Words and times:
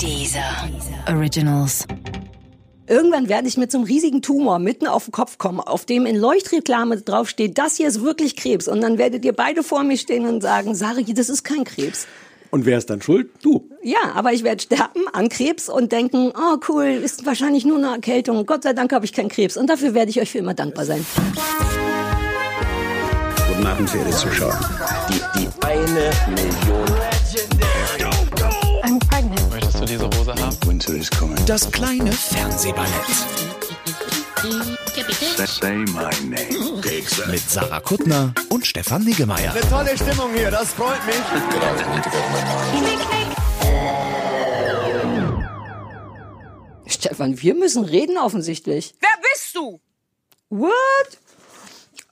Dieser 0.00 0.68
Originals. 1.08 1.86
Irgendwann 2.86 3.28
werde 3.28 3.48
ich 3.48 3.56
mit 3.56 3.72
so 3.72 3.78
einem 3.78 3.86
riesigen 3.86 4.20
Tumor 4.20 4.58
mitten 4.58 4.86
auf 4.86 5.04
den 5.04 5.12
Kopf 5.12 5.38
kommen, 5.38 5.60
auf 5.60 5.86
dem 5.86 6.04
in 6.04 6.16
Leuchtreklame 6.16 7.00
draufsteht, 7.00 7.56
das 7.56 7.76
hier 7.76 7.88
ist 7.88 8.02
wirklich 8.02 8.36
Krebs. 8.36 8.68
Und 8.68 8.82
dann 8.82 8.98
werdet 8.98 9.24
ihr 9.24 9.32
beide 9.32 9.62
vor 9.62 9.82
mir 9.84 9.96
stehen 9.96 10.26
und 10.26 10.42
sagen, 10.42 10.74
Sari, 10.74 11.04
das 11.14 11.30
ist 11.30 11.44
kein 11.44 11.64
Krebs. 11.64 12.06
Und 12.50 12.66
wer 12.66 12.78
ist 12.78 12.90
dann 12.90 13.02
schuld? 13.02 13.30
Du. 13.42 13.68
Ja, 13.82 14.12
aber 14.14 14.32
ich 14.32 14.44
werde 14.44 14.62
sterben 14.62 15.08
an 15.12 15.28
Krebs 15.28 15.68
und 15.68 15.92
denken, 15.92 16.32
oh 16.36 16.58
cool, 16.68 16.84
ist 16.84 17.26
wahrscheinlich 17.26 17.64
nur 17.64 17.78
eine 17.78 17.88
Erkältung. 17.88 18.46
Gott 18.46 18.62
sei 18.62 18.74
Dank 18.74 18.92
habe 18.92 19.04
ich 19.06 19.12
keinen 19.12 19.28
Krebs. 19.28 19.56
Und 19.56 19.68
dafür 19.68 19.94
werde 19.94 20.10
ich 20.10 20.20
euch 20.20 20.30
für 20.30 20.38
immer 20.38 20.54
dankbar 20.54 20.84
sein. 20.84 21.04
Guten 23.48 23.66
Abend, 23.66 23.90
verehrte 23.90 24.16
Zuschauer. 24.16 24.60
Die, 25.08 25.40
die 25.40 25.48
eine 25.66 26.10
Million. 26.34 27.13
Winter 30.74 30.96
is 30.96 31.08
coming. 31.08 31.38
Das 31.46 31.70
kleine 31.70 32.10
Fernsehballett 32.10 32.90
Say 35.46 35.76
my 35.76 36.10
name. 36.28 36.82
mit 37.30 37.48
Sarah 37.48 37.78
Kuttner 37.78 38.34
und 38.48 38.66
Stefan 38.66 39.04
Niggemeier. 39.04 39.54
Tolle 39.70 39.96
Stimmung 39.96 40.34
hier, 40.34 40.50
das 40.50 40.72
freut 40.72 40.98
mich. 41.06 41.14
Stefan, 46.88 47.40
wir 47.40 47.54
müssen 47.54 47.84
reden 47.84 48.18
offensichtlich. 48.18 48.96
Wer 48.98 49.16
bist 49.32 49.54
du? 49.54 49.80
What? 50.48 50.72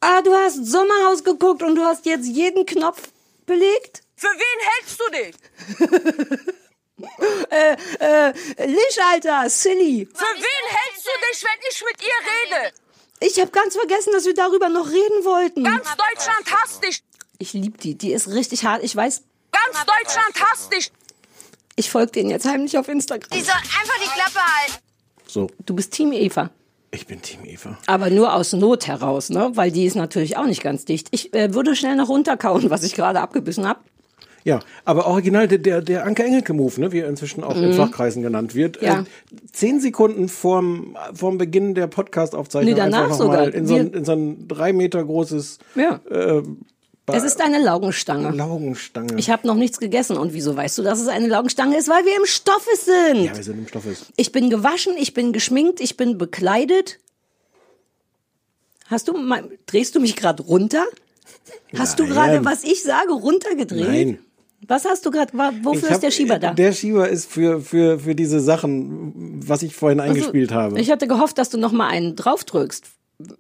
Ah, 0.01 0.23
du 0.23 0.33
hast 0.35 0.65
Sommerhaus 0.67 1.25
geguckt 1.25 1.65
und 1.65 1.75
du 1.75 1.83
hast 1.83 2.07
jetzt 2.07 2.29
jeden 2.29 2.65
Knopf 2.65 3.09
belegt? 3.45 4.05
Für 4.15 4.29
wen 4.29 4.69
hältst 4.71 5.01
du 5.01 5.11
dich? 5.11 6.53
Äh, 7.51 7.77
äh, 8.01 8.33
Lisch, 8.67 8.99
Alter, 9.13 9.51
silly. 9.51 10.09
Für 10.15 10.25
wen 10.25 10.69
hältst 10.71 11.07
du 11.07 11.11
dich, 11.31 11.45
wenn 11.45 11.61
ich 11.71 11.85
mit 11.85 12.03
ihr 12.03 12.57
rede? 12.57 12.73
Ich 13.21 13.39
habe 13.39 13.51
ganz 13.51 13.77
vergessen, 13.77 14.13
dass 14.15 14.25
wir 14.25 14.33
darüber 14.35 14.71
noch 14.71 14.89
reden 14.89 15.25
wollten. 15.25 15.63
Ganz 15.65 15.85
Deutschland 15.85 16.51
hasst 16.51 16.83
dich. 16.83 17.03
Ich 17.39 17.53
lieb 17.53 17.79
die, 17.81 17.95
die 17.95 18.13
ist 18.13 18.29
richtig 18.29 18.65
hart. 18.65 18.83
Ich 18.83 18.97
weiß, 18.97 19.23
Ganz 19.53 19.79
Deutschland 19.85 20.35
hasst 20.51 20.73
dich. 20.73 20.91
ich 21.77 21.91
folge 21.91 22.13
denen 22.13 22.31
jetzt 22.31 22.47
heimlich 22.47 22.79
auf 22.79 22.89
Instagram. 22.89 23.29
Die 23.31 23.43
soll 23.43 23.55
einfach 23.55 23.99
die 24.03 24.09
Klappe 24.19 24.47
halten. 24.47 24.75
So, 25.27 25.51
Du 25.67 25.75
bist 25.75 25.93
Team 25.93 26.13
Eva. 26.13 26.49
ich 26.91 27.07
bin 27.07 27.21
Team 27.21 27.45
Eva. 27.45 27.77
Aber 27.87 28.09
nur 28.09 28.33
aus 28.35 28.55
Not 28.55 28.87
heraus, 28.87 29.29
ne? 29.29 29.51
Weil 29.55 29.71
die 29.73 29.85
ist 29.85 29.95
natürlich 29.97 30.39
auch 30.39 30.47
nicht 30.47 30.63
ganz 30.63 30.87
dicht. 30.87 31.09
Ich 31.11 31.35
äh, 31.35 31.53
würde 31.53 31.77
schnell 31.77 31.97
noch 31.97 32.09
runterkauen, 32.09 32.71
was 32.71 32.83
ich 32.83 32.95
gerade 32.95 33.21
abgebissen 33.21 33.69
habe. 33.69 33.81
Ja, 34.45 34.61
aber 34.85 35.07
original 35.07 35.47
der, 35.49 35.59
der, 35.59 35.83
der 35.83 36.05
Anke 36.05 36.25
Engelke-Move, 36.25 36.81
ne, 36.81 36.93
wie 36.93 36.99
er 37.01 37.09
inzwischen 37.09 37.45
auch 37.45 37.57
in 37.57 37.73
Fachkreisen 37.75 38.23
genannt 38.23 38.55
wird. 38.55 38.81
Mhm. 38.83 38.87
Ja. 38.87 39.01
Äh, 39.01 39.05
zehn 39.53 39.81
Sekunden 39.81 40.29
vorm, 40.29 40.97
vorm 41.15 41.39
Beginn 41.39 41.75
der 41.75 41.87
Podcast-Aufzeichnung 41.87 42.73
Nee, 42.75 42.79
danach 42.79 43.05
einfach 43.05 43.17
sogar. 43.19 43.55
in 43.55 43.67
so, 43.67 43.77
ein, 43.77 43.93
in 43.93 44.05
so 44.05 44.13
ein 44.13 44.49
drei 44.49 44.73
Meter 44.73 45.05
großes 45.05 45.59
Ja. 45.77 46.01
äh, 46.11 46.43
Es 47.07 47.23
ist 47.25 47.41
eine 47.41 47.61
Laugenstange. 47.63 48.31
Laugenstange. 48.31 49.15
Ich 49.19 49.31
habe 49.31 49.47
noch 49.47 49.55
nichts 49.57 49.79
gegessen. 49.79 50.17
Und 50.17 50.33
wieso 50.35 50.57
weißt 50.57 50.79
du, 50.79 50.83
dass 50.83 51.01
es 51.01 51.09
eine 51.09 51.29
Laugenstange 51.29 51.77
ist? 51.77 51.89
Weil 51.89 52.05
wir 52.05 52.17
im 52.17 52.27
Stoffe 52.27 52.71
sind. 52.77 53.25
ja, 53.25 53.37
wir 53.37 53.45
sind 53.45 53.59
im 53.59 53.69
Stoffes. 53.69 54.07
Ich 54.17 54.33
bin 54.33 54.51
gewaschen, 54.51 54.95
ich 54.99 55.15
bin 55.15 55.33
geschminkt, 55.33 55.81
ich 55.81 55.97
bin 55.97 56.19
bekleidet. 56.19 56.99
Hast 58.87 59.09
du 59.09 59.15
drehst 59.67 59.95
du 59.95 60.01
mich 60.01 60.17
gerade 60.17 60.43
runter? 60.43 60.85
Hast 61.77 61.99
du 61.99 62.05
Nein. 62.05 62.13
gerade, 62.13 62.45
was 62.45 62.63
ich 62.65 62.83
sage, 62.83 63.13
runtergedreht? 63.13 63.89
Nein. 63.89 64.19
Was 64.69 64.85
hast 64.85 65.05
du 65.05 65.11
gerade, 65.11 65.33
wofür 65.63 65.73
Ich 65.79 65.83
ist 65.85 65.91
hab- 65.91 66.01
der 66.01 66.11
Schieber 66.13 66.39
da? 66.39 66.55
Der 66.55 66.73
Schieber 66.73 67.09
ist 67.09 67.31
für, 67.31 67.61
für, 67.61 67.99
für 67.99 68.15
diese 68.15 68.41
Sachen, 68.41 69.41
was 69.47 69.63
ich 69.63 69.75
vorhin 69.75 69.99
eingespielt 70.01 70.53
habe. 70.53 70.81
Ich 70.81 70.91
hatte 70.91 71.09
gehofft, 71.09 71.39
dass 71.39 71.51
du 71.51 71.59
noch 71.59 71.73
mal 71.73 71.89
einen 71.89 72.15
draufdrückst. 72.17 72.85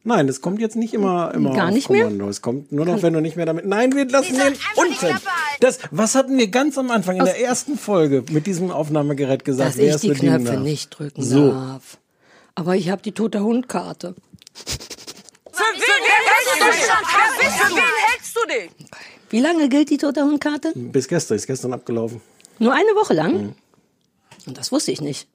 Nein, 0.05 0.27
das 0.29 0.41
kommt 0.41 0.61
jetzt 0.61 0.77
nicht 0.77 0.95
immer, 0.95 1.33
immer 1.34 1.55
Gar 1.55 1.69
auf 1.69 1.74
nicht 1.74 1.91
mehr? 1.91 2.05
Kommando. 2.05 2.29
Es 2.29 2.41
kommt 2.41 2.70
nur 2.70 2.85
noch, 2.86 3.02
wenn 3.02 3.13
du 3.13 3.20
nicht 3.20 3.36
mehr 3.36 3.46
damit. 3.46 3.67
Nein, 3.67 3.92
wir 3.95 4.07
lassen 4.08 4.35
den 4.36 4.52
unten. 4.77 5.17
Das, 5.61 5.79
was 5.91 6.14
hatten 6.14 6.39
wir 6.39 6.48
ganz 6.48 6.79
am 6.79 6.91
Anfang 6.91 7.17
in 7.17 7.25
der 7.25 7.41
ersten 7.41 7.77
Folge 7.79 8.23
mit 8.30 8.46
diesem 8.46 8.70
Aufnahmegerät 8.70 9.45
gesagt? 9.45 9.70
Dass 9.70 9.77
wer 9.79 9.95
ich 9.96 10.01
die 10.01 10.11
Knöpfe 10.11 10.45
darf? 10.52 10.61
nicht 10.61 10.91
drücken 10.91 11.23
So. 11.23 11.51
darf. 11.51 11.98
Aber 12.55 12.77
ich 12.77 12.91
habe 12.91 13.02
die 13.02 13.13
tote 13.13 13.42
Hundkarte. 13.42 14.14
Für 15.52 15.63
wen 15.75 15.83
hältst 16.29 16.61
du 16.61 16.64
dich? 16.64 16.89
Wer 16.89 17.48
bist 17.48 17.61
du? 17.61 17.67
Für 17.67 17.75
wen 17.77 17.83
hältst 18.08 18.36
du 18.36 18.41
dich? 18.48 18.89
Wie 19.33 19.41
lange 19.41 19.69
gilt 19.70 19.89
die 19.89 19.97
tote 19.97 20.23
Hundkarte? 20.23 20.73
Bis 20.75 21.09
gestern, 21.09 21.37
ist 21.37 21.47
gestern 21.47 21.73
abgelaufen. 21.73 22.20
Nur 22.59 22.75
eine 22.75 22.91
Woche 22.95 23.15
lang? 23.15 23.33
Mhm. 23.33 23.55
Und 24.47 24.59
das 24.59 24.70
wusste 24.70 24.93
ich 24.93 25.01
nicht. 25.01 25.27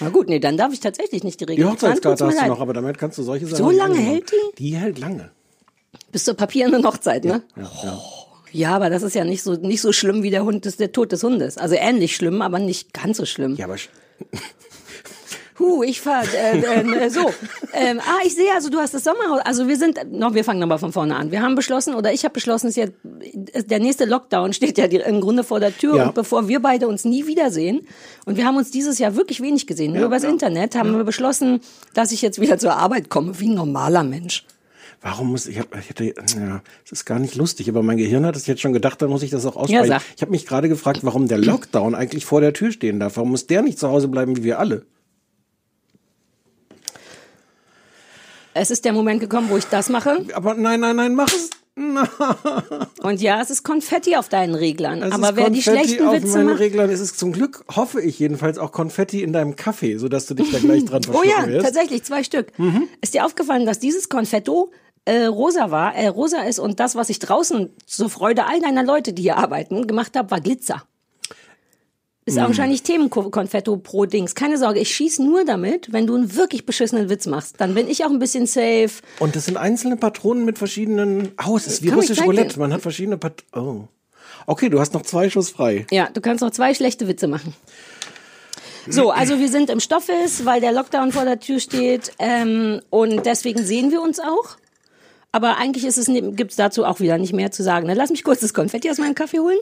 Na 0.00 0.08
gut, 0.08 0.28
nee, 0.28 0.38
dann 0.38 0.56
darf 0.56 0.72
ich 0.72 0.80
tatsächlich 0.80 1.22
nicht 1.22 1.38
die 1.38 1.44
Regel. 1.44 1.64
Die. 1.64 1.70
Hochzeitskarte 1.70 2.26
hast 2.26 2.40
du 2.40 2.46
noch, 2.46 2.60
aber 2.60 2.72
damit 2.72 2.96
kannst 2.96 3.18
du 3.18 3.22
solche 3.22 3.46
Sachen. 3.46 3.58
So 3.58 3.70
lange 3.70 3.98
hält 3.98 4.32
die? 4.32 4.56
Die 4.56 4.76
hält 4.76 4.98
lange. 4.98 5.30
Bis 6.12 6.24
zur 6.24 6.34
papierenden 6.34 6.84
Hochzeit, 6.86 7.24
ne? 7.24 7.42
Ja, 7.56 7.70
ja. 7.84 8.00
Ja, 8.52 8.74
aber 8.74 8.90
das 8.90 9.02
ist 9.02 9.14
ja 9.14 9.24
nicht 9.24 9.42
so, 9.42 9.54
nicht 9.54 9.80
so 9.80 9.92
schlimm 9.92 10.22
wie 10.22 10.30
der 10.30 10.44
Hund, 10.44 10.64
des, 10.64 10.76
der 10.76 10.90
Tod 10.90 11.12
des 11.12 11.22
Hundes. 11.22 11.56
Also 11.58 11.76
ähnlich 11.76 12.16
schlimm, 12.16 12.42
aber 12.42 12.58
nicht 12.58 12.92
ganz 12.92 13.18
so 13.18 13.26
schlimm. 13.26 13.54
ja, 13.54 13.66
aber 13.66 13.76
Huh, 15.60 15.82
ich 15.82 16.00
fahr, 16.00 16.24
äh, 16.34 16.58
äh, 16.58 17.10
so. 17.10 17.30
Ähm, 17.74 18.00
ah, 18.00 18.18
ich 18.24 18.34
sehe, 18.34 18.50
also 18.54 18.70
du 18.70 18.78
hast 18.78 18.94
das 18.94 19.04
Sommerhaus. 19.04 19.40
Also 19.44 19.68
wir 19.68 19.76
sind, 19.76 19.98
noch, 20.10 20.32
wir 20.32 20.42
fangen 20.42 20.58
nochmal 20.58 20.78
von 20.78 20.90
vorne 20.90 21.14
an. 21.14 21.30
Wir 21.30 21.42
haben 21.42 21.54
beschlossen, 21.54 21.94
oder 21.94 22.14
ich 22.14 22.24
habe 22.24 22.32
beschlossen, 22.32 22.68
es 22.68 22.78
ist 22.78 22.92
jetzt, 23.04 23.70
der 23.70 23.78
nächste 23.78 24.06
Lockdown 24.06 24.52
steht 24.54 24.78
ja 24.78 24.86
im 24.86 25.20
Grunde 25.20 25.44
vor 25.44 25.60
der 25.60 25.76
Tür. 25.76 25.96
Ja. 25.96 26.06
Und 26.06 26.14
bevor 26.14 26.48
wir 26.48 26.60
beide 26.60 26.88
uns 26.88 27.04
nie 27.04 27.26
wiedersehen, 27.26 27.86
und 28.24 28.38
wir 28.38 28.46
haben 28.46 28.56
uns 28.56 28.70
dieses 28.70 28.98
Jahr 28.98 29.16
wirklich 29.16 29.42
wenig 29.42 29.66
gesehen, 29.66 29.92
nur 29.92 30.06
übers 30.06 30.24
Internet, 30.24 30.74
haben 30.74 30.96
wir 30.96 31.04
beschlossen, 31.04 31.60
dass 31.92 32.10
ich 32.10 32.22
jetzt 32.22 32.40
wieder 32.40 32.56
zur 32.56 32.76
Arbeit 32.76 33.10
komme, 33.10 33.38
wie 33.38 33.50
ein 33.50 33.54
normaler 33.54 34.02
Mensch. 34.02 34.46
warum 35.02 35.30
muss 35.30 35.46
ich? 35.46 35.58
Hab, 35.58 35.76
ich 35.76 35.90
hätte, 35.90 36.04
ja, 36.04 36.62
es 36.86 36.92
ist 36.92 37.04
gar 37.04 37.18
nicht 37.18 37.34
lustig, 37.34 37.68
aber 37.68 37.82
mein 37.82 37.98
Gehirn 37.98 38.24
hat 38.24 38.36
es 38.36 38.46
jetzt 38.46 38.62
schon 38.62 38.72
gedacht, 38.72 39.02
dann 39.02 39.10
muss 39.10 39.22
ich 39.22 39.30
das 39.30 39.44
auch 39.44 39.56
aussprechen. 39.56 39.88
sag. 39.88 40.02
ich 40.16 40.22
habe 40.22 40.30
mich 40.30 40.46
gerade 40.46 40.70
gefragt, 40.70 41.00
warum 41.02 41.28
der 41.28 41.38
Lockdown 41.38 41.94
eigentlich 41.94 42.24
vor 42.24 42.40
der 42.40 42.54
Tür 42.54 42.72
stehen 42.72 42.98
darf. 42.98 43.16
Warum 43.16 43.30
muss 43.30 43.46
der 43.46 43.62
nicht 43.62 43.78
zu 43.78 43.88
Hause 43.88 44.08
bleiben 44.08 44.36
wie 44.36 44.44
wir 44.44 44.58
alle? 44.58 44.86
Es 48.60 48.70
ist 48.70 48.84
der 48.84 48.92
Moment 48.92 49.20
gekommen, 49.20 49.48
wo 49.48 49.56
ich 49.56 49.64
das 49.64 49.88
mache. 49.88 50.22
Aber 50.34 50.52
nein, 50.52 50.80
nein, 50.80 50.94
nein, 50.94 51.14
mach 51.14 51.32
es. 51.32 51.48
Und 53.02 53.22
ja, 53.22 53.40
es 53.40 53.48
ist 53.48 53.62
Konfetti 53.62 54.16
auf 54.16 54.28
deinen 54.28 54.54
Reglern. 54.54 55.02
Es 55.02 55.12
aber 55.12 55.34
wer 55.34 55.48
die 55.48 55.62
Konfetti 55.62 55.88
schlechten 55.88 56.06
auf 56.06 56.14
Witze 56.14 56.36
meinen 56.36 56.46
macht. 56.50 56.58
Reglern 56.58 56.90
ist 56.90 57.00
es 57.00 57.16
zum 57.16 57.32
Glück, 57.32 57.64
hoffe 57.74 58.02
ich 58.02 58.18
jedenfalls, 58.18 58.58
auch 58.58 58.70
Konfetti 58.70 59.22
in 59.22 59.32
deinem 59.32 59.56
Kaffee, 59.56 59.96
sodass 59.96 60.26
du 60.26 60.34
dich 60.34 60.52
da 60.52 60.58
gleich 60.58 60.84
dran 60.84 61.00
Oh 61.08 61.12
verschlucken 61.12 61.30
ja, 61.30 61.46
wirst. 61.46 61.64
tatsächlich, 61.64 62.02
zwei 62.02 62.22
Stück. 62.22 62.52
Ist 63.00 63.14
dir 63.14 63.24
aufgefallen, 63.24 63.64
dass 63.64 63.78
dieses 63.78 64.10
Konfetto 64.10 64.72
äh, 65.06 65.24
rosa 65.24 65.70
war, 65.70 65.94
äh, 65.94 66.08
rosa 66.08 66.42
ist 66.42 66.58
und 66.58 66.80
das, 66.80 66.96
was 66.96 67.08
ich 67.08 67.18
draußen 67.18 67.70
zur 67.86 68.10
Freude 68.10 68.44
all 68.44 68.60
deiner 68.60 68.84
Leute, 68.84 69.14
die 69.14 69.22
hier 69.22 69.38
arbeiten, 69.38 69.86
gemacht 69.86 70.18
habe, 70.18 70.30
war 70.30 70.42
Glitzer. 70.42 70.82
Ist 72.30 72.36
wahrscheinlich 72.36 72.82
Themenkonfetto 72.82 73.76
pro 73.76 74.06
Dings. 74.06 74.34
Keine 74.34 74.58
Sorge, 74.58 74.80
ich 74.80 74.94
schieß 74.94 75.18
nur 75.20 75.44
damit, 75.44 75.92
wenn 75.92 76.06
du 76.06 76.14
einen 76.14 76.34
wirklich 76.34 76.66
beschissenen 76.66 77.08
Witz 77.08 77.26
machst. 77.26 77.56
Dann 77.58 77.74
bin 77.74 77.88
ich 77.88 78.04
auch 78.04 78.10
ein 78.10 78.18
bisschen 78.18 78.46
safe. 78.46 78.90
Und 79.18 79.36
das 79.36 79.46
sind 79.46 79.56
einzelne 79.56 79.96
Patronen 79.96 80.44
mit 80.44 80.58
verschiedenen. 80.58 81.32
Oh, 81.46 81.56
es 81.56 81.66
ist 81.66 81.82
wie 81.82 81.88
russisch 81.90 82.22
Roulette. 82.22 82.58
Man 82.58 82.72
hat 82.72 82.82
verschiedene 82.82 83.18
Patronen. 83.18 83.88
Oh. 83.88 83.88
Okay, 84.46 84.68
du 84.68 84.80
hast 84.80 84.94
noch 84.94 85.02
zwei 85.02 85.30
Schuss 85.30 85.50
frei. 85.50 85.86
Ja, 85.90 86.08
du 86.12 86.20
kannst 86.20 86.42
noch 86.42 86.50
zwei 86.50 86.74
schlechte 86.74 87.08
Witze 87.08 87.28
machen. 87.28 87.54
So, 88.88 89.10
also 89.10 89.38
wir 89.38 89.48
sind 89.48 89.70
im 89.70 89.80
Stoffes, 89.80 90.44
weil 90.44 90.60
der 90.60 90.72
Lockdown 90.72 91.12
vor 91.12 91.24
der 91.24 91.38
Tür 91.38 91.60
steht 91.60 92.12
ähm, 92.18 92.80
und 92.88 93.26
deswegen 93.26 93.62
sehen 93.62 93.90
wir 93.90 94.00
uns 94.00 94.18
auch. 94.20 94.56
Aber 95.32 95.58
eigentlich 95.58 95.84
ist 95.84 95.98
es 95.98 96.06
gibt 96.06 96.50
es 96.50 96.56
dazu 96.56 96.84
auch 96.84 96.98
wieder 97.00 97.18
nicht 97.18 97.32
mehr 97.32 97.52
zu 97.52 97.62
sagen. 97.62 97.86
Ne? 97.86 97.94
Lass 97.94 98.10
mich 98.10 98.24
kurz 98.24 98.40
das 98.40 98.54
Konfetti 98.54 98.90
aus 98.90 98.98
meinem 98.98 99.14
Kaffee 99.14 99.38
holen. 99.38 99.58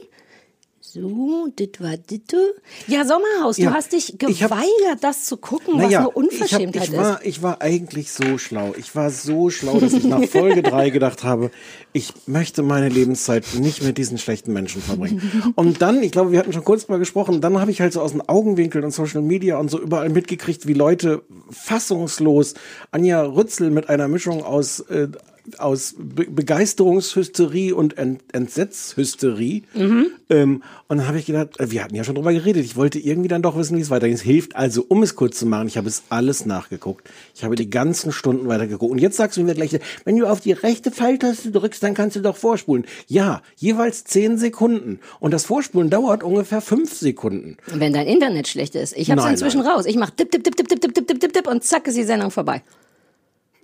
So, 0.91 1.49
dit 1.59 1.79
war 1.81 1.97
ditte. 1.97 2.55
Ja, 2.87 3.05
Sommerhaus, 3.05 3.57
Ja, 3.57 3.69
du 3.69 3.75
hast 3.75 3.91
dich 3.91 4.15
ich 4.27 4.41
hab- 4.41 4.49
geweigert, 4.49 5.03
das 5.03 5.25
zu 5.25 5.37
gucken, 5.37 5.75
was 5.75 5.83
eine 5.83 5.91
ich, 5.91 5.97
hab, 5.97 6.15
Unverschämtheit 6.15 6.87
ich, 6.89 6.97
war, 6.97 7.23
ich 7.23 7.43
war 7.43 7.61
eigentlich 7.61 8.11
so 8.11 8.39
schlau. 8.39 8.73
Ich 8.75 8.95
war 8.95 9.11
so 9.11 9.51
schlau, 9.51 9.79
dass 9.79 9.93
ich 9.93 10.05
nach 10.05 10.23
Folge 10.23 10.63
drei 10.63 10.89
gedacht 10.89 11.23
habe, 11.23 11.51
ich 11.93 12.11
möchte 12.25 12.63
meine 12.63 12.89
Lebenszeit 12.89 13.45
nicht 13.59 13.83
mit 13.83 13.99
diesen 13.99 14.17
schlechten 14.17 14.51
Menschen 14.51 14.81
verbringen. 14.81 15.53
Und 15.53 15.83
dann, 15.83 16.01
ich 16.01 16.11
glaube, 16.11 16.31
wir 16.31 16.39
hatten 16.39 16.53
schon 16.53 16.63
kurz 16.63 16.87
mal 16.87 16.97
gesprochen, 16.97 17.39
dann 17.39 17.59
habe 17.59 17.69
ich 17.69 17.81
halt 17.81 17.93
so 17.93 18.01
aus 18.01 18.13
den 18.13 18.27
Augenwinkeln 18.27 18.83
und 18.83 18.89
Social 18.91 19.21
Media 19.21 19.59
und 19.59 19.69
so 19.69 19.79
überall 19.79 20.09
mitgekriegt, 20.09 20.65
wie 20.65 20.73
Leute 20.73 21.21
fassungslos 21.51 22.55
Anja 22.89 23.21
Rützel 23.21 23.69
mit 23.69 23.89
einer 23.89 24.07
Mischung 24.07 24.43
aus 24.43 24.79
äh, 24.79 25.09
aus 25.57 25.95
Be 25.97 26.25
Begeisterungshysterie 26.25 27.73
und 27.73 27.97
Ent 27.97 28.21
Entsetzhysterie. 28.31 29.63
Mhm. 29.73 30.07
Ähm, 30.29 30.63
und 30.87 30.97
dann 30.97 31.07
habe 31.07 31.17
ich 31.17 31.25
gedacht, 31.25 31.59
äh, 31.59 31.71
wir 31.71 31.83
hatten 31.83 31.95
ja 31.95 32.03
schon 32.03 32.15
drüber 32.15 32.33
geredet. 32.33 32.63
Ich 32.63 32.75
wollte 32.75 32.99
irgendwie 32.99 33.27
dann 33.27 33.41
doch 33.41 33.57
wissen, 33.57 33.77
wie 33.77 33.81
es 33.81 33.89
weitergeht. 33.89 34.17
Es 34.17 34.21
hilft 34.21 34.55
also, 34.55 34.85
um 34.87 35.01
es 35.01 35.15
kurz 35.15 35.39
zu 35.39 35.45
machen, 35.45 35.67
ich 35.67 35.77
habe 35.77 35.87
es 35.87 36.03
alles 36.09 36.45
nachgeguckt. 36.45 37.09
Ich 37.33 37.43
habe 37.43 37.55
die 37.55 37.69
ganzen 37.69 38.11
Stunden 38.11 38.47
weitergeguckt. 38.47 38.91
Und 38.91 38.99
jetzt 38.99 39.17
sagst 39.17 39.37
du 39.37 39.43
mir 39.43 39.55
gleich, 39.55 39.79
wenn 40.05 40.17
du 40.17 40.27
auf 40.27 40.41
die 40.41 40.51
rechte 40.51 40.91
Pfeiltaste 40.91 41.51
drückst, 41.51 41.81
dann 41.81 41.93
kannst 41.93 42.15
du 42.15 42.21
doch 42.21 42.37
vorspulen. 42.37 42.85
Ja, 43.07 43.41
jeweils 43.55 44.03
zehn 44.03 44.37
Sekunden. 44.37 44.99
Und 45.19 45.31
das 45.33 45.45
Vorspulen 45.45 45.89
dauert 45.89 46.23
ungefähr 46.23 46.61
fünf 46.61 46.93
Sekunden. 46.93 47.57
Wenn 47.67 47.93
dein 47.93 48.07
Internet 48.07 48.47
schlecht 48.47 48.75
ist. 48.75 48.95
Ich 48.95 49.09
hab's 49.09 49.23
Nein, 49.23 49.33
inzwischen 49.33 49.61
nein. 49.61 49.71
raus. 49.71 49.85
Ich 49.85 49.95
mach 49.95 50.09
tipp, 50.11 50.31
tipp, 50.31 50.43
tipp, 50.43 50.55
tipp, 50.55 50.67
tipp, 50.69 50.81
tipp, 50.81 50.93
tipp, 50.93 51.07
tipp, 51.07 51.19
tipp, 51.19 51.33
tipp 51.33 51.47
und 51.47 51.63
zack 51.63 51.87
ist 51.87 51.97
die 51.97 52.03
Sendung 52.03 52.31
vorbei. 52.31 52.63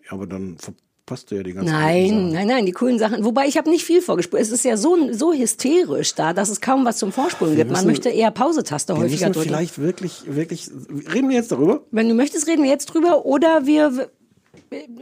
Ja, 0.06 0.12
aber 0.14 0.28
dann 0.28 0.58
verpasst 1.06 1.30
du 1.30 1.36
ja 1.36 1.44
die 1.44 1.54
ganze 1.54 1.72
Nein, 1.72 2.32
nein, 2.32 2.48
nein, 2.48 2.66
die 2.66 2.72
coolen 2.72 2.98
Sachen. 2.98 3.24
Wobei 3.24 3.46
ich 3.48 3.58
habe 3.58 3.70
nicht 3.70 3.86
viel 3.86 4.02
vorgespult. 4.02 4.42
Es 4.42 4.52
ist 4.52 4.66
ja 4.66 4.76
so, 4.76 4.98
so 5.14 5.34
hysterisch 5.34 6.16
da, 6.16 6.34
dass 6.34 6.50
es 6.50 6.62
kaum 6.62 6.84
was 6.84 6.98
zum 6.98 7.12
Vorspulen 7.12 7.56
gibt. 7.56 7.70
Man 7.70 7.78
müssen- 7.80 7.88
möchte 7.88 8.10
eher 8.10 8.32
Pausetaste 8.32 8.96
Wir 8.96 9.04
häufiger 9.04 9.30
drücken. 9.30 9.48
vielleicht 9.50 9.78
wirklich, 9.78 10.24
wirklich, 10.26 10.68
reden 11.14 11.30
wir 11.30 11.36
jetzt 11.36 11.52
darüber? 11.52 11.84
Wenn 11.92 12.10
du 12.10 12.16
möchtest, 12.16 12.48
reden 12.48 12.64
wir 12.64 12.72
jetzt 12.72 12.88
drüber 12.88 13.24
oder 13.26 13.68
wir, 13.68 14.10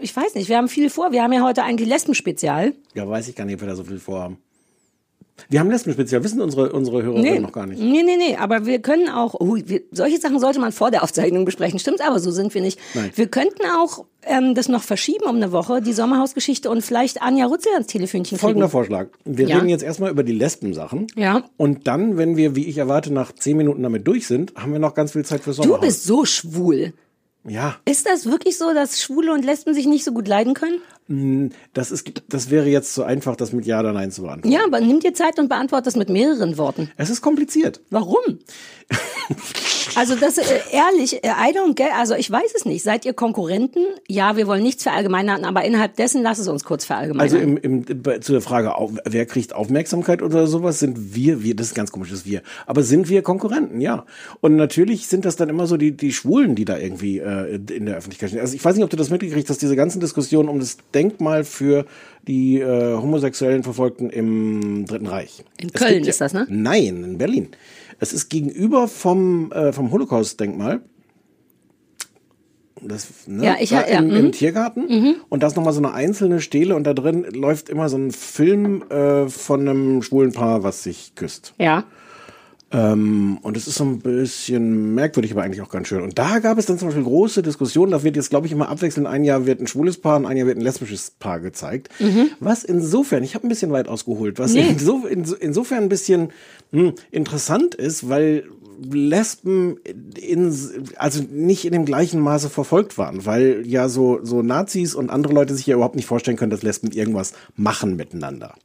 ich 0.02 0.14
weiß 0.16 0.36
nicht, 0.36 0.50
wir 0.50 0.58
haben 0.58 0.68
viel 0.68 0.90
vor. 0.90 1.14
Wir 1.14 1.24
haben 1.24 1.32
ja 1.32 1.42
heute 1.42 1.64
eigentlich 1.64 1.88
Lesben-Spezial. 1.88 2.74
Ja, 2.96 3.08
weiß 3.08 3.30
ich 3.30 3.36
gar 3.36 3.46
nicht, 3.46 3.56
ob 3.56 3.62
wir 3.62 3.68
da 3.70 3.76
so 3.76 3.86
viel 3.86 4.00
vorhaben. 4.00 4.38
Wir 5.50 5.60
haben 5.60 5.70
Lesben-Spezial, 5.72 6.24
wissen 6.24 6.42
unsere, 6.42 6.72
unsere 6.72 7.02
Hörer 7.04 7.20
Nee, 7.20 7.40
noch 7.40 7.52
gar 7.52 7.66
nicht. 7.66 7.82
Nee, 7.82 8.04
nee, 8.04 8.18
nee, 8.18 8.36
aber 8.38 8.66
wir 8.66 8.80
können 8.80 9.10
auch, 9.10 9.34
oh, 9.40 9.58
wir, 9.66 9.82
solche 9.92 10.20
Sachen 10.20 10.40
sollte 10.40 10.60
man 10.60 10.72
vor 10.72 10.92
der 10.92 11.04
Aufzeichnung 11.04 11.44
besprechen, 11.44 11.80
stimmt, 11.80 12.02
aber 12.06 12.20
so 12.20 12.32
sind 12.32 12.54
wir 12.54 12.62
nicht. 12.62 12.80
Nein. 12.94 13.12
Wir 13.16 13.28
könnten 13.28 13.64
auch 13.80 14.06
ähm, 14.26 14.54
das 14.56 14.70
noch 14.70 14.84
verschieben 14.84 15.26
um 15.28 15.36
eine 15.36 15.52
Woche, 15.52 15.82
die 15.82 15.94
Sommerhausgeschichte 15.94 16.70
und 16.70 16.82
vielleicht 16.84 17.22
Anja 17.22 17.46
Rutzel 17.48 17.74
ans 17.74 17.88
Telefonchen 17.88 18.38
kriegen. 18.38 18.40
Folgender 18.40 18.70
Vorschlag. 18.70 19.08
Wir 19.26 19.48
Ja. 19.48 19.58
reden 19.58 19.70
jetzt 19.70 19.84
erstmal 19.84 20.12
über 20.12 20.24
die 20.24 20.34
Lesben-Sachen. 20.34 21.08
Ja. 21.16 21.44
Und 21.58 21.88
dann, 21.88 22.18
wenn 22.18 22.38
wir, 22.38 22.56
wie 22.56 22.66
ich 22.68 22.78
erwarte, 22.78 23.12
nach 23.12 23.34
zehn 23.34 23.58
Minuten 23.58 23.82
damit 23.84 24.08
durch 24.08 24.28
sind, 24.28 24.54
haben 24.56 24.72
wir 24.72 24.80
noch 24.80 24.94
ganz 24.94 25.12
viel 25.14 25.26
Zeit 25.26 25.42
für 25.42 25.50
Du 25.50 25.56
Sommerhaus. 25.64 25.82
bist 25.82 26.04
so 26.06 26.26
schwul. 26.26 26.94
Ja, 27.46 27.76
Ist 27.86 28.06
das 28.06 28.26
wirklich 28.26 28.58
so, 28.58 28.74
dass 28.74 29.02
Schwule 29.02 29.34
und 29.34 29.44
Lesben 29.44 29.74
sich 29.74 29.86
nicht 29.86 30.06
so 30.06 30.14
gut 30.14 30.28
leiden 30.28 30.54
können? 30.54 30.80
das 31.74 31.92
ist, 31.92 32.10
das 32.30 32.50
wäre 32.50 32.68
jetzt 32.70 32.94
so 32.94 33.04
einfach, 33.04 33.36
das 33.36 33.52
mit 33.52 33.66
Ja 33.66 33.82
oder 33.82 33.92
Nein 33.92 34.10
zu 34.10 34.22
beantworten. 34.22 34.54
Ja, 34.54 34.64
aber 34.66 34.80
nimm 34.80 35.02
dir 35.02 35.14
Zeit 35.14 35.38
und 35.38 35.50
beantworte 35.50 35.84
das 35.84 35.98
mit 35.98 36.08
mehreren 36.08 36.58
Worten. 36.58 36.90
Es 36.96 37.10
ist 37.10 37.22
kompliziert. 37.22 37.82
Warum? 37.90 38.40
Also 39.96 40.16
das 40.16 40.38
äh, 40.38 40.44
ehrlich, 40.72 41.24
äh, 41.24 41.28
I 41.28 41.56
don't 41.56 41.76
get, 41.76 41.90
also 41.96 42.16
ich 42.16 42.30
weiß 42.30 42.54
es 42.56 42.66
nicht. 42.66 42.84
Seid 42.84 43.06
ihr 43.06 43.14
Konkurrenten? 43.14 43.84
Ja, 44.08 44.36
wir 44.38 44.48
wollen 44.48 44.64
nichts 44.64 44.84
verallgemeinern, 44.84 45.46
aber 45.46 45.64
innerhalb 45.64 45.96
dessen 45.96 46.24
lass 46.24 46.40
es 46.40 46.48
uns 46.48 46.64
kurz 46.64 46.86
verallgemeinern. 46.86 47.22
Also 47.22 47.38
im, 47.38 47.58
im, 47.58 47.86
zu 48.22 48.32
der 48.32 48.42
Frage, 48.42 48.74
wer 49.06 49.26
kriegt 49.26 49.54
Aufmerksamkeit 49.54 50.22
oder 50.22 50.48
sowas, 50.48 50.80
sind 50.80 51.16
wir, 51.16 51.44
wir, 51.44 51.56
das 51.56 51.68
ist 51.68 51.76
ganz 51.76 51.92
komisch, 51.92 52.10
das 52.10 52.20
ist 52.20 52.26
wir. 52.26 52.42
Aber 52.66 52.84
sind 52.84 53.10
wir 53.10 53.22
Konkurrenten, 53.22 53.82
ja. 53.82 54.06
Und 54.42 54.56
natürlich 54.56 55.08
sind 55.08 55.26
das 55.26 55.36
dann 55.36 55.50
immer 55.50 55.68
so 55.68 55.78
die, 55.78 55.92
die 55.92 56.12
Schwulen, 56.12 56.56
die 56.56 56.66
da 56.66 56.78
irgendwie 56.78 57.20
äh, 57.20 57.60
in 57.72 57.86
der 57.86 57.98
Öffentlichkeit 57.98 58.30
stehen. 58.30 58.42
Also 58.42 58.56
ich 58.56 58.64
weiß 58.64 58.76
nicht, 58.76 58.84
ob 58.84 58.90
du 58.90 58.98
das 58.98 59.10
mitgekriegt 59.10 59.50
hast, 59.50 59.62
diese 59.62 59.76
ganzen 59.76 60.00
Diskussionen 60.00 60.50
um 60.50 60.60
das 60.60 60.78
Denkmal 60.94 61.44
für 61.44 61.86
die 62.28 62.60
äh, 62.60 62.96
homosexuellen 62.96 63.64
Verfolgten 63.64 64.10
im 64.10 64.86
Dritten 64.86 65.08
Reich. 65.08 65.44
In 65.60 65.70
Es 65.70 65.74
Köln 65.74 65.96
gibt 65.96 66.08
ist 66.08 66.22
das, 66.22 66.34
ne? 66.34 66.48
Nein, 66.50 67.04
in 67.04 67.18
Berlin. 67.18 67.50
Es 68.04 68.14
ist 68.14 68.30
gegenüber 68.30 68.88
vom, 68.88 69.52
äh, 69.52 69.74
vom 69.74 69.92
Holocaust-Denkmal. 69.92 70.82
Das, 72.82 73.08
ne, 73.28 73.46
Ja, 73.46 73.56
ich- 73.60 73.70
da 73.70 73.88
ja, 73.88 74.00
im, 74.00 74.08
mhm. 74.10 74.16
im 74.18 74.32
Tiergarten. 74.34 75.16
Und 75.30 75.42
da 75.44 75.48
ist 75.48 75.56
nochmal 75.56 75.74
so 75.74 75.80
eine 75.80 75.94
einzelne 75.94 76.42
Stele 76.42 76.76
und 76.76 76.84
da 76.84 76.94
drin 76.94 77.24
läuft 77.32 77.70
immer 77.70 77.88
so 77.88 77.98
ein 77.98 78.12
Film 78.12 78.84
äh, 78.90 79.30
von 79.30 79.62
einem 79.62 80.02
schwulen 80.02 80.34
Paar, 80.34 80.64
was 80.64 80.84
sich 80.84 81.14
küsst. 81.16 81.54
ja. 81.58 81.86
Ähm, 82.76 83.38
und 83.44 83.56
es 83.56 83.68
ist 83.68 83.76
so 83.76 83.84
ein 83.84 84.00
bisschen 84.00 84.96
merkwürdig, 84.96 85.32
aber 85.34 85.44
eigentlich 85.44 85.62
auch 85.62 85.70
ganz 85.70 85.88
schön. 85.90 86.02
Und 86.02 86.18
da 86.18 86.40
gab 86.40 86.58
es 86.58 86.66
dann 86.66 86.80
zum 86.80 86.88
Beispiel 86.88 87.04
große 87.04 87.44
Diskussionen. 87.44 87.92
Da 87.92 88.02
wird 88.02 88.16
jetzt, 88.16 88.32
glaube 88.32 88.48
ich, 88.48 88.52
immer 88.52 88.68
abwechselnd. 88.68 89.06
Ein 89.06 89.24
Jahr 89.24 89.46
wird 89.46 89.62
ein 89.62 89.68
schwules 89.68 90.02
Paar 90.02 90.18
und 90.18 90.26
ein 90.26 90.38
Jahr 90.38 90.48
wird 90.48 90.58
ein 90.58 90.62
lesbisches 90.64 91.12
Paar 91.20 91.40
gezeigt. 91.40 91.90
Was 92.40 92.64
insofern, 92.64 93.22
ich 93.22 93.36
habe 93.36 93.46
ein 93.46 93.50
bisschen 93.50 93.72
weit 93.72 93.88
ausgeholt, 93.88 94.40
was 94.40 94.54
Mhm. 94.56 94.60
Nee. 94.62 94.70
inso, 94.72 95.06
inso, 95.06 95.36
insofern 95.36 95.84
ein 95.84 95.90
bisschen 95.90 96.30
hm, 96.74 96.94
interessant 97.12 97.76
ist, 97.76 98.10
weil 98.10 98.46
Lesben 98.92 99.78
in, 100.20 100.54
also 100.98 101.24
nicht 101.32 101.66
in 101.66 101.72
dem 101.72 101.86
gleichen 101.86 102.20
Maße 102.20 102.50
verfolgt 102.50 102.98
waren, 102.98 103.26
weil 103.26 103.64
ja 103.66 103.88
so, 103.88 104.20
so 104.24 104.42
Nazis 104.42 104.96
und 104.96 105.10
andere 105.10 105.34
Leute 105.34 105.56
sich 105.56 105.68
ja 105.68 105.76
überhaupt 105.76 105.96
nicht 105.96 106.08
vorstellen 106.08 106.36
können, 106.36 106.50
dass 106.50 106.64
Lesben 106.64 106.92
irgendwas 106.92 107.34
machen 107.56 107.96
miteinander. 107.96 108.56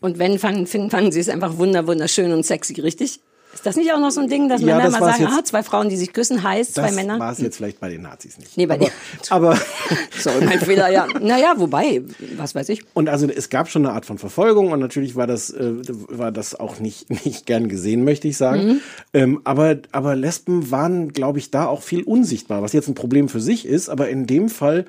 Und 0.00 0.18
wenn, 0.18 0.38
fangen, 0.38 0.66
fanden 0.66 1.12
sie 1.12 1.20
es 1.20 1.28
einfach 1.28 1.58
wunder, 1.58 1.86
wunderschön 1.86 2.32
und 2.32 2.46
sexy, 2.46 2.80
richtig? 2.80 3.20
Ist 3.54 3.66
das 3.66 3.74
nicht 3.76 3.92
auch 3.92 3.98
noch 3.98 4.10
so 4.10 4.20
ein 4.20 4.28
Ding, 4.28 4.48
dass 4.48 4.60
Ja, 4.60 4.66
Männer 4.76 4.84
das 4.84 4.92
mal 5.00 5.10
sagen, 5.10 5.22
jetzt- 5.24 5.32
ah, 5.32 5.42
zwei 5.44 5.62
Frauen, 5.62 5.88
die 5.88 5.96
sich 5.96 6.12
küssen, 6.12 6.42
heißt 6.42 6.74
zwei 6.74 6.82
Das 6.82 6.94
Männer? 6.94 7.18
war 7.18 7.32
es 7.32 7.38
jetzt 7.38 7.56
vielleicht 7.56 7.80
bei 7.80 7.88
den 7.88 8.02
Nazis 8.02 8.38
nicht. 8.38 8.56
Nee, 8.56 8.66
bei 8.66 8.76
aber, 8.76 8.90
aber 9.30 9.58
Sorry, 10.18 10.44
mein 10.44 10.60
Fehler, 10.60 10.90
ja. 10.90 11.06
Naja, 11.20 11.54
wobei, 11.56 12.02
was 12.36 12.54
weiß 12.54 12.68
ich. 12.68 12.82
Und 12.94 13.08
also 13.08 13.26
es 13.26 13.48
gab 13.48 13.68
schon 13.68 13.84
eine 13.84 13.94
Art 13.94 14.06
von 14.06 14.18
Verfolgung 14.18 14.70
und 14.70 14.78
natürlich 14.80 15.16
war 15.16 15.26
das, 15.26 15.50
äh, 15.50 15.72
war 16.08 16.30
das 16.30 16.54
auch 16.58 16.78
nicht, 16.78 17.10
nicht 17.24 17.46
gern 17.46 17.68
gesehen, 17.68 18.04
möchte 18.04 18.28
ich 18.28 18.36
sagen. 18.36 18.66
Mhm. 18.66 18.80
Ähm, 19.14 19.40
aber, 19.44 19.76
aber 19.92 20.14
Lesben 20.14 20.70
waren, 20.70 21.12
glaube 21.12 21.38
ich, 21.38 21.50
da 21.50 21.66
auch 21.66 21.82
viel 21.82 22.02
unsichtbar, 22.04 22.62
was 22.62 22.72
jetzt 22.74 22.88
ein 22.88 22.94
Problem 22.94 23.28
für 23.28 23.40
sich 23.40 23.66
ist, 23.66 23.88
aber 23.88 24.08
in 24.08 24.26
dem 24.26 24.50
Fall 24.50 24.84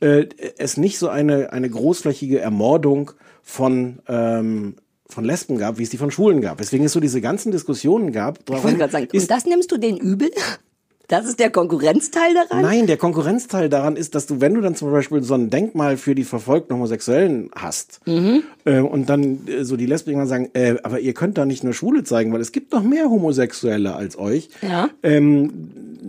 äh, 0.00 0.26
es 0.58 0.76
nicht 0.76 0.98
so 0.98 1.08
eine, 1.08 1.52
eine 1.52 1.68
großflächige 1.70 2.38
Ermordung 2.40 3.12
von, 3.42 3.98
ähm, 4.06 4.76
von 5.12 5.24
Lesben 5.24 5.58
gab, 5.58 5.78
wie 5.78 5.82
es 5.82 5.90
die 5.90 5.98
von 5.98 6.10
Schwulen 6.10 6.40
gab. 6.40 6.58
Weswegen 6.58 6.86
es 6.86 6.92
so 6.92 7.00
diese 7.00 7.20
ganzen 7.20 7.52
Diskussionen 7.52 8.12
gab. 8.12 8.38
Ich 8.40 8.48
wollte 8.48 8.62
darum, 8.62 8.78
gerade 8.78 8.92
sagen, 8.92 9.08
ist, 9.12 9.22
und 9.22 9.30
das 9.30 9.46
nimmst 9.46 9.70
du 9.70 9.78
den 9.78 9.96
übel? 9.96 10.30
Das 11.12 11.26
ist 11.26 11.40
der 11.40 11.50
Konkurrenzteil 11.50 12.32
daran? 12.32 12.62
Nein, 12.62 12.86
der 12.86 12.96
Konkurrenzteil 12.96 13.68
daran 13.68 13.96
ist, 13.96 14.14
dass 14.14 14.24
du, 14.26 14.40
wenn 14.40 14.54
du 14.54 14.62
dann 14.62 14.74
zum 14.74 14.90
Beispiel 14.90 15.22
so 15.22 15.34
ein 15.34 15.50
Denkmal 15.50 15.98
für 15.98 16.14
die 16.14 16.24
verfolgten 16.24 16.72
Homosexuellen 16.72 17.50
hast 17.54 18.00
Mhm. 18.06 18.44
äh, 18.64 18.78
und 18.80 19.10
dann 19.10 19.46
äh, 19.46 19.62
so 19.64 19.76
die 19.76 19.84
Lesben 19.84 20.14
dann 20.16 20.26
sagen, 20.26 20.48
äh, 20.54 20.76
aber 20.82 21.00
ihr 21.00 21.12
könnt 21.12 21.36
da 21.36 21.44
nicht 21.44 21.64
nur 21.64 21.74
Schwule 21.74 22.02
zeigen, 22.02 22.32
weil 22.32 22.40
es 22.40 22.50
gibt 22.50 22.72
noch 22.72 22.82
mehr 22.82 23.10
Homosexuelle 23.10 23.94
als 23.94 24.18
euch. 24.18 24.48
Ja. 24.62 24.88
Ähm, 25.02 25.50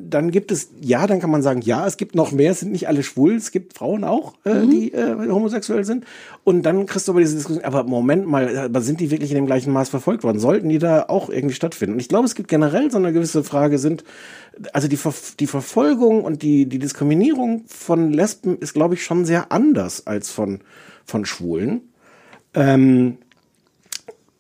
dann 0.10 0.32
gibt 0.32 0.52
es, 0.54 0.70
ja, 0.80 1.06
dann 1.06 1.20
kann 1.20 1.32
man 1.32 1.42
sagen, 1.42 1.62
ja, 1.62 1.86
es 1.86 1.98
gibt 1.98 2.16
noch 2.16 2.32
mehr, 2.32 2.52
es 2.52 2.62
sind 2.62 2.72
nicht 2.72 2.88
alle 2.88 3.04
schwul, 3.04 3.36
es 3.36 3.52
gibt 3.52 3.74
Frauen 3.78 4.06
auch, 4.06 4.36
äh, 4.46 4.54
Mhm. 4.54 4.70
die 4.70 4.94
äh, 4.94 5.16
homosexuell 5.30 5.84
sind. 5.84 6.06
Und 6.46 6.64
dann 6.64 6.86
kriegst 6.86 7.08
du 7.10 7.12
aber 7.12 7.20
diese 7.20 7.36
Diskussion, 7.36 7.64
aber 7.66 7.84
Moment 7.84 8.26
mal, 8.26 8.58
aber 8.58 8.80
sind 8.80 9.02
die 9.02 9.12
wirklich 9.12 9.32
in 9.32 9.36
dem 9.36 9.48
gleichen 9.48 9.74
Maß 9.74 9.90
verfolgt 9.90 10.24
worden? 10.24 10.40
Sollten 10.40 10.70
die 10.70 10.80
da 10.80 11.06
auch 11.10 11.30
irgendwie 11.30 11.56
stattfinden? 11.56 11.96
Und 11.96 12.00
ich 12.00 12.08
glaube, 12.10 12.26
es 12.26 12.36
gibt 12.36 12.48
generell 12.48 12.90
so 12.90 12.98
eine 12.98 13.12
gewisse 13.12 13.44
Frage, 13.44 13.78
sind, 13.80 14.04
also 14.72 14.88
die, 14.88 14.98
Ver 14.98 15.14
die 15.40 15.48
Verfolgung 15.48 16.24
und 16.24 16.42
die, 16.42 16.66
die 16.66 16.80
Diskriminierung 16.80 17.64
von 17.68 18.12
Lesben 18.12 18.58
ist, 18.60 18.74
glaube 18.74 18.96
ich, 18.96 19.04
schon 19.04 19.26
sehr 19.26 19.52
anders 19.52 20.08
als 20.08 20.30
von, 20.30 20.60
von 21.06 21.26
Schwulen. 21.26 21.82
Ähm, 22.54 23.18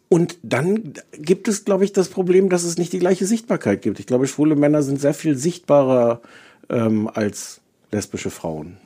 und 0.09 0.37
dann 0.43 0.93
gibt 1.13 1.47
es, 1.47 1.65
glaube 1.65 1.85
ich, 1.85 1.91
das 1.91 2.09
Problem, 2.09 2.49
dass 2.49 2.63
es 2.63 2.77
nicht 2.77 2.93
die 2.93 2.99
gleiche 2.99 3.25
Sichtbarkeit 3.25 3.81
gibt. 3.81 3.99
Ich 3.99 4.05
glaube, 4.05 4.27
schwule 4.27 4.55
Männer 4.55 4.83
sind 4.83 5.01
sehr 5.01 5.15
viel 5.15 5.35
sichtbarer 5.35 6.21
ähm, 6.69 7.09
als 7.11 7.61
lesbische 7.91 8.29
Frauen. 8.29 8.77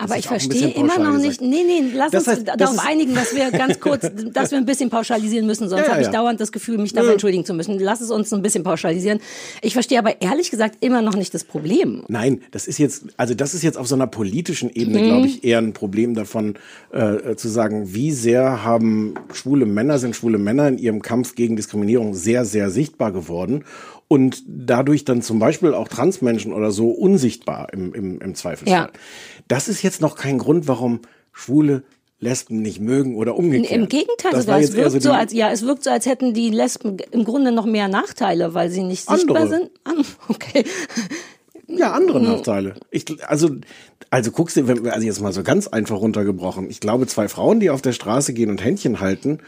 Aber 0.00 0.16
ich 0.16 0.26
verstehe 0.26 0.68
immer 0.70 0.98
noch 0.98 1.16
nicht. 1.18 1.40
gesagt. 1.40 1.42
Nee, 1.42 1.64
nee, 1.66 1.82
lass 1.94 2.10
Das 2.10 2.26
uns 2.26 2.38
heißt, 2.38 2.48
das 2.48 2.56
darauf 2.56 2.86
einigen, 2.86 3.14
dass 3.14 3.34
wir 3.34 3.50
ganz 3.50 3.80
kurz, 3.80 4.10
dass 4.32 4.50
wir 4.50 4.58
ein 4.58 4.66
bisschen 4.66 4.90
pauschalisieren 4.90 5.46
müssen, 5.46 5.68
sonst 5.68 5.82
Ja, 5.82 5.86
ja, 5.86 5.92
habe 5.92 6.00
ich 6.00 6.06
ja. 6.06 6.12
dauernd 6.12 6.40
das 6.40 6.52
Gefühl, 6.52 6.78
mich 6.78 6.92
dafür 6.92 7.12
entschuldigen 7.12 7.44
zu 7.44 7.54
müssen. 7.54 7.78
Lass 7.78 8.00
es 8.00 8.10
uns 8.10 8.32
ein 8.32 8.42
bisschen 8.42 8.64
pauschalisieren. 8.64 9.20
Ich 9.62 9.74
verstehe 9.74 9.98
aber 9.98 10.20
ehrlich 10.22 10.50
gesagt 10.50 10.76
immer 10.80 11.02
noch 11.02 11.14
nicht 11.16 11.34
das 11.34 11.44
Problem. 11.44 12.02
Nein, 12.08 12.40
das 12.50 12.66
ist 12.66 12.78
jetzt, 12.78 13.04
also 13.16 13.34
das 13.34 13.54
ist 13.54 13.62
jetzt 13.62 13.76
auf 13.78 13.86
so 13.86 13.94
einer 13.94 14.06
politischen 14.06 14.68
Mhm. 14.70 14.74
Ebene, 14.74 15.02
glaube 15.02 15.26
ich, 15.26 15.44
eher 15.44 15.58
ein 15.58 15.72
Problem 15.72 16.14
davon, 16.14 16.54
äh, 16.92 17.34
zu 17.36 17.48
sagen, 17.48 17.92
wie 17.94 18.12
sehr 18.12 18.62
haben 18.64 19.14
schwule 19.32 19.66
Männer, 19.66 19.98
sind 19.98 20.16
schwule 20.16 20.38
Männer 20.38 20.68
in 20.68 20.78
ihrem 20.78 21.02
Kampf 21.02 21.34
gegen 21.34 21.56
Diskriminierung 21.56 22.14
sehr, 22.14 22.44
sehr 22.44 22.70
sichtbar 22.70 23.12
geworden 23.12 23.64
und 24.08 24.42
dadurch 24.46 25.04
dann 25.04 25.22
zum 25.22 25.38
Beispiel 25.38 25.72
auch 25.72 25.86
Transmenschen 25.86 26.52
oder 26.52 26.72
so 26.72 26.90
unsichtbar 26.90 27.72
im, 27.72 27.94
im, 27.94 28.20
im 28.20 28.34
Zweifelsfall. 28.34 28.82
Ja. 28.86 28.90
Das 29.48 29.68
ist 29.68 29.82
jetzt 29.82 29.89
noch 29.98 30.14
kein 30.16 30.38
Grund, 30.38 30.68
warum 30.68 31.00
Schwule 31.32 31.82
Lesben 32.22 32.60
nicht 32.60 32.80
mögen 32.80 33.16
oder 33.16 33.34
umgekehrt. 33.34 33.72
Im 33.72 33.88
Gegenteil, 33.88 34.32
das 34.32 34.42
sogar. 34.42 34.58
Es 34.60 34.66
jetzt 34.68 34.76
wirkt 34.76 34.92
so 34.92 35.00
so, 35.00 35.12
als, 35.12 35.32
ja, 35.32 35.50
es 35.50 35.62
wirkt 35.66 35.84
so, 35.84 35.90
als 35.90 36.04
hätten 36.04 36.34
die 36.34 36.50
Lesben 36.50 36.98
im 37.12 37.24
Grunde 37.24 37.50
noch 37.50 37.64
mehr 37.64 37.88
Nachteile, 37.88 38.52
weil 38.52 38.68
sie 38.70 38.82
nicht 38.82 39.08
sichtbar 39.08 39.36
Andere. 39.42 39.48
sind. 39.48 39.70
An, 39.84 40.04
okay. 40.28 40.64
Ja, 41.66 41.92
andere 41.92 42.20
Nachteile. 42.20 42.74
Ich, 42.90 43.06
also, 43.26 43.50
also 44.10 44.32
guckst 44.32 44.56
du, 44.56 44.68
wenn- 44.68 44.86
also 44.88 45.06
jetzt 45.06 45.20
mal 45.22 45.32
so 45.32 45.42
ganz 45.42 45.66
einfach 45.68 45.98
runtergebrochen. 45.98 46.68
Ich 46.68 46.80
glaube, 46.80 47.06
zwei 47.06 47.28
Frauen, 47.28 47.58
die 47.58 47.70
auf 47.70 47.80
der 47.80 47.92
Straße 47.92 48.34
gehen 48.34 48.50
und 48.50 48.62
Händchen 48.62 49.00
halten, 49.00 49.38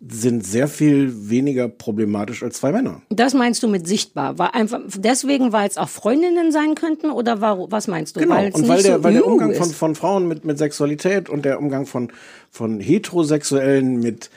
sind 0.00 0.46
sehr 0.46 0.68
viel 0.68 1.28
weniger 1.28 1.68
problematisch 1.68 2.44
als 2.44 2.58
zwei 2.58 2.70
Männer. 2.70 3.02
Das 3.10 3.34
meinst 3.34 3.62
du 3.64 3.68
mit 3.68 3.88
sichtbar? 3.88 4.38
War 4.38 4.54
einfach 4.54 4.80
deswegen, 4.94 5.52
weil 5.52 5.68
es 5.68 5.76
auch 5.76 5.88
Freundinnen 5.88 6.52
sein 6.52 6.76
könnten 6.76 7.10
oder 7.10 7.40
war, 7.40 7.70
was 7.72 7.88
meinst 7.88 8.14
du? 8.14 8.20
Genau. 8.20 8.36
Weil 8.36 8.48
es 8.48 8.54
und 8.54 8.68
weil 8.68 8.76
nicht 8.76 8.88
der, 8.88 8.98
so 8.98 9.04
weil 9.04 9.12
der 9.14 9.26
uh 9.26 9.30
Umgang 9.30 9.54
von, 9.54 9.70
ist. 9.70 9.74
von 9.74 9.94
Frauen 9.96 10.28
mit, 10.28 10.44
mit 10.44 10.56
Sexualität 10.58 11.28
und 11.28 11.44
der 11.44 11.58
Umgang 11.58 11.84
von, 11.84 12.12
von 12.50 12.78
Heterosexuellen 12.78 13.98
mit 13.98 14.30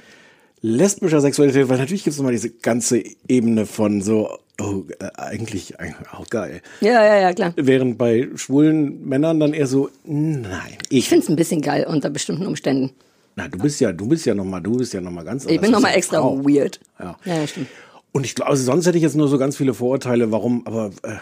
lesbischer 0.61 1.21
Sexualität, 1.21 1.69
weil 1.69 1.77
natürlich 1.77 2.03
gibt 2.03 2.15
es 2.15 2.19
immer 2.19 2.31
diese 2.31 2.49
ganze 2.49 3.03
Ebene 3.27 3.67
von 3.67 4.01
so, 4.01 4.37
oh, 4.59 4.83
äh, 4.99 5.09
eigentlich, 5.15 5.75
auch 6.11 6.27
geil. 6.29 6.61
Ja, 6.81 7.05
ja, 7.05 7.19
ja, 7.19 7.33
klar. 7.33 7.53
Während 7.55 7.99
bei 7.99 8.29
schwulen 8.35 9.07
Männern 9.07 9.39
dann 9.39 9.53
eher 9.53 9.67
so, 9.67 9.89
nein, 10.05 10.77
Ich 10.89 10.99
ich. 10.99 11.09
finde 11.09 11.23
es 11.23 11.29
ein 11.29 11.35
bisschen 11.35 11.61
geil 11.61 11.85
unter 11.87 12.09
bestimmten 12.09 12.47
Umständen. 12.47 12.91
Na, 13.35 13.47
du 13.47 13.57
bist 13.59 13.79
ja, 13.79 13.91
du 13.91 14.07
bist 14.07 14.25
ja 14.25 14.33
nochmal, 14.35 14.61
du 14.61 14.77
bist 14.77 14.93
ja 14.93 15.01
nochmal 15.01 15.23
ganz 15.23 15.45
Ich 15.45 15.49
anders. 15.49 15.61
bin 15.61 15.71
Du 15.71 15.77
bist 15.77 15.83
nochmal 15.83 15.97
extra 15.97 16.19
Frau. 16.19 16.43
weird. 16.45 16.79
Ja. 16.99 17.17
ja, 17.25 17.47
stimmt. 17.47 17.67
Und 18.11 18.25
ich 18.25 18.35
glaube, 18.35 18.51
also 18.51 18.63
sonst 18.63 18.85
hätte 18.85 18.97
ich 18.97 19.03
jetzt 19.03 19.15
nur 19.15 19.27
so 19.27 19.37
ganz 19.37 19.55
viele 19.55 19.73
Vorurteile, 19.73 20.31
warum, 20.31 20.67
aber 20.67 20.91
äh, 21.03 21.15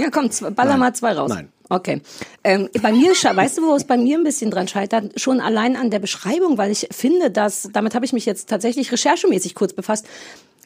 Ja, 0.00 0.10
komm, 0.10 0.30
zwei, 0.30 0.50
baller 0.50 0.76
mal 0.76 0.94
zwei 0.94 1.12
raus. 1.12 1.28
Nein. 1.28 1.48
Okay. 1.68 2.02
Ähm, 2.42 2.68
bei 2.82 2.92
mir, 2.92 3.10
weißt 3.12 3.58
du, 3.58 3.62
wo 3.62 3.74
es 3.74 3.84
bei 3.84 3.96
mir 3.96 4.18
ein 4.18 4.24
bisschen 4.24 4.50
dran 4.50 4.66
scheitert? 4.68 5.20
Schon 5.20 5.40
allein 5.40 5.76
an 5.76 5.90
der 5.90 6.00
Beschreibung, 6.00 6.58
weil 6.58 6.70
ich 6.72 6.88
finde, 6.90 7.30
dass, 7.30 7.68
damit 7.72 7.94
habe 7.94 8.04
ich 8.04 8.12
mich 8.12 8.26
jetzt 8.26 8.48
tatsächlich 8.48 8.90
recherchemäßig 8.90 9.54
kurz 9.54 9.72
befasst. 9.72 10.06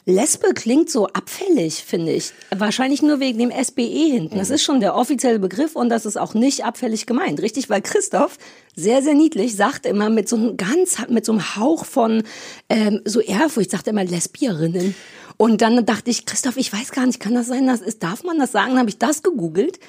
Lesbe 0.06 0.52
klingt 0.52 0.90
so 0.90 1.06
abfällig, 1.06 1.82
finde 1.82 2.12
ich. 2.12 2.32
Wahrscheinlich 2.54 3.00
nur 3.00 3.20
wegen 3.20 3.38
dem 3.38 3.50
SBE 3.50 4.10
hinten. 4.12 4.36
Das 4.36 4.50
ist 4.50 4.62
schon 4.62 4.80
der 4.80 4.96
offizielle 4.96 5.38
Begriff 5.38 5.76
und 5.76 5.88
das 5.88 6.04
ist 6.04 6.18
auch 6.18 6.34
nicht 6.34 6.64
abfällig 6.64 7.06
gemeint, 7.06 7.40
richtig? 7.40 7.70
Weil 7.70 7.80
Christoph 7.80 8.36
sehr, 8.76 9.02
sehr 9.02 9.14
niedlich 9.14 9.56
sagt 9.56 9.86
immer 9.86 10.10
mit 10.10 10.28
so 10.28 10.36
einem 10.36 10.56
ganz, 10.58 10.98
mit 11.08 11.24
so 11.24 11.32
einem 11.32 11.56
Hauch 11.56 11.86
von 11.86 12.22
ähm, 12.68 13.00
so 13.06 13.20
Ehrfurcht, 13.20 13.70
sagt 13.70 13.86
er 13.86 13.92
immer 13.92 14.04
Lesbierinnen. 14.04 14.94
Und 15.38 15.62
dann 15.62 15.84
dachte 15.86 16.10
ich, 16.10 16.26
Christoph, 16.26 16.58
ich 16.58 16.72
weiß 16.72 16.92
gar 16.92 17.06
nicht, 17.06 17.18
kann 17.18 17.34
das 17.34 17.46
sein, 17.46 17.66
dass 17.66 17.80
ist, 17.80 18.02
darf 18.02 18.24
man 18.24 18.38
das 18.38 18.52
sagen? 18.52 18.70
Dann 18.70 18.80
habe 18.80 18.90
ich 18.90 18.98
das 18.98 19.22
gegoogelt. 19.22 19.80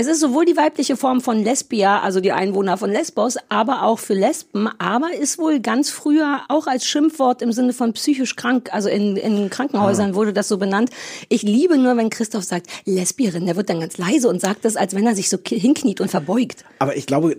Es 0.00 0.06
ist 0.06 0.20
sowohl 0.20 0.44
die 0.44 0.56
weibliche 0.56 0.96
Form 0.96 1.20
von 1.20 1.42
Lesbia, 1.42 1.98
also 1.98 2.20
die 2.20 2.30
Einwohner 2.30 2.76
von 2.76 2.88
Lesbos, 2.88 3.36
aber 3.48 3.82
auch 3.82 3.98
für 3.98 4.14
Lesben, 4.14 4.68
aber 4.78 5.12
ist 5.12 5.38
wohl 5.38 5.58
ganz 5.58 5.90
früher 5.90 6.42
auch 6.46 6.68
als 6.68 6.86
Schimpfwort 6.86 7.42
im 7.42 7.50
Sinne 7.50 7.72
von 7.72 7.92
psychisch 7.94 8.36
krank, 8.36 8.68
also 8.72 8.88
in, 8.88 9.16
in 9.16 9.50
Krankenhäusern 9.50 10.14
wurde 10.14 10.32
das 10.32 10.46
so 10.46 10.56
benannt. 10.56 10.90
Ich 11.28 11.42
liebe 11.42 11.76
nur, 11.76 11.96
wenn 11.96 12.10
Christoph 12.10 12.44
sagt, 12.44 12.68
Lesbierin, 12.84 13.46
der 13.46 13.56
wird 13.56 13.70
dann 13.70 13.80
ganz 13.80 13.98
leise 13.98 14.28
und 14.28 14.40
sagt 14.40 14.64
das, 14.64 14.76
als 14.76 14.94
wenn 14.94 15.04
er 15.04 15.16
sich 15.16 15.28
so 15.28 15.36
hinkniet 15.44 16.00
und 16.00 16.12
verbeugt. 16.12 16.64
Aber 16.78 16.96
ich 16.96 17.06
glaube, 17.06 17.36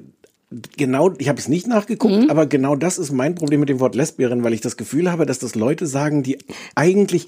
genau, 0.76 1.14
ich 1.18 1.30
habe 1.30 1.40
es 1.40 1.48
nicht 1.48 1.66
nachgeguckt, 1.66 2.24
Mhm. 2.24 2.30
aber 2.30 2.46
genau 2.46 2.76
das 2.76 2.98
ist 2.98 3.14
mein 3.14 3.36
Problem 3.36 3.62
mit 3.62 3.70
dem 3.70 3.80
Wort 3.80 3.96
Lesbierin, 3.96 4.44
weil 4.44 4.52
ich 4.52 4.60
das 4.60 4.76
Gefühl 4.76 5.10
habe, 5.10 5.26
dass 5.26 5.40
das 5.40 5.56
Leute 5.56 5.88
sagen, 5.88 6.24
die 6.24 6.38
eigentlich 6.76 7.28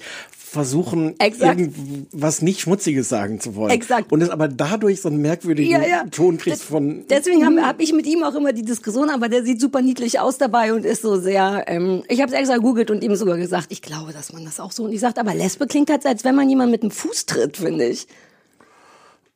versuchen, 0.52 1.18
Exakt. 1.18 1.58
irgendwas 1.58 2.42
nicht 2.42 2.60
Schmutziges 2.60 3.08
sagen 3.08 3.40
zu 3.40 3.56
wollen. 3.56 3.70
Exakt. 3.70 4.12
Und 4.12 4.20
es 4.20 4.28
aber 4.28 4.48
dadurch 4.48 5.00
so 5.00 5.08
einen 5.08 5.22
merkwürdigen 5.22 6.10
Ton 6.10 6.36
kriegst 6.36 6.64
von. 6.64 7.06
Deswegen 7.08 7.46
habe 7.46 7.66
hab 7.66 7.80
ich 7.80 7.94
mit 7.94 8.04
ihm 8.04 8.22
auch 8.22 8.34
immer 8.34 8.52
die 8.52 8.62
Diskussion, 8.62 9.08
aber 9.08 9.30
der 9.30 9.44
sieht 9.44 9.62
super 9.62 9.80
niedlich 9.80 10.20
aus 10.20 10.36
dabei 10.36 10.74
und 10.74 10.84
ist 10.84 11.00
so 11.00 11.18
sehr. 11.18 11.64
Ähm, 11.68 12.02
ich 12.06 12.20
habe 12.20 12.30
es 12.30 12.38
extra 12.38 12.58
googelt 12.58 12.90
und 12.90 13.02
ihm 13.02 13.16
sogar 13.16 13.38
gesagt, 13.38 13.68
ich 13.70 13.80
glaube, 13.80 14.12
dass 14.12 14.34
man 14.34 14.44
das 14.44 14.60
auch 14.60 14.72
so. 14.72 14.84
Und 14.84 14.92
ich 14.92 15.00
sagte, 15.00 15.22
aber 15.22 15.32
Lesbe 15.34 15.66
klingt 15.66 15.88
halt, 15.88 16.04
als 16.04 16.22
wenn 16.22 16.34
man 16.34 16.50
jemand 16.50 16.70
mit 16.70 16.82
dem 16.82 16.90
Fuß 16.90 17.24
tritt, 17.24 17.56
finde 17.56 17.86
ich. 17.86 18.06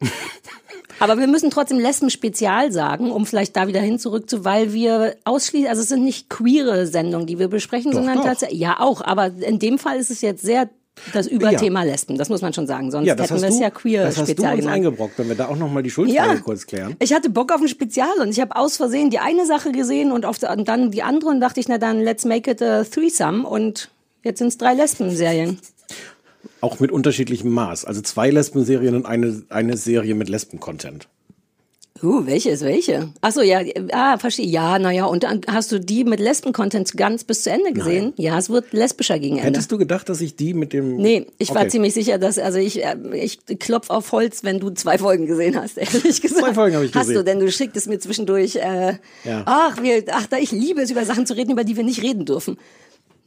Aber 0.98 1.18
wir 1.18 1.26
müssen 1.26 1.50
trotzdem 1.50 1.78
Lesben-Spezial 1.78 2.72
sagen, 2.72 3.10
um 3.10 3.26
vielleicht 3.26 3.54
da 3.54 3.66
wieder 3.68 3.80
hin 3.80 3.98
zurück 3.98 4.30
zu, 4.30 4.46
weil 4.46 4.72
wir 4.72 5.16
ausschließlich, 5.24 5.68
also 5.68 5.82
es 5.82 5.88
sind 5.88 6.04
nicht 6.04 6.30
queere 6.30 6.86
Sendungen, 6.86 7.26
die 7.26 7.38
wir 7.38 7.48
besprechen, 7.48 7.90
Doch, 7.90 7.98
sondern 7.98 8.18
doch. 8.18 8.24
tatsächlich, 8.24 8.60
ja 8.60 8.80
auch, 8.80 9.02
aber 9.02 9.26
in 9.26 9.58
dem 9.58 9.78
Fall 9.78 9.98
ist 9.98 10.10
es 10.10 10.22
jetzt 10.22 10.42
sehr 10.42 10.70
das 11.12 11.26
Überthema 11.26 11.82
Lesben, 11.82 12.16
das 12.18 12.28
muss 12.28 12.42
man 12.42 12.52
schon 12.52 12.66
sagen, 12.66 12.90
sonst 12.90 13.06
Ja, 13.06 13.14
das 13.14 13.30
hätten 13.30 13.42
wir 13.42 13.48
es 13.48 13.56
du, 13.56 13.62
ja 13.62 13.70
queer 13.70 14.04
das 14.04 14.16
hast 14.16 14.28
du 14.28 14.32
Spezial 14.32 14.52
uns 14.54 14.60
genannt. 14.60 14.76
eingebrockt, 14.76 15.18
wenn 15.18 15.28
wir 15.28 15.36
da 15.36 15.48
auch 15.48 15.56
noch 15.56 15.70
mal 15.70 15.82
die 15.82 15.90
Schuldfrage 15.90 16.40
kurz 16.40 16.66
klären. 16.66 16.96
Ich 16.98 17.12
hatte 17.12 17.30
Bock 17.30 17.52
auf 17.52 17.60
ein 17.60 17.68
Spezial 17.68 18.20
und 18.20 18.30
ich 18.30 18.40
habe 18.40 18.56
aus 18.56 18.76
Versehen 18.76 19.10
die 19.10 19.18
eine 19.18 19.46
Sache 19.46 19.72
gesehen 19.72 20.12
und, 20.12 20.24
auf, 20.24 20.42
und 20.42 20.68
dann 20.68 20.90
die 20.90 21.02
andere 21.02 21.30
und 21.30 21.40
dachte 21.40 21.60
ich, 21.60 21.68
na 21.68 21.78
dann 21.78 22.00
let's 22.00 22.24
make 22.24 22.50
it 22.50 22.62
a 22.62 22.84
threesome 22.84 23.46
und 23.46 23.90
jetzt 24.24 24.38
sind 24.38 24.48
es 24.48 24.58
drei 24.58 24.74
Lesben-Serien. 24.74 25.58
Auch 26.60 26.80
mit 26.80 26.90
unterschiedlichem 26.90 27.50
Maß. 27.50 27.84
Also 27.84 28.00
zwei 28.00 28.30
Lesben-Serien 28.30 28.94
und 28.94 29.06
eine, 29.06 29.42
eine 29.50 29.76
Serie 29.76 30.14
mit 30.14 30.28
Lesben-Content. 30.28 31.08
Uh, 32.02 32.26
welche 32.26 32.50
ist 32.50 32.62
welche? 32.64 33.08
Ach 33.22 33.32
so, 33.32 33.40
ja, 33.40 33.60
ah, 33.92 34.18
verstehe. 34.18 34.46
Ja, 34.46 34.78
naja, 34.78 35.06
und 35.06 35.22
dann 35.22 35.40
hast 35.48 35.72
du 35.72 35.80
die 35.80 36.04
mit 36.04 36.20
Lesben-Content 36.20 36.96
ganz 36.96 37.24
bis 37.24 37.42
zu 37.42 37.50
Ende 37.50 37.72
gesehen? 37.72 38.12
Ja, 38.16 38.38
es 38.38 38.50
wird 38.50 38.72
lesbischer 38.72 39.18
gegen 39.18 39.36
Ende. 39.36 39.48
Hättest 39.48 39.72
du 39.72 39.78
gedacht, 39.78 40.08
dass 40.08 40.20
ich 40.20 40.36
die 40.36 40.52
mit 40.54 40.72
dem. 40.72 40.96
Nee, 40.96 41.26
ich 41.38 41.50
war 41.50 41.62
Okay. 41.62 41.70
ziemlich 41.70 41.94
sicher, 41.94 42.18
dass, 42.18 42.38
also 42.38 42.58
ich, 42.58 42.84
äh, 42.84 42.96
ich 43.14 43.38
klopf 43.58 43.90
auf 43.90 44.12
Holz, 44.12 44.44
wenn 44.44 44.60
du 44.60 44.70
zwei 44.70 44.98
Folgen 44.98 45.26
gesehen 45.26 45.60
hast, 45.60 45.78
ehrlich 45.78 46.20
gesagt. 46.20 46.40
Zwei 46.44 46.54
Folgen 46.54 46.76
habe 46.76 46.84
ich 46.84 46.94
Hast 46.94 47.08
gesehen. 47.08 47.16
du, 47.16 47.24
denn 47.24 47.40
du 47.40 47.50
schicktest 47.50 47.88
mir 47.88 47.98
zwischendurch, 47.98 48.56
äh, 48.56 48.94
Ja. 49.24 49.42
ach, 49.46 49.82
wir, 49.82 50.04
ach, 50.10 50.26
da, 50.26 50.36
ich 50.38 50.52
liebe 50.52 50.80
es, 50.82 50.90
über 50.90 51.04
Sachen 51.04 51.24
zu 51.26 51.34
reden, 51.34 51.52
über 51.52 51.64
die 51.64 51.76
wir 51.76 51.84
nicht 51.84 52.02
reden 52.02 52.24
dürfen. 52.24 52.58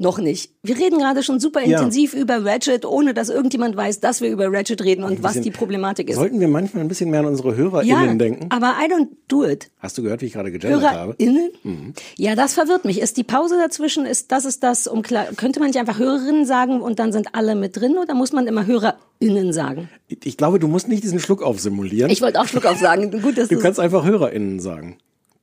Noch 0.01 0.17
nicht. 0.17 0.53
Wir 0.63 0.77
reden 0.77 0.97
gerade 0.99 1.23
schon 1.23 1.41
super 1.41 1.59
Ja. 1.59 1.77
intensiv 1.77 2.13
über 2.13 2.45
Ratchet, 2.45 2.85
ohne 2.85 3.13
dass 3.13 3.27
irgendjemand 3.27 3.75
weiß, 3.75 3.99
dass 3.99 4.21
wir 4.21 4.29
über 4.29 4.47
Ratchet 4.49 4.81
reden 4.81 5.03
und 5.03 5.23
was 5.23 5.41
die 5.41 5.51
Problematik 5.51 6.09
ist. 6.09 6.15
Sollten 6.15 6.39
wir 6.39 6.47
manchmal 6.47 6.85
ein 6.85 6.87
bisschen 6.87 7.09
mehr 7.09 7.19
an 7.19 7.25
unsere 7.25 7.53
HörerInnen 7.57 8.07
ja, 8.07 8.13
denken? 8.15 8.47
aber 8.49 8.75
I 8.81 8.89
don't 8.89 9.09
do 9.27 9.43
it. 9.45 9.69
Hast 9.79 9.97
du 9.97 10.01
gehört, 10.03 10.21
wie 10.21 10.27
ich 10.27 10.33
gerade 10.33 10.53
gegendert 10.53 10.81
habe? 10.83 11.15
HörerInnen? 11.19 11.49
Mhm. 11.63 11.93
Ja, 12.15 12.35
das 12.35 12.53
verwirrt 12.53 12.85
mich. 12.85 13.01
Ist 13.01 13.17
die 13.17 13.25
Pause 13.25 13.57
dazwischen, 13.61 14.05
ist 14.05 14.31
das 14.31 14.45
ist 14.45 14.63
das, 14.63 14.87
um 14.87 15.01
klar, 15.01 15.25
könnte 15.35 15.59
man 15.59 15.67
nicht 15.67 15.79
einfach 15.79 15.99
Hörerinnen 15.99 16.45
sagen 16.45 16.79
und 16.79 16.97
dann 16.97 17.11
sind 17.11 17.35
alle 17.35 17.55
mit 17.55 17.75
drin 17.75 17.97
oder 18.01 18.13
muss 18.13 18.31
man 18.31 18.47
immer 18.47 18.65
HörerInnen 18.65 19.51
sagen? 19.51 19.89
Ich 20.23 20.37
glaube, 20.37 20.59
du 20.59 20.69
musst 20.69 20.87
nicht 20.87 21.03
diesen 21.03 21.19
Schluck 21.19 21.43
aufsimulieren. 21.43 22.09
Ich 22.09 22.21
wollte 22.21 22.39
auch 22.39 22.47
Schluck 22.47 22.65
auf 22.65 22.77
sagen. 22.79 23.21
Gut, 23.21 23.37
dass 23.37 23.49
du 23.49 23.59
kannst 23.59 23.81
einfach 23.81 24.05
HörerInnen 24.05 24.61
sagen. 24.61 24.97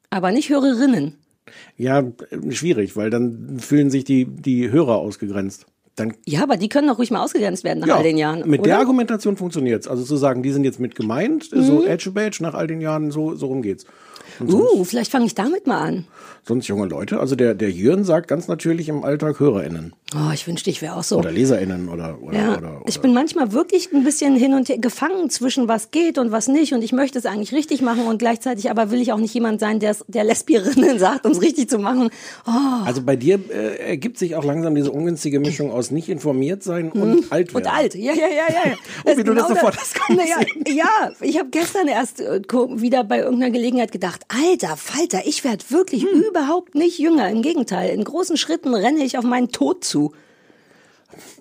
aber 0.08 0.32
nicht 0.32 0.48
Hörerinnen. 0.48 1.18
Ja, 1.76 2.04
schwierig, 2.50 2.96
weil 2.96 3.10
dann 3.10 3.58
fühlen 3.60 3.90
sich 3.90 4.04
die, 4.04 4.24
die 4.24 4.70
Hörer 4.70 4.96
ausgegrenzt. 4.96 5.66
Dann, 5.94 6.12
Ja, 6.26 6.42
aber 6.42 6.56
die 6.58 6.68
können 6.68 6.88
doch 6.88 6.98
ruhig 6.98 7.10
mal 7.10 7.22
ausgegrenzt 7.24 7.64
werden 7.64 7.80
nach 7.80 7.86
ja, 7.88 7.96
all 7.96 8.02
den 8.02 8.18
Jahren. 8.18 8.40
mit 8.48 8.66
der 8.66 8.74
oder? 8.74 8.78
Argumentation 8.80 9.36
funktioniert's. 9.38 9.88
Also 9.88 10.04
zu 10.04 10.16
sagen, 10.16 10.42
die 10.42 10.52
sind 10.52 10.64
jetzt 10.64 10.78
mit 10.78 10.94
gemeint, 10.94 11.50
Mhm. 11.52 11.62
so 11.62 11.86
Edge 11.86 12.10
Badge 12.10 12.42
nach 12.42 12.52
all 12.54 12.66
den 12.66 12.82
Jahren, 12.82 13.10
so, 13.10 13.34
so 13.34 13.46
rum 13.46 13.62
geht's. 13.62 13.86
Uh, 14.40 14.84
vielleicht 14.84 15.10
fange 15.10 15.24
ich 15.24 15.34
damit 15.34 15.66
mal 15.66 15.78
an. 15.80 16.04
Sonst 16.48 16.68
junge 16.68 16.86
Leute, 16.86 17.18
also 17.18 17.34
der, 17.34 17.54
der 17.54 17.72
Jürgen 17.72 18.04
sagt 18.04 18.28
ganz 18.28 18.46
natürlich 18.46 18.88
im 18.88 19.02
Alltag 19.02 19.40
HörerInnen 19.40 19.94
Oh, 20.14 20.30
ich 20.32 20.46
wünschte, 20.46 20.70
ich 20.70 20.80
wäre 20.80 20.94
auch 20.94 21.02
so. 21.02 21.18
oder 21.18 21.32
LeserInnen 21.32 21.88
oder, 21.88 22.22
oder, 22.22 22.38
Ja, 22.38 22.56
oder, 22.56 22.58
oder. 22.58 22.82
ich 22.86 23.00
bin 23.00 23.12
manchmal 23.12 23.50
wirklich 23.50 23.92
ein 23.92 24.04
bisschen 24.04 24.36
hin 24.36 24.54
und 24.54 24.68
her 24.68 24.78
gefangen 24.78 25.28
zwischen 25.28 25.66
was 25.66 25.90
geht 25.90 26.18
und 26.18 26.30
was 26.30 26.46
nicht 26.46 26.72
und 26.72 26.82
ich 26.84 26.92
möchte 26.92 27.18
es 27.18 27.26
eigentlich 27.26 27.52
richtig 27.52 27.82
machen 27.82 28.06
und 28.06 28.18
gleichzeitig 28.18 28.70
aber 28.70 28.92
will 28.92 29.00
ich 29.00 29.12
auch 29.12 29.18
nicht 29.18 29.34
jemand 29.34 29.58
sein, 29.58 29.80
der 29.80 29.96
der 30.06 30.22
Lesbierinnen 30.22 30.98
sagt, 31.00 31.26
um 31.26 31.32
es 31.32 31.42
richtig 31.42 31.68
zu 31.68 31.80
machen. 31.80 32.10
Oh, 32.46 32.50
Also 32.84 33.02
bei 33.02 33.16
dir 33.16 33.40
äh, 33.50 33.90
ergibt 33.90 34.16
sich 34.16 34.36
auch 34.36 34.44
langsam 34.44 34.76
diese 34.76 34.92
ungünstige 34.92 35.40
Mischung 35.40 35.72
aus 35.72 35.90
nicht 35.90 36.08
informiert 36.08 36.62
sein 36.62 36.92
und 36.92 37.32
alt 37.32 37.52
werden. 37.52 37.64
Mhm. 37.64 37.66
Und 37.66 37.66
alt, 37.66 37.94
ja, 37.96 38.12
ja, 38.12 38.28
ja, 38.28 38.54
ja. 38.54 38.70
ja. 38.70 38.76
Oh, 39.04 39.16
wie 39.16 39.24
du 39.24 39.34
das 39.34 39.48
sofort 39.48 39.76
hast 39.76 39.96
naja. 40.08 40.36
Ja, 40.68 41.10
ich 41.20 41.38
habe 41.38 41.48
gestern 41.50 41.88
erst 41.88 42.20
äh, 42.20 42.40
wieder 42.76 43.02
bei 43.02 43.18
irgendeiner 43.18 43.50
Gelegenheit 43.50 43.90
gedacht, 43.90 44.22
alter 44.28 44.76
Falter, 44.76 45.22
ich 45.26 45.42
werde 45.42 45.64
wirklich 45.70 46.04
Hm. 46.04 46.35
Überhaupt 46.36 46.74
nicht 46.74 46.98
jünger. 46.98 47.30
Im 47.30 47.40
Gegenteil, 47.40 47.90
in 47.90 48.04
großen 48.04 48.36
Schritten 48.36 48.74
renne 48.74 49.02
ich 49.02 49.16
auf 49.16 49.24
meinen 49.24 49.52
Tod 49.52 49.84
zu. 49.84 50.12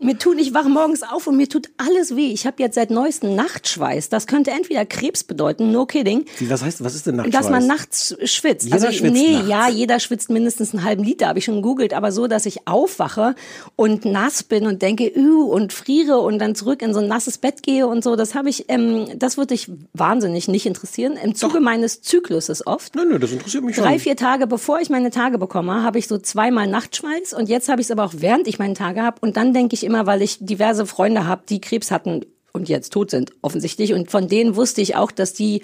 Mir 0.01 0.17
tut, 0.17 0.39
ich 0.39 0.53
wache 0.53 0.69
morgens 0.69 1.03
auf 1.03 1.27
und 1.27 1.37
mir 1.37 1.47
tut 1.47 1.69
alles 1.77 2.15
weh. 2.15 2.31
Ich 2.31 2.45
habe 2.45 2.61
jetzt 2.61 2.75
seit 2.75 2.91
neuestem 2.91 3.35
Nachtschweiß. 3.35 4.09
Das 4.09 4.27
könnte 4.27 4.51
entweder 4.51 4.85
Krebs 4.85 5.23
bedeuten, 5.23 5.71
no 5.71 5.85
kidding. 5.85 6.25
Was 6.41 6.63
heißt, 6.63 6.83
was 6.83 6.95
ist 6.95 7.07
denn 7.07 7.17
Nachtschweiß? 7.17 7.41
Dass 7.41 7.51
man 7.51 7.67
nachts 7.67 8.15
schwitzt. 8.23 8.65
Jeder 8.65 8.75
also, 8.75 8.91
schwitzt 8.91 9.13
nee, 9.13 9.33
nachts. 9.33 9.49
ja, 9.49 9.69
jeder 9.69 9.99
schwitzt 9.99 10.29
mindestens 10.29 10.73
einen 10.73 10.83
halben 10.83 11.03
Liter, 11.03 11.27
habe 11.27 11.39
ich 11.39 11.45
schon 11.45 11.55
gegoogelt, 11.55 11.93
aber 11.93 12.11
so, 12.11 12.27
dass 12.27 12.45
ich 12.45 12.67
aufwache 12.67 13.35
und 13.75 14.05
nass 14.05 14.43
bin 14.43 14.65
und 14.67 14.81
denke, 14.81 15.07
üh, 15.07 15.43
und 15.43 15.73
friere 15.73 16.19
und 16.19 16.39
dann 16.39 16.55
zurück 16.55 16.81
in 16.81 16.93
so 16.93 16.99
ein 16.99 17.07
nasses 17.07 17.37
Bett 17.37 17.63
gehe 17.63 17.87
und 17.87 18.03
so, 18.03 18.15
das 18.15 18.35
habe 18.35 18.49
ich, 18.49 18.65
ähm, 18.69 19.07
das 19.17 19.37
würde 19.37 19.53
dich 19.53 19.69
wahnsinnig 19.93 20.47
nicht 20.47 20.65
interessieren. 20.65 21.17
Im 21.21 21.35
Zuge 21.35 21.59
meines 21.59 22.01
Zykluses 22.01 22.65
oft. 22.65 22.95
Nö, 22.95 23.05
nö, 23.05 23.19
das 23.19 23.31
interessiert 23.31 23.63
mich 23.63 23.75
Drei, 23.75 23.91
schon. 23.91 23.99
vier 23.99 24.15
Tage 24.15 24.47
bevor 24.47 24.79
ich 24.79 24.89
meine 24.89 25.11
Tage 25.11 25.37
bekomme, 25.37 25.83
habe 25.83 25.99
ich 25.99 26.07
so 26.07 26.17
zweimal 26.17 26.67
Nachtschweiß 26.67 27.33
und 27.33 27.49
jetzt 27.49 27.69
habe 27.69 27.81
ich 27.81 27.87
es 27.87 27.91
aber 27.91 28.03
auch 28.03 28.13
während 28.17 28.47
ich 28.47 28.59
meine 28.59 28.73
Tage 28.73 29.01
habe 29.01 29.17
und 29.21 29.37
dann 29.37 29.53
denke 29.53 29.64
ich 29.73 29.83
immer, 29.83 30.05
weil 30.05 30.21
ich 30.21 30.37
diverse 30.39 30.85
Freunde 30.85 31.25
habe, 31.25 31.43
die 31.49 31.61
Krebs 31.61 31.91
hatten 31.91 32.25
und 32.55 32.69
jetzt 32.69 32.93
tot 32.93 33.11
sind 33.11 33.31
offensichtlich 33.41 33.93
und 33.93 34.09
von 34.09 34.27
denen 34.27 34.55
wusste 34.55 34.81
ich 34.81 34.95
auch, 34.95 35.11
dass 35.11 35.33
die 35.33 35.61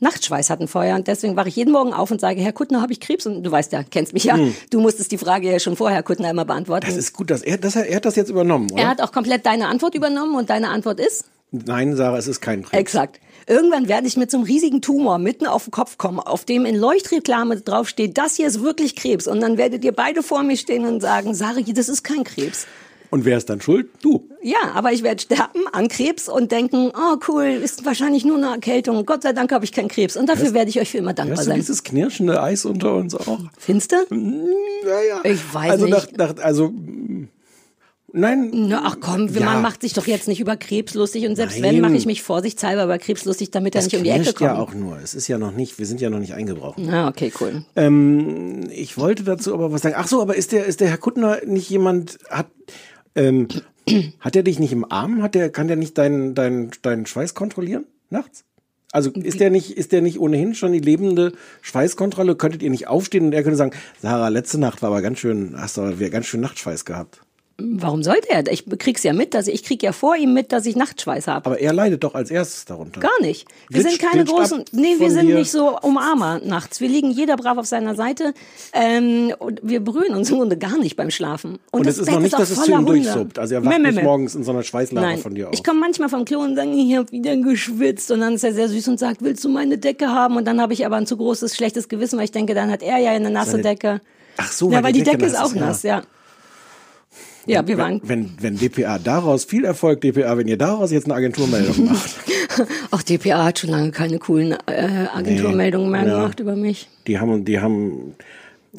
Nachtschweiß 0.00 0.50
hatten 0.50 0.66
vorher 0.66 0.96
und 0.96 1.06
deswegen 1.06 1.36
wache 1.36 1.48
ich 1.48 1.56
jeden 1.56 1.72
Morgen 1.72 1.92
auf 1.92 2.10
und 2.10 2.20
sage, 2.20 2.40
Herr 2.40 2.52
Kuttner, 2.52 2.82
habe 2.82 2.92
ich 2.92 2.98
Krebs? 2.98 3.24
Und 3.26 3.44
du 3.44 3.50
weißt 3.52 3.72
ja, 3.72 3.84
kennst 3.88 4.12
mich 4.12 4.24
ja, 4.24 4.36
du 4.70 4.80
musstest 4.80 5.12
die 5.12 5.18
Frage 5.18 5.50
ja 5.50 5.60
schon 5.60 5.76
vorher, 5.76 5.96
Herr 5.96 6.02
Kuttner, 6.02 6.30
immer 6.30 6.44
beantworten. 6.44 6.86
Hm. 6.88 6.94
Das 6.94 7.04
ist 7.04 7.12
gut, 7.12 7.30
dass 7.30 7.42
er, 7.42 7.58
dass 7.58 7.76
er, 7.76 7.86
er 7.86 7.96
hat 7.96 8.04
das 8.04 8.16
jetzt 8.16 8.28
übernommen, 8.28 8.70
oder? 8.72 8.82
er 8.82 8.88
hat 8.88 9.00
auch 9.00 9.12
komplett 9.12 9.46
deine 9.46 9.68
Antwort 9.68 9.94
übernommen 9.94 10.34
und 10.34 10.50
deine 10.50 10.68
Antwort 10.70 10.98
ist? 10.98 11.24
Nein, 11.52 11.94
Sarah, 11.96 12.16
es 12.16 12.26
ist 12.26 12.40
kein 12.40 12.62
Krebs. 12.62 12.78
Exakt. 12.78 13.20
Irgendwann 13.46 13.88
werde 13.88 14.06
ich 14.06 14.16
mit 14.16 14.30
so 14.30 14.38
einem 14.38 14.46
riesigen 14.46 14.80
Tumor 14.80 15.18
mitten 15.18 15.46
auf 15.46 15.64
den 15.64 15.70
Kopf 15.70 15.98
kommen, 15.98 16.18
auf 16.18 16.44
dem 16.44 16.64
in 16.64 16.76
Leuchtreklame 16.76 17.60
draufsteht, 17.60 18.16
das 18.16 18.36
hier 18.36 18.46
ist 18.46 18.62
wirklich 18.62 18.96
Krebs. 18.96 19.26
Und 19.26 19.40
dann 19.40 19.58
werdet 19.58 19.84
ihr 19.84 19.92
beide 19.92 20.22
vor 20.22 20.42
mir 20.42 20.56
stehen 20.56 20.86
und 20.86 21.00
sagen, 21.00 21.34
Sari, 21.34 21.64
das 21.64 21.88
ist 21.88 22.02
kein 22.02 22.24
Krebs. 22.24 22.66
Und 23.12 23.26
wer 23.26 23.36
ist 23.36 23.50
dann 23.50 23.60
schuld? 23.60 23.90
Du. 24.00 24.26
Ja, 24.42 24.56
aber 24.72 24.90
ich 24.92 25.02
werde 25.02 25.20
sterben 25.20 25.66
an 25.70 25.88
Krebs 25.88 26.30
und 26.30 26.50
denken, 26.50 26.90
oh 26.96 27.16
cool, 27.28 27.44
ist 27.44 27.84
wahrscheinlich 27.84 28.24
nur 28.24 28.38
eine 28.38 28.46
Erkältung. 28.54 29.04
Gott 29.04 29.22
sei 29.22 29.34
Dank 29.34 29.52
habe 29.52 29.66
ich 29.66 29.72
keinen 29.72 29.88
Krebs. 29.88 30.16
Und 30.16 30.30
dafür 30.30 30.54
werde 30.54 30.70
ich 30.70 30.80
euch 30.80 30.90
für 30.90 30.96
immer 30.96 31.12
dankbar 31.12 31.36
du 31.36 31.44
sein. 31.44 31.56
dieses 31.56 31.82
knirschende 31.84 32.42
Eis 32.42 32.64
unter 32.64 32.94
uns 32.94 33.14
auch? 33.14 33.38
Findest 33.58 33.92
du? 33.92 33.96
Naja. 34.08 35.20
Ich 35.24 35.54
weiß 35.54 35.72
also 35.72 35.84
nicht. 35.84 36.16
Nach, 36.16 36.34
nach, 36.34 36.42
also, 36.42 36.72
nein. 38.14 38.50
Na, 38.54 38.82
ach 38.86 38.96
komm, 39.00 39.28
Ja. 39.28 39.44
man 39.44 39.60
macht 39.60 39.82
sich 39.82 39.92
doch 39.92 40.06
jetzt 40.06 40.26
nicht 40.26 40.40
über 40.40 40.56
Krebs 40.56 40.94
lustig 40.94 41.26
und 41.26 41.36
selbst 41.36 41.60
Nein. 41.60 41.74
wenn, 41.74 41.80
mache 41.82 41.96
ich 41.96 42.06
mich 42.06 42.22
vorsichtshalber 42.22 42.84
über 42.84 42.96
Krebs 42.98 43.26
lustig, 43.26 43.50
damit 43.50 43.74
er 43.74 43.82
nicht 43.82 43.94
um 43.94 44.04
die 44.04 44.08
Ecke 44.08 44.32
kommt. 44.32 44.40
ja 44.40 44.58
auch 44.58 44.72
nur. 44.72 44.98
Es 44.98 45.12
ist 45.14 45.28
ja 45.28 45.36
noch 45.36 45.52
nicht, 45.52 45.78
wir 45.78 45.84
sind 45.84 46.00
ja 46.00 46.08
noch 46.08 46.18
nicht 46.18 46.32
eingebrochen. 46.32 46.88
Ah, 46.88 47.08
okay, 47.08 47.30
cool. 47.40 47.64
Ähm, 47.76 48.70
ich 48.70 48.96
wollte 48.96 49.22
dazu 49.22 49.52
aber 49.52 49.70
was 49.70 49.82
sagen. 49.82 49.96
Ach 49.98 50.08
so, 50.08 50.22
aber 50.22 50.34
ist 50.34 50.52
der, 50.52 50.64
ist 50.64 50.80
der 50.80 50.88
Herr 50.88 50.98
Kuttner 50.98 51.40
nicht 51.44 51.68
jemand, 51.68 52.18
hat, 52.30 52.46
ähm, 53.14 53.48
hat 54.20 54.36
er 54.36 54.42
dich 54.42 54.58
nicht 54.58 54.72
im 54.72 54.90
Arm? 54.90 55.22
Hat 55.22 55.34
der, 55.34 55.50
kann 55.50 55.68
der 55.68 55.76
nicht 55.76 55.98
deinen, 55.98 56.34
deinen, 56.34 56.70
deinen 56.82 57.06
Schweiß 57.06 57.34
kontrollieren? 57.34 57.84
Nachts? 58.10 58.44
Also 58.92 59.10
ist 59.10 59.40
der 59.40 59.50
nicht, 59.50 59.70
ist 59.70 59.92
der 59.92 60.02
nicht 60.02 60.20
ohnehin 60.20 60.54
schon 60.54 60.72
die 60.72 60.78
lebende 60.78 61.32
Schweißkontrolle? 61.62 62.36
Könntet 62.36 62.62
ihr 62.62 62.70
nicht 62.70 62.88
aufstehen 62.88 63.24
und 63.24 63.32
er 63.32 63.42
könnte 63.42 63.56
sagen, 63.56 63.72
Sarah, 64.02 64.28
letzte 64.28 64.58
Nacht 64.58 64.82
war 64.82 64.90
aber 64.90 65.00
ganz 65.00 65.18
schön, 65.18 65.54
hast 65.56 65.78
du 65.78 65.80
aber 65.80 65.96
ganz 66.10 66.26
schön 66.26 66.40
Nachtschweiß 66.40 66.84
gehabt. 66.84 67.22
Warum 67.58 68.02
sollte 68.02 68.28
er? 68.30 68.50
Ich 68.50 68.64
krieg's 68.78 69.02
ja 69.02 69.12
mit, 69.12 69.34
dass 69.34 69.46
ich 69.46 69.62
krieg 69.62 69.82
ja 69.82 69.92
vor 69.92 70.16
ihm 70.16 70.32
mit, 70.32 70.52
dass 70.52 70.66
ich 70.66 70.74
Nachtschweiß 70.74 71.26
habe. 71.28 71.46
Aber 71.46 71.60
er 71.60 71.72
leidet 71.72 72.02
doch 72.02 72.14
als 72.14 72.30
erstes 72.30 72.64
darunter. 72.64 73.00
Gar 73.00 73.20
nicht. 73.20 73.46
Wir 73.68 73.82
Glitscht- 73.82 74.00
sind 74.00 74.10
keine 74.10 74.24
großen, 74.24 74.64
nee, 74.72 74.94
wir 74.98 75.10
sind 75.10 75.28
dir. 75.28 75.36
nicht 75.36 75.50
so 75.50 75.78
Umarmer 75.80 76.40
nachts. 76.44 76.80
Wir 76.80 76.88
liegen 76.88 77.10
jeder 77.10 77.36
brav 77.36 77.58
auf 77.58 77.66
seiner 77.66 77.94
Seite 77.94 78.34
ähm, 78.72 79.32
und 79.38 79.60
wir 79.62 79.80
berühren 79.80 80.14
uns 80.16 80.30
im 80.30 80.36
Grunde 80.38 80.56
gar 80.56 80.78
nicht 80.78 80.96
beim 80.96 81.10
Schlafen. 81.10 81.58
Und 81.70 81.86
es 81.86 81.96
das 81.96 81.98
ist 81.98 82.06
noch 82.06 82.14
Bett 82.14 82.22
nicht, 82.24 82.34
auch 82.34 82.38
dass 82.38 82.50
es 82.50 82.62
zu 82.62 82.72
ihm 82.72 82.86
durchsuppt. 82.86 83.38
Also 83.38 83.54
er 83.54 83.64
wacht 83.64 83.78
meh, 83.78 83.90
nicht 83.90 84.02
morgens 84.02 84.34
in 84.34 84.44
so 84.44 84.52
einer 84.52 84.62
Schweißlache 84.62 85.06
Nein, 85.06 85.18
von 85.18 85.34
dir 85.34 85.48
auf. 85.48 85.54
ich 85.54 85.62
komme 85.62 85.80
manchmal 85.80 86.08
vom 86.08 86.24
Klo 86.24 86.40
und 86.40 86.56
sage, 86.56 86.70
ich 86.72 86.96
habe 86.96 87.10
wieder 87.12 87.36
geschwitzt 87.36 88.10
und 88.10 88.20
dann 88.20 88.34
ist 88.34 88.44
er 88.44 88.54
sehr 88.54 88.68
süß 88.68 88.88
und 88.88 88.98
sagt, 88.98 89.22
willst 89.22 89.44
du 89.44 89.48
meine 89.48 89.78
Decke 89.78 90.08
haben? 90.08 90.36
Und 90.36 90.46
dann 90.46 90.60
habe 90.60 90.72
ich 90.72 90.86
aber 90.86 90.96
ein 90.96 91.06
zu 91.06 91.16
großes, 91.16 91.54
schlechtes 91.54 91.88
Gewissen, 91.88 92.16
weil 92.18 92.24
ich 92.24 92.32
denke, 92.32 92.54
dann 92.54 92.70
hat 92.70 92.82
er 92.82 92.98
ja 92.98 93.10
eine 93.10 93.30
nasse 93.30 93.58
Decke. 93.60 94.00
Ach 94.38 94.50
so, 94.50 94.70
ja, 94.70 94.82
weil 94.82 94.92
die 94.92 95.00
die 95.00 95.04
Decke 95.04 95.18
Decke 95.18 95.30
ist 95.32 95.38
auch 95.38 95.48
ist, 95.48 95.56
nass, 95.56 95.82
ja. 95.82 95.98
Ja, 95.98 96.02
wir 97.46 97.78
waren, 97.78 98.00
wenn, 98.04 98.30
wenn, 98.40 98.58
wenn 98.58 98.58
DPA 98.58 98.98
daraus, 98.98 99.44
viel 99.44 99.64
Erfolg 99.64 100.00
DPA, 100.00 100.36
wenn 100.38 100.46
ihr 100.48 100.58
daraus 100.58 100.90
jetzt 100.92 101.04
eine 101.06 101.14
Agenturmeldung 101.14 101.84
macht. 101.92 102.14
ach, 102.90 103.02
DPA 103.02 103.44
hat 103.44 103.58
schon 103.58 103.70
lange 103.70 103.90
keine 103.90 104.18
coolen 104.18 104.52
äh, 104.66 105.06
Agenturmeldungen 105.12 105.90
mehr 105.90 106.06
Ja. 106.06 106.16
gemacht 106.20 106.40
über 106.40 106.54
mich. 106.56 106.88
Die 107.06 107.18
haben, 107.18 107.44
die 107.44 107.58
haben, 107.60 108.14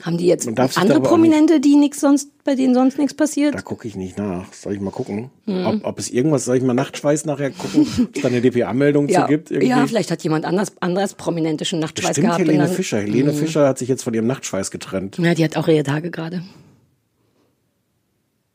Haben 0.01 0.17
die 0.17 0.27
jetzt 0.27 0.47
andere 0.47 0.99
auch 0.99 1.03
Prominente, 1.03 1.59
die 1.59 1.75
nichts 1.75 1.99
sonst, 1.99 2.29
bei 2.45 2.55
denen 2.55 2.73
sonst 2.73 2.97
nichts 2.97 3.13
passiert? 3.13 3.53
da 3.53 3.61
gucke 3.61 3.87
ich 3.87 3.95
nicht 3.95 4.17
nach. 4.17 4.51
Soll 4.53 4.73
ich 4.73 4.79
mal 4.79 4.91
gucken? 4.91 5.29
Hm. 5.45 5.65
Ob, 5.65 5.85
ob 5.85 5.99
es 5.99 6.09
irgendwas, 6.09 6.45
soll 6.45 6.55
ich 6.57 6.63
mal 6.63 6.73
Nachtschweiß 6.73 7.25
nachher 7.25 7.51
gucken, 7.51 7.85
ob 8.01 8.15
es 8.15 8.21
da 8.21 8.29
eine 8.29 8.41
DPA-Meldung 8.41 9.07
ja, 9.09 9.21
zu 9.23 9.27
gibt? 9.27 9.51
Irgendwie? 9.51 9.67
ja, 9.69 9.85
vielleicht 9.85 10.09
hat 10.09 10.23
jemand 10.23 10.45
anders, 10.45 10.71
anderes 10.79 11.15
Prominente 11.15 11.65
schon 11.65 11.79
Nachtschweiß 11.79 12.09
Bestimmt 12.15 12.27
gehabt. 12.27 12.39
Helene 12.47 12.67
Hm. 12.69 12.73
Fischer. 12.75 12.99
Helene 13.01 13.33
Fischer 13.33 13.67
hat 13.67 13.77
sich 13.77 13.89
jetzt 13.89 14.03
von 14.03 14.13
ihrem 14.13 14.27
Nachtschweiß 14.27 14.71
getrennt. 14.71 15.17
Ja, 15.19 15.33
die 15.33 15.43
hat 15.43 15.57
auch 15.57 15.67
ihre 15.67 15.83
Tage 15.83 16.09
gerade. 16.11 16.43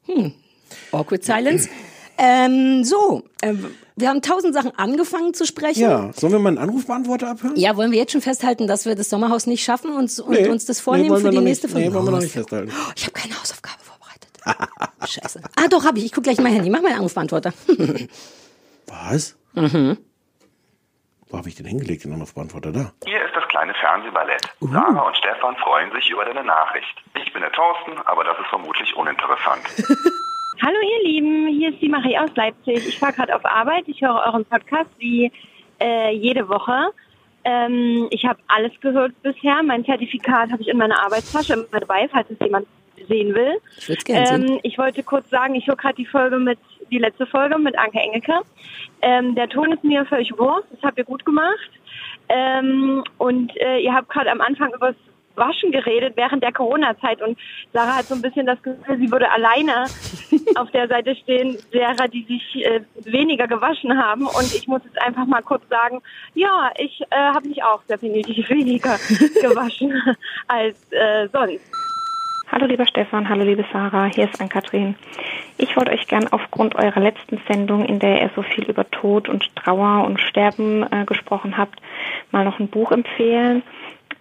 Hm. 0.08 0.32
Awkward 0.92 1.24
Silence. 1.24 1.68
ähm, 2.18 2.82
so, 2.84 3.22
äh, 3.42 3.54
wir 3.96 4.08
haben 4.08 4.22
tausend 4.22 4.54
Sachen 4.54 4.72
angefangen 4.76 5.34
zu 5.34 5.44
sprechen. 5.46 5.80
Ja, 5.80 6.10
sollen 6.16 6.32
wir 6.32 6.38
mal 6.38 6.48
einen 6.50 6.58
Anrufbeantworter 6.58 7.28
abhören? 7.30 7.56
Ja, 7.56 7.76
wollen 7.76 7.90
wir 7.90 7.98
jetzt 7.98 8.12
schon 8.12 8.20
festhalten, 8.20 8.66
dass 8.66 8.84
wir 8.86 8.94
das 8.94 9.10
Sommerhaus 9.10 9.46
nicht 9.46 9.62
schaffen 9.64 9.92
und, 9.92 10.16
und 10.20 10.30
Nee. 10.30 10.48
uns 10.48 10.64
das 10.66 10.78
Nee, 10.78 10.82
vornehmen 10.82 11.10
wollen 11.10 11.22
für 11.22 11.30
die 11.30 11.38
nächste. 11.40 11.68
Folge? 11.68 11.88
Nee, 11.88 11.94
wollen 11.94 12.04
wir 12.06 12.10
noch 12.12 12.18
Oh, 12.18 12.22
nicht 12.22 12.32
festhalten. 12.32 12.70
Oh, 12.72 12.92
ich 12.96 13.02
habe 13.04 13.12
keine 13.12 13.34
Hausaufgabe 13.40 13.78
vorbereitet. 13.82 15.08
Scheiße. 15.08 15.40
Ah, 15.56 15.68
doch, 15.68 15.84
habe 15.84 15.98
ich. 15.98 16.04
Ich 16.06 16.12
gucke 16.12 16.22
gleich 16.24 16.38
in 16.38 16.44
mein 16.44 16.52
Handy. 16.54 16.70
Mach 16.70 16.80
mal 16.80 16.88
einen 16.88 16.96
Anrufbeantworter. 16.98 17.52
Was? 18.86 19.34
Mhm. 19.54 19.98
Wo 21.30 21.36
habe 21.36 21.48
ich 21.48 21.56
den 21.56 21.66
hingelegt, 21.66 22.04
den 22.04 22.14
Anrufbeantworter 22.14 22.72
da? 22.72 22.92
Hier 23.04 23.22
ist 23.22 23.34
das 23.34 23.46
kleine 23.48 23.74
Fernsehballett. 23.74 24.48
Sarah 24.60 25.06
und 25.06 25.16
Stefan 25.16 25.56
freuen 25.56 25.92
sich 25.92 26.08
über 26.10 26.24
deine 26.24 26.42
Nachricht. 26.42 27.02
Ich 27.22 27.32
bin 27.32 27.42
der 27.42 27.52
Thorsten, 27.52 27.92
aber 28.06 28.24
das 28.24 28.38
ist 28.38 28.46
vermutlich 28.46 28.94
uninteressant. 28.96 29.62
Hallo 30.62 30.76
ihr 30.80 31.08
Lieben, 31.08 31.46
hier 31.48 31.68
ist 31.70 31.80
die 31.82 31.88
Marie 31.88 32.18
aus 32.18 32.30
Leipzig. 32.34 32.88
Ich 32.88 32.98
fahre 32.98 33.12
gerade 33.12 33.36
auf 33.36 33.44
Arbeit. 33.44 33.84
Ich 33.86 34.00
höre 34.00 34.22
euren 34.26 34.44
Podcast 34.46 34.90
wie 34.98 35.30
äh, 35.80 36.12
jede 36.14 36.48
Woche. 36.48 36.92
Ähm, 37.44 38.08
ich 38.10 38.24
habe 38.24 38.38
alles 38.48 38.72
gehört 38.80 39.12
bisher. 39.22 39.62
Mein 39.62 39.84
Zertifikat 39.84 40.50
habe 40.50 40.62
ich 40.62 40.68
in 40.68 40.78
meiner 40.78 41.00
Arbeitstasche 41.04 41.52
immer 41.52 41.80
dabei, 41.80 42.08
falls 42.10 42.28
es 42.30 42.38
jemand 42.40 42.66
sehen 43.06 43.34
will. 43.34 43.60
Ich. 43.76 43.98
Ähm, 44.08 44.58
ich 44.62 44.78
wollte 44.78 45.02
kurz 45.02 45.28
sagen, 45.30 45.54
ich 45.54 45.66
höre 45.66 45.76
gerade 45.76 45.94
die 45.94 46.06
Folge 46.06 46.38
mit, 46.38 46.58
die 46.90 46.98
letzte 46.98 47.26
Folge 47.26 47.58
mit 47.58 47.78
Anke 47.78 47.98
Engelke. 47.98 48.40
Ähm, 49.02 49.34
der 49.34 49.48
Ton 49.48 49.72
ist 49.72 49.84
mir 49.84 50.04
völlig 50.06 50.32
wurscht, 50.36 50.68
das 50.70 50.82
habt 50.82 50.98
ihr 50.98 51.04
gut 51.04 51.24
gemacht. 51.24 51.70
Ähm, 52.28 53.04
und 53.18 53.56
äh, 53.56 53.78
ihr 53.78 53.94
habt 53.94 54.08
gerade 54.10 54.30
am 54.30 54.40
Anfang 54.40 54.72
über 54.74 54.88
das 54.88 54.96
Waschen 55.38 55.72
geredet 55.72 56.14
während 56.16 56.42
der 56.42 56.52
Corona-Zeit 56.52 57.22
und 57.22 57.38
Sarah 57.72 57.96
hat 57.96 58.06
so 58.06 58.14
ein 58.14 58.22
bisschen 58.22 58.44
das 58.44 58.60
Gefühl, 58.62 58.98
sie 58.98 59.10
würde 59.10 59.30
alleine 59.30 59.84
auf 60.56 60.70
der 60.72 60.88
Seite 60.88 61.14
stehen, 61.16 61.56
derer, 61.72 62.08
die 62.08 62.24
sich 62.24 62.66
äh, 62.66 62.80
weniger 63.04 63.46
gewaschen 63.46 63.96
haben. 63.96 64.26
Und 64.26 64.52
ich 64.54 64.66
muss 64.66 64.82
jetzt 64.84 65.00
einfach 65.00 65.26
mal 65.26 65.42
kurz 65.42 65.62
sagen, 65.68 66.02
ja, 66.34 66.70
ich 66.76 67.00
äh, 67.10 67.16
habe 67.16 67.48
mich 67.48 67.62
auch 67.62 67.82
definitiv 67.84 68.50
weniger 68.50 68.96
gewaschen 69.40 69.94
als 70.48 70.76
äh, 70.92 71.28
sonst. 71.32 71.77
Hallo 72.50 72.64
lieber 72.64 72.86
Stefan, 72.86 73.28
hallo 73.28 73.44
liebe 73.44 73.64
Sarah, 73.72 74.06
hier 74.06 74.24
ist 74.24 74.40
Ann-Kathrin. 74.40 74.94
Ich 75.58 75.76
wollte 75.76 75.92
euch 75.92 76.06
gern 76.08 76.28
aufgrund 76.28 76.76
eurer 76.76 76.98
letzten 77.00 77.38
Sendung, 77.46 77.84
in 77.84 77.98
der 77.98 78.22
ihr 78.22 78.30
so 78.34 78.42
viel 78.42 78.64
über 78.64 78.90
Tod 78.90 79.28
und 79.28 79.54
Trauer 79.54 80.06
und 80.06 80.18
Sterben 80.18 80.82
äh, 80.90 81.04
gesprochen 81.04 81.58
habt, 81.58 81.78
mal 82.30 82.46
noch 82.46 82.58
ein 82.58 82.68
Buch 82.68 82.90
empfehlen. 82.90 83.62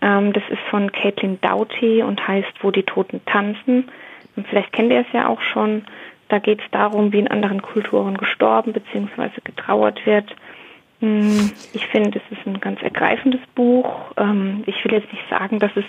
Ähm, 0.02 0.34
das 0.34 0.44
ist 0.50 0.60
von 0.70 0.92
Caitlin 0.92 1.40
Doughty 1.40 2.04
und 2.04 2.28
heißt 2.28 2.52
Wo 2.62 2.72
die 2.72 2.84
Toten 2.84 3.22
tanzen. 3.26 3.90
Und 4.36 4.46
vielleicht 4.48 4.74
kennt 4.74 4.92
ihr 4.92 5.00
es 5.02 5.13
ja 5.13 5.30
auch 5.30 5.42
schon. 5.42 5.86
Da 6.28 6.40
geht 6.40 6.60
es 6.60 6.70
darum, 6.72 7.13
wie 7.13 7.20
in 7.20 7.30
anderen 7.30 7.62
Kulturen 7.62 8.18
gestorben 8.18 8.74
bzw. 8.74 9.30
getrauert 9.46 10.06
wird. 10.06 10.36
Hm, 11.00 11.52
Ich 11.72 11.88
finde, 11.88 12.20
es 12.20 12.38
ist 12.38 12.46
ein 12.46 12.60
ganz 12.60 12.82
ergreifendes 12.82 13.42
Buch. 13.56 14.12
Ähm, 14.18 14.63
Ich 14.66 14.84
will 14.84 14.92
jetzt 14.92 15.13
nicht 15.13 15.24
sagen, 15.30 15.60
dass 15.60 15.72
es 15.76 15.86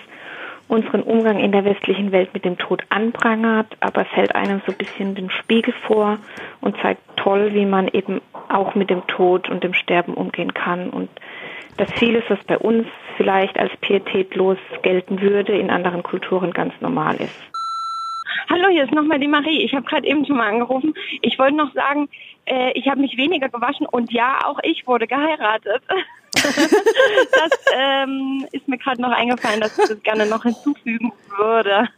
unseren 0.69 1.01
Umgang 1.01 1.39
in 1.39 1.51
der 1.51 1.65
westlichen 1.65 2.11
Welt 2.11 2.33
mit 2.33 2.45
dem 2.45 2.57
Tod 2.57 2.83
anprangert, 2.89 3.67
aber 3.81 4.03
es 4.03 4.11
hält 4.11 4.35
einem 4.35 4.61
so 4.65 4.71
ein 4.71 4.77
bisschen 4.77 5.15
den 5.15 5.29
Spiegel 5.31 5.73
vor 5.85 6.19
und 6.61 6.77
zeigt 6.81 7.01
toll, 7.17 7.53
wie 7.53 7.65
man 7.65 7.87
eben 7.89 8.21
auch 8.47 8.75
mit 8.75 8.89
dem 8.89 9.05
Tod 9.07 9.49
und 9.49 9.63
dem 9.63 9.73
Sterben 9.73 10.13
umgehen 10.13 10.53
kann 10.53 10.91
und 10.91 11.09
dass 11.77 11.91
vieles, 11.93 12.23
was 12.29 12.39
bei 12.45 12.57
uns 12.57 12.87
vielleicht 13.17 13.57
als 13.57 13.75
pietätlos 13.77 14.57
gelten 14.83 15.21
würde, 15.21 15.57
in 15.57 15.69
anderen 15.71 16.03
Kulturen 16.03 16.51
ganz 16.51 16.73
normal 16.81 17.15
ist. 17.15 17.58
Hallo, 18.51 18.67
hier 18.71 18.83
ist 18.83 18.93
nochmal 18.93 19.19
die 19.19 19.27
Marie. 19.27 19.63
Ich 19.63 19.75
habe 19.75 19.85
gerade 19.85 20.07
eben 20.07 20.25
schon 20.25 20.37
mal 20.37 20.49
angerufen. 20.49 20.95
Ich 21.21 21.37
wollte 21.37 21.55
noch 21.55 21.71
sagen, 21.73 22.09
äh, 22.45 22.71
ich 22.71 22.87
habe 22.87 22.99
mich 22.99 23.15
weniger 23.15 23.47
gewaschen 23.47 23.85
und 23.85 24.11
ja, 24.11 24.39
auch 24.43 24.57
ich 24.63 24.87
wurde 24.87 25.05
geheiratet. 25.05 25.83
das 26.33 27.51
ähm, 27.75 28.47
ist 28.51 28.67
mir 28.67 28.79
gerade 28.79 29.01
noch 29.01 29.11
eingefallen, 29.11 29.61
dass 29.61 29.77
ich 29.77 29.89
das 29.89 30.01
gerne 30.01 30.25
noch 30.25 30.41
hinzufügen 30.41 31.11
würde. 31.37 31.89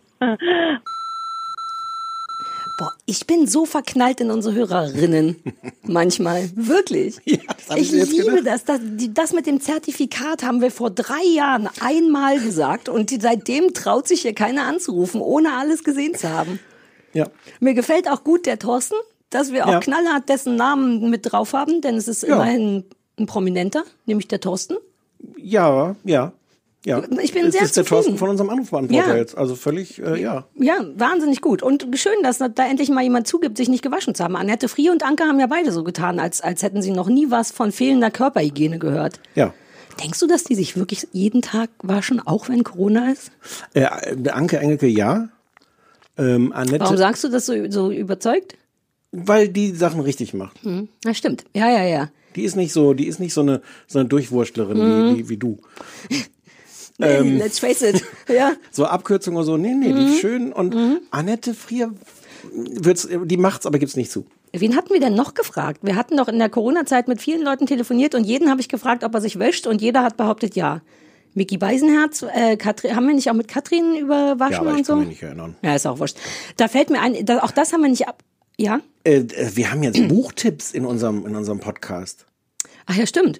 Boah, 2.81 2.93
ich 3.05 3.27
bin 3.27 3.47
so 3.47 3.65
verknallt 3.65 4.21
in 4.21 4.31
unsere 4.31 4.55
Hörerinnen. 4.55 5.35
Manchmal. 5.83 6.49
Wirklich. 6.55 7.17
hab 7.69 7.77
ich 7.77 7.91
liebe 7.91 8.35
gedacht. 8.35 8.45
das. 8.45 8.63
das. 8.65 8.79
Das 9.13 9.33
mit 9.33 9.45
dem 9.45 9.61
Zertifikat 9.61 10.43
haben 10.43 10.61
wir 10.61 10.71
vor 10.71 10.89
drei 10.89 11.23
Jahren 11.35 11.69
einmal 11.79 12.39
gesagt 12.39 12.89
und 12.89 13.11
seitdem 13.21 13.73
traut 13.73 14.07
sich 14.07 14.21
hier 14.21 14.33
keiner 14.33 14.63
anzurufen, 14.65 15.21
ohne 15.21 15.53
alles 15.53 15.83
gesehen 15.83 16.15
zu 16.15 16.29
haben. 16.29 16.59
Ja. 17.13 17.27
Mir 17.59 17.73
gefällt 17.73 18.09
auch 18.09 18.23
gut 18.23 18.45
der 18.45 18.57
Thorsten, 18.57 18.95
dass 19.29 19.51
wir 19.51 19.67
auch 19.67 19.71
Ja. 19.73 19.79
knallhart 19.79 20.29
dessen 20.29 20.55
Namen 20.55 21.09
mit 21.09 21.31
drauf 21.31 21.53
haben, 21.53 21.81
denn 21.81 21.95
es 21.95 22.07
ist 22.07 22.23
Ja. 22.23 22.35
immerhin 22.35 22.85
ein 23.19 23.25
Prominenter, 23.27 23.83
nämlich 24.05 24.27
der 24.27 24.39
Thorsten. 24.39 24.77
Ja, 25.37 25.95
ja. 26.03 26.33
Ja. 26.83 27.03
Ich 27.21 27.31
bin 27.33 27.43
das 27.45 27.53
sehr 27.53 27.61
ist 27.61 27.77
der 27.77 27.83
zufrieden. 27.83 27.85
Thorsten 27.89 28.17
von 28.17 28.29
unserem 28.29 28.49
Anrufbeantworter 28.49 29.09
Ja. 29.09 29.15
jetzt. 29.15 29.37
Also 29.37 29.55
völlig, 29.55 30.01
äh, 30.01 30.19
ja. 30.19 30.45
Ja, 30.55 30.83
wahnsinnig 30.95 31.39
gut. 31.41 31.61
Und 31.61 31.87
schön, 31.95 32.13
dass 32.23 32.39
da 32.39 32.47
endlich 32.67 32.89
mal 32.89 33.03
jemand 33.03 33.27
zugibt, 33.27 33.55
sich 33.57 33.69
nicht 33.69 33.83
gewaschen 33.83 34.15
zu 34.15 34.23
haben. 34.23 34.35
Annette 34.35 34.67
Frie 34.67 34.89
und 34.89 35.03
Anke 35.03 35.23
haben 35.25 35.39
ja 35.39 35.45
beide 35.47 35.71
so 35.71 35.83
getan, 35.83 36.19
als, 36.19 36.41
als 36.41 36.63
hätten 36.63 36.81
sie 36.81 36.89
noch 36.91 37.07
nie 37.07 37.29
was 37.29 37.51
von 37.51 37.71
fehlender 37.71 38.09
Körperhygiene 38.09 38.79
gehört. 38.79 39.19
Ja. 39.35 39.53
Denkst 40.03 40.19
du, 40.19 40.25
dass 40.25 40.43
die 40.43 40.55
sich 40.55 40.75
wirklich 40.75 41.07
jeden 41.11 41.43
Tag 41.43 41.69
waschen, 41.83 42.19
auch 42.25 42.49
wenn 42.49 42.63
Corona 42.63 43.11
ist? 43.11 43.31
Äh, 43.75 43.85
Anke 44.31 44.57
Engelke, 44.57 44.87
ja. 44.87 45.29
Ähm, 46.17 46.51
Annette, 46.53 46.79
Warum 46.79 46.97
sagst 46.97 47.23
du 47.23 47.29
das 47.29 47.45
so, 47.45 47.53
so 47.69 47.91
überzeugt? 47.91 48.55
weil 49.13 49.49
die 49.49 49.71
Sachen 49.71 49.99
richtig 49.99 50.33
macht. 50.33 50.63
Hm, 50.63 50.87
das 51.03 51.17
stimmt. 51.17 51.43
Ja, 51.53 51.69
ja, 51.69 51.83
ja. 51.83 52.09
Die 52.37 52.43
ist 52.43 52.55
nicht 52.55 52.71
so, 52.71 52.93
die 52.93 53.07
ist 53.07 53.19
nicht 53.19 53.33
so 53.33 53.41
eine, 53.41 53.61
so 53.85 53.99
eine 53.99 54.07
Durchwurstlerin 54.07 54.77
Mhm. 54.77 55.09
wie, 55.15 55.19
wie, 55.19 55.29
wie 55.29 55.37
du. 55.37 55.57
Nee, 57.01 57.15
Ähm. 57.17 57.37
let's 57.37 57.59
face 57.59 57.81
it. 57.81 58.03
Ja. 58.29 58.53
So 58.71 58.85
Abkürzungen 58.85 59.37
oder 59.37 59.45
so, 59.45 59.57
nee, 59.57 59.73
nee, 59.73 59.89
Mhm. 59.91 59.95
die 59.97 60.05
ist 60.13 60.19
schön 60.21 60.53
und 60.53 60.75
Annette 61.11 61.53
Frier 61.53 61.91
wird's, 62.53 63.07
die 63.25 63.37
macht's, 63.37 63.65
aber 63.65 63.77
gibt's 63.79 63.95
nicht 63.95 64.11
zu. 64.11 64.25
Wen 64.53 64.75
hatten 64.75 64.93
wir 64.93 64.99
denn 64.99 65.15
noch 65.15 65.33
gefragt? 65.33 65.79
Wir 65.83 65.95
hatten 65.95 66.17
doch 66.17 66.27
in 66.27 66.37
der 66.39 66.49
Corona-Zeit 66.49 67.07
mit 67.07 67.21
vielen 67.21 67.41
Leuten 67.41 67.67
telefoniert 67.67 68.15
und 68.15 68.25
jeden 68.25 68.49
habe 68.49 68.59
ich 68.61 68.67
gefragt, 68.67 69.03
ob 69.03 69.13
er 69.13 69.21
sich 69.21 69.39
wäscht 69.39 69.65
und 69.67 69.81
jeder 69.81 70.03
hat 70.03 70.17
behauptet, 70.17 70.55
ja. 70.55 70.81
Micky 71.33 71.57
Beisenherz, 71.57 72.23
äh, 72.33 72.57
Katrin, 72.57 72.93
haben 72.95 73.07
wir 73.07 73.13
nicht 73.15 73.29
auch 73.29 73.33
mit 73.35 73.47
Katrin 73.47 73.95
über 73.95 74.37
Waschen 74.39 74.51
Ja, 74.53 74.59
aber 74.59 74.71
und 74.71 74.79
ich 74.79 74.85
so? 74.87 74.93
kann 74.93 74.99
mich 74.99 75.07
nicht 75.09 75.23
erinnern. 75.23 75.55
Ja, 75.61 75.75
ist 75.75 75.87
auch 75.87 75.99
wurscht. 75.99 76.17
Da 76.57 76.67
fällt 76.67 76.89
mir 76.89 76.99
ein, 76.99 77.25
da, 77.25 77.39
auch 77.39 77.51
das 77.51 77.71
haben 77.71 77.81
wir 77.81 77.89
nicht 77.89 78.07
ab. 78.09 78.21
Ja? 78.57 78.81
Äh, 79.05 79.19
äh, 79.19 79.51
wir 79.55 79.71
haben 79.71 79.81
jetzt 79.83 80.05
Buchtipps 80.09 80.71
in 80.73 80.85
unserem, 80.85 81.25
in 81.25 81.35
unserem 81.37 81.59
Podcast. 81.61 82.25
Ach 82.85 82.95
ja, 82.95 83.05
stimmt. 83.05 83.39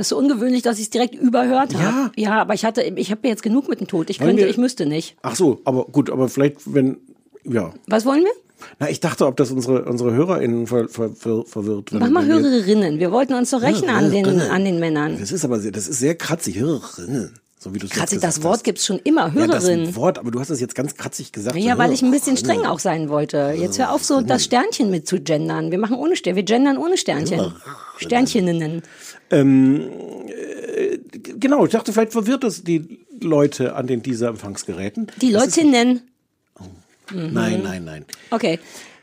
Das 0.00 0.06
ist 0.06 0.10
so 0.10 0.16
ungewöhnlich, 0.16 0.62
dass 0.62 0.78
ich 0.78 0.84
es 0.84 0.90
direkt 0.90 1.14
überhört 1.14 1.74
habe. 1.74 2.10
Ja. 2.16 2.30
Ja, 2.30 2.40
aber 2.40 2.54
ich 2.54 2.64
hatte, 2.64 2.80
ich 2.82 3.10
habe 3.10 3.28
jetzt 3.28 3.42
genug 3.42 3.68
mit 3.68 3.80
dem 3.80 3.86
Tod. 3.86 4.08
Ich 4.08 4.18
Wollen 4.18 4.30
könnte, 4.30 4.44
wir- 4.44 4.48
ich 4.48 4.56
müsste 4.56 4.86
nicht. 4.86 5.14
Ach 5.20 5.36
so, 5.36 5.60
aber 5.66 5.84
gut, 5.84 6.08
aber 6.08 6.30
vielleicht, 6.30 6.72
wenn, 6.72 6.96
ja. 7.44 7.74
Was 7.86 8.06
wollen 8.06 8.24
wir? 8.24 8.30
Na, 8.78 8.88
ich 8.88 9.00
dachte, 9.00 9.26
ob 9.26 9.36
das 9.36 9.50
unsere, 9.50 9.84
unsere 9.84 10.14
HörerInnen 10.14 10.66
ver, 10.66 10.88
ver, 10.88 11.10
ver, 11.10 11.44
verwirrt. 11.44 11.90
Mach 11.92 12.08
mal 12.08 12.24
Hörerinnen. 12.24 12.98
Wir 12.98 13.12
wollten 13.12 13.34
uns 13.34 13.50
doch 13.50 13.60
rechnen 13.60 13.90
an 13.90 14.10
den, 14.10 14.40
an 14.40 14.64
den 14.64 14.80
Männern. 14.80 15.18
Das 15.20 15.32
ist 15.32 15.44
aber 15.44 15.60
sehr, 15.60 15.70
das 15.72 15.86
ist 15.86 15.98
sehr 15.98 16.14
kratzig. 16.14 16.58
Hörerinnen. 16.58 17.38
So 17.62 17.74
wie 17.74 17.78
du 17.78 17.84
es 17.84 17.92
Kratzig, 17.92 18.20
das 18.20 18.42
Wort 18.42 18.54
hast. 18.54 18.64
gibt's 18.64 18.86
schon 18.86 19.00
immer. 19.00 19.26
Ja, 19.26 19.32
Hörerin. 19.34 19.84
das 19.84 19.94
Wort, 19.94 20.18
aber 20.18 20.30
du 20.30 20.40
hast 20.40 20.48
es 20.48 20.60
jetzt 20.62 20.74
ganz 20.74 20.94
kratzig 20.94 21.30
gesagt. 21.30 21.56
Ja, 21.56 21.74
so, 21.74 21.78
weil 21.78 21.92
ich 21.92 22.00
ein 22.00 22.10
bisschen 22.10 22.38
streng 22.38 22.64
auch 22.64 22.78
sein 22.78 23.10
wollte. 23.10 23.52
Jetzt 23.54 23.78
hör 23.78 23.92
auf, 23.92 24.02
so 24.02 24.22
das 24.22 24.44
Sternchen 24.44 24.90
mit 24.90 25.06
zu 25.06 25.20
gendern. 25.20 25.70
Wir 25.70 25.76
machen 25.76 25.96
ohne 25.98 26.16
Sternchen. 26.16 26.36
Wir 26.36 26.42
gendern 26.44 26.78
ohne 26.78 26.96
Sternchen. 26.96 27.52
Sterncheninnen. 27.98 28.80
Genau, 31.38 31.64
ich 31.64 31.70
dachte, 31.72 31.92
vielleicht 31.92 32.12
verwirrt 32.12 32.44
es 32.44 32.62
die 32.64 33.00
Leute 33.20 33.74
an 33.74 33.86
den 33.86 34.02
dieser 34.02 34.28
Empfangsgeräten. 34.28 35.08
Die 35.20 35.32
Das 35.32 35.46
ist- 35.48 35.56
Leutinnen. 35.56 36.02
Nein, 37.12 37.60
nein, 37.64 37.84
nein. 37.84 38.04
Okay. 38.30 38.58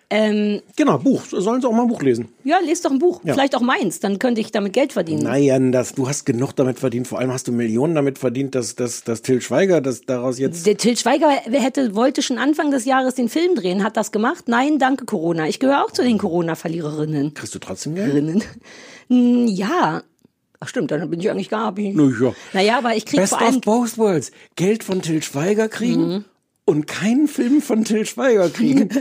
Ähm, 0.09 0.61
Genau, 0.77 0.97
Buch. 0.99 1.23
Sollen 1.29 1.59
sie 1.59 1.67
auch 1.67 1.73
mal 1.73 1.81
ein 1.81 1.89
Buch 1.89 2.01
lesen? 2.01 2.29
ja, 2.45 2.59
lest 2.65 2.85
doch 2.85 2.91
ein 2.91 2.99
Buch. 2.99 3.19
Ja. 3.25 3.33
Vielleicht 3.33 3.53
auch 3.57 3.61
meins. 3.61 3.99
Dann 3.99 4.19
könnte 4.19 4.39
ich 4.39 4.51
damit 4.53 4.71
Geld 4.71 4.93
verdienen. 4.93 5.23
Nein, 5.23 5.73
das, 5.73 5.93
du 5.95 6.07
hast 6.07 6.25
genug 6.25 6.53
damit 6.55 6.79
verdient. 6.79 7.07
Vor 7.09 7.19
allem 7.19 7.33
hast 7.33 7.49
du 7.49 7.51
Millionen 7.51 7.93
damit 7.95 8.17
verdient, 8.17 8.55
dass, 8.55 8.75
dass, 8.75 9.03
dass 9.03 9.21
Till 9.21 9.41
Schweiger 9.41 9.81
das 9.81 10.03
daraus 10.03 10.39
jetzt. 10.39 10.65
Der 10.65 10.77
Till 10.77 10.95
Schweiger 10.95 11.29
hätte, 11.29 11.93
wollte 11.93 12.21
schon 12.21 12.37
Anfang 12.37 12.71
des 12.71 12.85
Jahres 12.85 13.15
den 13.15 13.27
Film 13.27 13.55
drehen, 13.55 13.83
hat 13.83 13.97
das 13.97 14.13
gemacht. 14.13 14.45
Nein, 14.47 14.79
danke 14.79 15.03
Corona. 15.03 15.49
Ich 15.49 15.59
gehöre 15.59 15.83
auch 15.83 15.91
zu 15.91 16.03
den 16.03 16.17
Corona-Verliererinnen. 16.17 17.33
Kriegst 17.33 17.53
du 17.55 17.59
trotzdem 17.59 17.95
Geld? 17.95 18.13
Rinnen. 18.13 18.43
Hm, 19.09 19.47
Ja. 19.47 20.03
Ach 20.59 20.67
stimmt, 20.67 20.89
dann 20.91 21.09
bin 21.09 21.19
ich 21.19 21.29
eigentlich 21.29 21.49
gar 21.49 21.71
nicht. 21.71 21.95
Nö, 21.95 22.11
ja. 22.19 22.33
Naja, 22.53 22.77
aber 22.79 22.95
ich 22.95 23.05
krieg 23.05 23.19
Best 23.19 23.33
vor 23.33 23.41
allem. 23.41 23.55
of 23.57 23.61
both 23.61 23.97
worlds. 23.97 24.31
Geld 24.55 24.83
von 24.83 25.01
Till 25.03 25.21
Schweiger 25.21 25.69
kriegen 25.69 26.07
Mhm. 26.15 26.25
und 26.65 26.87
keinen 26.87 27.27
Film 27.27 27.61
von 27.61 27.83
Till 27.85 28.05
Schweiger 28.05 28.49
kriegen. 28.49 28.89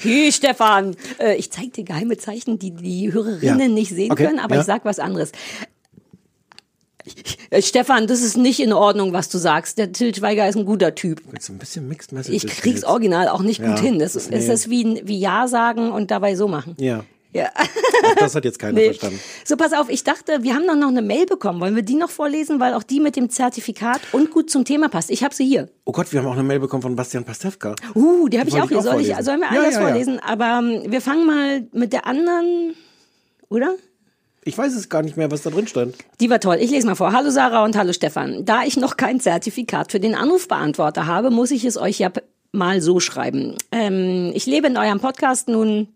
Hey 0.00 0.30
Stefan, 0.30 0.94
äh, 1.18 1.36
ich 1.36 1.50
zeig 1.50 1.72
dir 1.72 1.82
geheime 1.84 2.18
Zeichen, 2.18 2.58
die 2.58 2.70
die 2.70 3.12
Hörerinnen 3.12 3.60
Ja. 3.60 3.68
nicht 3.68 3.90
sehen 3.94 4.12
Okay, 4.12 4.26
können, 4.26 4.38
aber 4.38 4.54
ja. 4.56 4.60
ich 4.60 4.66
sag 4.66 4.84
was 4.84 4.98
anderes. 4.98 5.32
Äh, 7.50 7.62
Stefan, 7.62 8.06
das 8.06 8.20
ist 8.20 8.36
nicht 8.36 8.60
in 8.60 8.72
Ordnung, 8.74 9.12
was 9.14 9.28
du 9.30 9.38
sagst. 9.38 9.78
Der 9.78 9.92
Til 9.92 10.14
Schweiger 10.14 10.46
ist 10.48 10.56
ein 10.56 10.66
guter 10.66 10.94
Typ. 10.94 11.22
Jetzt 11.32 11.48
ein 11.48 11.58
bisschen 11.58 11.88
Mixed 11.88 12.12
Messages. 12.12 12.44
Ich 12.44 12.50
krieg's 12.50 12.84
original 12.84 13.28
auch 13.28 13.40
nicht 13.42 13.60
Ja, 13.60 13.70
gut 13.70 13.80
hin. 13.80 13.98
Das 13.98 14.12
das- 14.12 14.24
ist, 14.24 14.30
nee. 14.30 14.38
ist 14.38 14.48
das 14.48 14.68
wie, 14.68 15.00
wie 15.04 15.18
Ja 15.18 15.48
sagen 15.48 15.90
und 15.90 16.10
dabei 16.10 16.36
so 16.36 16.46
machen. 16.46 16.74
Ja. 16.78 17.04
Ja. 17.32 17.50
Auch 17.56 18.14
das 18.18 18.34
hat 18.34 18.44
jetzt 18.44 18.58
keiner 18.58 18.72
Nee. 18.74 18.86
verstanden. 18.86 19.20
So, 19.44 19.56
pass 19.56 19.72
auf, 19.72 19.88
ich 19.90 20.04
dachte, 20.04 20.42
wir 20.42 20.54
haben 20.54 20.66
doch 20.66 20.76
noch 20.76 20.88
eine 20.88 21.02
Mail 21.02 21.26
bekommen. 21.26 21.60
Wollen 21.60 21.74
wir 21.76 21.82
die 21.82 21.94
noch 21.96 22.10
vorlesen, 22.10 22.60
weil 22.60 22.72
auch 22.74 22.82
die 22.82 23.00
mit 23.00 23.16
dem 23.16 23.28
Zertifikat 23.28 24.00
und 24.12 24.30
gut 24.30 24.48
zum 24.50 24.64
Thema 24.64 24.88
passt. 24.88 25.10
Ich 25.10 25.22
habe 25.22 25.34
sie 25.34 25.44
hier. 25.44 25.68
Oh 25.84 25.92
Gott, 25.92 26.10
wir 26.12 26.20
haben 26.20 26.26
auch 26.28 26.32
eine 26.32 26.42
Mail 26.42 26.60
bekommen 26.60 26.82
von 26.82 26.96
Bastian 26.96 27.24
Pastewka. 27.24 27.74
Uh, 27.94 28.28
die 28.28 28.38
habe 28.38 28.48
ich 28.48 28.60
auch 28.60 28.68
hier. 28.68 28.80
Soll, 28.80 29.00
ich, 29.00 29.14
sollen 29.20 29.40
wir 29.40 29.52
Ja, 29.52 29.60
alles 29.60 29.74
ja, 29.74 29.80
vorlesen? 29.82 30.18
Aber 30.20 30.60
ähm, 30.62 30.90
wir 30.90 31.00
fangen 31.00 31.26
mal 31.26 31.66
mit 31.72 31.92
der 31.92 32.06
anderen, 32.06 32.74
oder? 33.48 33.74
Ich 34.44 34.56
weiß 34.56 34.74
es 34.74 34.88
gar 34.88 35.02
nicht 35.02 35.16
mehr, 35.16 35.30
was 35.30 35.42
da 35.42 35.50
drin 35.50 35.66
stand. 35.66 35.96
Die 36.20 36.30
war 36.30 36.38
toll. 36.38 36.58
Ich 36.60 36.70
lese 36.70 36.86
mal 36.86 36.94
vor. 36.94 37.12
Hallo 37.12 37.30
Sarah 37.30 37.64
und 37.64 37.76
hallo 37.76 37.92
Stefan. 37.92 38.44
Da 38.44 38.62
ich 38.62 38.76
noch 38.76 38.96
kein 38.96 39.18
Zertifikat 39.20 39.90
für 39.90 39.98
den 40.00 40.14
Anrufbeantworter 40.14 41.06
habe, 41.06 41.30
muss 41.30 41.50
ich 41.50 41.64
es 41.64 41.76
euch 41.76 41.98
ja 41.98 42.12
mal 42.52 42.80
so 42.80 43.00
schreiben. 43.00 43.56
Ähm, 43.72 44.30
ich 44.34 44.46
lebe 44.46 44.68
in 44.68 44.76
eurem 44.76 45.00
Podcast 45.00 45.48
nun. 45.48 45.88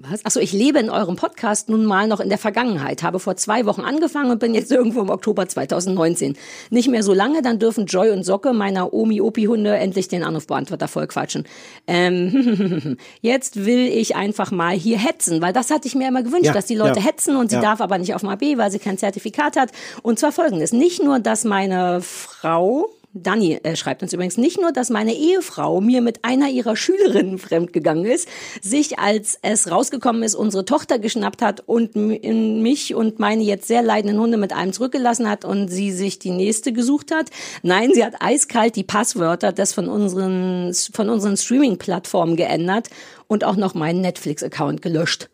Was? 0.00 0.24
Achso, 0.24 0.38
ich 0.38 0.52
lebe 0.52 0.78
in 0.78 0.90
eurem 0.90 1.16
Podcast 1.16 1.68
nun 1.68 1.84
mal 1.84 2.06
noch 2.06 2.20
in 2.20 2.28
der 2.28 2.38
Vergangenheit, 2.38 3.02
habe 3.02 3.18
vor 3.18 3.34
zwei 3.34 3.66
Wochen 3.66 3.80
angefangen 3.80 4.30
und 4.30 4.38
bin 4.38 4.54
jetzt 4.54 4.70
irgendwo 4.78 5.00
im 5.00 5.10
Oktober 5.10 5.48
2019. 5.48 6.36
Nicht 6.70 6.88
mehr 6.88 7.02
so 7.02 7.12
lange, 7.12 7.42
dann 7.42 7.58
dürfen 7.58 7.86
Joy 7.86 8.10
und 8.10 8.22
Socke 8.22 8.52
meiner 8.52 8.92
Omi-Opi-Hunde 8.94 9.74
endlich 9.76 10.06
den 10.06 10.22
Anrufbeantworter 10.22 10.86
vollquatschen. 10.86 11.46
Ähm, 11.88 12.96
jetzt 13.22 13.64
will 13.66 13.88
ich 13.88 14.14
einfach 14.14 14.52
mal 14.52 14.76
hier 14.76 14.98
hetzen, 14.98 15.42
weil 15.42 15.52
das 15.52 15.68
hatte 15.72 15.88
ich 15.88 15.96
mir 15.96 16.06
immer 16.06 16.22
gewünscht, 16.22 16.44
Ja, 16.46 16.52
dass 16.52 16.66
die 16.66 16.76
Leute 16.76 17.00
ja. 17.00 17.04
hetzen 17.06 17.34
und 17.34 17.50
sie 17.50 17.56
Ja. 17.56 17.62
darf 17.62 17.80
aber 17.80 17.98
nicht 17.98 18.14
auf 18.14 18.20
dem 18.20 18.30
AB, 18.30 18.56
weil 18.56 18.70
sie 18.70 18.78
kein 18.78 18.98
Zertifikat 18.98 19.56
hat. 19.56 19.72
Und 20.02 20.20
zwar 20.20 20.30
folgendes. 20.30 20.70
Nicht 20.72 21.02
nur, 21.02 21.18
dass 21.18 21.42
meine 21.42 22.02
Frau, 22.02 22.88
Dani 23.14 23.58
äh, 23.62 23.74
schreibt 23.74 24.02
uns 24.02 24.12
übrigens, 24.12 24.36
nicht 24.36 24.60
nur, 24.60 24.70
dass 24.70 24.90
meine 24.90 25.14
Ehefrau 25.14 25.80
mir 25.80 26.02
mit 26.02 26.24
einer 26.24 26.48
ihrer 26.50 26.76
Schülerinnen 26.76 27.38
fremdgegangen 27.38 28.04
ist, 28.04 28.28
sich, 28.60 28.98
als 28.98 29.38
es 29.42 29.70
rausgekommen 29.70 30.22
ist, 30.22 30.34
unsere 30.34 30.64
Tochter 30.64 30.98
geschnappt 30.98 31.40
hat 31.40 31.62
und 31.66 31.96
mich 31.96 32.94
und 32.94 33.18
meine 33.18 33.42
jetzt 33.42 33.66
sehr 33.66 33.82
leidenden 33.82 34.20
Hunde 34.20 34.36
mit 34.36 34.52
einem 34.52 34.72
zurückgelassen 34.72 35.28
hat 35.28 35.44
und 35.44 35.68
sie 35.68 35.90
sich 35.90 36.18
die 36.18 36.30
nächste 36.30 36.72
gesucht 36.72 37.10
hat. 37.12 37.30
Nein, 37.62 37.92
sie 37.94 38.04
hat 38.04 38.14
eiskalt 38.20 38.76
die 38.76 38.84
Passwörter 38.84 39.52
des 39.52 39.72
von 39.72 39.88
unseren, 39.88 40.72
von 40.92 41.08
unseren 41.08 41.36
Streaming-Plattformen 41.36 42.36
geändert 42.36 42.88
und 43.26 43.44
auch 43.44 43.56
noch 43.56 43.74
meinen 43.74 44.02
Netflix-Account 44.02 44.82
gelöscht. 44.82 45.28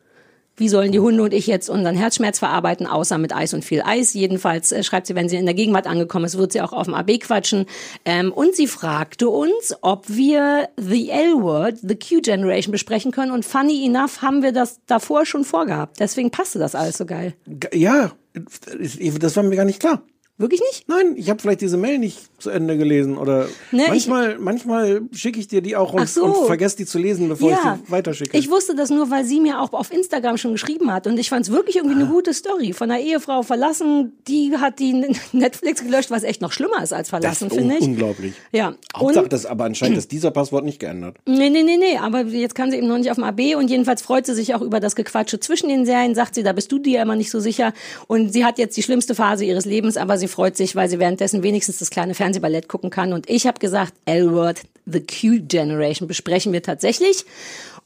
Wie 0.57 0.69
sollen 0.69 0.93
die 0.93 1.01
Hunde 1.01 1.23
und 1.23 1.35
ich 1.35 1.47
jetzt 1.47 1.69
unseren 1.69 1.97
Herzschmerz 1.97 2.39
verarbeiten, 2.39 2.87
außer 2.87 3.19
mit 3.19 3.35
Eis 3.35 3.55
und 3.55 3.65
viel 3.65 3.83
Eis? 3.83 4.15
Jedenfalls 4.15 4.71
äh, 4.71 4.83
schreibt 4.85 5.07
sie, 5.07 5.15
wenn 5.15 5.29
sie 5.29 5.37
in 5.37 5.47
der 5.47 5.55
Gegenwart 5.55 5.87
angekommen 5.87 6.25
ist, 6.25 6.39
wird 6.39 6.53
sie 6.53 6.61
auch 6.61 6.73
auf 6.73 6.87
dem 6.87 6.95
AB 6.95 7.19
quatschen. 7.21 7.67
Ähm, 8.05 8.33
und 8.33 8.55
sie 8.55 8.69
fragte 8.69 9.29
uns, 9.29 9.75
ob 9.81 10.09
wir 10.09 10.69
The 10.77 11.11
L-Word, 11.11 11.79
The 11.83 11.97
Q-Generation 11.97 12.71
besprechen 12.71 13.11
können. 13.11 13.33
Und 13.33 13.45
funny 13.45 13.85
enough 13.85 14.23
haben 14.23 14.43
wir 14.43 14.53
das 14.53 14.81
davor 14.87 15.27
schon 15.27 15.45
vorgehabt. 15.45 15.99
Deswegen 15.99 16.31
passte 16.31 16.59
das 16.59 16.75
alles 16.75 16.99
so 16.99 17.07
geil. 17.07 17.35
Ja, 17.73 18.13
das 18.33 19.37
war 19.37 19.43
mir 19.43 19.57
gar 19.57 19.65
nicht 19.65 19.81
klar. 19.81 20.03
Wirklich 20.37 20.61
nicht? 20.73 20.89
Nein, 20.89 21.15
ich 21.17 21.31
habe 21.31 21.41
vielleicht 21.41 21.61
diese 21.61 21.77
Mail 21.77 21.99
nicht 21.99 22.19
zu 22.43 22.51
Ende 22.51 22.77
gelesen 22.77 23.17
oder 23.17 23.47
Ne, 23.71 23.85
manchmal, 23.89 24.37
manchmal 24.39 25.03
schicke 25.13 25.39
ich 25.39 25.47
dir 25.47 25.63
die 25.63 25.77
auch 25.77 25.93
und, 25.93 26.09
so. 26.09 26.25
und 26.25 26.47
vergesse 26.47 26.77
die 26.79 26.87
zu 26.87 26.99
lesen, 26.99 27.29
bevor 27.29 27.53
ich 27.53 27.57
sie 27.57 27.91
weiterschicke. 27.93 28.37
Ich 28.37 28.51
wusste 28.51 28.75
das 28.75 28.91
nur, 28.91 29.11
weil 29.11 29.25
sie 29.25 29.39
mir 29.41 29.61
auch 29.61 29.73
auf 29.73 29.93
Instagram 29.93 30.37
schon 30.37 30.51
geschrieben 30.53 30.93
hat. 30.93 31.07
Und 31.07 31.19
ich 31.19 31.29
fand 31.29 31.47
es 31.47 31.53
wirklich 31.53 31.77
irgendwie 31.77 31.95
eine 31.95 32.07
gute 32.07 32.35
Story. 32.35 32.73
Von 32.73 32.91
einer 32.91 33.01
Ehefrau 33.01 33.43
verlassen, 33.45 34.13
die 34.27 34.53
hat 34.59 34.81
die 34.81 34.93
Netflix 35.33 35.83
gelöscht, 35.85 36.11
was 36.11 36.25
echt 36.25 36.41
noch 36.43 36.51
schlimmer 36.51 36.83
ist 36.83 36.93
als 36.93 37.11
verlassen, 37.11 37.49
finde 37.51 37.77
ich. 37.77 37.83
unglaublich. 37.83 38.35
Ja. 38.51 38.75
Hauptsache, 38.97 39.25
Und- 39.25 39.33
das, 39.33 39.47
aber 39.47 39.65
anscheinend 39.65 39.99
ist 39.99 40.11
dieser 40.11 40.33
Passwort 40.33 40.65
nicht 40.65 40.81
geändert. 40.81 41.17
Nee, 41.45 41.51
nee, 41.51 41.63
nee, 41.63 41.77
nee, 41.77 41.99
aber 41.99 42.23
jetzt 42.23 42.55
kann 42.55 42.71
sie 42.71 42.79
eben 42.79 42.87
noch 42.89 42.97
nicht 42.97 43.11
auf 43.11 43.17
dem 43.17 43.25
AB 43.25 43.55
und 43.57 43.69
jedenfalls 43.69 44.01
freut 44.03 44.25
sie 44.25 44.35
sich 44.35 44.55
auch 44.55 44.63
über 44.63 44.81
das 44.81 44.97
Gequatsche 44.97 45.41
zwischen 45.41 45.69
den 45.69 45.85
Serien, 45.85 46.15
sagt 46.15 46.35
sie, 46.35 46.43
da 46.43 46.53
bist 46.53 46.73
du 46.73 46.79
dir 46.79 47.03
immer 47.03 47.17
nicht 47.17 47.31
so 47.31 47.39
sicher 47.39 47.73
und 48.07 48.33
sie 48.33 48.45
hat 48.47 48.59
jetzt 48.59 48.77
die 48.77 48.83
schlimmste 48.83 49.15
Phase 49.15 49.45
ihres 49.45 49.65
Lebens, 49.67 49.97
aber 49.99 50.17
sie 50.25 50.29
freut 50.29 50.57
sich, 50.57 50.75
weil 50.75 50.89
sie 50.89 50.99
währenddessen 50.99 51.43
wenigstens 51.43 51.79
das 51.79 51.91
kleine 51.91 52.15
Fernsehballett 52.15 52.67
gucken 52.69 52.91
kann 52.91 53.13
und 53.13 53.29
ich 53.29 53.47
habe 53.47 53.59
gesagt, 53.59 53.93
L-Word, 54.07 54.63
The 54.87 55.01
Q-Generation 55.01 56.09
besprechen 56.09 56.53
wir 56.53 56.63
tatsächlich 56.63 57.25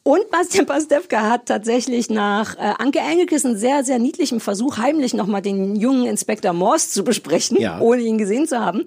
und 0.04 0.30
Bastian 0.30 0.66
Pastewka 0.66 1.28
hat 1.30 1.46
tatsächlich 1.46 2.10
nach 2.10 2.56
äh, 2.56 2.74
Anke 2.78 3.00
Engelkes 3.00 3.44
einen 3.44 3.58
sehr, 3.58 3.82
sehr 3.84 3.98
niedlichen 3.98 4.38
Versuch, 4.40 4.78
heimlich 4.78 5.14
nochmal 5.14 5.42
den 5.42 5.76
jungen 5.76 6.06
Inspektor 6.06 6.52
Morse 6.52 6.90
zu 6.90 7.02
besprechen, 7.04 7.60
Ja. 7.60 7.80
ohne 7.80 8.02
ihn 8.02 8.18
gesehen 8.18 8.46
zu 8.46 8.60
haben 8.60 8.84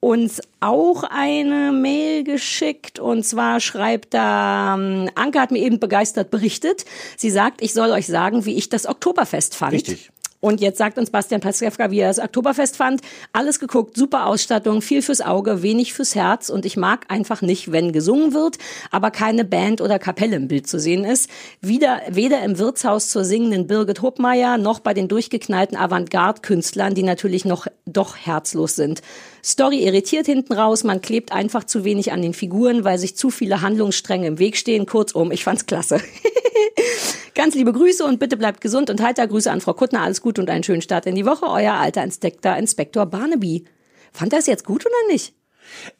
uns 0.00 0.40
auch 0.60 1.04
eine 1.04 1.72
Mail 1.72 2.22
geschickt 2.22 2.98
und 3.00 3.24
zwar 3.24 3.60
schreibt 3.60 4.14
da, 4.14 4.76
ähm, 4.78 5.10
Anke 5.14 5.40
hat 5.40 5.50
mir 5.50 5.58
eben 5.58 5.80
begeistert 5.80 6.30
berichtet. 6.30 6.84
Sie 7.16 7.30
sagt, 7.30 7.62
ich 7.62 7.72
soll 7.72 7.90
euch 7.90 8.06
sagen, 8.06 8.44
wie 8.44 8.54
ich 8.56 8.68
das 8.68 8.86
Oktoberfest 8.86 9.54
fand. 9.56 9.72
Richtig. 9.72 10.10
Und 10.40 10.60
jetzt 10.60 10.78
sagt 10.78 10.98
uns 10.98 11.10
Bastian 11.10 11.40
Pastewka, 11.40 11.90
wie 11.90 12.00
er 12.00 12.08
das 12.08 12.18
Oktoberfest 12.18 12.76
fand. 12.76 13.00
Alles 13.32 13.58
geguckt, 13.58 13.96
super 13.96 14.26
Ausstattung, 14.26 14.82
viel 14.82 15.02
fürs 15.02 15.20
Auge, 15.20 15.62
wenig 15.62 15.94
fürs 15.94 16.14
Herz. 16.14 16.50
Und 16.50 16.66
ich 16.66 16.76
mag 16.76 17.06
einfach 17.08 17.42
nicht, 17.42 17.72
wenn 17.72 17.92
gesungen 17.92 18.34
wird, 18.34 18.58
aber 18.90 19.10
keine 19.10 19.44
Band 19.44 19.80
oder 19.80 19.98
Kapelle 19.98 20.36
im 20.36 20.48
Bild 20.48 20.66
zu 20.66 20.78
sehen 20.78 21.04
ist. 21.04 21.30
Wieder, 21.60 22.02
weder 22.08 22.42
im 22.42 22.58
Wirtshaus 22.58 23.08
zur 23.08 23.24
singenden 23.24 23.66
Birgit 23.66 24.02
Hopmeier 24.02 24.58
noch 24.58 24.80
bei 24.80 24.94
den 24.94 25.08
durchgeknallten 25.08 25.76
Avantgarde-Künstlern, 25.76 26.94
die 26.94 27.02
natürlich 27.02 27.44
noch 27.44 27.66
doch 27.86 28.16
herzlos 28.16 28.76
sind. 28.76 29.02
Story 29.42 29.84
irritiert 29.84 30.26
hinten 30.26 30.52
raus, 30.52 30.84
man 30.84 31.00
klebt 31.00 31.32
einfach 31.32 31.64
zu 31.64 31.84
wenig 31.84 32.12
an 32.12 32.20
den 32.20 32.34
Figuren, 32.34 32.84
weil 32.84 32.98
sich 32.98 33.16
zu 33.16 33.30
viele 33.30 33.62
Handlungsstränge 33.62 34.26
im 34.26 34.38
Weg 34.38 34.56
stehen. 34.56 34.86
Kurzum, 34.86 35.30
ich 35.30 35.44
fand's 35.44 35.66
klasse. 35.66 36.00
Ganz 37.36 37.54
liebe 37.54 37.72
Grüße 37.74 38.02
und 38.02 38.18
bitte 38.18 38.38
bleibt 38.38 38.62
gesund 38.62 38.88
und 38.88 39.02
heiter. 39.02 39.26
Grüße 39.28 39.50
an 39.50 39.60
Frau 39.60 39.74
Kuttner. 39.74 40.00
Alles 40.00 40.22
gut 40.22 40.38
und 40.38 40.48
einen 40.48 40.64
schönen 40.64 40.80
Start 40.80 41.04
in 41.04 41.14
die 41.14 41.26
Woche. 41.26 41.44
Euer 41.46 41.74
alter 41.74 42.02
Inspektor, 42.02 42.56
Inspektor 42.56 43.04
Barnaby. 43.04 43.64
Fand 44.10 44.32
das 44.32 44.46
jetzt 44.46 44.64
gut 44.64 44.86
oder 44.86 45.12
nicht? 45.12 45.34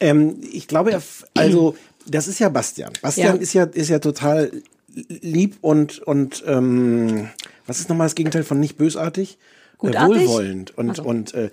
Ähm, 0.00 0.40
ich 0.50 0.66
glaube, 0.66 0.98
also 1.34 1.76
das 2.06 2.26
ist 2.26 2.38
ja 2.38 2.48
Bastian. 2.48 2.92
Bastian 3.02 3.36
Ja. 3.36 3.42
ist 3.42 3.52
ja 3.52 3.64
ist 3.64 3.90
ja 3.90 3.98
total 3.98 4.50
lieb 4.94 5.58
und 5.60 5.98
und 5.98 6.42
ähm, 6.46 7.28
was 7.66 7.80
ist 7.80 7.90
nochmal 7.90 8.06
das 8.06 8.14
Gegenteil 8.14 8.42
von 8.42 8.58
nicht 8.58 8.78
bösartig? 8.78 9.36
Gutartig? 9.76 10.22
Äh, 10.22 10.26
wohlwollend 10.28 10.78
und 10.78 10.88
Also. 10.88 11.02
und 11.02 11.34
äh, 11.34 11.50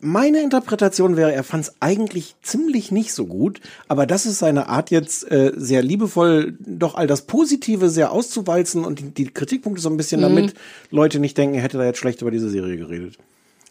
meine 0.00 0.42
Interpretation 0.42 1.16
wäre, 1.16 1.32
er 1.32 1.44
fand 1.44 1.64
es 1.64 1.74
eigentlich 1.80 2.34
ziemlich 2.42 2.90
nicht 2.90 3.12
so 3.12 3.26
gut, 3.26 3.60
aber 3.88 4.06
das 4.06 4.26
ist 4.26 4.38
seine 4.38 4.68
Art 4.68 4.90
jetzt 4.90 5.30
äh, 5.30 5.52
sehr 5.56 5.82
liebevoll, 5.82 6.56
doch 6.60 6.94
all 6.94 7.06
das 7.06 7.22
Positive 7.22 7.90
sehr 7.90 8.10
auszuwalzen 8.12 8.84
und 8.84 8.98
die, 8.98 9.10
die 9.10 9.26
Kritikpunkte 9.26 9.82
so 9.82 9.90
ein 9.90 9.96
bisschen, 9.96 10.20
Mhm. 10.20 10.24
damit 10.24 10.54
Leute 10.90 11.18
nicht 11.20 11.36
denken, 11.38 11.54
er 11.56 11.62
hätte 11.62 11.78
da 11.78 11.84
jetzt 11.84 11.98
schlecht 11.98 12.22
über 12.22 12.30
diese 12.30 12.48
Serie 12.50 12.76
geredet. 12.76 13.16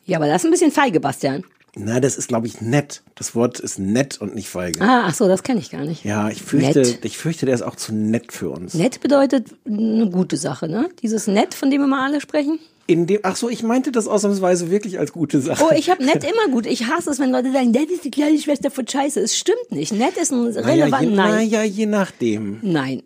Ja, 0.05 0.17
aber 0.17 0.27
das 0.27 0.41
ist 0.43 0.45
ein 0.47 0.51
bisschen 0.51 0.71
feige, 0.71 0.99
Bastian. 0.99 1.43
Na, 1.75 1.99
das 1.99 2.17
ist, 2.17 2.27
glaube 2.27 2.47
ich, 2.47 2.61
nett. 2.61 3.03
Das 3.13 3.35
Wort 3.35 3.59
ist 3.59 3.77
nett 3.77 4.19
und 4.19 4.33
nicht 4.33 4.49
feige. 4.49 4.81
Ah, 4.81 5.03
ach 5.05 5.13
so, 5.13 5.27
das 5.27 5.43
kenne 5.43 5.59
ich 5.59 5.69
gar 5.69 5.85
nicht. 5.85 6.03
Ja, 6.03 6.29
ich 6.29 6.41
fürchte, 6.41 6.79
Nett. 6.81 6.99
ich 7.05 7.17
fürchte, 7.17 7.45
der 7.45 7.53
ist 7.53 7.61
auch 7.61 7.75
zu 7.75 7.93
nett 7.93 8.31
für 8.33 8.49
uns. 8.49 8.73
Nett 8.73 9.01
bedeutet 9.01 9.47
eine 9.67 10.09
gute 10.09 10.35
Sache, 10.37 10.67
ne? 10.67 10.89
Dieses 11.03 11.27
Nett, 11.27 11.53
von 11.53 11.69
dem 11.69 11.83
immer 11.83 12.03
alle 12.03 12.21
sprechen. 12.21 12.57
In 12.89 13.05
dem, 13.05 13.19
ach 13.21 13.35
so, 13.35 13.49
ich 13.49 13.61
meinte 13.61 13.91
das 13.91 14.07
ausnahmsweise 14.07 14.71
wirklich 14.71 14.97
als 14.97 15.11
gute 15.13 15.41
Sache. 15.41 15.63
Oh, 15.63 15.71
ich 15.77 15.91
habe 15.91 16.03
nett 16.03 16.23
immer 16.29 16.51
gut. 16.51 16.65
Ich 16.65 16.87
hasse 16.87 17.11
es, 17.11 17.19
wenn 17.19 17.29
Leute 17.29 17.51
sagen, 17.51 17.69
nett 17.69 17.91
ist 17.91 18.03
die 18.03 18.09
kleine 18.09 18.39
Schwester 18.39 18.71
von 18.71 18.87
Scheiße. 18.87 19.19
Es 19.19 19.37
stimmt 19.37 19.69
nicht. 19.71 19.93
Nett 19.93 20.17
ist 20.17 20.31
ein 20.31 20.45
naja, 20.45 20.85
relevant. 20.85 21.03
je, 21.03 21.15
Nein. 21.15 21.31
naja, 21.35 21.63
je 21.63 21.85
nachdem. 21.85 22.57
Nein. 22.63 23.03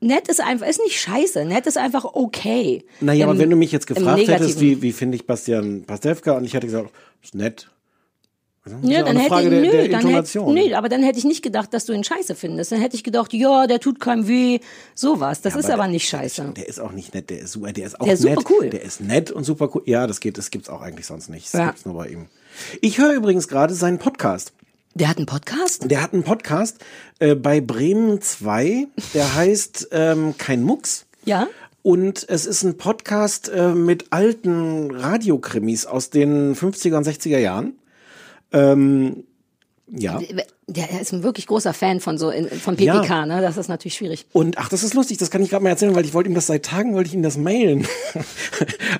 Nett 0.00 0.28
ist 0.28 0.40
einfach, 0.42 0.66
ist 0.66 0.82
nicht 0.84 1.00
scheiße. 1.00 1.46
Nett 1.46 1.66
ist 1.66 1.78
einfach 1.78 2.04
okay. 2.04 2.84
Naja, 3.00 3.24
aber 3.24 3.32
Im- 3.32 3.38
wenn 3.40 3.50
du 3.50 3.56
mich 3.56 3.72
jetzt 3.72 3.86
gefragt 3.86 4.26
hättest, 4.28 4.60
wie, 4.60 4.82
wie 4.82 4.92
finde 4.92 5.16
ich 5.16 5.26
Bastian 5.26 5.84
Pastewka, 5.84 6.32
und 6.32 6.44
ich 6.44 6.52
hätte 6.52 6.66
gesagt, 6.66 6.90
ist 7.22 7.34
nett. 7.34 7.70
Ja, 8.82 9.02
dann 9.02 9.16
hätte 9.16 9.28
Frage 9.28 9.44
ich, 9.46 9.50
der, 9.50 9.60
nö, 9.60 9.88
der 9.88 10.00
dann 10.00 10.06
hätte, 10.08 10.38
nö, 10.52 10.74
aber 10.74 10.88
dann 10.88 11.02
hätte 11.02 11.18
ich 11.18 11.24
nicht 11.24 11.42
gedacht, 11.42 11.74
dass 11.74 11.84
du 11.84 11.92
ihn 11.92 12.04
scheiße 12.04 12.36
findest. 12.36 12.70
Dann 12.70 12.80
hätte 12.80 12.94
ich 12.94 13.02
gedacht, 13.02 13.32
ja, 13.32 13.66
der 13.66 13.80
tut 13.80 13.98
keinem 13.98 14.28
weh, 14.28 14.60
sowas. 14.94 15.40
Das 15.40 15.56
ist 15.56 15.68
aber 15.68 15.88
nicht 15.88 16.08
scheiße. 16.08 16.52
Der 16.56 16.68
ist 16.68 16.78
auch 16.78 16.92
nicht 16.92 17.12
nett, 17.12 17.28
der 17.30 17.40
ist 17.40 17.52
super, 17.52 17.72
der 17.72 17.86
ist 17.86 18.00
auch 18.00 18.04
Der 18.04 18.14
ist 18.14 18.22
nett. 18.22 18.38
super 18.38 18.50
cool. 18.54 18.70
Der 18.70 18.82
ist 18.82 19.00
nett 19.00 19.32
und 19.32 19.42
super 19.42 19.68
cool. 19.74 19.82
Ja, 19.86 20.06
das 20.06 20.20
geht, 20.20 20.38
das 20.38 20.50
gibt's 20.50 20.68
auch 20.68 20.80
eigentlich 20.80 21.06
sonst 21.06 21.28
nicht. 21.28 21.46
Das 21.46 21.58
Ja. 21.58 21.66
gibt's 21.66 21.84
nur 21.84 21.94
bei 21.96 22.06
ihm. 22.08 22.26
Ich 22.80 22.98
höre 22.98 23.14
übrigens 23.14 23.48
gerade 23.48 23.74
seinen 23.74 23.98
Podcast. 23.98 24.52
Der 24.94 25.08
hat 25.08 25.16
einen 25.16 25.26
Podcast? 25.26 25.90
Der 25.90 26.00
hat 26.00 26.12
einen 26.12 26.22
Podcast 26.22 26.76
äh, 27.18 27.34
bei 27.34 27.60
Bremen 27.60 28.20
2, 28.20 28.86
der 29.14 29.34
heißt 29.34 29.88
ähm, 29.90 30.34
Kein 30.38 30.62
Mucks. 30.62 31.06
Ja. 31.24 31.48
Und 31.82 32.26
es 32.28 32.46
ist 32.46 32.62
ein 32.62 32.76
Podcast 32.76 33.48
äh, 33.48 33.70
mit 33.74 34.06
alten 34.10 34.92
Radiokrimis 34.92 35.84
aus 35.86 36.10
den 36.10 36.54
50er 36.54 36.96
und 36.96 37.06
60er 37.08 37.38
Jahren. 37.38 37.72
Ähm, 38.52 39.24
ja. 39.88 40.20
Der, 40.72 40.86
der 40.86 41.00
ist 41.00 41.12
ein 41.12 41.22
wirklich 41.22 41.46
großer 41.46 41.72
Fan 41.72 42.00
von 42.00 42.18
so 42.18 42.30
in, 42.30 42.48
von 42.48 42.76
PPK, 42.76 43.04
Ja. 43.06 43.26
ne? 43.26 43.40
Das 43.42 43.56
ist 43.56 43.68
natürlich 43.68 43.94
schwierig. 43.94 44.26
Und 44.32 44.58
ach, 44.58 44.68
das 44.68 44.82
ist 44.82 44.94
lustig, 44.94 45.18
das 45.18 45.30
kann 45.30 45.42
ich 45.42 45.50
gerade 45.50 45.62
mal 45.62 45.70
erzählen, 45.70 45.94
weil 45.94 46.04
ich 46.04 46.14
wollte 46.14 46.28
ihm 46.30 46.34
das 46.34 46.46
seit 46.46 46.64
Tagen, 46.64 46.94
wollte 46.94 47.08
ich 47.08 47.14
ihm 47.14 47.22
das 47.22 47.36
mailen. 47.36 47.86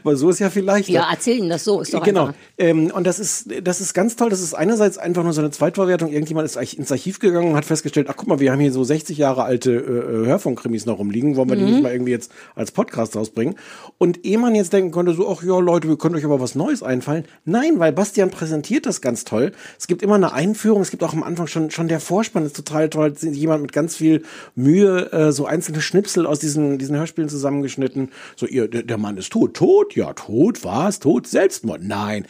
Aber 0.03 0.17
so 0.17 0.31
ist 0.31 0.39
ja 0.39 0.51
vielleicht. 0.51 0.89
Ja, 0.89 1.09
erzähl 1.11 1.39
ihm 1.39 1.49
das 1.49 1.65
so, 1.65 1.81
ist 1.81 1.95
doch 1.95 2.03
genau. 2.03 2.31
Ähm, 2.59 2.91
und 2.95 3.07
das 3.07 3.19
ist, 3.19 3.49
das 3.63 3.81
ist 3.81 3.95
ganz 3.95 4.17
toll. 4.17 4.31
Das 4.31 4.41
ist 4.41 4.55
einerseits 4.55 4.99
einfach 4.99 5.23
nur 5.23 5.33
so 5.33 5.41
eine 5.41 5.51
Zweitverwertung. 5.51 6.11
Irgendjemand 6.13 6.45
ist 6.47 6.57
eigentlich 6.57 6.79
ins 6.79 6.91
Archiv 6.93 7.19
gegangen 7.19 7.51
und 7.51 7.57
hat 7.57 7.65
festgestellt, 7.65 8.09
ach 8.11 8.15
guck 8.17 8.29
mal, 8.29 8.41
wir 8.41 8.53
haben 8.53 8.61
hier 8.61 8.73
so 8.73 8.85
60 8.85 9.17
Jahre 9.19 9.45
alte 9.45 9.73
äh, 9.73 10.27
Hörfunkkrimis 10.27 10.87
noch 10.87 10.99
rumliegen. 10.99 11.37
Wollen 11.37 11.49
wir 11.49 11.57
die 11.57 11.63
Mhm. 11.63 11.71
nicht 11.71 11.83
mal 11.83 11.93
irgendwie 11.93 12.13
jetzt 12.13 12.33
als 12.55 12.73
Podcast 12.73 13.17
rausbringen? 13.17 13.55
Und 13.99 14.25
ehe 14.25 14.39
man 14.39 14.55
jetzt 14.55 14.73
denken 14.73 14.91
konnte, 14.91 15.13
so, 15.15 15.29
ach 15.31 15.43
ja, 15.43 15.59
Leute, 15.59 15.89
wir 15.89 15.97
können 15.97 16.15
euch 16.17 16.25
aber 16.25 16.41
was 16.41 16.55
Neues 16.55 16.83
einfallen. 16.83 17.25
Nein, 17.45 17.79
weil 17.79 17.93
Bastian 17.93 18.31
präsentiert 18.31 18.87
das 18.87 19.01
ganz 19.01 19.25
toll. 19.25 19.53
Es 19.79 19.87
gibt 19.87 20.03
immer 20.03 20.17
eine 20.17 20.33
Einführung. 20.33 20.83
Es 20.83 20.91
gibt 20.91 21.03
auch 21.05 21.13
am 21.13 21.23
Anfang 21.23 21.47
schon, 21.47 21.62
schon 21.70 21.88
der 21.88 22.01
Vorspann 22.01 22.44
ist 22.46 22.57
total 22.57 22.90
toll. 22.90 23.14
Jemand 23.20 23.62
mit 23.62 23.72
ganz 23.72 23.96
viel 23.96 24.22
Mühe, 24.55 25.12
äh, 25.12 25.33
so 25.33 25.46
einzelne 25.46 25.81
Schnipsel 25.81 26.27
aus 26.27 26.38
diesen, 26.40 26.79
diesen 26.79 26.96
Hörspielen 26.96 27.29
zusammengeschnitten. 27.31 28.11
So, 28.37 28.46
ihr, 28.46 28.68
der, 28.68 28.83
der 28.83 28.98
Mann 28.98 29.16
ist 29.16 29.33
tot. 29.33 29.55
Tot? 29.55 29.94
Ja, 29.94 30.12
tot. 30.14 30.64
Was? 30.64 30.98
Tot? 30.98 31.27
Selbstmord? 31.27 31.83
Nein. 31.83 32.27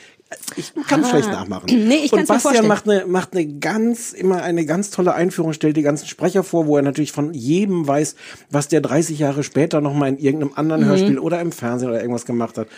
Ich 0.56 0.72
kann 0.88 1.04
Ah. 1.04 1.08
schlecht 1.10 1.28
nachmachen. 1.28 1.66
Nee, 1.88 2.00
ich 2.04 2.12
Und 2.12 2.26
Bastian 2.26 2.66
macht 2.66 2.88
eine, 2.88 3.04
macht 3.06 3.34
eine 3.34 3.46
ganz, 3.58 4.14
immer 4.14 4.42
eine 4.42 4.64
ganz 4.64 4.88
tolle 4.90 5.12
Einführung, 5.12 5.52
stellt 5.52 5.76
die 5.76 5.82
ganzen 5.82 6.06
Sprecher 6.08 6.42
vor, 6.42 6.66
wo 6.66 6.76
er 6.78 6.82
natürlich 6.82 7.12
von 7.12 7.34
jedem 7.34 7.86
weiß, 7.86 8.14
was 8.50 8.68
der 8.68 8.80
30 8.80 9.18
Jahre 9.18 9.42
später 9.44 9.82
nochmal 9.82 10.08
in 10.08 10.16
irgendeinem 10.18 10.52
anderen 10.54 10.84
Mhm. 10.84 10.86
Hörspiel 10.86 11.18
oder 11.18 11.38
im 11.42 11.52
Fernsehen 11.52 11.90
oder 11.90 12.00
irgendwas 12.00 12.24
gemacht 12.24 12.56
hat. 12.56 12.68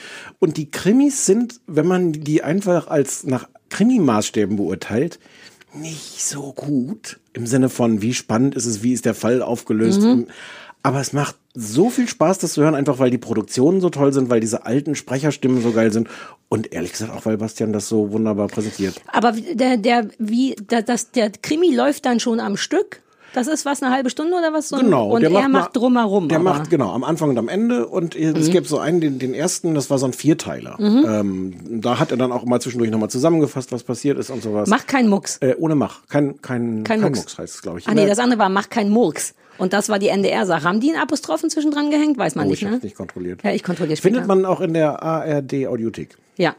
Und 0.41 0.57
die 0.57 0.69
Krimis 0.73 1.27
sind, 1.27 1.61
wenn 1.69 1.87
man 1.87 2.13
die 2.13 2.43
einfach 2.43 2.89
als 2.89 3.23
nach 3.23 3.49
Krimi-Maßstäben 3.71 4.57
beurteilt, 4.57 5.19
nicht 5.75 6.25
so 6.25 6.53
gut. 6.53 7.19
Im 7.33 7.47
Sinne 7.47 7.69
von, 7.69 8.03
wie 8.03 8.15
spannend 8.15 8.55
ist 8.55 8.67
es, 8.67 8.83
wie 8.83 8.93
ist 8.93 9.05
der 9.05 9.15
Fall 9.15 9.43
aufgelöst. 9.43 10.03
Mhm. 10.03 10.27
Aber 10.83 11.01
es 11.01 11.13
macht 11.13 11.37
so 11.55 11.89
viel 11.89 12.09
Spaß, 12.09 12.39
das 12.39 12.53
zu 12.55 12.63
hören, 12.63 12.75
einfach 12.75 12.99
weil 12.99 13.11
die 13.11 13.19
Produktionen 13.19 13.81
so 13.81 13.89
toll 13.89 14.13
sind, 14.13 14.29
weil 14.29 14.41
diese 14.41 14.67
alten 14.67 14.95
Sprecherstimmen 14.95 15.63
so 15.63 15.73
geil 15.73 15.93
sind. 15.93 16.09
Und 16.49 16.73
ehrlich 16.73 16.93
gesagt 16.93 17.13
auch, 17.13 17.25
weil 17.25 17.39
Bastian 17.39 17.73
das 17.73 17.89
so 17.89 18.13
wunderbar 18.13 18.49
präsentiert. 18.49 19.01
Aber 19.07 19.33
der, 19.33 19.77
der, 19.79 20.09
wie, 20.19 20.57
das, 20.67 21.11
der 21.13 21.31
Krimi 21.31 21.75
läuft 21.75 22.05
dann 22.05 22.21
schon 22.21 22.39
am 22.39 22.57
Stück? 22.57 23.03
Das 23.35 23.47
ist 23.49 23.67
was, 23.67 23.83
eine 23.83 23.93
halbe 23.93 24.09
Stunde 24.11 24.35
oder 24.37 24.53
was? 24.53 24.69
So 24.71 24.77
Genau. 24.79 25.11
Und 25.11 25.21
der 25.23 25.31
er 25.31 25.43
mal- 25.43 25.49
macht 25.49 25.77
drumherum. 25.77 26.29
Der 26.29 26.39
aber. 26.39 26.45
macht, 26.55 26.71
genau, 26.71 26.93
am 26.93 27.05
Anfang 27.05 27.31
und 27.31 27.39
am 27.39 27.49
Ende. 27.49 27.87
Und 27.87 28.15
es 28.17 28.49
Mhm. 28.49 28.53
gibt 28.53 28.69
so 28.69 28.79
einen, 28.79 29.01
den, 29.01 29.19
den 29.19 29.35
ersten, 29.35 29.75
das 29.75 29.91
war 29.91 29.99
so 29.99 30.07
ein 30.07 30.13
Vierteiler. 30.13 30.77
Mhm. 30.81 31.05
Ähm, 31.07 31.81
da 31.83 31.99
hat 31.99 32.11
er 32.13 32.17
dann 32.17 32.33
auch 32.33 32.45
mal 32.45 32.61
zwischendurch 32.61 32.91
nochmal 32.91 33.11
zusammengefasst, 33.11 33.73
was 33.73 33.83
passiert 33.83 34.19
ist 34.19 34.31
und 34.31 34.43
sowas. 34.43 34.69
Mach 34.69 34.87
keinen 34.87 35.09
Mucks. 35.09 35.39
Äh, 35.39 35.55
ohne 35.59 35.75
Mach. 35.75 36.07
Kein, 36.09 36.41
kein, 36.41 36.85
Kein 36.85 36.85
kein, 36.85 37.01
Mucks. 37.03 37.19
Mucks. 37.19 37.39
heißt 37.39 37.55
es, 37.57 37.63
glaube 37.63 37.81
ich. 37.81 37.89
Ah 37.89 37.95
nee, 37.95 38.03
Ne? 38.05 38.09
das 38.09 38.19
andere 38.21 38.39
war, 38.39 38.49
mach 38.49 38.71
keinen 38.71 38.91
Murks. 38.91 39.35
Und 39.59 39.73
das 39.73 39.89
war 39.89 39.99
die 39.99 40.09
NDR-Sache. 40.09 40.65
Haben 40.65 40.81
die 40.81 40.91
einen 40.93 41.01
Apostrophen 41.03 41.49
zwischendran 41.51 41.91
gehängt? 41.91 42.19
Weiß 42.19 42.35
man 42.35 42.47
oh, 42.47 42.51
nicht, 42.51 42.63
ich 42.63 42.69
ne? 42.69 42.75
hab's 42.75 42.85
nicht 42.85 42.97
kontrolliert. 42.97 43.43
Ja, 43.45 43.51
ich 43.53 43.63
kontrolliere 43.63 43.97
später. 43.97 44.15
Findet 44.15 44.29
man 44.29 44.45
auch 44.45 44.61
in 44.61 44.75
der 44.75 45.03
ARD 45.03 45.67
Audiothek. 45.69 46.17
Ja. 46.37 46.55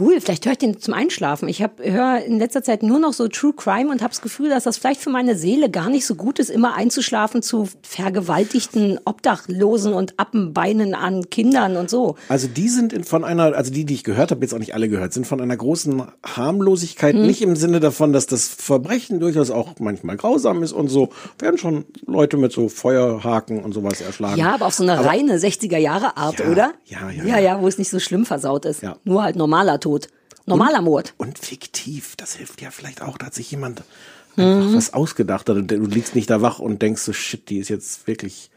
Cool, 0.00 0.20
vielleicht 0.20 0.44
höre 0.46 0.52
ich 0.52 0.58
den 0.58 0.80
zum 0.80 0.94
Einschlafen. 0.94 1.48
Ich 1.48 1.60
höre 1.62 2.20
in 2.24 2.38
letzter 2.40 2.62
Zeit 2.62 2.82
nur 2.82 2.98
noch 2.98 3.12
so 3.12 3.28
True 3.28 3.52
Crime 3.56 3.90
und 3.90 4.02
habe 4.02 4.10
das 4.10 4.20
Gefühl, 4.20 4.48
dass 4.48 4.64
das 4.64 4.78
vielleicht 4.78 5.00
für 5.00 5.10
meine 5.10 5.36
Seele 5.36 5.70
gar 5.70 5.88
nicht 5.88 6.04
so 6.06 6.16
gut 6.16 6.40
ist, 6.40 6.50
immer 6.50 6.74
einzuschlafen 6.74 7.40
zu 7.40 7.68
vergewaltigten 7.82 8.98
Obdachlosen 9.04 9.92
und 9.92 10.14
Appenbeinen 10.18 10.94
an 10.94 11.30
Kindern 11.30 11.76
und 11.76 11.88
so. 11.90 12.16
Also 12.28 12.48
die 12.48 12.68
sind 12.68 12.92
in, 12.92 13.04
von 13.04 13.22
einer, 13.24 13.54
also 13.54 13.72
die, 13.72 13.84
die 13.84 13.94
ich 13.94 14.04
gehört 14.04 14.30
habe, 14.32 14.40
jetzt 14.40 14.54
auch 14.54 14.58
nicht 14.58 14.74
alle 14.74 14.88
gehört, 14.88 15.12
sind 15.12 15.26
von 15.26 15.40
einer 15.40 15.56
großen 15.56 16.02
Harmlosigkeit, 16.24 17.14
Hm. 17.14 17.26
nicht 17.26 17.42
im 17.42 17.54
Sinne 17.56 17.78
davon, 17.78 18.12
dass 18.12 18.26
das 18.26 18.48
Verbrechen 18.48 19.20
durchaus 19.20 19.50
auch 19.50 19.74
manchmal 19.78 20.16
grausam 20.16 20.62
ist 20.64 20.72
und 20.72 20.88
so, 20.88 21.10
werden 21.38 21.58
schon 21.58 21.84
Leute 22.06 22.36
mit 22.38 22.52
so 22.52 22.68
Feuerhaken 22.68 23.62
und 23.62 23.72
sowas 23.72 24.00
erschlagen. 24.00 24.38
Ja, 24.38 24.54
aber 24.54 24.66
auf 24.66 24.74
so 24.74 24.82
eine 24.82 24.98
Aber- 24.98 25.08
reine 25.08 25.38
60er 25.38 25.78
Jahre 25.78 26.16
Art, 26.16 26.40
oder? 26.40 26.72
ja, 26.86 27.10
ja, 27.10 27.24
Ja, 27.24 27.38
ja, 27.38 27.60
wo 27.62 27.68
es 27.68 27.78
nicht 27.78 27.90
so 27.90 28.00
schlimm 28.00 28.24
versaut 28.26 28.64
ist. 28.64 28.82
Ja. 28.82 28.96
Nur 29.04 29.22
halt 29.22 29.36
normaler 29.36 29.75
Tod. 29.80 30.08
Normaler 30.46 30.80
Mord. 30.82 31.14
Und 31.18 31.38
fiktiv, 31.38 32.14
das 32.16 32.34
hilft 32.36 32.62
ja 32.62 32.70
vielleicht 32.70 33.02
auch, 33.02 33.18
da 33.18 33.26
hat 33.26 33.34
sich 33.34 33.50
jemand 33.50 33.82
einfach 34.36 34.68
Mhm. 34.68 34.74
was 34.76 34.92
ausgedacht 34.94 35.48
hat 35.48 35.56
und 35.56 35.70
du 35.70 35.86
liegst 35.86 36.14
nicht 36.14 36.28
da 36.30 36.40
wach 36.42 36.58
und 36.58 36.82
denkst 36.82 37.00
so, 37.02 37.12
shit, 37.12 37.48
die 37.48 37.58
ist 37.58 37.68
jetzt 37.68 38.06
wirklich, 38.06 38.50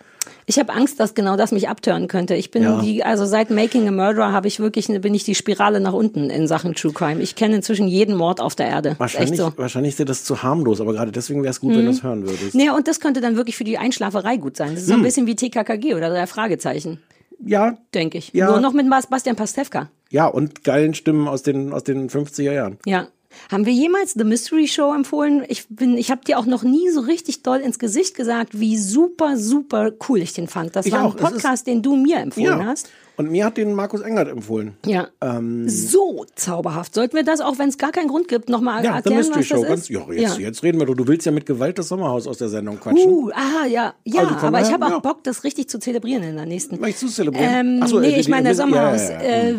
Ich 0.46 0.60
habe 0.60 0.74
Angst, 0.74 1.00
dass 1.00 1.14
genau 1.16 1.38
das 1.38 1.52
mich 1.52 1.70
abtören 1.70 2.08
könnte. 2.08 2.36
Ich 2.36 2.52
bin 2.52 2.62
Ja. 2.64 2.82
die, 2.82 3.04
also 3.04 3.26
seit 3.26 3.50
Making 3.50 3.88
a 3.88 3.92
Murderer 3.92 4.32
habe 4.34 4.48
ich 4.48 4.60
wirklich, 4.60 4.88
bin 4.88 5.14
ich 5.16 5.24
die 5.24 5.34
Spirale 5.36 5.80
nach 5.80 5.94
unten 5.94 6.30
in 6.30 6.48
Sachen 6.48 6.76
True 6.76 6.92
Crime. 6.92 7.22
Ich 7.22 7.36
kenne 7.36 7.56
inzwischen 7.56 7.88
jeden 7.88 8.16
Mord 8.16 8.42
auf 8.42 8.56
der 8.56 8.68
Erde. 8.68 8.96
Wahrscheinlich, 9.00 9.40
so. 9.40 9.54
wahrscheinlich 9.58 9.92
ist 9.92 10.00
dir 10.00 10.06
das 10.06 10.24
zu 10.26 10.44
harmlos, 10.44 10.82
aber 10.82 10.94
gerade 10.94 11.12
deswegen 11.12 11.42
wäre 11.44 11.52
es 11.52 11.60
gut, 11.60 11.76
wenn 11.76 11.86
du 11.86 11.92
es 11.92 12.04
hören 12.04 12.28
würdest. 12.28 12.54
Ja, 12.54 12.76
und 12.76 12.88
das 12.88 13.00
könnte 13.00 13.22
dann 13.22 13.36
wirklich 13.38 13.56
für 13.58 13.64
die 13.64 13.78
Einschlaferei 13.78 14.38
gut 14.38 14.58
sein. 14.58 14.72
Das 14.74 14.82
ist 14.82 14.88
so 14.88 14.94
ein 14.94 14.98
Hm. 14.98 15.04
bisschen 15.04 15.28
wie 15.28 15.36
TKKG 15.36 15.96
oder 15.96 16.10
drei 16.10 16.28
Fragezeichen, 16.28 17.00
Ja, 17.46 17.78
denke 17.94 18.18
ich. 18.18 18.32
Ja. 18.34 18.48
Nur 18.52 18.60
noch 18.60 18.74
mit 18.74 18.90
Bas- 18.90 19.08
Bastian 19.08 19.36
Pastewka. 19.36 19.90
ja, 20.10 20.28
und 20.28 20.64
geilen 20.64 20.94
Stimmen 20.94 21.28
aus 21.28 21.44
den, 21.44 21.72
aus 21.74 21.84
den 21.84 22.10
50er 22.10 22.52
Jahren. 22.52 22.78
Ja. 22.86 23.08
Haben 23.52 23.66
wir 23.68 23.74
jemals 23.74 24.14
The 24.14 24.24
Mystery 24.24 24.68
Show 24.68 24.92
empfohlen? 24.94 25.46
Ich 25.48 25.68
bin, 25.70 25.98
ich 25.98 26.10
habe 26.10 26.22
dir 26.26 26.40
auch 26.40 26.48
noch 26.48 26.64
nie 26.64 26.90
so 26.90 27.02
richtig 27.02 27.44
doll 27.44 27.60
ins 27.60 27.78
Gesicht 27.78 28.16
gesagt, 28.16 28.60
wie 28.60 28.76
super, 28.78 29.38
super 29.38 29.92
cool 30.10 30.20
ich 30.20 30.34
den 30.34 30.48
fand. 30.48 30.76
Das 30.76 30.88
Ich 30.88 30.92
war 30.92 31.06
auch. 31.06 31.16
ein 31.16 31.22
Podcast, 31.22 31.68
den 31.68 31.84
du 31.84 31.96
mir 31.96 32.18
empfohlen 32.18 32.60
Ja. 32.60 32.66
hast. 32.66 32.90
Und 33.20 33.30
mir 33.32 33.44
hat 33.44 33.58
den 33.58 33.74
Markus 33.74 34.00
Engert 34.00 34.30
empfohlen. 34.30 34.78
Ja. 34.86 35.10
Ähm, 35.20 35.68
so 35.68 36.26
zauberhaft. 36.36 36.94
Sollten 36.94 37.18
wir 37.18 37.24
das, 37.24 37.42
auch 37.42 37.60
wenn 37.60 37.68
es 37.68 37.78
gar 37.78 37.92
keinen 37.92 38.08
Grund 38.08 38.30
gibt, 38.30 38.48
nochmal 38.48 38.82
ja, 38.82 38.96
erklären, 38.96 39.28
was 39.34 39.46
Show. 39.46 39.56
das 39.56 39.68
Ganz, 39.68 39.82
ist? 39.82 39.90
ja, 39.90 40.10
jetzt, 40.10 40.40
jetzt 40.40 40.64
reden 40.64 40.80
wir 40.80 40.86
doch. 40.86 40.96
Du 40.96 41.06
willst 41.06 41.26
ja 41.26 41.34
mit 41.34 41.46
Gewalt 41.46 41.78
das 41.78 41.90
Sommerhaus 41.90 42.28
aus 42.28 42.38
der 42.38 42.48
Sendung 42.48 42.80
quatschen. 42.80 43.12
Uh, 43.12 43.30
ah, 43.34 43.66
ja, 43.66 43.94
ja, 44.06 44.22
Also 44.22 44.48
aber 44.48 44.62
ich 44.62 44.72
habe 44.72 44.86
auch 44.86 44.92
ja. 44.92 45.00
Bock, 45.00 45.22
das 45.26 45.44
richtig 45.44 45.68
zu 45.68 45.80
zelebrieren 45.80 46.24
in 46.24 46.38
der 46.38 46.46
nächsten. 46.46 46.80
Möchtest 46.80 47.04
du 47.04 47.08
es 47.08 47.16
zelebrieren? 47.16 47.54
Ähm, 47.54 47.80
Ach 47.84 47.90
so, 47.90 48.00
nee, 48.00 48.12
äh, 48.12 48.20
ich 48.22 48.30
meine, 48.30 48.44
der 48.44 48.56
Sommerhaus. 48.56 49.10
ja, 49.10 49.22
ja, 49.22 49.28
ja. 49.28 49.50
Äh, 49.50 49.56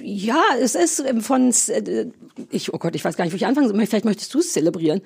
ja, 0.00 0.42
es 0.60 0.76
ist 0.76 1.04
von, 1.18 1.52
äh, 1.66 2.06
ich, 2.50 2.72
oh 2.72 2.78
Gott, 2.78 2.94
ich 2.94 3.04
weiß 3.04 3.16
gar 3.16 3.24
nicht, 3.24 3.32
wo 3.32 3.36
ich 3.36 3.46
anfangen 3.46 3.66
soll. 3.66 3.86
Vielleicht 3.86 4.04
möchtest 4.04 4.32
du 4.32 4.38
es 4.38 4.52
zelebrieren. 4.52 5.00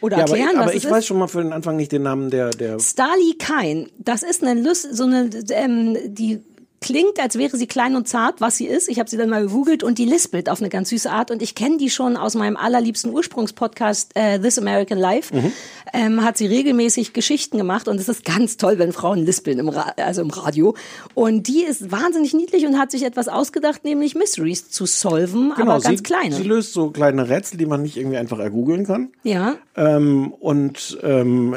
Oder 0.00 0.16
ja, 0.18 0.24
aber, 0.24 0.36
erklären, 0.36 0.56
aber 0.56 0.66
was 0.66 0.74
ich 0.74 0.90
weiß 0.90 1.06
schon 1.06 1.18
mal 1.18 1.28
für 1.28 1.40
den 1.40 1.52
Anfang 1.52 1.76
nicht 1.76 1.92
den 1.92 2.02
Namen 2.02 2.30
der, 2.30 2.50
der 2.50 2.80
Starly 2.80 3.36
Kain, 3.38 3.88
das 3.98 4.24
ist 4.24 4.42
eine 4.42 4.60
Lust, 4.60 4.92
so 4.92 5.04
eine, 5.04 5.30
ähm, 5.50 5.96
die 6.04 6.40
klingt, 6.80 7.20
als 7.20 7.38
wäre 7.38 7.56
sie 7.56 7.66
klein 7.66 7.96
und 7.96 8.08
zart, 8.08 8.40
was 8.40 8.56
sie 8.56 8.66
ist. 8.66 8.88
Ich 8.88 8.98
habe 8.98 9.10
sie 9.10 9.16
dann 9.16 9.28
mal 9.28 9.42
gegoogelt 9.42 9.82
und 9.82 9.98
die 9.98 10.04
lispelt 10.04 10.48
auf 10.48 10.60
eine 10.60 10.68
ganz 10.68 10.90
süße 10.90 11.10
Art. 11.10 11.30
Und 11.30 11.42
ich 11.42 11.54
kenne 11.54 11.76
die 11.76 11.90
schon 11.90 12.16
aus 12.16 12.34
meinem 12.34 12.56
allerliebsten 12.56 13.12
Ursprungspodcast 13.12 14.12
äh, 14.14 14.38
This 14.38 14.58
American 14.58 14.98
Life. 14.98 15.34
Mhm. 15.34 15.52
Ähm, 15.92 16.24
hat 16.24 16.36
sie 16.36 16.46
regelmäßig 16.46 17.12
Geschichten 17.12 17.56
gemacht 17.58 17.88
und 17.88 17.98
es 17.98 18.08
ist 18.08 18.24
ganz 18.24 18.56
toll, 18.58 18.78
wenn 18.78 18.92
Frauen 18.92 19.24
lispeln 19.24 19.58
im, 19.58 19.68
Ra 19.68 19.94
also 19.96 20.20
im 20.20 20.30
Radio. 20.30 20.74
Und 21.14 21.48
die 21.48 21.64
ist 21.64 21.90
wahnsinnig 21.90 22.34
niedlich 22.34 22.66
und 22.66 22.78
hat 22.78 22.90
sich 22.90 23.04
etwas 23.04 23.28
ausgedacht, 23.28 23.84
nämlich 23.84 24.14
Mysteries 24.14 24.70
zu 24.70 24.86
solven, 24.86 25.52
aber 25.52 25.80
ganz 25.80 25.84
Genau, 25.84 25.96
sie, 25.96 26.02
kleine. 26.02 26.34
Sie 26.36 26.42
löst 26.42 26.72
so 26.72 26.90
kleine 26.90 27.28
Rätsel, 27.28 27.58
die 27.58 27.66
man 27.66 27.82
nicht 27.82 27.96
irgendwie 27.96 28.18
einfach 28.18 28.38
ergoogeln 28.38 28.86
kann. 28.86 29.08
ja. 29.22 29.56
Ähm, 29.76 30.32
und 30.32 30.98
ähm, 31.02 31.56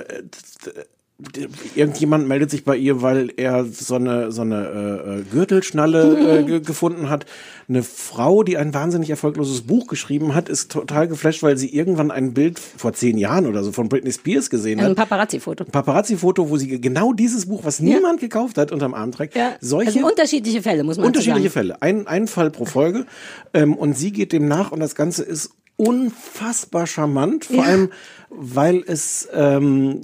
irgendjemand 1.76 2.28
meldet 2.28 2.52
sich 2.52 2.64
bei 2.64 2.76
ihr, 2.76 3.02
weil 3.02 3.32
er 3.38 3.66
so 3.66 3.96
eine, 3.96 4.32
so 4.32 4.42
eine 4.42 4.66
äh, 5.06 5.20
äh, 5.20 5.24
Gürtelschnalle 5.32 6.40
äh, 6.40 6.44
ge 6.44 6.60
gefunden 6.66 7.10
hat. 7.10 7.26
Eine 7.70 7.84
Frau, 7.84 8.44
die 8.44 8.58
ein 8.58 8.74
wahnsinnig 8.74 9.10
erfolgloses 9.10 9.62
Buch 9.62 9.88
geschrieben 9.88 10.36
hat, 10.36 10.50
ist 10.50 10.72
total 10.72 11.08
geflasht, 11.08 11.42
weil 11.44 11.58
sie 11.58 11.74
irgendwann 11.74 12.12
ein 12.12 12.34
Bild 12.34 12.60
vor 12.60 12.94
zehn 12.94 13.18
Jahren 13.18 13.46
oder 13.48 13.64
so 13.64 13.72
von 13.72 13.88
Britney 13.90 14.12
Spears 14.12 14.50
gesehen 14.50 14.80
Ein 14.80 14.88
hat. 14.88 14.96
Paparazzi-Foto. 14.98 15.66
Paparazzi-Foto, 15.66 16.50
wo 16.50 16.58
sie 16.58 16.82
genau 16.82 17.14
dieses 17.14 17.46
Buch, 17.46 17.62
was 17.64 17.80
niemand 17.80 18.20
gekauft 18.20 18.58
hat, 18.58 18.72
unterm 18.72 18.94
Arm 18.94 19.12
trägt. 19.12 19.36
Ja. 19.36 19.54
Solche 19.62 20.00
also 20.00 20.08
unterschiedliche 20.08 20.62
Fälle, 20.62 20.84
muss 20.84 20.98
man 20.98 21.06
unterschiedliche 21.08 21.50
sagen. 21.50 21.68
Fälle. 21.68 21.82
Ein, 21.82 22.08
ein 22.08 22.28
Fall 22.28 22.52
pro 22.52 22.66
Folge. 22.66 23.06
Ähm, 23.54 23.76
und 23.76 23.98
sie 23.98 24.12
geht 24.12 24.34
dem 24.34 24.48
nach 24.48 24.72
und 24.72 24.80
das 24.80 24.96
Ganze 24.96 25.24
ist 25.24 25.52
unfassbar 25.78 26.88
charmant. 26.88 27.46
Vor 27.46 27.56
Ja. 27.58 27.64
allem, 27.64 27.90
weil 28.30 28.84
es 28.86 29.28
ähm, 29.34 30.02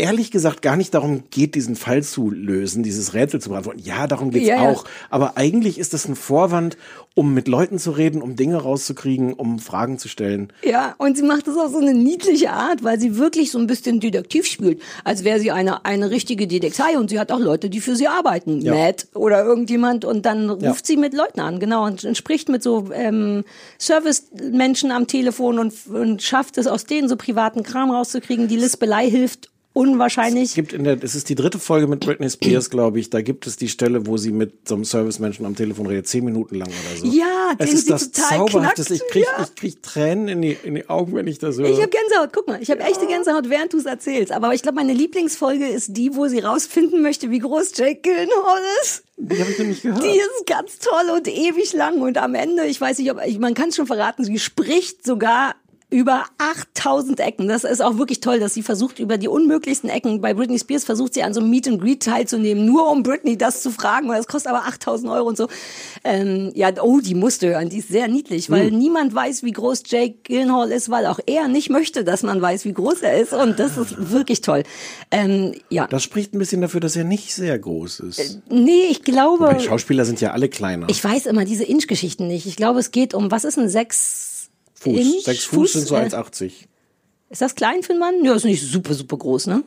ehrlich 0.00 0.30
gesagt 0.30 0.62
gar 0.62 0.76
nicht 0.76 0.94
darum 0.94 1.24
geht, 1.30 1.54
diesen 1.54 1.76
Fall 1.76 2.02
zu 2.02 2.30
lösen, 2.30 2.82
dieses 2.82 3.14
Rätsel 3.14 3.40
zu 3.40 3.50
beantworten. 3.50 3.80
Ja, 3.84 4.06
darum 4.06 4.30
geht's 4.30 4.48
Ja, 4.48 4.62
ja. 4.62 4.70
auch. 4.70 4.84
Aber 5.10 5.36
eigentlich 5.36 5.78
ist 5.78 5.92
das 5.94 6.08
ein 6.08 6.16
Vorwand, 6.16 6.76
um 7.14 7.34
mit 7.34 7.48
Leuten 7.48 7.78
zu 7.78 7.90
reden, 7.90 8.22
um 8.22 8.34
Dinge 8.36 8.56
rauszukriegen, 8.56 9.34
um 9.34 9.58
Fragen 9.58 9.98
zu 9.98 10.08
stellen. 10.08 10.52
Ja, 10.64 10.94
und 10.98 11.16
sie 11.16 11.22
macht 11.22 11.46
das 11.46 11.56
auf 11.56 11.72
so 11.72 11.78
eine 11.78 11.92
niedliche 11.92 12.50
Art, 12.50 12.82
weil 12.82 12.98
sie 12.98 13.16
wirklich 13.18 13.50
so 13.50 13.58
ein 13.58 13.66
bisschen 13.66 14.00
Detektiv 14.00 14.46
spielt, 14.46 14.80
als 15.04 15.22
wäre 15.24 15.38
sie 15.40 15.50
eine, 15.50 15.84
eine 15.84 16.10
richtige 16.10 16.46
Detektei 16.46 16.96
und 16.98 17.10
sie 17.10 17.18
hat 17.20 17.30
auch 17.30 17.40
Leute, 17.40 17.68
die 17.68 17.80
für 17.80 17.96
sie 17.96 18.08
arbeiten. 18.08 18.60
Ja. 18.62 18.74
Matt 18.74 19.08
oder 19.14 19.44
irgendjemand 19.44 20.04
und 20.04 20.24
dann 20.24 20.48
ruft 20.48 20.62
Ja. 20.62 20.74
sie 20.82 20.96
mit 20.96 21.12
Leuten 21.12 21.40
an, 21.40 21.60
genau, 21.60 21.84
und, 21.84 22.04
und 22.04 22.16
spricht 22.16 22.48
mit 22.48 22.62
so 22.62 22.88
ähm, 22.94 23.44
Service-Menschen 23.78 24.90
am 24.92 25.06
Telefon 25.06 25.58
und, 25.58 25.74
und 25.92 26.22
schafft 26.22 26.58
es 26.58 26.66
aus 26.66 26.84
denen 26.84 27.08
so 27.08 27.16
privaten 27.16 27.62
Kram 27.62 27.90
rauszukriegen. 27.90 28.48
Die 28.48 28.56
Lispelei 28.56 29.10
hilft 29.10 29.50
unwahrscheinlich. 29.80 30.50
Es 30.50 30.54
gibt 30.54 30.72
in 30.72 30.84
der, 30.84 31.02
es 31.02 31.14
ist 31.14 31.28
die 31.28 31.34
dritte 31.34 31.58
Folge 31.58 31.86
mit 31.86 32.00
Britney 32.00 32.28
Spears, 32.28 32.68
glaube 32.70 33.00
ich. 33.00 33.10
Da 33.10 33.22
gibt 33.22 33.46
es 33.46 33.56
die 33.56 33.68
Stelle, 33.68 34.06
wo 34.06 34.16
sie 34.16 34.30
mit 34.30 34.68
so 34.68 34.74
einem 34.74 34.84
Servicemenschen 34.84 35.46
am 35.46 35.56
Telefon 35.56 35.86
redet, 35.86 36.06
zehn 36.06 36.24
Minuten 36.24 36.56
lang 36.56 36.68
oder 36.68 36.98
so. 36.98 37.06
Ja, 37.06 37.52
es 37.58 37.72
ist 37.72 37.86
sie 37.86 37.92
das 37.92 38.10
total 38.10 38.38
Zauberhafteste. 38.38 38.94
Ich 38.94 39.00
knackt, 39.00 39.12
krieg, 39.12 39.24
ja. 39.24 39.44
ich 39.44 39.54
krieg 39.54 39.82
Tränen 39.82 40.28
in 40.28 40.42
die, 40.42 40.56
in 40.62 40.74
die 40.74 40.88
Augen, 40.88 41.14
wenn 41.14 41.26
ich 41.26 41.38
das 41.38 41.56
höre. 41.56 41.68
Ich 41.68 41.80
habe 41.80 41.88
Gänsehaut, 41.88 42.30
guck 42.32 42.46
mal, 42.46 42.60
ich 42.60 42.70
habe 42.70 42.80
echte 42.80 43.06
Gänsehaut, 43.06 43.48
während 43.48 43.72
du 43.72 43.78
es 43.78 43.86
erzählst. 43.86 44.32
Aber 44.32 44.52
ich 44.54 44.62
glaube, 44.62 44.76
meine 44.76 44.92
Lieblingsfolge 44.92 45.66
ist 45.66 45.96
die, 45.96 46.14
wo 46.14 46.28
sie 46.28 46.40
rausfinden 46.40 47.00
möchte, 47.00 47.30
wie 47.30 47.38
groß 47.38 47.72
Jake 47.76 48.00
Gyllenhaal 48.02 48.60
ist. 48.82 49.04
die 49.16 49.40
habe 49.40 49.50
ich 49.50 49.58
noch 49.58 49.66
nicht 49.66 49.82
gehört. 49.82 50.04
Die 50.04 50.18
ist 50.18 50.46
ganz 50.46 50.78
toll 50.78 51.16
und 51.16 51.26
ewig 51.26 51.72
lang 51.72 52.00
und 52.00 52.18
am 52.18 52.34
Ende, 52.34 52.66
ich 52.66 52.80
weiß 52.80 52.98
nicht, 52.98 53.10
ob 53.10 53.20
ich, 53.24 53.38
man 53.38 53.54
kann 53.54 53.70
es 53.70 53.76
schon 53.76 53.86
verraten, 53.86 54.24
sie 54.24 54.38
spricht 54.38 55.04
sogar 55.06 55.54
über 55.90 56.24
8000 56.38 57.18
Ecken. 57.20 57.48
Das 57.48 57.64
ist 57.64 57.82
auch 57.82 57.98
wirklich 57.98 58.20
toll, 58.20 58.38
dass 58.38 58.54
sie 58.54 58.62
versucht, 58.62 58.98
über 59.00 59.18
die 59.18 59.28
unmöglichsten 59.28 59.90
Ecken, 59.90 60.20
bei 60.20 60.34
Britney 60.34 60.58
Spears 60.58 60.84
versucht 60.84 61.14
sie 61.14 61.22
an 61.22 61.34
so 61.34 61.40
einem 61.40 61.50
Meet 61.50 61.68
and 61.68 61.80
Greet 61.80 62.02
teilzunehmen, 62.02 62.64
nur 62.64 62.90
um 62.90 63.02
Britney 63.02 63.36
das 63.36 63.62
zu 63.62 63.70
fragen, 63.70 64.08
weil 64.08 64.18
das 64.18 64.28
kostet 64.28 64.52
aber 64.52 64.66
8000 64.66 65.10
Euro 65.10 65.28
und 65.28 65.36
so. 65.36 65.48
Ähm, 66.04 66.52
ja, 66.54 66.70
oh, 66.80 67.00
die 67.00 67.14
musste 67.14 67.48
hören, 67.48 67.68
die 67.68 67.78
ist 67.78 67.88
sehr 67.88 68.08
niedlich, 68.08 68.50
weil 68.50 68.70
niemand 68.70 69.14
weiß, 69.14 69.42
wie 69.42 69.52
groß 69.52 69.82
Jake 69.86 70.14
Gyllenhaal 70.24 70.70
ist, 70.70 70.90
weil 70.90 71.06
auch 71.06 71.18
er 71.26 71.48
nicht 71.48 71.70
möchte, 71.70 72.04
dass 72.04 72.22
man 72.22 72.40
weiß, 72.40 72.64
wie 72.64 72.72
groß 72.72 73.02
er 73.02 73.20
ist 73.20 73.32
und 73.32 73.58
das 73.58 73.76
ist 73.76 74.10
wirklich 74.12 74.40
toll. 74.40 74.62
Ähm, 75.10 75.54
ja, 75.70 75.86
Das 75.88 76.02
spricht 76.02 76.34
ein 76.34 76.38
bisschen 76.38 76.60
dafür, 76.60 76.80
dass 76.80 76.94
er 76.96 77.04
nicht 77.04 77.34
sehr 77.34 77.58
groß 77.58 78.00
ist. 78.00 78.40
nee, 78.48 78.84
ich 78.90 79.02
glaube... 79.02 79.46
Wobei 79.46 79.58
Schauspieler 79.58 80.04
sind 80.04 80.20
ja 80.20 80.30
alle 80.30 80.48
kleiner. 80.48 80.88
Ich 80.88 81.02
weiß 81.02 81.26
immer 81.26 81.44
diese 81.44 81.64
Inch-Geschichten 81.64 82.28
nicht. 82.28 82.46
Ich 82.46 82.56
glaube, 82.56 82.78
es 82.78 82.92
geht 82.92 83.14
um, 83.14 83.30
was 83.30 83.44
ist 83.44 83.58
ein 83.58 83.68
sechs 83.68 84.29
Fuß. 84.80 85.24
Sechs 85.24 85.44
Fuß, 85.44 85.72
sind 85.74 85.86
so 85.86 85.94
äh, 85.96 86.00
1,80. 86.08 86.52
Ist 87.30 87.42
das 87.42 87.54
klein 87.54 87.82
für 87.82 87.92
einen 87.92 88.00
Mann? 88.00 88.24
Ja, 88.24 88.34
ist 88.34 88.44
nicht 88.44 88.62
super, 88.66 88.94
super 88.94 89.16
groß, 89.16 89.46
ne? 89.46 89.62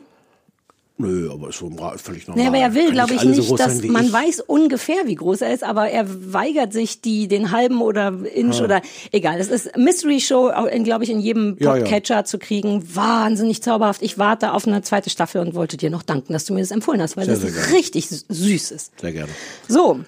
Nö, 0.97 1.31
aber 1.31 1.49
ist 1.49 1.57
so 1.57 1.71
völlig 1.97 2.27
normal. 2.27 2.43
Nee, 2.43 2.47
aber 2.49 2.57
er 2.59 2.75
will, 2.75 2.91
glaube 2.91 3.13
ich, 3.15 3.21
so 3.21 3.27
nicht, 3.27 3.47
groß 3.49 3.57
dass 3.57 3.81
man 3.83 4.05
ich. 4.05 4.13
weiß 4.13 4.41
ungefähr, 4.41 5.07
wie 5.07 5.15
groß 5.15 5.41
er 5.41 5.51
ist, 5.53 5.63
aber 5.63 5.89
er 5.89 6.05
weigert 6.33 6.71
sich, 6.71 7.01
die 7.01 7.27
den 7.27 7.51
halben 7.51 7.81
oder 7.81 8.13
Inch 8.33 8.59
Ah. 8.61 8.63
oder 8.65 8.81
egal. 9.11 9.39
Es 9.39 9.47
ist 9.47 9.75
Mystery 9.75 10.19
Show, 10.19 10.51
glaube 10.83 11.03
ich, 11.03 11.09
in 11.09 11.19
jedem 11.19 11.57
Ja, 11.59 11.75
ja. 11.75 11.81
Podcatcher 11.81 12.25
zu 12.25 12.37
kriegen. 12.37 12.83
Wahnsinnig 12.95 13.63
zauberhaft. 13.63 14.03
Ich 14.03 14.19
warte 14.19 14.53
auf 14.53 14.67
eine 14.67 14.83
zweite 14.83 15.09
Staffel 15.09 15.41
und 15.41 15.55
wollte 15.55 15.77
dir 15.77 15.89
noch 15.89 16.03
danken, 16.03 16.31
dass 16.31 16.45
du 16.45 16.53
mir 16.53 16.59
das 16.59 16.69
empfohlen 16.71 17.01
hast, 17.01 17.17
weil 17.17 17.25
Sehr, 17.25 17.37
das 17.37 17.53
sehr 17.53 17.73
richtig 17.73 18.07
süß 18.09 18.71
ist. 18.71 18.99
Sehr 18.99 19.13
gerne. 19.13 19.31
So, 19.67 19.99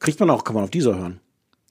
Kriegt 0.00 0.20
man 0.20 0.28
auch, 0.28 0.44
kann 0.44 0.54
man 0.54 0.64
auf 0.64 0.70
dieser 0.70 0.96
hören. 0.98 1.20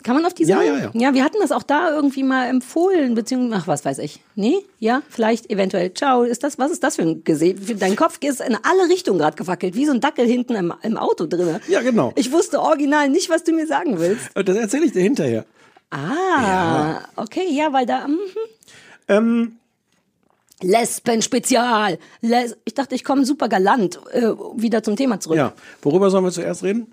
Kann 0.05 0.15
man 0.15 0.25
auf 0.25 0.33
die 0.35 0.43
Ja, 0.43 0.57
Seite? 0.57 0.67
ja, 0.69 0.77
ja. 0.77 0.91
Ja, 0.93 1.13
wir 1.15 1.23
hatten 1.23 1.37
das 1.41 1.51
auch 1.51 1.63
da 1.63 1.89
irgendwie 1.93 2.21
mal 2.23 2.45
empfohlen, 2.47 3.15
beziehungsweise, 3.15 3.61
ach, 3.63 3.67
was 3.67 3.83
weiß 3.83 3.97
ich. 3.97 4.21
Nee? 4.35 4.57
Ja? 4.79 5.01
Vielleicht, 5.09 5.49
eventuell. 5.49 5.93
Ciao. 5.95 6.21
Ist 6.23 6.43
das, 6.43 6.59
was 6.59 6.69
ist 6.71 6.83
das 6.83 6.97
für 6.97 7.01
ein 7.01 7.23
Gesicht? 7.23 7.81
Dein 7.81 7.95
Kopf 7.95 8.19
ist 8.21 8.39
in 8.39 8.55
alle 8.55 8.87
Richtungen 8.89 9.17
gerade 9.17 9.35
gewackelt, 9.35 9.73
wie 9.75 9.85
so 9.87 9.93
ein 9.93 10.01
Dackel 10.01 10.27
hinten 10.27 10.53
im, 10.55 10.71
im 10.83 10.97
Auto 10.97 11.25
drinne. 11.25 11.59
Ja, 11.67 11.81
genau. 11.81 12.13
Ich 12.15 12.31
wusste 12.31 12.61
original 12.61 13.09
nicht, 13.09 13.29
was 13.31 13.43
du 13.43 13.51
mir 13.51 13.65
sagen 13.65 13.99
willst. 13.99 14.29
Das 14.35 14.55
erzähle 14.55 14.85
ich 14.85 14.91
dir 14.91 15.01
hinterher. 15.01 15.43
Ah, 15.89 16.99
okay, 17.15 17.47
ja, 17.49 17.73
weil 17.73 17.85
da, 17.87 18.07
mhm. 18.07 18.19
Ähm, 19.07 19.57
Lesben-Spezial. 20.61 21.97
Les 22.21 22.55
ich 22.65 22.73
dachte, 22.73 22.95
ich 22.95 23.03
komme 23.03 23.25
super 23.25 23.49
galant 23.49 23.99
äh, 24.11 24.21
wieder 24.55 24.83
zum 24.83 24.95
Thema 24.95 25.19
zurück. 25.19 25.37
ja, 25.37 25.53
worüber 25.81 26.09
sollen 26.09 26.23
wir 26.25 26.31
zuerst 26.31 26.63
reden? 26.63 26.91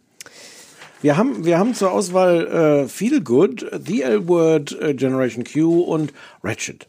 Wir 1.03 1.17
haben, 1.17 1.45
wir 1.45 1.59
haben 1.59 1.75
zur 1.75 1.91
Auswahl 1.93 2.85
äh, 2.85 2.89
Feel 2.89 3.21
Good, 3.23 3.67
The 3.85 4.03
L-Word, 4.03 4.81
äh, 4.81 4.95
Generation 4.95 5.45
Q 5.45 5.81
und 5.83 6.13
Ratchet. 6.43 6.87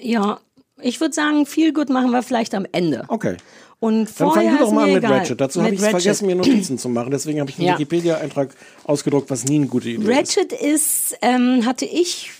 Ja, 0.00 0.40
ich 0.80 1.00
würde 1.00 1.12
sagen, 1.14 1.44
viel 1.44 1.72
gut 1.72 1.90
machen 1.90 2.10
wir 2.10 2.22
vielleicht 2.22 2.54
am 2.54 2.66
Ende. 2.72 3.04
Okay. 3.08 3.36
Und 3.80 4.04
Dann 4.04 4.06
vorher 4.28 4.50
fang 4.50 4.58
du 4.58 4.64
doch 4.64 4.72
mal 4.72 4.84
an 4.84 4.88
mit 4.94 4.98
egal. 5.04 5.18
Ratchet. 5.18 5.40
Dazu 5.40 5.60
habe 5.62 5.74
ich 5.74 5.80
Ratchet. 5.80 5.90
vergessen, 6.02 6.26
mir 6.26 6.36
Notizen 6.36 6.78
zu 6.78 6.88
machen. 6.88 7.10
Deswegen 7.10 7.40
habe 7.40 7.50
ich 7.50 7.58
einen 7.58 7.66
Ja. 7.66 7.74
Wikipedia-Eintrag 7.74 8.50
ausgedruckt, 8.84 9.28
was 9.30 9.44
nie 9.44 9.56
eine 9.56 9.66
gute 9.66 9.88
Idee 9.88 10.02
ist. 10.04 10.08
Ratchet 10.16 10.52
ist, 10.52 11.16
ähm, 11.20 11.66
hatte 11.66 11.84
ich, 11.84 12.30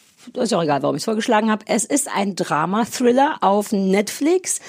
ist 0.41 0.53
ja 0.53 0.59
auch 0.59 0.63
egal, 0.63 0.83
warum 0.83 0.95
ich 0.95 1.01
es 1.01 1.05
vorgeschlagen 1.07 1.51
habe. 1.51 1.65
Es 1.67 1.85
ist 1.85 2.09
ein 2.15 2.37
Drama-Thriller 2.37 3.39
auf 3.41 3.73
Netflix. 3.73 4.61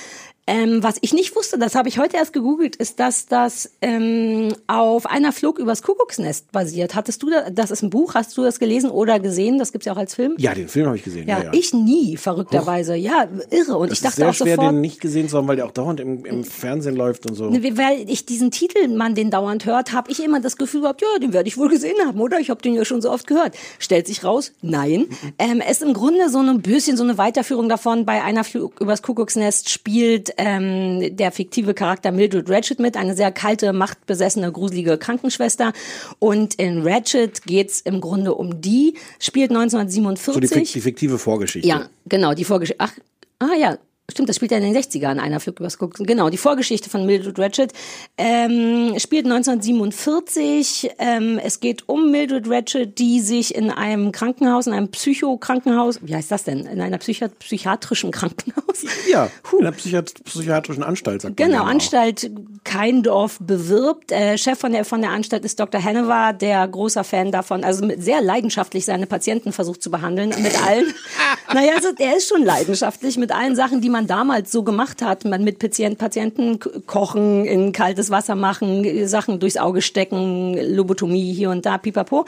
Ähm, 0.45 0.83
was 0.83 0.97
ich 0.99 1.13
nicht 1.13 1.35
wusste, 1.37 1.57
das 1.57 1.73
habe 1.73 1.87
ich 1.87 1.97
heute 1.99 2.17
erst 2.17 2.33
gegoogelt, 2.33 2.75
ist, 2.75 2.99
dass 2.99 3.27
das 3.27 3.71
ähm, 3.81 4.53
auf 4.67 5.05
einer 5.05 5.31
Flug 5.31 5.57
übers 5.57 5.81
Kuckucksnest 5.83 6.51
basiert. 6.51 6.95
Hattest 6.95 7.23
du 7.23 7.29
da, 7.29 7.49
das 7.49 7.71
ist 7.71 7.81
ein 7.81 7.89
Buch, 7.89 8.13
hast 8.13 8.37
du 8.37 8.43
das 8.43 8.59
gelesen 8.59 8.89
oder 8.89 9.21
gesehen? 9.21 9.57
Das 9.57 9.71
gibt's 9.71 9.85
ja 9.85 9.93
auch 9.93 9.97
als 9.97 10.15
Film. 10.15 10.35
Ja, 10.39 10.53
den 10.53 10.67
Film 10.67 10.87
habe 10.87 10.97
ich 10.97 11.03
gesehen. 11.03 11.29
Ja, 11.29 11.39
Ja, 11.39 11.43
ja. 11.45 11.51
ich 11.53 11.73
nie, 11.73 12.17
verrückterweise. 12.17 12.95
Ja, 12.95 13.29
irre. 13.51 13.77
Und 13.77 13.91
das 13.91 13.99
ich 13.99 14.03
ist 14.03 14.05
dachte 14.05 14.15
sehr 14.17 14.29
auch 14.29 14.33
schwer, 14.33 14.55
sofort, 14.55 14.73
den 14.73 14.81
nicht 14.81 14.99
gesehen 14.99 15.29
zu 15.29 15.37
haben, 15.37 15.47
weil 15.47 15.55
der 15.55 15.65
auch 15.65 15.71
dauernd 15.71 16.01
im, 16.01 16.25
im 16.25 16.43
Fernsehen 16.43 16.97
läuft 16.97 17.25
und 17.25 17.35
so. 17.35 17.49
Ne, 17.49 17.77
Weil 17.77 18.09
ich 18.09 18.25
diesen 18.25 18.51
Titel, 18.51 18.89
man 18.89 19.15
den 19.15 19.31
dauernd 19.31 19.65
hört, 19.65 19.93
habe 19.93 20.11
ich 20.11 20.21
immer 20.21 20.41
das 20.41 20.57
Gefühl 20.57 20.81
gehabt, 20.81 21.01
ja, 21.01 21.19
den 21.19 21.31
werde 21.31 21.47
ich 21.47 21.57
wohl 21.57 21.69
gesehen 21.69 21.95
haben, 22.05 22.19
oder? 22.19 22.39
Ich 22.39 22.49
habe 22.49 22.61
den 22.61 22.73
ja 22.73 22.83
schon 22.83 23.01
so 23.01 23.11
oft 23.11 23.27
gehört. 23.27 23.55
Stellt 23.79 24.07
sich 24.07 24.25
raus, 24.25 24.51
nein. 24.61 25.07
Ähm, 25.39 25.61
es 25.61 25.77
ist 25.77 25.83
im 25.83 25.93
Grunde 25.93 26.27
so 26.27 26.39
ein 26.39 26.61
bisschen 26.61 26.97
so 26.97 27.03
eine 27.03 27.17
Weiterführung 27.17 27.69
davon. 27.69 28.05
Bei 28.05 28.21
einer 28.23 28.43
Flug 28.43 28.81
übers 28.81 29.01
Kuckucksnest 29.01 29.69
spielt 29.69 30.32
ähm, 30.37 31.15
der 31.15 31.31
fiktive 31.31 31.73
Charakter 31.73 32.11
Mildred 32.11 32.49
Ratchet 32.49 32.79
mit, 32.79 32.97
eine 32.97 33.15
sehr 33.15 33.31
kalte, 33.31 33.73
machtbesessene, 33.73 34.51
gruselige 34.51 34.97
Krankenschwester. 34.97 35.73
Und 36.19 36.55
in 36.55 36.81
Ratchet 36.85 37.43
geht's 37.43 37.81
im 37.81 38.01
Grunde 38.01 38.33
um 38.33 38.61
die, 38.61 38.95
spielt 39.19 39.51
1947. 39.51 40.49
So 40.49 40.55
die, 40.55 40.63
die 40.63 40.81
fiktive 40.81 41.17
Vorgeschichte. 41.17 41.67
Ja, 41.67 41.89
genau, 42.05 42.33
die 42.33 42.43
Vorgeschichte. 42.43 42.83
Ach, 42.83 42.93
ah 43.39 43.55
ja, 43.59 43.77
stimmt, 44.11 44.29
das 44.29 44.35
spielt 44.35 44.51
ja 44.51 44.57
in 44.57 44.63
den 44.63 44.75
60ern, 44.75 45.17
einer 45.17 45.39
Flug 45.39 45.59
übers 45.59 45.77
Gucken. 45.77 46.05
Genau, 46.05 46.29
die 46.29 46.37
Vorgeschichte 46.37 46.89
von 46.89 47.05
Mildred 47.05 47.39
Ratchet 47.39 47.71
ähm, 48.17 48.93
spielt 48.99 49.25
1947. 49.25 50.91
Ähm, 50.99 51.39
es 51.43 51.59
geht 51.59 51.87
um 51.87 52.11
Mildred 52.11 52.49
Ratchet, 52.49 52.99
die 52.99 53.21
sich 53.21 53.55
in 53.55 53.71
einem 53.71 54.11
Krankenhaus, 54.11 54.67
in 54.67 54.73
einem 54.73 54.89
Psychokrankenhaus, 54.89 55.99
wie 56.01 56.15
heißt 56.15 56.31
das 56.31 56.43
denn? 56.43 56.65
In 56.65 56.81
einer 56.81 56.97
Psychi 56.97 57.27
psychiatrischen 57.39 58.11
Krankenhaus? 58.11 58.83
Ja, 59.09 59.29
in 59.53 59.59
einer 59.59 59.71
Psychiat 59.71 60.13
psychiatrischen 60.25 60.83
Anstalt, 60.83 61.21
sagt 61.21 61.39
man 61.39 61.47
Genau, 61.49 61.63
auch. 61.63 61.67
Anstalt 61.67 62.29
Keindorf 62.65 63.37
bewirbt. 63.39 64.11
Äh, 64.11 64.37
Chef 64.37 64.59
von 64.59 64.73
der, 64.73 64.83
von 64.83 65.01
der 65.01 65.11
Anstalt 65.11 65.45
ist 65.45 65.59
Dr. 65.59 65.79
Hennewer, 65.81 66.33
der 66.33 66.67
großer 66.67 67.03
Fan 67.03 67.31
davon, 67.31 67.63
also 67.63 67.89
sehr 67.97 68.21
leidenschaftlich 68.21 68.85
seine 68.85 69.05
Patienten 69.07 69.53
versucht 69.53 69.81
zu 69.81 69.91
behandeln. 69.91 70.29
Mit 70.41 70.61
allen, 70.61 70.93
naja, 71.53 71.73
also 71.75 71.93
der 71.93 72.17
ist 72.17 72.27
schon 72.27 72.43
leidenschaftlich 72.43 73.17
mit 73.17 73.31
allen 73.31 73.55
Sachen, 73.55 73.79
die 73.79 73.92
man 73.93 74.07
damals 74.07 74.51
so 74.51 74.63
gemacht 74.63 75.01
hat. 75.01 75.23
Man 75.23 75.45
mit 75.45 75.59
Patient, 75.59 75.97
Patienten 75.97 76.59
kochen, 76.85 77.45
in 77.45 77.71
kaltes 77.71 78.09
Wasser 78.09 78.35
machen, 78.35 79.07
Sachen 79.07 79.39
durchs 79.39 79.55
Auge 79.55 79.81
stecken, 79.81 80.57
Lobotomie 80.75 81.31
hier 81.31 81.49
und 81.49 81.65
da, 81.65 81.77
pipapo. 81.77 82.25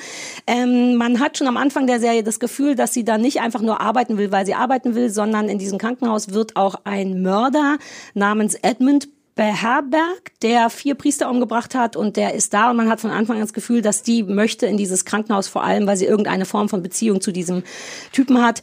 Ähm, 0.47 0.95
man 0.95 1.19
hat 1.19 1.37
schon 1.37 1.47
am 1.47 1.57
Anfang 1.57 1.87
der 1.87 1.99
Serie 1.99 2.23
das 2.23 2.39
Gefühl, 2.39 2.75
dass 2.75 2.93
sie 2.93 3.03
da 3.03 3.17
nicht 3.17 3.41
einfach 3.41 3.61
nur 3.61 3.81
arbeiten 3.81 4.17
will, 4.17 4.31
weil 4.31 4.45
sie 4.45 4.55
arbeiten 4.55 4.95
will, 4.95 5.09
sondern 5.09 5.49
in 5.49 5.59
diesem 5.59 5.77
Krankenhaus 5.77 6.31
wird 6.31 6.55
auch 6.55 6.75
ein 6.85 7.21
Mörder 7.21 7.77
namens 8.13 8.55
Edmund 8.55 9.09
beherbergt, 9.35 10.41
der 10.43 10.69
vier 10.69 10.95
Priester 10.95 11.29
umgebracht 11.29 11.75
hat 11.75 11.97
und 11.97 12.15
der 12.15 12.33
ist 12.33 12.53
da 12.53 12.71
und 12.71 12.77
man 12.77 12.89
hat 12.89 13.01
von 13.01 13.11
Anfang 13.11 13.35
an 13.35 13.41
das 13.41 13.51
Gefühl, 13.51 13.81
dass 13.81 14.01
die 14.01 14.23
möchte 14.23 14.65
in 14.65 14.77
dieses 14.77 15.03
Krankenhaus 15.03 15.49
vor 15.49 15.63
allem, 15.63 15.85
weil 15.87 15.97
sie 15.97 16.05
irgendeine 16.05 16.45
Form 16.45 16.69
von 16.69 16.81
Beziehung 16.81 17.19
zu 17.19 17.33
diesem 17.33 17.63
Typen 18.13 18.41
hat. 18.41 18.61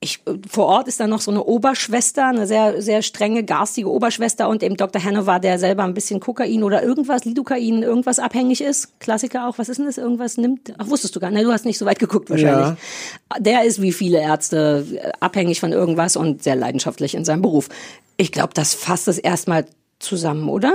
Ich, 0.00 0.20
vor 0.48 0.66
Ort 0.66 0.86
ist 0.86 1.00
dann 1.00 1.10
noch 1.10 1.20
so 1.20 1.32
eine 1.32 1.42
Oberschwester, 1.42 2.28
eine 2.28 2.46
sehr, 2.46 2.80
sehr 2.80 3.02
strenge, 3.02 3.42
garstige 3.42 3.90
Oberschwester 3.90 4.48
und 4.48 4.62
eben 4.62 4.76
Dr. 4.76 5.02
Hanover, 5.02 5.40
der 5.40 5.58
selber 5.58 5.82
ein 5.82 5.94
bisschen 5.94 6.20
Kokain 6.20 6.62
oder 6.62 6.84
irgendwas, 6.84 7.24
Lidocain, 7.24 7.82
irgendwas 7.82 8.20
abhängig 8.20 8.60
ist. 8.60 9.00
Klassiker 9.00 9.48
auch. 9.48 9.58
Was 9.58 9.68
ist 9.68 9.78
denn 9.78 9.86
das? 9.86 9.98
Irgendwas 9.98 10.36
nimmt? 10.36 10.72
Ach, 10.78 10.88
wusstest 10.88 11.16
du 11.16 11.20
gar 11.20 11.32
nicht. 11.32 11.44
Du 11.44 11.52
hast 11.52 11.64
nicht 11.64 11.78
so 11.78 11.86
weit 11.86 11.98
geguckt 11.98 12.30
wahrscheinlich. 12.30 12.78
Der 13.40 13.64
ist 13.64 13.82
wie 13.82 13.92
viele 13.92 14.20
Ärzte 14.20 14.86
äh, 14.92 15.10
abhängig 15.18 15.58
von 15.58 15.72
irgendwas 15.72 16.14
und 16.14 16.44
sehr 16.44 16.54
leidenschaftlich 16.54 17.16
in 17.16 17.24
seinem 17.24 17.42
Beruf. 17.42 17.68
Ich 18.16 18.30
glaube, 18.30 18.54
das 18.54 18.74
fasst 18.74 19.08
es 19.08 19.18
erstmal 19.18 19.66
zusammen, 19.98 20.48
oder? 20.48 20.72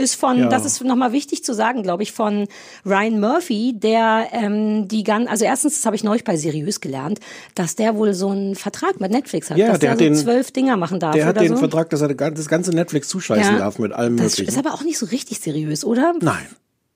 Ist 0.00 0.14
von, 0.16 0.38
Ja. 0.38 0.48
das 0.48 0.64
ist 0.64 0.82
nochmal 0.82 1.12
wichtig 1.12 1.44
zu 1.44 1.52
sagen, 1.54 1.82
glaube 1.82 2.02
ich, 2.02 2.12
von 2.12 2.48
Ryan 2.84 3.20
Murphy, 3.20 3.74
der 3.76 4.28
ähm, 4.32 4.88
die 4.88 5.04
gan 5.04 5.28
also 5.28 5.44
erstens, 5.44 5.74
das 5.76 5.86
habe 5.86 5.94
ich 5.96 6.02
neulich 6.02 6.24
bei 6.24 6.36
Seriös 6.36 6.80
gelernt, 6.80 7.20
dass 7.54 7.76
der 7.76 7.96
wohl 7.96 8.14
so 8.14 8.30
einen 8.30 8.54
Vertrag 8.56 9.00
mit 9.00 9.10
Netflix 9.12 9.50
hat, 9.50 9.58
Ja, 9.58 9.68
dass 9.68 9.78
der 9.78 9.94
der, 9.96 9.98
so 9.98 10.04
den- 10.04 10.14
zwölf 10.16 10.50
Dinger 10.50 10.76
machen 10.76 10.98
darf 10.98 11.14
Der 11.14 11.26
hat 11.26 11.40
den 11.40 11.48
so. 11.50 11.56
Vertrag, 11.56 11.90
dass 11.90 12.00
er 12.00 12.08
das 12.14 12.48
ganze 12.48 12.70
Netflix 12.70 13.08
zuscheißen 13.08 13.54
Ja. 13.54 13.58
darf 13.60 13.78
mit 13.78 13.92
allem 13.92 14.16
das 14.16 14.32
Möglichen. 14.38 14.48
ist 14.48 14.58
aber 14.58 14.74
auch 14.74 14.82
nicht 14.82 14.98
so 14.98 15.06
richtig 15.06 15.40
seriös, 15.40 15.84
oder? 15.84 16.14
Nein. 16.20 16.46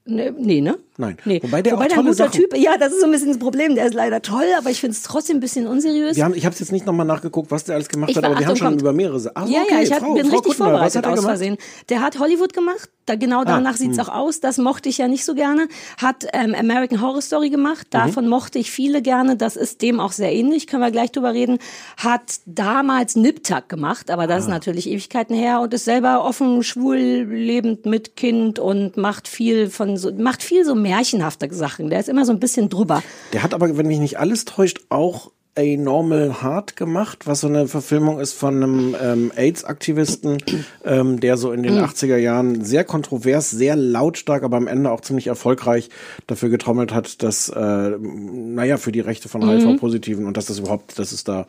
Ne, 0.07 0.35
nee, 0.39 0.61
ne? 0.61 0.77
Nein. 0.97 1.17
Nee. 1.25 1.41
Wobei 1.43 1.61
der 1.61 1.77
auch 1.77 1.81
ein 1.81 1.89
tolle 1.89 2.03
guter 2.11 2.15
Sachen- 2.15 2.33
Typ, 2.41 2.57
ja, 2.57 2.77
das 2.79 2.93
ist 2.93 3.01
so 3.01 3.07
ein 3.07 3.11
bisschen 3.13 3.29
das 3.29 3.39
Problem. 3.39 3.75
Der 3.75 3.87
ist 3.87 3.95
leider 3.95 4.23
toll, 4.23 4.45
aber 4.57 4.71
ich 4.71 4.81
finde 4.81 4.95
es 4.95 5.03
trotzdem 5.03 5.39
ein 5.39 5.41
bisschen 5.41 5.67
unseriös. 5.67 6.17
Wir 6.17 6.25
haben, 6.25 6.35
ich 6.35 6.47
habe 6.47 6.55
jetzt 6.57 6.71
nicht 6.71 6.87
nochmal 6.87 7.05
nachgeguckt, 7.07 7.51
was 7.51 7.65
der 7.65 7.75
alles 7.75 7.89
gemacht 7.89 8.11
Ich 8.11 8.17
hat, 8.17 8.23
war- 8.23 8.31
aber 8.31 8.39
wir 8.39 8.47
haben 8.47 8.53
Achtung, 8.53 8.67
schon 8.67 8.69
kommt. 8.75 8.81
über 8.83 8.93
mehrere 8.93 9.19
Sachen. 9.19 9.35
Ach, 9.37 9.49
ja, 9.49 9.63
okay, 9.63 9.75
ja, 9.75 9.81
ich 9.83 9.93
hat, 9.93 10.01
Frau, 10.01 10.15
bin 10.15 10.25
Frau 10.27 10.31
richtig 10.37 10.51
Kuttner, 10.53 10.65
vorbereitet 10.67 11.05
er 11.05 11.13
aus? 11.13 11.21
Versehen. 11.25 11.57
Der 11.89 12.01
hat 12.01 12.19
Hollywood 12.21 12.53
gemacht, 12.53 12.89
da 13.07 13.17
genau 13.17 13.43
danach 13.45 13.77
sieht's 13.77 13.99
hm. 13.99 14.05
auch 14.05 14.15
aus. 14.15 14.41
Das 14.41 14.57
mochte 14.59 14.89
ich 14.89 14.99
ja 14.99 15.09
nicht 15.09 15.25
so 15.25 15.35
gerne. 15.35 15.67
Hat 16.01 16.27
ähm, 16.33 16.55
American 16.55 17.01
Horror 17.03 17.23
Story 17.23 17.51
gemacht, 17.51 17.87
Mhm. 17.89 17.91
davon 17.99 18.29
mochte 18.29 18.59
ich 18.61 18.71
viele 18.71 19.03
gerne. 19.03 19.37
Das 19.37 19.57
ist 19.57 19.83
dem 19.83 19.99
auch 20.01 20.13
sehr 20.13 20.33
ähnlich, 20.33 20.67
können 20.69 20.83
wir 20.83 20.91
gleich 20.93 21.11
drüber 21.11 21.33
reden. 21.35 21.59
Hat 21.97 22.37
damals 22.47 23.17
Nip-Tuck 23.17 23.69
gemacht, 23.69 24.11
aber 24.11 24.23
Ah. 24.23 24.27
das 24.29 24.45
ist 24.45 24.49
natürlich 24.49 24.89
Ewigkeiten 24.89 25.35
her 25.35 25.61
und 25.61 25.75
ist 25.75 25.85
selber 25.85 26.25
offen, 26.25 26.63
schwul, 26.63 26.97
lebend 26.97 27.85
mit 27.85 28.17
Kind 28.17 28.59
und 28.59 28.97
macht 28.97 29.29
viel 29.29 29.69
von 29.71 29.97
so, 29.97 30.13
macht 30.13 30.43
viel 30.43 30.65
so 30.65 30.75
märchenhafte 30.85 31.53
Sachen. 31.53 31.91
Der 31.91 32.01
ist 32.01 32.09
immer 32.09 32.25
so 32.25 32.33
ein 32.33 32.41
bisschen 32.41 32.69
drüber. 32.69 33.03
Der 33.33 33.43
hat 33.43 33.55
aber, 33.55 33.77
wenn 33.77 33.87
mich 33.87 33.99
nicht 33.99 34.19
alles 34.19 34.45
täuscht, 34.45 34.81
auch 34.91 35.31
A 35.57 35.77
Normal 35.77 36.43
Heart 36.43 36.75
gemacht, 36.75 37.29
was 37.29 37.41
so 37.43 37.47
eine 37.47 37.69
Verfilmung 37.69 38.19
ist 38.19 38.33
von 38.33 38.57
einem 38.57 38.97
ähm, 39.01 39.33
AIDS-Aktivisten, 39.37 40.39
ähm, 40.85 41.21
der 41.21 41.37
so 41.37 41.53
in 41.53 41.63
den 41.63 41.75
Mhm. 41.77 41.85
80er 41.85 42.17
Jahren 42.17 42.65
sehr 42.65 42.83
kontrovers, 42.83 43.51
sehr 43.53 43.77
lautstark, 43.77 44.43
aber 44.43 44.57
am 44.57 44.67
Ende 44.67 44.91
auch 44.91 45.01
ziemlich 45.01 45.29
erfolgreich 45.29 45.91
dafür 46.27 46.49
getrommelt 46.49 46.93
hat, 46.93 47.23
dass, 47.23 47.51
äh, 47.51 47.91
naja, 48.01 48.79
für 48.79 48.91
die 48.91 48.99
Rechte 48.99 49.29
von 49.29 49.43
Mhm. 49.43 49.51
HIV-Positiven 49.61 50.27
und 50.27 50.37
dass 50.37 50.47
das 50.47 50.59
überhaupt, 50.59 50.99
dass 50.99 51.13
es 51.13 51.23
da, 51.23 51.47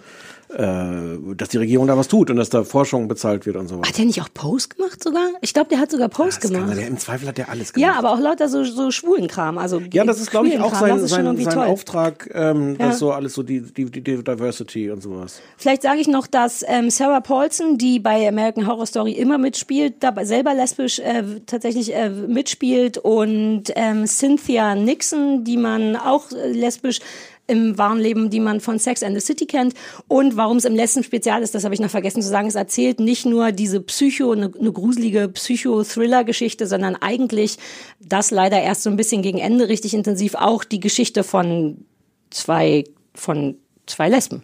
dass 0.47 1.49
die 1.49 1.57
Regierung 1.57 1.87
da 1.87 1.97
was 1.97 2.07
tut 2.07 2.29
und 2.29 2.37
dass 2.37 2.49
da 2.49 2.63
Forschung 2.63 3.07
bezahlt 3.07 3.45
wird 3.45 3.55
und 3.55 3.67
so 3.67 3.77
weiter. 3.77 3.89
Hat 3.89 3.97
der 3.97 4.05
nicht 4.05 4.21
auch 4.21 4.29
Post 4.33 4.75
gemacht 4.77 5.03
sogar? 5.03 5.27
Ich 5.41 5.53
glaube, 5.53 5.69
der 5.69 5.79
hat 5.79 5.91
sogar 5.91 6.07
Post 6.09 6.41
kann 6.41 6.51
gemacht. 6.51 6.77
Der, 6.77 6.87
Im 6.87 6.97
Zweifel 6.97 7.27
hat 7.27 7.37
der 7.37 7.49
alles 7.49 7.73
gemacht. 7.73 7.91
Ja, 7.91 7.97
aber 7.97 8.11
auch 8.13 8.19
lauter 8.19 8.47
so, 8.47 8.63
so 8.63 8.91
schwulen 8.91 9.27
Kram. 9.27 9.57
Also 9.57 9.81
Ja, 9.91 10.03
das 10.05 10.19
ist, 10.21 10.31
glaube 10.31 10.47
ich, 10.47 10.59
auch 10.59 10.73
sein, 10.75 10.99
sein, 11.07 11.37
sein. 11.37 11.57
Auftrag, 11.57 12.29
ähm, 12.33 12.77
Ja. 12.79 12.87
das 12.89 12.99
so 12.99 13.11
alles 13.11 13.33
so 13.33 13.43
die, 13.43 13.61
die, 13.61 13.85
die 13.85 14.01
Diversity 14.01 14.91
und 14.91 15.01
sowas. 15.01 15.41
Vielleicht 15.57 15.81
sage 15.81 15.99
ich 15.99 16.07
noch, 16.07 16.27
dass 16.27 16.63
ähm, 16.67 16.89
Sarah 16.89 17.21
Paulson, 17.21 17.77
die 17.77 17.99
bei 17.99 18.27
American 18.27 18.67
Horror 18.67 18.85
Story 18.85 19.13
immer 19.13 19.37
mitspielt, 19.37 19.95
dabei 20.01 20.25
selber 20.25 20.53
lesbisch 20.53 20.99
äh, 20.99 21.23
tatsächlich 21.45 21.93
äh, 21.93 22.09
mitspielt 22.09 22.97
und 22.97 23.63
ähm, 23.75 24.05
Cynthia 24.05 24.75
Nixon, 24.75 25.43
die 25.43 25.57
man 25.57 25.95
auch 25.95 26.31
äh, 26.31 26.51
lesbisch 26.51 26.99
im 27.47 27.77
wahren 27.77 27.99
Leben, 27.99 28.29
die 28.29 28.39
man 28.39 28.59
von 28.59 28.79
Sex 28.79 29.03
and 29.03 29.15
the 29.15 29.25
City 29.25 29.45
kennt. 29.45 29.73
Und 30.07 30.37
warum 30.37 30.57
es 30.57 30.65
im 30.65 30.75
letzten 30.75 31.03
Spezial 31.03 31.43
ist, 31.43 31.55
das 31.55 31.63
habe 31.63 31.73
ich 31.73 31.79
noch 31.79 31.89
vergessen 31.89 32.21
zu 32.21 32.29
sagen, 32.29 32.47
es 32.47 32.55
erzählt 32.55 32.99
nicht 32.99 33.25
nur 33.25 33.51
diese 33.51 33.81
Psycho, 33.81 34.31
eine, 34.31 34.51
eine 34.59 34.71
gruselige 34.71 35.27
Psycho-Thriller-Geschichte, 35.29 36.67
sondern 36.67 36.95
eigentlich 36.95 37.57
das 37.99 38.31
leider 38.31 38.61
erst 38.61 38.83
so 38.83 38.89
ein 38.89 38.97
bisschen 38.97 39.21
gegen 39.21 39.37
Ende 39.37 39.69
richtig 39.69 39.93
intensiv 39.93 40.35
auch 40.35 40.63
die 40.63 40.79
Geschichte 40.79 41.23
von 41.23 41.85
zwei, 42.29 42.83
von 43.13 43.57
zwei 43.85 44.09
Lesben. 44.09 44.43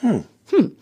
Hm. 0.00 0.24
Hm. 0.50 0.72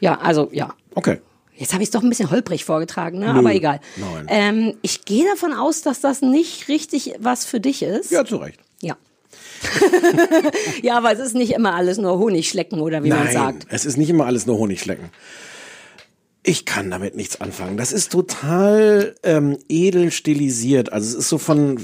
Ja, 0.00 0.18
also 0.18 0.48
ja. 0.52 0.74
Okay. 0.94 1.20
Jetzt 1.54 1.74
habe 1.74 1.82
ich 1.82 1.88
es 1.88 1.90
doch 1.90 2.02
ein 2.02 2.08
bisschen 2.08 2.30
holprig 2.30 2.64
vorgetragen, 2.64 3.18
ne? 3.18 3.34
Nö, 3.34 3.38
aber 3.38 3.54
egal. 3.54 3.80
nein. 3.96 4.26
Ähm, 4.28 4.78
ich 4.80 5.04
gehe 5.04 5.26
davon 5.28 5.52
aus, 5.52 5.82
dass 5.82 6.00
das 6.00 6.22
nicht 6.22 6.68
richtig 6.68 7.12
was 7.18 7.44
für 7.44 7.60
dich 7.60 7.82
ist. 7.82 8.10
Ja, 8.10 8.24
zu 8.24 8.38
Recht. 8.38 8.58
Ja. 10.82 10.96
aber 10.96 11.12
es 11.12 11.18
ist 11.18 11.34
nicht 11.34 11.52
immer 11.52 11.74
alles 11.74 11.98
nur 11.98 12.18
Honigschlecken 12.18 12.80
oder 12.80 13.02
wie 13.04 13.08
man 13.10 13.24
Nein, 13.24 13.32
sagt. 13.32 13.66
es 13.70 13.84
ist 13.84 13.96
nicht 13.96 14.10
immer 14.10 14.26
alles 14.26 14.46
nur 14.46 14.58
Honigschlecken. 14.58 15.06
Ich 16.42 16.64
kann 16.64 16.90
damit 16.90 17.16
nichts 17.16 17.38
anfangen. 17.42 17.76
Das 17.76 17.92
ist 17.92 18.10
total 18.10 19.14
ähm, 19.24 19.58
edel 19.68 20.10
stilisiert. 20.10 20.90
Also 20.90 21.10
es 21.10 21.14
ist 21.14 21.28
so 21.28 21.36
von, 21.36 21.78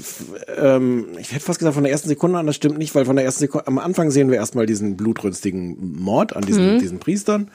ähm, 0.57 1.09
ich 1.19 1.31
hätte 1.31 1.45
fast 1.45 1.59
gesagt 1.59 1.75
von 1.75 1.83
der 1.83 1.91
ersten 1.91 2.09
Sekunde 2.09 2.39
an, 2.39 2.47
das 2.47 2.55
stimmt 2.55 2.79
nicht, 2.79 2.95
weil 2.95 3.05
von 3.05 3.15
der 3.15 3.23
ersten 3.23 3.41
Sekunde, 3.41 3.67
am 3.67 3.77
Anfang 3.77 4.09
sehen 4.09 4.31
wir 4.31 4.37
erstmal 4.37 4.65
diesen 4.65 4.97
blutrünstigen 4.97 5.99
Mord 5.99 6.35
an 6.35 6.43
diesen, 6.43 6.73
Mhm. 6.75 6.79
diesen 6.79 6.97
Priestern. 6.99 7.51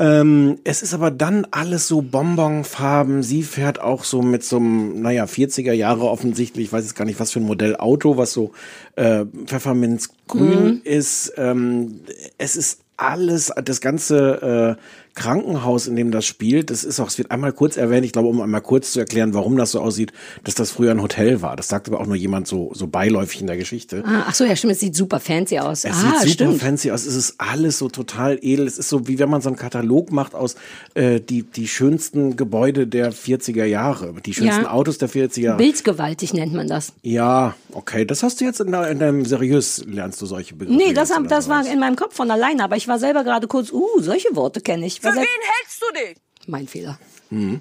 Ähm, 0.00 0.58
es 0.64 0.80
ist 0.82 0.94
aber 0.94 1.10
dann 1.10 1.46
alles 1.50 1.86
so 1.86 2.00
Bonbonfarben. 2.00 3.22
Sie 3.22 3.42
fährt 3.42 3.80
auch 3.82 4.04
so 4.04 4.22
mit 4.22 4.42
so 4.42 4.56
einem, 4.56 5.02
naja, 5.02 5.24
40er 5.24 5.72
Jahre 5.74 6.08
offensichtlich, 6.08 6.66
ich 6.68 6.72
weiß 6.72 6.84
jetzt 6.84 6.94
gar 6.94 7.04
nicht, 7.04 7.20
was 7.20 7.32
für 7.32 7.40
ein 7.40 7.44
Modell 7.46 7.76
Auto, 7.76 8.16
was 8.16 8.32
so 8.32 8.52
äh, 8.96 9.26
Pfefferminzgrün 9.44 10.64
Mhm. 10.64 10.80
ist. 10.84 11.34
Ähm, 11.36 12.00
es 12.38 12.56
ist 12.56 12.80
alles, 12.96 13.52
das 13.64 13.80
ganze 13.82 14.76
äh, 14.78 14.82
Krankenhaus, 15.14 15.86
in 15.86 15.96
dem 15.96 16.10
das 16.10 16.26
spielt, 16.26 16.70
das 16.70 16.84
ist 16.84 17.00
auch, 17.00 17.08
es 17.08 17.18
wird 17.18 17.30
einmal 17.30 17.52
kurz 17.52 17.76
erwähnt, 17.76 18.04
ich 18.04 18.12
glaube, 18.12 18.28
um 18.28 18.40
einmal 18.40 18.60
kurz 18.60 18.92
zu 18.92 19.00
erklären, 19.00 19.34
warum 19.34 19.56
das 19.56 19.72
so 19.72 19.80
aussieht, 19.80 20.12
dass 20.44 20.54
das 20.54 20.70
früher 20.70 20.92
ein 20.92 21.02
Hotel 21.02 21.42
war. 21.42 21.56
Das 21.56 21.68
sagt 21.68 21.88
aber 21.88 22.00
auch 22.00 22.06
nur 22.06 22.16
jemand 22.16 22.46
so, 22.46 22.70
so 22.74 22.86
beiläufig 22.86 23.40
in 23.40 23.46
der 23.46 23.56
Geschichte. 23.56 24.02
Ah, 24.06 24.24
ach 24.28 24.34
so, 24.34 24.44
ja, 24.44 24.54
stimmt. 24.56 24.74
Es 24.74 24.80
sieht 24.80 24.94
super 24.94 25.20
fancy 25.20 25.58
aus. 25.58 25.84
Es 25.84 25.92
ah, 25.92 25.96
sieht 25.96 26.12
super 26.12 26.28
stimmt. 26.28 26.62
fancy 26.62 26.90
aus. 26.90 27.06
Es 27.06 27.16
ist 27.16 27.34
alles 27.38 27.78
so 27.78 27.88
total 27.88 28.38
edel. 28.40 28.66
Es 28.66 28.78
ist 28.78 28.88
so, 28.88 29.08
wie 29.08 29.18
wenn 29.18 29.28
man 29.28 29.40
so 29.40 29.48
einen 29.48 29.56
Katalog 29.56 30.12
macht 30.12 30.34
aus 30.34 30.56
äh, 30.94 31.20
die, 31.20 31.42
die 31.42 31.68
schönsten 31.68 32.36
Gebäude 32.36 32.86
der 32.86 33.12
40er 33.12 33.64
Jahre, 33.64 34.14
die 34.24 34.34
schönsten 34.34 34.62
Ja. 34.62 34.70
Autos 34.70 34.98
der 34.98 35.10
40er 35.10 35.40
Jahre. 35.40 35.58
Bildgewaltig 35.58 36.32
nennt 36.34 36.54
man 36.54 36.68
das. 36.68 36.92
Ja, 37.02 37.54
okay. 37.72 38.04
Das 38.04 38.22
hast 38.22 38.40
du 38.40 38.44
jetzt 38.44 38.60
in, 38.60 38.72
in 38.72 38.98
deinem 38.98 39.24
seriös 39.24 39.84
lernst 39.86 40.22
du 40.22 40.26
solche 40.26 40.54
Begriffe. 40.54 40.78
Nee, 40.78 40.92
das, 40.92 41.10
hab, 41.10 41.28
das 41.28 41.48
war 41.48 41.66
in 41.66 41.80
meinem 41.80 41.96
Kopf 41.96 42.14
von 42.14 42.30
alleine, 42.30 42.64
aber 42.64 42.76
ich 42.76 42.88
war 42.88 42.98
selber 42.98 43.24
gerade 43.24 43.46
kurz, 43.46 43.72
uh, 43.72 44.00
solche 44.00 44.34
Worte 44.34 44.60
kenne 44.60 44.86
ich. 44.86 45.00
Für 45.12 45.16
Was 45.18 45.24
wen 45.24 45.42
hältst 45.56 45.82
du 45.82 45.86
dich? 45.94 46.16
Mein 46.46 46.68
Fehler. 46.68 46.98
Mhm. 47.30 47.60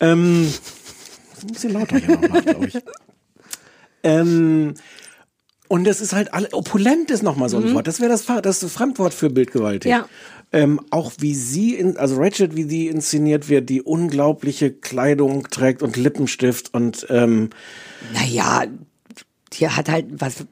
Ähm, 0.00 0.46
ist 0.46 1.44
ein 1.44 1.46
bisschen 1.52 1.72
lauter 1.72 1.98
hier 1.98 2.18
noch, 2.18 2.42
glaube 2.44 2.66
ich. 2.66 2.78
ähm, 4.02 4.74
Und 5.68 5.86
es 5.88 6.00
ist 6.00 6.12
halt 6.12 6.32
alle, 6.32 6.52
opulent 6.52 7.10
ist 7.10 7.22
nochmal 7.22 7.48
so 7.48 7.56
ein 7.58 7.74
Wort. 7.74 7.86
Das 7.86 8.00
wäre 8.00 8.10
das, 8.10 8.24
das 8.24 8.72
Fremdwort 8.72 9.14
für 9.14 9.30
bildgewaltig. 9.30 9.90
Ja. 9.90 10.08
Ähm, 10.52 10.80
auch 10.90 11.12
wie 11.18 11.34
sie, 11.34 11.74
in, 11.74 11.96
also 11.96 12.16
Ratchet, 12.18 12.54
wie 12.54 12.62
sie 12.64 12.86
inszeniert 12.86 13.48
wird, 13.48 13.68
die 13.68 13.82
unglaubliche 13.82 14.72
Kleidung 14.72 15.48
trägt 15.50 15.82
und 15.82 15.96
Lippenstift 15.96 16.72
und 16.72 17.04
ähm, 17.10 17.50
Naja, 18.14 18.64
die 19.52 19.68
hat 19.68 19.88
halt 19.88 20.06
was. 20.10 20.44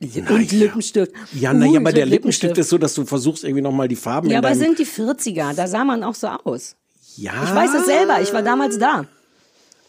Und 0.00 0.52
Lippenstift. 0.52 1.12
ja, 1.32 1.52
naja, 1.54 1.80
aber 1.80 1.92
der 1.92 2.06
Lippenstift 2.06 2.58
ist 2.58 2.68
so, 2.68 2.78
dass 2.78 2.94
du 2.94 3.04
versuchst 3.06 3.44
irgendwie 3.44 3.62
nochmal 3.62 3.88
die 3.88 3.96
Farben 3.96 4.28
Ja, 4.30 4.38
aber 4.38 4.54
sind 4.54 4.78
die 4.78 4.86
40er, 4.86 5.54
da 5.54 5.66
sah 5.66 5.84
man 5.84 6.02
auch 6.04 6.14
so 6.14 6.26
aus. 6.28 6.76
ja, 7.16 7.32
Ich 7.44 7.54
weiß 7.54 7.70
es 7.74 7.86
selber, 7.86 8.20
ich 8.20 8.32
war 8.32 8.42
damals 8.42 8.78
da. 8.78 9.06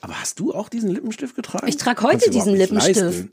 Aber 0.02 0.20
hast 0.20 0.40
du 0.40 0.54
auch 0.54 0.70
diesen 0.70 0.90
Lippenstift 0.90 1.36
getragen? 1.36 1.68
Ich 1.68 1.78
trage 1.78 2.02
heute 2.04 2.30
diesen 2.30 2.56
Lippenstift. 2.56 3.00
leisten. 3.02 3.32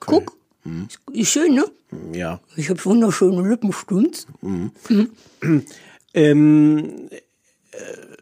Guck. 0.00 0.36
Ist 1.12 1.30
schön, 1.30 1.54
ne? 1.54 1.64
Ja. 2.12 2.40
Ich 2.56 2.70
habe 2.70 2.84
wunderschöne 2.84 3.48
Lippenstift. 3.48 4.26
Ähm, 6.14 7.08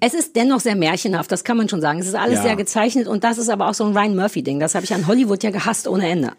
Es 0.01 0.15
ist 0.15 0.37
dennoch 0.37 0.61
sehr 0.61 0.77
märchenhaft, 0.77 1.31
das 1.33 1.45
kann 1.45 1.57
man 1.57 1.69
schon 1.69 1.81
sagen. 1.81 1.99
Es 1.99 2.07
ist 2.07 2.15
alles 2.15 2.37
Ja. 2.37 2.43
sehr 2.43 2.57
gezeichnet 2.57 3.07
und 3.09 3.25
das 3.25 3.39
ist 3.39 3.49
aber 3.49 3.69
auch 3.69 3.75
so 3.75 3.85
ein 3.85 3.97
Ryan 3.97 4.15
Murphy-Ding. 4.17 4.61
Das 4.61 4.75
habe 4.75 4.85
ich 4.85 4.95
an 4.95 5.07
Hollywood 5.07 5.43
ja 5.43 5.51
gehasst 5.51 5.89
ohne 5.89 6.09
Ende. 6.09 6.33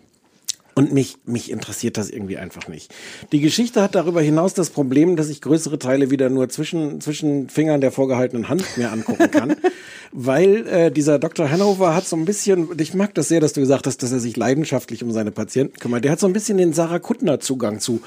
Und 0.73 0.93
mich, 0.93 1.17
mich 1.25 1.51
interessiert 1.51 1.97
das 1.97 2.09
irgendwie 2.09 2.37
einfach 2.37 2.69
nicht. 2.69 2.93
Die 3.33 3.41
Geschichte 3.41 3.81
hat 3.81 3.93
darüber 3.93 4.21
hinaus 4.21 4.53
das 4.53 4.69
Problem, 4.69 5.17
dass 5.17 5.27
ich 5.27 5.41
größere 5.41 5.77
Teile 5.79 6.11
wieder 6.11 6.29
nur 6.29 6.47
zwischen, 6.47 7.01
zwischen 7.01 7.49
Fingern 7.49 7.81
der 7.81 7.91
vorgehaltenen 7.91 8.47
Hand 8.47 8.63
mir 8.77 8.89
angucken 8.89 9.29
kann. 9.29 9.57
weil 10.13 10.67
äh, 10.67 10.91
dieser 10.91 11.19
Dr. 11.19 11.51
Hanover 11.51 11.93
hat 11.93 12.05
so 12.07 12.15
ein 12.15 12.23
bisschen, 12.25 12.69
ich 12.79 12.93
mag 12.93 13.13
das 13.15 13.27
sehr, 13.27 13.41
dass 13.41 13.53
du 13.53 13.59
gesagt 13.59 13.85
hast, 13.85 14.01
dass 14.01 14.11
er 14.11 14.19
sich 14.19 14.37
leidenschaftlich 14.37 15.03
um 15.03 15.11
seine 15.11 15.31
Patienten 15.31 15.77
kümmert. 15.77 16.05
Der 16.05 16.11
hat 16.13 16.19
so 16.19 16.27
ein 16.27 16.33
bisschen 16.33 16.57
den 16.57 16.71
Sarah 16.73 16.99
Kuttner 16.99 17.39
Zugang 17.41 17.79
zu. 17.79 18.01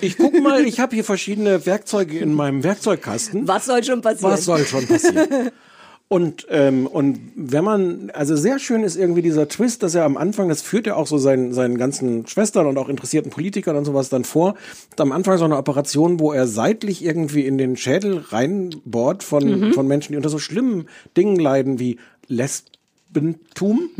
Ich 0.00 0.16
guck 0.16 0.40
mal, 0.40 0.64
ich 0.64 0.80
habe 0.80 0.94
hier 0.94 1.04
verschiedene 1.04 1.64
Werkzeuge 1.66 2.18
in 2.18 2.34
meinem 2.34 2.62
Werkzeugkasten. 2.62 3.48
Was 3.48 3.66
soll 3.66 3.82
schon 3.84 4.00
passieren? 4.00 4.32
Was 4.32 4.44
soll 4.44 4.64
schon 4.64 4.86
passieren? 4.86 5.50
Und, 6.10 6.46
ähm, 6.48 6.86
und 6.86 7.20
wenn 7.36 7.62
man, 7.62 8.10
also 8.14 8.34
sehr 8.34 8.58
schön 8.58 8.82
ist 8.82 8.96
irgendwie 8.96 9.20
dieser 9.20 9.46
Twist, 9.46 9.82
dass 9.82 9.94
er 9.94 10.04
am 10.04 10.16
Anfang, 10.16 10.48
das 10.48 10.62
führt 10.62 10.86
ja 10.86 10.94
auch 10.94 11.06
so 11.06 11.18
seinen, 11.18 11.52
seinen 11.52 11.76
ganzen 11.76 12.26
Schwestern 12.26 12.66
und 12.66 12.78
auch 12.78 12.88
interessierten 12.88 13.30
Politikern 13.30 13.76
und 13.76 13.84
sowas 13.84 14.08
dann 14.08 14.24
vor, 14.24 14.54
am 14.96 15.12
Anfang 15.12 15.36
so 15.36 15.44
eine 15.44 15.58
Operation, 15.58 16.18
wo 16.18 16.32
er 16.32 16.46
seitlich 16.46 17.04
irgendwie 17.04 17.44
in 17.44 17.58
den 17.58 17.76
Schädel 17.76 18.24
reinbohrt 18.26 19.22
von, 19.22 19.74
von 19.74 19.86
Menschen, 19.86 20.12
die 20.12 20.16
unter 20.16 20.30
so 20.30 20.38
schlimmen 20.38 20.88
Dingen 21.14 21.36
leiden 21.36 21.78
wie 21.78 21.98
Lesbentum. 22.26 23.90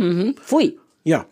Pfui. 0.42 0.78
Ja. 1.09 1.24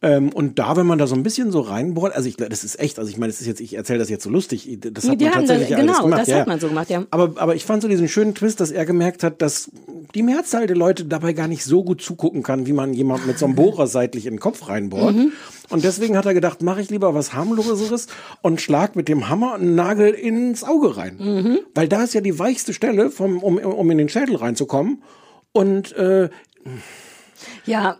Ähm, 0.00 0.28
und 0.28 0.60
da, 0.60 0.76
wenn 0.76 0.86
man 0.86 0.96
da 0.98 1.08
so 1.08 1.16
ein 1.16 1.24
bisschen 1.24 1.50
so 1.50 1.58
reinbohrt, 1.60 2.14
also 2.14 2.28
ich, 2.28 2.36
das 2.36 2.62
ist 2.62 2.78
echt, 2.78 3.00
also 3.00 3.10
ich 3.10 3.18
meine, 3.18 3.32
das 3.32 3.40
ist 3.40 3.48
jetzt, 3.48 3.60
ich 3.60 3.74
erzähle 3.74 3.98
das 3.98 4.08
jetzt 4.08 4.22
so 4.22 4.30
lustig, 4.30 4.78
das 4.80 5.08
hat 5.08 5.20
Die 5.20 5.24
man 5.24 5.32
das- 5.32 5.40
tatsächlich 5.48 5.76
alles 5.76 5.86
genau, 5.88 6.02
gemacht. 6.04 6.20
das 6.20 6.28
ja, 6.28 6.38
hat 6.38 6.46
man 6.46 6.60
so 6.60 6.68
gemacht, 6.68 6.88
ja. 6.88 7.04
Aber, 7.10 7.32
aber 7.40 7.56
ich 7.56 7.64
fand 7.64 7.82
so 7.82 7.88
diesen 7.88 8.06
schönen 8.06 8.32
Twist, 8.36 8.60
dass 8.60 8.70
er 8.70 8.86
gemerkt 8.86 9.24
hat, 9.24 9.42
dass 9.42 9.70
die 10.14 10.22
Mehrzahl 10.22 10.68
der 10.68 10.76
Leute 10.76 11.04
dabei 11.04 11.32
gar 11.32 11.48
nicht 11.48 11.64
so 11.64 11.82
gut 11.82 12.00
zugucken 12.00 12.44
kann, 12.44 12.66
wie 12.66 12.72
man 12.72 12.94
jemand 12.94 13.26
mit 13.26 13.38
so 13.40 13.46
einem 13.46 13.56
Bohrer 13.56 13.86
seitlich 13.88 14.26
in 14.26 14.34
den 14.34 14.40
Kopf 14.40 14.68
reinbohrt. 14.68 15.16
Mhm. 15.16 15.32
Und 15.70 15.82
deswegen 15.82 16.16
hat 16.16 16.26
er 16.26 16.32
gedacht, 16.34 16.62
mache 16.62 16.80
ich 16.80 16.90
lieber 16.90 17.12
was 17.14 17.32
harmloseres 17.34 18.06
und 18.40 18.60
schlag 18.60 18.94
mit 18.94 19.08
dem 19.08 19.28
Hammer 19.28 19.54
einen 19.54 19.74
Nagel 19.74 20.10
ins 20.14 20.62
Auge 20.62 20.96
rein. 20.96 21.16
Mhm. 21.18 21.58
Weil 21.74 21.88
da 21.88 22.04
ist 22.04 22.14
ja 22.14 22.20
die 22.20 22.38
weichste 22.38 22.72
Stelle, 22.72 23.10
vom, 23.10 23.38
um, 23.42 23.56
um 23.58 23.90
in 23.90 23.98
den 23.98 24.08
Schädel 24.08 24.36
reinzukommen. 24.36 25.02
Und 25.52 25.92
äh, 25.96 26.28
Ja, 27.66 27.96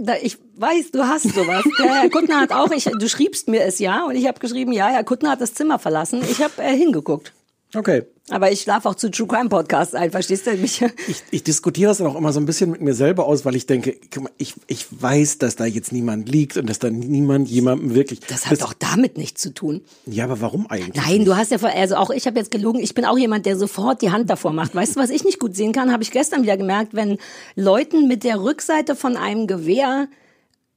da, 0.00 0.14
ich 0.20 0.38
weiß, 0.56 0.90
du 0.92 1.06
hast 1.06 1.34
sowas. 1.34 1.64
Der 1.78 1.94
Herr 1.94 2.10
Kuttner 2.10 2.40
hat 2.40 2.52
auch, 2.52 2.70
ich, 2.70 2.84
du 2.84 3.08
schriebst 3.08 3.48
mir 3.48 3.64
es 3.64 3.78
ja 3.78 4.04
und 4.04 4.16
ich 4.16 4.26
habe 4.26 4.40
geschrieben, 4.40 4.72
ja, 4.72 4.88
Herr 4.88 5.04
Kuttner 5.04 5.30
hat 5.30 5.40
das 5.40 5.54
Zimmer 5.54 5.78
verlassen. 5.78 6.22
Ich 6.22 6.42
habe 6.42 6.62
äh, 6.62 6.76
hingeguckt. 6.76 7.32
Okay. 7.74 8.02
Aber 8.32 8.52
ich 8.52 8.60
schlafe 8.60 8.88
auch 8.88 8.94
zu 8.94 9.10
True 9.10 9.26
Crime 9.26 9.48
Podcasts 9.48 9.92
ein, 9.94 10.12
verstehst 10.12 10.46
du 10.46 10.52
mich? 10.52 10.82
Ich, 11.08 11.22
ich 11.32 11.42
diskutiere 11.42 11.88
das 11.88 11.98
dann 11.98 12.06
auch 12.06 12.14
immer 12.14 12.32
so 12.32 12.38
ein 12.38 12.46
bisschen 12.46 12.70
mit 12.70 12.80
mir 12.80 12.94
selber 12.94 13.26
aus, 13.26 13.44
weil 13.44 13.56
ich 13.56 13.66
denke, 13.66 13.96
mal, 14.20 14.30
ich, 14.38 14.54
ich 14.68 14.86
weiß, 14.90 15.38
dass 15.38 15.56
da 15.56 15.64
jetzt 15.64 15.90
niemand 15.90 16.28
liegt 16.28 16.56
und 16.56 16.68
dass 16.70 16.78
da 16.78 16.90
niemand 16.90 17.48
jemandem 17.48 17.94
wirklich. 17.96 18.20
Das 18.20 18.46
hat 18.46 18.62
doch 18.62 18.72
damit 18.72 19.18
nichts 19.18 19.42
zu 19.42 19.52
tun. 19.52 19.80
Ja, 20.06 20.24
aber 20.24 20.40
warum 20.40 20.68
eigentlich? 20.70 20.94
Nein, 21.04 21.24
du 21.24 21.36
hast 21.36 21.50
ja, 21.50 21.58
vor- 21.58 21.70
also 21.74 21.96
auch 21.96 22.10
ich 22.10 22.26
habe 22.28 22.38
jetzt 22.38 22.52
gelogen, 22.52 22.78
ich 22.80 22.94
bin 22.94 23.04
auch 23.04 23.18
jemand, 23.18 23.46
der 23.46 23.56
sofort 23.56 24.00
die 24.00 24.12
Hand 24.12 24.30
davor 24.30 24.52
macht. 24.52 24.74
Weißt 24.76 24.94
du, 24.94 25.00
was 25.00 25.10
ich 25.10 25.24
nicht 25.24 25.40
gut 25.40 25.56
sehen 25.56 25.72
kann, 25.72 25.92
habe 25.92 26.04
ich 26.04 26.12
gestern 26.12 26.42
wieder 26.44 26.56
gemerkt, 26.56 26.94
wenn 26.94 27.18
Leuten 27.56 28.06
mit 28.06 28.22
der 28.22 28.40
Rückseite 28.40 28.94
von 28.94 29.16
einem 29.16 29.48
Gewehr 29.48 30.06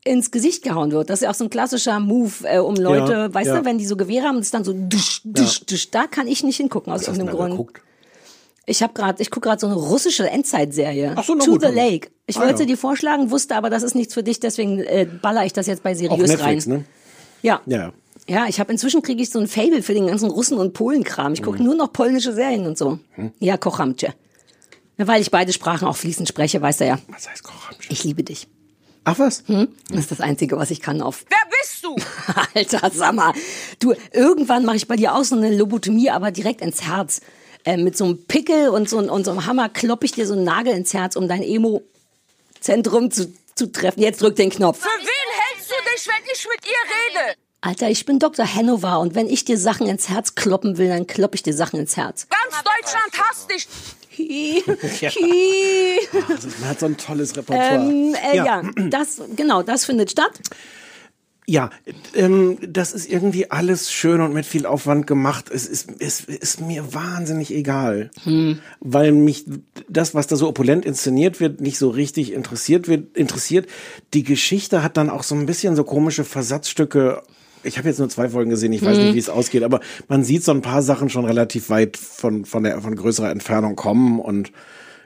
ins 0.05 0.31
Gesicht 0.31 0.63
gehauen 0.63 0.91
wird. 0.91 1.09
Das 1.09 1.19
ist 1.19 1.23
ja 1.23 1.29
auch 1.31 1.35
so 1.35 1.43
ein 1.45 1.49
klassischer 1.49 1.99
Move, 1.99 2.31
äh, 2.43 2.59
um 2.59 2.75
Leute, 2.75 3.11
Ja, 3.13 3.33
weißt 3.33 3.47
ja. 3.47 3.59
du, 3.59 3.65
wenn 3.65 3.77
die 3.77 3.85
so 3.85 3.95
Gewehre 3.95 4.25
haben, 4.27 4.37
das 4.37 4.47
ist 4.47 4.53
dann 4.53 4.63
so 4.63 4.73
dusch, 4.73 5.21
dusch, 5.23 5.61
dusch. 5.65 5.91
Da 5.91 6.07
kann 6.07 6.27
ich 6.27 6.43
nicht 6.43 6.57
hingucken 6.57 6.91
aus 6.91 7.07
irgendeinem 7.07 7.35
Grund. 7.35 7.51
geguckt? 7.51 7.81
Ich 8.65 8.81
habe 8.81 8.93
gerade, 8.93 9.21
ich 9.21 9.29
gucke 9.29 9.47
gerade 9.49 9.59
so 9.59 9.67
eine 9.67 9.75
russische 9.75 10.29
Endzeitserie. 10.29 11.13
Ach 11.17 11.23
so, 11.23 11.35
na 11.35 11.43
To 11.43 11.51
gut, 11.51 11.61
the. 11.61 11.67
Lake. 11.67 12.09
Ich 12.27 12.37
Ah, 12.37 12.41
wollte 12.45 12.61
ja. 12.61 12.65
die 12.65 12.75
vorschlagen, 12.77 13.29
wusste 13.31 13.55
aber, 13.55 13.69
das 13.69 13.83
ist 13.83 13.93
nichts 13.95 14.13
für 14.13 14.23
dich, 14.23 14.39
deswegen 14.39 14.79
äh, 14.79 15.05
baller 15.21 15.45
ich 15.45 15.51
das 15.53 15.67
jetzt 15.67 15.83
bei 15.83 15.91
Auf 15.91 15.97
seriös 15.97 16.29
Netflix, 16.29 16.67
rein. 16.67 16.73
ne? 16.79 16.85
Ja. 17.41 17.61
Ja. 17.65 17.91
Ja, 18.25 18.45
ich 18.47 18.61
habe 18.61 18.71
inzwischen 18.71 19.01
kriege 19.01 19.21
ich 19.21 19.29
so 19.31 19.39
ein 19.39 19.47
Fable 19.47 19.81
für 19.83 19.93
den 19.93 20.07
ganzen 20.07 20.29
Russen 20.31 20.57
und 20.57 20.71
Polen-Kram. 20.73 21.33
Ich 21.33 21.43
gucke 21.43 21.61
nur 21.61 21.75
noch 21.75 21.91
polnische 21.91 22.31
Serien 22.31 22.65
und 22.65 22.77
so. 22.77 22.99
Ja, 23.39 23.57
Kochamcze. 23.57 24.13
Ja, 24.97 25.07
weil 25.07 25.21
ich 25.21 25.29
beide 25.29 25.51
Sprachen 25.51 25.85
auch 25.87 25.97
fließend 25.97 26.29
spreche, 26.29 26.61
weißt 26.61 26.79
du 26.81 26.85
ja. 26.85 26.99
Was 27.09 27.29
heißt 27.29 27.43
Kochramsch? 27.43 27.87
Ich 27.89 28.05
liebe 28.05 28.23
dich. 28.23 28.47
Ach 29.05 29.19
was? 29.19 29.43
Hm? 29.47 29.67
Das 29.89 29.99
ist 29.99 30.11
das 30.11 30.21
Einzige, 30.21 30.57
was 30.57 30.71
ich 30.71 30.81
kann 30.81 31.01
auf. 31.01 31.25
Wer 31.29 31.37
bist 31.59 31.83
du? 31.83 31.95
Alter, 32.55 32.89
sag 32.93 33.13
mal. 33.13 33.33
Du, 33.79 33.93
irgendwann 34.11 34.65
mache 34.65 34.77
ich 34.77 34.87
bei 34.87 34.95
dir 34.95 35.15
auch 35.15 35.23
so 35.23 35.35
eine 35.35 35.55
Lobotomie, 35.55 36.09
aber 36.09 36.31
direkt 36.31 36.61
ins 36.61 36.83
Herz. 36.83 37.21
Äh, 37.65 37.77
mit 37.77 37.97
so 37.97 38.05
einem 38.05 38.25
Pickel 38.25 38.69
und 38.69 38.89
so, 38.89 38.97
und 38.97 39.23
so 39.23 39.31
einem 39.31 39.45
Hammer 39.45 39.69
klopp 39.69 40.03
ich 40.03 40.11
dir 40.11 40.27
so 40.27 40.33
einen 40.33 40.43
Nagel 40.43 40.73
ins 40.73 40.93
Herz, 40.93 41.15
um 41.15 41.27
dein 41.27 41.43
Emo-Zentrum 41.43 43.09
zu, 43.11 43.33
zu 43.55 43.71
treffen. 43.71 44.01
Jetzt 44.01 44.21
drück 44.21 44.35
den 44.35 44.49
Knopf. 44.49 44.79
Für 44.79 44.89
wen 44.89 45.55
hältst 45.55 45.71
du 45.71 45.75
dich, 45.93 46.07
wenn 46.07 46.23
ich 46.33 46.47
mit 46.47 46.65
ihr 46.65 47.21
rede? 47.21 47.37
Alter, 47.61 47.89
ich 47.89 48.05
bin 48.05 48.19
Dr. 48.19 48.45
Hanover 48.45 48.99
und 48.99 49.15
wenn 49.15 49.29
ich 49.29 49.45
dir 49.45 49.57
Sachen 49.57 49.87
ins 49.87 50.09
Herz 50.09 50.35
kloppen 50.35 50.77
will, 50.77 50.89
dann 50.89 51.07
klopp 51.07 51.33
ich 51.35 51.43
dir 51.43 51.53
Sachen 51.53 51.79
ins 51.79 51.95
Herz. 51.95 52.27
Ganz 52.27 52.61
Deutschland 52.61 53.13
hasst 53.17 53.49
dich. 53.49 53.67
Ja. 55.01 55.09
Also, 56.29 56.47
man 56.59 56.69
hat 56.69 56.79
so 56.79 56.85
ein 56.85 56.97
tolles 56.97 57.35
Repertoire. 57.35 57.75
Ähm, 57.75 58.15
äh, 58.31 58.37
ja. 58.37 58.61
das, 58.89 59.21
genau, 59.35 59.63
das 59.63 59.85
findet 59.85 60.11
statt. 60.11 60.39
Ja, 61.45 61.71
ähm, 62.13 62.57
das 62.65 62.93
ist 62.93 63.09
irgendwie 63.09 63.51
alles 63.51 63.91
schön 63.91 64.21
und 64.21 64.33
mit 64.33 64.45
viel 64.45 64.65
Aufwand 64.65 65.07
gemacht. 65.07 65.49
Es 65.53 65.67
ist, 65.67 65.89
es 65.99 66.21
ist 66.21 66.61
mir 66.61 66.93
wahnsinnig 66.93 67.53
egal, 67.53 68.11
weil 68.79 69.11
mich 69.11 69.45
das, 69.89 70.15
was 70.15 70.27
da 70.27 70.37
so 70.37 70.47
opulent 70.47 70.85
inszeniert 70.85 71.41
wird, 71.41 71.59
nicht 71.59 71.77
so 71.77 71.89
richtig 71.89 72.31
interessiert 72.31 72.87
wird. 72.87 73.17
Interessiert. 73.17 73.67
Die 74.13 74.23
Geschichte 74.23 74.83
hat 74.83 74.95
dann 74.95 75.09
auch 75.09 75.23
so 75.23 75.35
ein 75.35 75.45
bisschen 75.45 75.75
so 75.75 75.83
komische 75.83 76.23
Versatzstücke. 76.23 77.23
Ich 77.63 77.77
habe 77.77 77.87
jetzt 77.87 77.99
nur 77.99 78.09
zwei 78.09 78.29
Folgen 78.29 78.49
gesehen, 78.49 78.73
ich 78.73 78.83
weiß 78.83 78.97
nicht, 78.97 79.15
wie 79.15 79.19
es 79.19 79.29
ausgeht, 79.29 79.63
aber 79.63 79.79
man 80.07 80.23
sieht 80.23 80.43
so 80.43 80.51
ein 80.51 80.61
paar 80.61 80.81
Sachen 80.81 81.09
schon 81.09 81.25
relativ 81.25 81.69
weit 81.69 81.97
von 81.97 82.45
von 82.45 82.63
der 82.63 82.81
von 82.81 82.95
größerer 82.95 83.31
Entfernung 83.31 83.75
kommen 83.75 84.19
und 84.19 84.51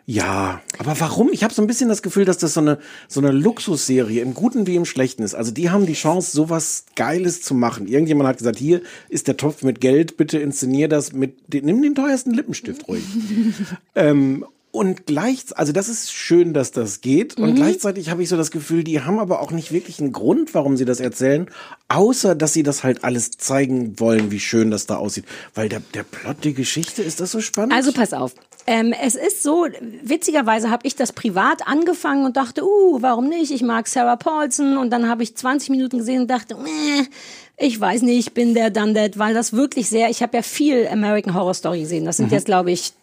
ja, 0.10 0.62
aber 0.78 0.98
warum? 1.02 1.34
Ich 1.34 1.44
habe 1.44 1.54
so 1.54 1.62
ein 1.62 1.68
bisschen 1.68 1.90
das 1.90 2.02
Gefühl, 2.02 2.24
dass 2.24 2.38
das 2.38 2.54
so 2.54 2.62
eine 2.62 2.80
so 3.10 3.20
eine 3.20 3.32
Luxusserie 3.32 4.22
im 4.22 4.34
Guten 4.34 4.66
wie 4.66 4.76
im 4.76 4.86
Schlechten 4.86 5.22
ist. 5.22 5.36
Also 5.36 5.52
die 5.52 5.70
haben 5.70 5.86
die 5.86 5.96
Chance, 5.96 6.32
sowas 6.32 6.86
Geiles 6.96 7.42
zu 7.42 7.54
machen. 7.54 7.88
Irgendjemand 7.88 8.30
hat 8.30 8.38
gesagt, 8.38 8.58
hier 8.58 8.82
ist 9.10 9.28
der 9.28 9.36
Topf 9.36 9.64
mit 9.64 9.82
Geld, 9.82 10.16
bitte 10.16 10.40
inszenier 10.40 10.88
das 10.88 11.12
mit, 11.12 11.54
nimm 11.54 11.82
den 11.82 11.94
teuersten 11.94 12.34
Lippenstift 12.34 12.88
ruhig. 12.88 13.04
ähm, 13.96 14.46
und 14.78 15.06
gleich, 15.06 15.46
also 15.56 15.74
das 15.74 15.90
ist 15.90 16.14
schön, 16.14 16.54
dass 16.54 16.72
das 16.72 17.02
geht. 17.02 17.38
Und 17.38 17.56
gleichzeitig 17.56 18.10
habe 18.10 18.24
ich 18.24 18.30
so 18.30 18.38
das 18.38 18.52
Gefühl, 18.52 18.84
die 18.84 19.02
haben 19.02 19.20
aber 19.20 19.42
auch 19.42 19.52
nicht 19.52 19.72
wirklich 19.72 20.00
einen 20.00 20.14
Grund, 20.14 20.54
warum 20.54 20.78
sie 20.78 20.86
das 20.86 21.00
erzählen, 21.00 21.50
außer 21.90 22.36
dass 22.36 22.54
sie 22.54 22.64
das 22.64 22.84
halt 22.84 23.04
alles 23.04 23.32
zeigen 23.32 24.00
wollen, 24.00 24.32
wie 24.32 24.40
schön 24.40 24.72
das 24.72 24.86
da 24.86 24.98
aussieht. 24.98 25.26
Weil 25.56 25.68
der, 25.68 25.82
der 25.94 26.04
Plot, 26.04 26.44
die 26.44 26.54
Geschichte, 26.54 27.02
ist 27.02 27.20
das 27.20 27.32
so 27.32 27.42
spannend? 27.42 27.74
Also 27.74 27.92
pass 27.92 28.14
auf. 28.14 28.34
Ähm, 28.68 28.94
es 29.02 29.16
ist 29.16 29.44
so, 29.44 29.66
witzigerweise 30.04 30.70
habe 30.70 30.86
ich 30.86 30.96
das 30.96 31.14
privat 31.14 31.68
angefangen 31.68 32.26
und 32.26 32.38
dachte, 32.38 32.64
uh, 32.64 33.02
warum 33.02 33.30
nicht? 33.30 33.52
Ich 33.52 33.64
mag 33.64 33.88
Sarah 33.88 34.18
Paulson 34.18 34.78
und 34.78 34.92
dann 34.92 35.10
habe 35.10 35.24
ich 35.24 35.36
20 35.36 35.70
Minuten 35.70 36.00
gesehen 36.00 36.22
und 36.22 36.28
dachte, 36.30 36.56
äh, 36.56 37.66
ich 37.66 37.80
weiß 37.80 38.04
nicht, 38.04 38.34
bin 38.34 38.54
der 38.54 38.70
done 38.70 38.94
that, 38.94 39.18
weil 39.18 39.34
das 39.34 39.54
wirklich 39.54 39.90
sehr, 39.90 40.10
ich 40.10 40.22
habe 40.22 40.38
ja 40.38 40.44
viel 40.44 40.88
American 40.88 41.34
Horror 41.34 41.54
Story 41.54 41.80
gesehen. 41.82 42.06
Das 42.06 42.18
sind 42.18 42.32
jetzt, 42.32 42.46
glaube 42.46 42.72
ich, 42.72 42.94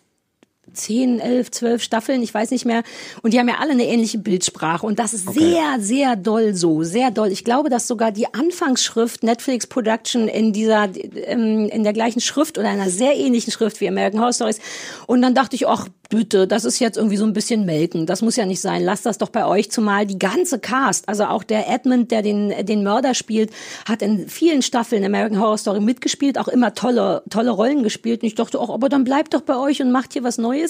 zehn, 0.75 1.21
elf, 1.21 1.51
zwölf 1.51 1.83
Staffeln, 1.83 2.23
ich 2.23 2.33
weiß 2.35 2.51
nicht 2.51 2.65
mehr. 2.65 2.83
Und 3.23 3.33
die 3.33 3.39
haben 3.39 3.49
ja 3.49 3.57
alle 3.61 3.73
eine 3.73 3.87
ähnliche 3.87 4.19
Bildsprache. 4.19 4.87
Und 4.87 4.99
das 4.99 5.15
ist 5.15 5.29
Okay. 5.29 5.39
sehr, 5.39 5.81
sehr 5.81 6.17
doll 6.17 6.55
so, 6.55 6.83
sehr 6.83 7.11
doll. 7.11 7.29
Ich 7.33 7.45
glaube, 7.45 7.71
dass 7.71 7.87
sogar 7.87 8.13
die 8.13 8.33
Anfangsschrift 8.33 9.23
Netflix 9.23 9.67
Production 9.67 10.29
in 10.29 10.53
dieser, 10.53 10.89
ähm, 11.27 11.69
in 11.69 11.85
der 11.85 11.93
gleichen 11.93 12.21
Schrift 12.21 12.59
oder 12.59 12.69
einer 12.69 12.91
sehr 12.91 13.17
ähnlichen 13.17 13.53
Schrift 13.53 13.81
wie 13.81 13.89
American 13.89 14.21
Horror 14.21 14.33
Stories. 14.33 14.59
Und 15.07 15.23
dann 15.23 15.35
dachte 15.35 15.57
ich, 15.57 15.67
ach 15.67 15.89
bitte, 16.11 16.47
das 16.47 16.65
ist 16.65 16.79
jetzt 16.81 16.97
irgendwie 16.97 17.17
so 17.17 17.25
ein 17.25 17.33
bisschen 17.33 17.65
melken. 17.65 18.07
Das 18.07 18.23
muss 18.23 18.37
ja 18.37 18.47
nicht 18.47 18.61
sein. 18.61 18.85
Lasst 18.85 19.07
das 19.07 19.19
doch 19.19 19.31
bei 19.31 19.47
euch, 19.47 19.71
zumal 19.71 20.07
die 20.07 20.19
ganze 20.19 20.59
Cast, 20.59 21.09
also 21.09 21.25
auch 21.25 21.43
der 21.43 21.69
Edmund, 21.69 22.11
der 22.11 22.23
den, 22.23 22.53
den 22.67 22.83
Mörder 22.85 23.15
spielt, 23.15 23.51
hat 23.89 24.03
in 24.03 24.29
vielen 24.29 24.63
Staffeln 24.63 25.05
American 25.05 25.41
Horror 25.41 25.59
Story 25.59 25.81
mitgespielt, 25.81 26.39
auch 26.39 26.49
immer 26.49 26.75
tolle, 26.75 27.23
tolle 27.31 27.51
Rollen 27.51 27.83
gespielt. 27.83 28.23
Und 28.23 28.29
ich 28.29 28.35
dachte, 28.35 28.59
ach, 28.61 28.69
aber 28.69 28.89
dann 28.89 29.05
bleibt 29.05 29.35
doch 29.35 29.41
bei 29.41 29.57
euch 29.57 29.83
und 29.83 29.91
macht 29.93 30.13
hier 30.13 30.23
was 30.23 30.39
Neues. 30.39 30.64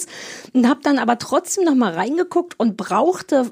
Und 0.53 0.67
habe 0.67 0.81
dann 0.83 0.99
aber 0.99 1.17
trotzdem 1.17 1.63
noch 1.63 1.75
mal 1.75 1.93
reingeguckt 1.93 2.59
und 2.59 2.77
brauchte 2.77 3.51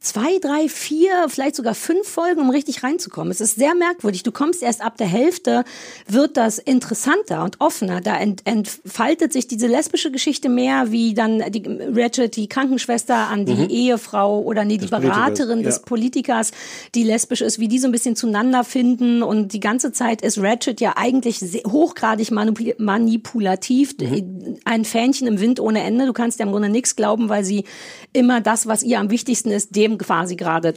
zwei, 0.00 0.38
drei, 0.38 0.68
vier, 0.68 1.26
vielleicht 1.28 1.56
sogar 1.56 1.74
fünf 1.74 2.06
Folgen, 2.06 2.40
um 2.40 2.50
richtig 2.50 2.84
reinzukommen. 2.84 3.30
Es 3.32 3.40
ist 3.40 3.56
sehr 3.56 3.74
merkwürdig. 3.74 4.22
Du 4.22 4.30
kommst 4.30 4.62
erst 4.62 4.80
ab 4.80 4.96
der 4.96 5.06
Hälfte, 5.08 5.64
wird 6.06 6.36
das 6.36 6.58
interessanter 6.58 7.42
und 7.42 7.60
offener. 7.60 8.00
Da 8.00 8.16
ent, 8.16 8.42
entfaltet 8.44 9.32
sich 9.32 9.48
diese 9.48 9.66
lesbische 9.66 10.12
Geschichte 10.12 10.48
mehr, 10.48 10.92
wie 10.92 11.14
dann 11.14 11.42
die 11.50 11.64
Ratchet, 11.92 12.36
die 12.36 12.48
Krankenschwester 12.48 13.16
an 13.28 13.46
die 13.46 13.54
Mhm. 13.54 13.68
Ehefrau 13.70 14.40
oder 14.40 14.64
nee, 14.64 14.74
die 14.74 14.82
Des 14.82 14.90
Politikers, 14.90 15.16
Beraterin 15.16 15.62
des 15.62 15.76
ja. 15.76 15.82
Politikers, 15.84 16.50
die 16.94 17.02
lesbisch 17.02 17.40
ist, 17.40 17.58
wie 17.58 17.68
die 17.68 17.78
so 17.78 17.88
ein 17.88 17.92
bisschen 17.92 18.16
zueinander 18.16 18.64
finden. 18.64 19.22
Und 19.22 19.52
die 19.52 19.60
ganze 19.60 19.92
Zeit 19.92 20.22
ist 20.22 20.38
Ratchet 20.38 20.80
ja 20.80 20.94
eigentlich 20.96 21.40
hochgradig 21.66 22.30
manipul 22.30 22.74
manipulativ. 22.78 23.96
Mhm. 23.98 24.58
Ein 24.64 24.84
Fähnchen 24.84 25.26
im 25.26 25.40
Wind 25.40 25.58
ohne 25.58 25.82
Ende. 25.82 26.06
Du 26.06 26.12
kannst 26.12 26.38
ja 26.38 26.46
im 26.46 26.52
Grunde 26.52 26.68
nichts 26.68 26.96
glauben, 26.96 27.28
weil 27.28 27.44
sie 27.44 27.64
immer 28.12 28.40
das, 28.40 28.66
was 28.66 28.82
ihr 28.82 29.00
am 29.00 29.10
wichtigsten 29.10 29.50
ist, 29.50 29.74
dem 29.74 29.95
quasi 29.98 30.36
gerade, 30.36 30.74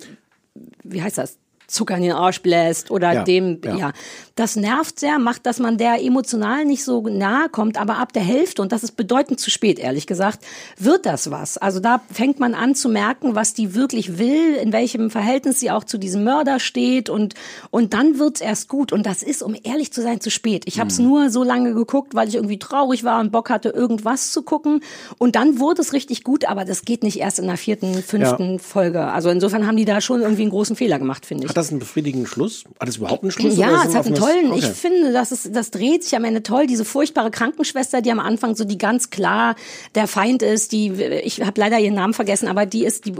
wie 0.84 1.02
heißt 1.02 1.18
das? 1.18 1.38
Zucker 1.70 1.96
in 1.98 2.04
den 2.04 2.12
Arsch 2.14 2.42
bläst 2.42 2.92
oder 2.92 3.14
Ja, 3.14 3.24
dem, 3.24 3.60
ja. 3.64 3.76
ja. 3.76 3.92
Das 4.36 4.56
nervt 4.56 5.00
sehr, 5.00 5.20
macht, 5.20 5.46
dass 5.46 5.60
man 5.60 5.78
der 5.78 6.02
emotional 6.02 6.64
nicht 6.64 6.84
so 6.84 7.02
nahe 7.02 7.50
kommt, 7.50 7.78
aber 7.80 7.98
ab 7.98 8.14
der 8.14 8.22
Hälfte, 8.22 8.62
und 8.62 8.72
das 8.72 8.84
ist 8.84 8.94
bedeutend 8.94 9.40
zu 9.40 9.50
spät, 9.50 9.80
ehrlich 9.80 10.08
gesagt, 10.08 10.40
wird 10.78 11.06
das 11.06 11.30
was. 11.30 11.58
Also 11.58 11.80
da 11.80 12.02
fängt 12.12 12.40
man 12.40 12.54
an 12.54 12.74
zu 12.74 12.88
merken, 12.88 13.36
was 13.36 13.54
die 13.54 13.76
wirklich 13.76 14.18
will, 14.18 14.56
in 14.56 14.72
welchem 14.72 15.10
Verhältnis 15.10 15.60
sie 15.60 15.72
auch 15.72 15.84
zu 15.84 15.98
diesem 15.98 16.24
Mörder 16.24 16.60
steht 16.60 17.10
und, 17.10 17.34
und 17.70 17.94
dann 17.94 18.18
wird's 18.18 18.40
erst 18.40 18.70
gut. 18.70 18.94
Und 18.94 19.06
das 19.06 19.24
ist, 19.24 19.44
um 19.44 19.56
ehrlich 19.64 19.92
zu 19.92 20.02
sein, 20.02 20.22
zu 20.22 20.32
spät. 20.32 20.64
Ich 20.68 20.80
habe 20.80 20.90
es 20.90 21.00
nur 21.00 21.30
so 21.30 21.44
lange 21.44 21.74
geguckt, 21.74 22.16
weil 22.16 22.30
ich 22.30 22.36
irgendwie 22.36 22.60
traurig 22.60 23.04
war 23.04 23.20
und 23.20 23.32
Bock 23.32 23.50
hatte, 23.50 23.70
irgendwas 23.70 24.32
zu 24.32 24.44
gucken. 24.44 24.82
Und 25.18 25.36
dann 25.36 25.60
wurde 25.60 25.82
es 25.82 25.92
richtig 25.92 26.24
gut, 26.24 26.46
aber 26.46 26.64
das 26.66 26.84
geht 26.84 27.04
nicht 27.04 27.20
erst 27.20 27.40
in 27.40 27.48
der 27.48 27.58
vierten, 27.58 28.02
fünften 28.02 28.60
Folge. 28.60 29.04
Also 29.04 29.30
insofern 29.30 29.68
haben 29.68 29.78
die 29.78 29.86
da 29.86 30.00
schon 30.00 30.22
irgendwie 30.22 30.44
einen 30.44 30.52
großen 30.52 30.76
Fehler 30.76 30.98
gemacht, 30.98 31.26
finde 31.26 31.44
ich. 31.44 31.50
Hat 31.50 31.58
das 31.60 31.70
einen 31.70 31.80
befriedigenden 31.80 32.28
Schluss? 32.28 32.64
Hat 32.80 32.90
es 32.90 32.98
überhaupt 32.98 33.24
einen 33.24 33.32
Schluss? 33.32 33.56
Ja, 33.58 33.84
es 33.86 33.94
hat 33.96 34.06
einen 34.06 34.16
tollen, 34.16 34.54
ich 34.54 34.64
Okay. 34.66 34.74
finde, 34.74 35.14
das 35.14 35.32
ist, 35.32 35.56
das 35.56 35.72
dreht 35.72 36.04
sich 36.04 36.16
am 36.16 36.24
Ende 36.26 36.42
toll. 36.44 36.66
Diese 36.68 36.86
furchtbare 36.86 37.30
Krankenschwester, 37.32 38.02
die 38.02 38.12
am 38.12 38.20
Anfang 38.20 38.56
so 38.56 38.64
die 38.64 38.78
ganz 38.78 39.10
klar 39.10 39.56
der 39.96 40.08
Feind 40.08 40.42
ist, 40.42 40.72
die, 40.72 40.92
ich 41.24 41.42
habe 41.42 41.60
leider 41.60 41.80
ihren 41.80 41.96
Namen 41.96 42.14
vergessen, 42.14 42.48
aber 42.48 42.66
die 42.66 42.86
ist 42.86 43.06
die 43.06 43.14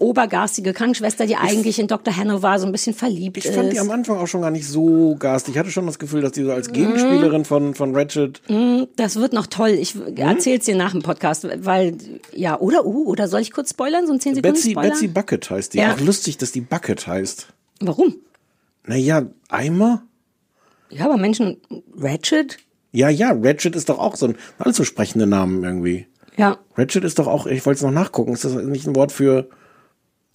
obergarstige 0.00 0.72
Krankenschwester, 0.72 1.26
die 1.26 1.36
eigentlich 1.36 1.78
in 1.78 1.86
Dr. 1.86 2.16
Hanover 2.16 2.58
so 2.58 2.66
ein 2.66 2.72
bisschen 2.72 2.94
verliebt 2.94 3.36
Ich 3.38 3.46
ist. 3.46 3.54
fand 3.54 3.72
die 3.72 3.80
am 3.80 3.90
Anfang 3.90 4.18
auch 4.18 4.26
schon 4.26 4.42
gar 4.42 4.50
nicht 4.50 4.66
so 4.66 5.16
garstig. 5.18 5.54
Ich 5.54 5.58
hatte 5.58 5.70
schon 5.70 5.86
das 5.86 5.98
Gefühl, 5.98 6.22
dass 6.22 6.32
die 6.32 6.44
so 6.44 6.52
als 6.52 6.72
Gegenspielerin 6.72 7.44
von, 7.44 7.74
von 7.74 7.94
Ratchet. 7.94 8.40
Mm, 8.48 8.84
Das 8.96 9.16
wird 9.16 9.32
noch 9.32 9.46
toll. 9.46 9.70
Ich 9.70 9.94
erzähl's 10.16 10.64
dir 10.64 10.76
nach 10.76 10.92
dem 10.92 11.02
Podcast, 11.02 11.46
weil, 11.64 11.96
ja, 12.32 12.58
oder, 12.58 12.84
uh, 12.86 13.06
oder 13.08 13.28
soll 13.28 13.40
ich 13.40 13.52
kurz 13.52 13.70
spoilern? 13.70 14.06
So 14.06 14.12
ein 14.12 14.20
10 14.20 14.36
Sekunden 14.36 14.54
Betsy, 14.54 14.70
Spoiler? 14.72 14.88
Betsy 14.90 15.08
Bucket 15.08 15.50
heißt 15.50 15.74
die. 15.74 15.78
Ja. 15.78 15.94
Auch 15.94 16.00
lustig, 16.00 16.38
dass 16.38 16.52
die 16.52 16.60
Bucket 16.60 17.06
heißt. 17.06 17.48
Warum? 17.80 18.16
Naja, 18.86 19.26
Eimer? 19.48 20.02
Ja, 20.90 21.06
aber 21.06 21.16
Menschen, 21.16 21.58
Ratchet? 21.96 22.58
Ja, 22.92 23.08
ja, 23.08 23.32
Ratchet 23.32 23.76
ist 23.76 23.88
doch 23.88 23.98
auch 23.98 24.16
so 24.16 24.26
ein 24.26 24.36
allzu 24.58 24.84
sprechender 24.84 25.26
Name 25.26 25.64
irgendwie. 25.66 26.06
Ja, 26.36 26.58
Ratchet 26.76 27.04
ist 27.04 27.18
doch 27.18 27.26
auch, 27.26 27.46
ich 27.46 27.64
wollte 27.66 27.78
es 27.78 27.82
noch 27.82 27.92
nachgucken, 27.92 28.32
ist 28.32 28.44
das 28.44 28.54
nicht 28.54 28.86
ein 28.86 28.96
Wort 28.96 29.12
für. 29.12 29.48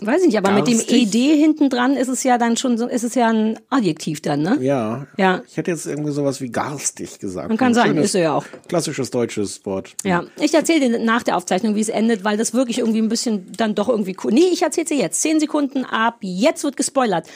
Weiß 0.01 0.21
ich 0.21 0.27
nicht, 0.27 0.37
aber 0.37 0.51
mit 0.51 0.67
dem 0.67 0.77
Garstig? 0.77 1.15
ED 1.15 1.37
hinten 1.39 1.69
dran 1.69 1.95
ist 1.95 2.09
es 2.09 2.23
ja 2.23 2.37
dann 2.37 2.57
schon 2.57 2.77
so, 2.77 2.87
ist 2.87 3.03
es 3.03 3.15
ja 3.15 3.29
ein 3.29 3.59
Adjektiv 3.69 4.21
dann, 4.21 4.41
ne? 4.41 4.57
Ja. 4.59 5.07
Ja. 5.17 5.41
Ich 5.47 5.55
hätte 5.55 5.71
jetzt 5.71 5.85
irgendwie 5.85 6.11
sowas 6.11 6.41
wie 6.41 6.49
garstig 6.49 7.19
gesagt. 7.19 7.47
Man 7.47 7.57
kann 7.57 7.69
Ein 7.69 7.73
sagen, 7.73 7.89
schönes, 7.89 8.05
ist 8.05 8.15
er 8.15 8.21
ja 8.21 8.33
auch. 8.33 8.45
Klassisches 8.67 9.09
deutsches 9.11 9.65
Wort. 9.65 9.95
Ja, 10.03 10.25
ich 10.39 10.53
erzähle 10.53 10.89
dir 10.89 10.99
nach 10.99 11.23
der 11.23 11.37
Aufzeichnung, 11.37 11.75
wie 11.75 11.81
es 11.81 11.89
endet, 11.89 12.23
weil 12.23 12.37
das 12.37 12.53
wirklich 12.53 12.79
irgendwie 12.79 13.01
ein 13.01 13.09
bisschen 13.09 13.51
dann 13.55 13.75
doch 13.75 13.87
irgendwie 13.87 14.17
cool. 14.23 14.33
Nee, 14.33 14.49
ich 14.51 14.61
erzähle 14.61 14.87
dir 14.87 14.97
jetzt. 14.97 15.21
Zehn 15.21 15.39
Sekunden 15.39 15.85
ab, 15.85 16.17
jetzt 16.21 16.63
wird 16.63 16.75
gespoilert. 16.75 17.27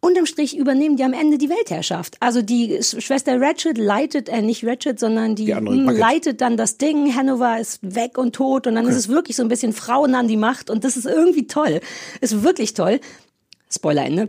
Unterm 0.00 0.26
Strich 0.26 0.56
übernehmen 0.56 0.96
die 0.96 1.04
am 1.04 1.12
Ende 1.14 1.36
die 1.38 1.48
Weltherrschaft. 1.48 2.16
Also 2.20 2.42
die 2.42 2.78
Sch- 2.78 3.00
Schwester 3.00 3.40
Ratchet 3.40 3.76
leitet, 3.78 4.28
äh, 4.28 4.40
nicht 4.42 4.64
Ratchet, 4.64 5.00
sondern 5.00 5.34
die, 5.34 5.46
Die 5.46 5.54
hm, 5.54 5.88
leitet 5.88 6.40
dann 6.40 6.56
das 6.56 6.78
Ding. 6.78 7.14
Hanover 7.16 7.58
ist 7.58 7.78
weg 7.82 8.16
und 8.18 8.34
tot 8.34 8.66
und 8.66 8.74
dann 8.76 8.86
ist 8.86 8.94
es 8.94 9.08
wirklich 9.08 9.36
so 9.36 9.42
ein 9.42 9.48
bisschen 9.48 9.72
Frauen 9.72 10.14
an 10.14 10.28
die 10.28 10.36
Macht 10.36 10.70
und 10.70 10.84
das 10.84 10.96
ist 10.96 11.06
irgendwie 11.06 11.46
toll. 11.46 11.80
Ist 12.20 12.42
wirklich 12.44 12.74
toll. 12.74 13.00
Spoilerende. 13.68 14.28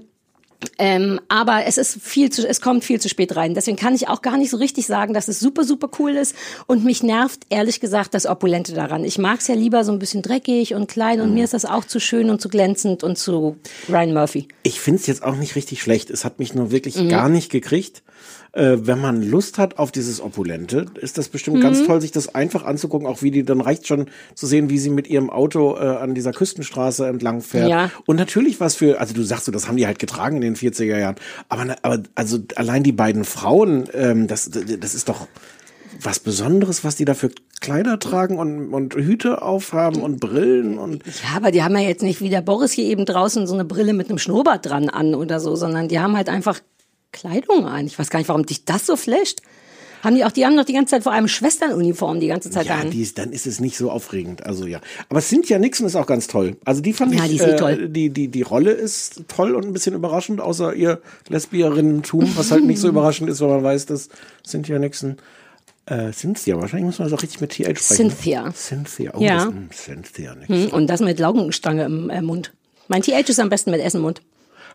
Ähm, 0.79 1.19
aber 1.27 1.65
es 1.65 1.77
ist 1.77 2.01
viel 2.01 2.31
zu, 2.31 2.47
es 2.47 2.61
kommt 2.61 2.83
viel 2.83 2.99
zu 2.99 3.09
spät 3.09 3.35
rein. 3.35 3.53
Deswegen 3.53 3.77
kann 3.77 3.93
ich 3.93 4.07
auch 4.07 4.21
gar 4.23 4.37
nicht 4.37 4.49
so 4.49 4.57
richtig 4.57 4.87
sagen, 4.87 5.13
dass 5.13 5.27
es 5.27 5.39
super, 5.39 5.63
super 5.63 5.89
cool 5.99 6.11
ist. 6.15 6.35
Und 6.65 6.83
mich 6.83 7.03
nervt, 7.03 7.41
ehrlich 7.49 7.79
gesagt, 7.79 8.13
das 8.15 8.25
Opulente 8.25 8.73
daran. 8.73 9.03
Ich 9.05 9.17
mag 9.19 9.39
es 9.39 9.47
ja 9.47 9.55
lieber 9.55 9.83
so 9.83 9.91
ein 9.91 9.99
bisschen 9.99 10.23
dreckig 10.23 10.73
und 10.73 10.87
klein 10.87 11.21
und 11.21 11.33
mir 11.33 11.43
ist 11.43 11.53
das 11.53 11.65
auch 11.65 11.85
zu 11.85 11.99
schön 11.99 12.29
und 12.31 12.41
zu 12.41 12.49
glänzend 12.49 13.03
und 13.03 13.17
zu 13.17 13.57
Ryan 13.87 14.13
Murphy. 14.13 14.47
Ich 14.63 14.79
finde 14.79 14.99
es 14.99 15.07
jetzt 15.07 15.23
auch 15.23 15.35
nicht 15.35 15.55
richtig 15.55 15.81
schlecht. 15.81 16.09
Es 16.09 16.25
hat 16.25 16.39
mich 16.39 16.55
nur 16.55 16.71
wirklich 16.71 16.95
Mhm. 16.95 17.09
gar 17.09 17.29
nicht 17.29 17.51
gekriegt. 17.51 18.01
Äh, 18.53 18.77
wenn 18.81 18.99
man 18.99 19.21
Lust 19.21 19.57
hat 19.57 19.77
auf 19.77 19.91
dieses 19.91 20.19
Opulente, 20.21 20.85
ist 20.99 21.17
das 21.17 21.29
bestimmt 21.29 21.61
ganz 21.61 21.81
Mhm. 21.81 21.85
toll, 21.85 22.01
sich 22.01 22.11
das 22.11 22.33
einfach 22.33 22.63
anzugucken. 22.65 23.07
Auch 23.07 23.21
wie 23.21 23.31
die, 23.31 23.43
dann 23.43 23.61
reicht 23.61 23.87
schon 23.87 24.07
zu 24.35 24.47
sehen, 24.47 24.69
wie 24.69 24.77
sie 24.79 24.89
mit 24.89 25.07
ihrem 25.07 25.29
Auto 25.29 25.75
äh, 25.75 25.79
an 25.79 26.15
dieser 26.15 26.31
Küstenstraße 26.31 27.07
entlang 27.07 27.41
fährt. 27.41 27.69
Ja. 27.69 27.91
Und 28.05 28.15
natürlich 28.15 28.59
was 28.59 28.75
für, 28.75 28.99
also 28.99 29.13
du 29.13 29.21
sagst 29.23 29.45
so, 29.45 29.51
das 29.51 29.67
haben 29.67 29.77
die 29.77 29.85
halt 29.85 29.99
getragen 29.99 30.37
in 30.37 30.41
den 30.41 30.55
40er 30.55 30.97
Jahren. 30.97 31.15
Aber, 31.49 31.75
aber 31.83 32.03
also 32.15 32.39
allein 32.55 32.83
die 32.83 32.91
beiden 32.93 33.25
Frauen, 33.25 33.87
ähm, 33.93 34.27
das, 34.27 34.49
das 34.49 34.95
ist 34.95 35.07
doch 35.09 35.27
was 36.01 36.19
Besonderes, 36.19 36.83
was 36.83 36.95
die 36.95 37.05
da 37.05 37.13
für 37.15 37.31
Kleider 37.59 37.97
tragen 37.99 38.37
und, 38.37 38.71
und 38.73 38.93
Hüte 38.95 39.41
aufhaben 39.41 40.01
und 40.01 40.19
Brillen 40.19 40.77
und 40.77 41.03
Ja, 41.05 41.37
aber 41.37 41.49
die 41.51 41.63
haben 41.63 41.75
ja 41.75 41.87
jetzt 41.87 42.03
nicht 42.03 42.21
wie 42.21 42.29
der 42.29 42.41
Boris 42.41 42.71
hier 42.71 42.85
eben 42.85 43.05
draußen 43.05 43.47
so 43.47 43.55
eine 43.55 43.65
Brille 43.65 43.93
mit 43.93 44.09
einem 44.09 44.19
Schnurrbart 44.19 44.65
dran 44.65 44.89
an 44.89 45.15
oder 45.15 45.39
so, 45.39 45.55
sondern 45.55 45.87
die 45.87 45.99
haben 45.99 46.15
halt 46.15 46.29
einfach 46.29 46.59
Kleidung 47.11 47.65
an. 47.65 47.85
Ich 47.87 47.97
weiß 47.97 48.09
gar 48.09 48.19
nicht, 48.19 48.29
warum 48.29 48.45
dich 48.45 48.65
das 48.65 48.85
so 48.85 48.95
flasht. 48.95 49.41
Haben 50.03 50.15
die 50.15 50.23
auch, 50.23 50.31
die 50.31 50.45
haben 50.45 50.55
doch 50.55 50.63
die 50.63 50.73
ganze 50.73 50.91
Zeit 50.91 51.03
vor 51.03 51.11
allem 51.11 51.27
Schwesternuniform 51.27 52.19
die 52.19 52.27
ganze 52.27 52.51
Zeit 52.51 52.67
Ja, 52.67 52.75
an. 52.75 52.91
die 52.91 53.01
ist, 53.01 53.17
dann 53.17 53.31
ist 53.31 53.47
es 53.47 53.59
nicht 53.59 53.77
so 53.77 53.89
aufregend. 53.89 54.45
Also 54.45 54.67
ja. 54.67 54.79
Aber 55.09 55.21
Cynthia 55.21 55.57
Nixon 55.57 55.87
ist 55.87 55.95
auch 55.95 56.05
ganz 56.05 56.27
toll. 56.27 56.55
Also 56.65 56.81
die 56.81 56.93
fand 56.93 57.15
Ja, 57.15 57.23
ich, 57.23 57.31
die 57.31 57.35
ist 57.37 57.41
eh 57.47 57.51
äh, 57.51 57.55
toll. 57.55 57.89
Die, 57.89 58.11
die, 58.11 58.27
die 58.27 58.41
Rolle 58.43 58.71
ist 58.71 59.23
toll 59.27 59.55
und 59.55 59.65
ein 59.65 59.73
bisschen 59.73 59.95
überraschend, 59.95 60.39
außer 60.39 60.75
ihr 60.75 61.01
Lesbierinnentum, 61.29 62.31
was 62.37 62.51
halt 62.51 62.65
nicht 62.65 62.79
so 62.79 62.87
überraschend 62.89 63.29
ist, 63.29 63.41
wenn 63.41 63.47
man 63.49 63.63
weiß, 63.63 63.87
dass 63.87 64.09
Cynthia 64.45 64.77
Nixon 64.77 65.17
äh, 65.87 66.11
Cynthia, 66.11 66.59
wahrscheinlich 66.59 66.85
muss 66.85 66.99
man 66.99 67.09
das 67.09 67.17
auch 67.17 67.23
richtig 67.23 67.41
mit 67.41 67.51
TH 67.51 67.63
sprechen. 67.79 68.11
Cynthia. 68.11 68.51
Cynthia, 68.53 69.11
oh, 69.15 69.21
Ja. 69.21 69.35
das, 69.37 69.45
hm, 69.45 69.69
Cynthia 69.71 70.35
Nixon. 70.35 70.63
Hm, 70.65 70.69
und 70.73 70.87
das 70.87 70.99
mit 71.01 71.17
Laugenstange 71.17 71.85
im 71.85 72.09
äh, 72.09 72.21
Mund. 72.21 72.53
Mein 72.87 73.01
TH 73.01 73.27
ist 73.29 73.39
am 73.39 73.49
besten 73.49 73.71
mit 73.71 73.81
Essen 73.81 73.97
im 73.97 74.03
Mund. 74.03 74.21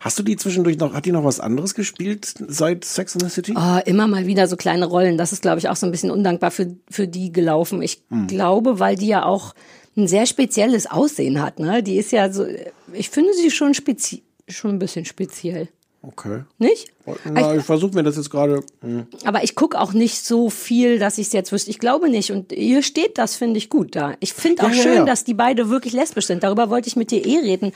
Hast 0.02 0.18
du 0.18 0.22
die 0.24 0.36
zwischendurch 0.36 0.78
noch, 0.78 0.94
hat 0.94 1.06
die 1.06 1.12
noch 1.12 1.22
was 1.22 1.38
anderes 1.38 1.74
gespielt 1.74 2.34
seit 2.48 2.84
Sex 2.84 3.14
in 3.14 3.20
the 3.20 3.28
City? 3.28 3.54
Oh, 3.56 3.78
immer 3.86 4.08
mal 4.08 4.26
wieder 4.26 4.48
so 4.48 4.56
kleine 4.56 4.86
Rollen. 4.86 5.16
Das 5.16 5.32
ist, 5.32 5.42
glaube 5.42 5.60
ich, 5.60 5.68
auch 5.68 5.76
so 5.76 5.86
ein 5.86 5.92
bisschen 5.92 6.10
undankbar 6.10 6.50
für, 6.50 6.74
für 6.90 7.06
die 7.06 7.30
gelaufen. 7.32 7.80
Ich 7.82 8.02
Hm. 8.10 8.26
glaube, 8.26 8.80
weil 8.80 8.96
die 8.96 9.06
ja 9.06 9.24
auch 9.24 9.54
ein 9.96 10.08
sehr 10.08 10.26
spezielles 10.26 10.90
Aussehen 10.90 11.40
hat. 11.40 11.60
Ne? 11.60 11.84
Die 11.84 11.96
ist 11.98 12.10
ja 12.10 12.32
so, 12.32 12.44
ich 12.92 13.10
finde 13.10 13.32
sie 13.34 13.50
schon 13.50 13.74
spezi 13.74 14.24
schon 14.48 14.72
ein 14.72 14.78
bisschen 14.80 15.04
speziell. 15.04 15.68
Okay. 16.04 16.42
Nicht? 16.58 16.90
Na, 17.24 17.54
ich 17.54 17.62
versuche 17.62 17.94
mir 17.94 18.02
das 18.02 18.16
jetzt 18.16 18.28
gerade. 18.30 18.64
Hm. 18.80 19.06
Aber 19.24 19.44
ich 19.44 19.54
gucke 19.54 19.78
auch 19.80 19.92
nicht 19.92 20.24
so 20.24 20.50
viel, 20.50 20.98
dass 20.98 21.16
ich 21.16 21.28
es 21.28 21.32
jetzt 21.32 21.52
wüsste. 21.52 21.70
Ich 21.70 21.78
glaube 21.78 22.08
nicht. 22.08 22.32
Und 22.32 22.50
hier 22.52 22.82
steht 22.82 23.18
das, 23.18 23.36
finde 23.36 23.58
ich 23.58 23.68
gut 23.70 23.94
da. 23.94 24.14
Ich 24.18 24.32
finde 24.32 24.64
auch 24.64 24.68
Ja, 24.70 24.74
schön, 24.82 24.94
ja. 24.96 25.04
dass 25.04 25.22
die 25.22 25.34
beide 25.34 25.68
wirklich 25.70 25.92
lesbisch 25.92 26.26
sind. 26.26 26.42
Darüber 26.42 26.70
wollte 26.70 26.88
ich 26.88 26.96
mit 26.96 27.12
dir 27.12 27.24
eh 27.24 27.38
reden, 27.38 27.70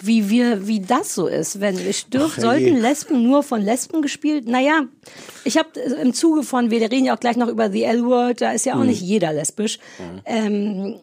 wie 0.00 0.30
wir, 0.30 0.66
wie 0.66 0.80
das 0.80 1.14
so 1.14 1.26
ist. 1.26 1.60
Wenn 1.60 1.78
ich 1.78 2.06
dürf, 2.06 2.34
Ach, 2.36 2.40
sollten. 2.40 2.80
Lesben 2.80 3.22
nur 3.22 3.42
von 3.42 3.60
Lesben 3.60 4.00
gespielt? 4.00 4.48
Naja, 4.48 4.86
ich 5.44 5.58
habe 5.58 5.78
im 5.78 6.14
Zuge 6.14 6.44
von, 6.44 6.70
wir 6.70 6.80
reden 6.80 7.04
ja 7.04 7.14
auch 7.14 7.20
gleich 7.20 7.36
noch 7.36 7.48
über 7.48 7.70
The 7.70 7.82
L-Word, 7.82 8.40
da 8.40 8.52
ist 8.52 8.64
ja 8.64 8.74
auch 8.74 8.80
Hm. 8.80 8.86
nicht 8.86 9.02
jeder 9.02 9.34
lesbisch. 9.34 9.78
Ähm, 10.24 10.96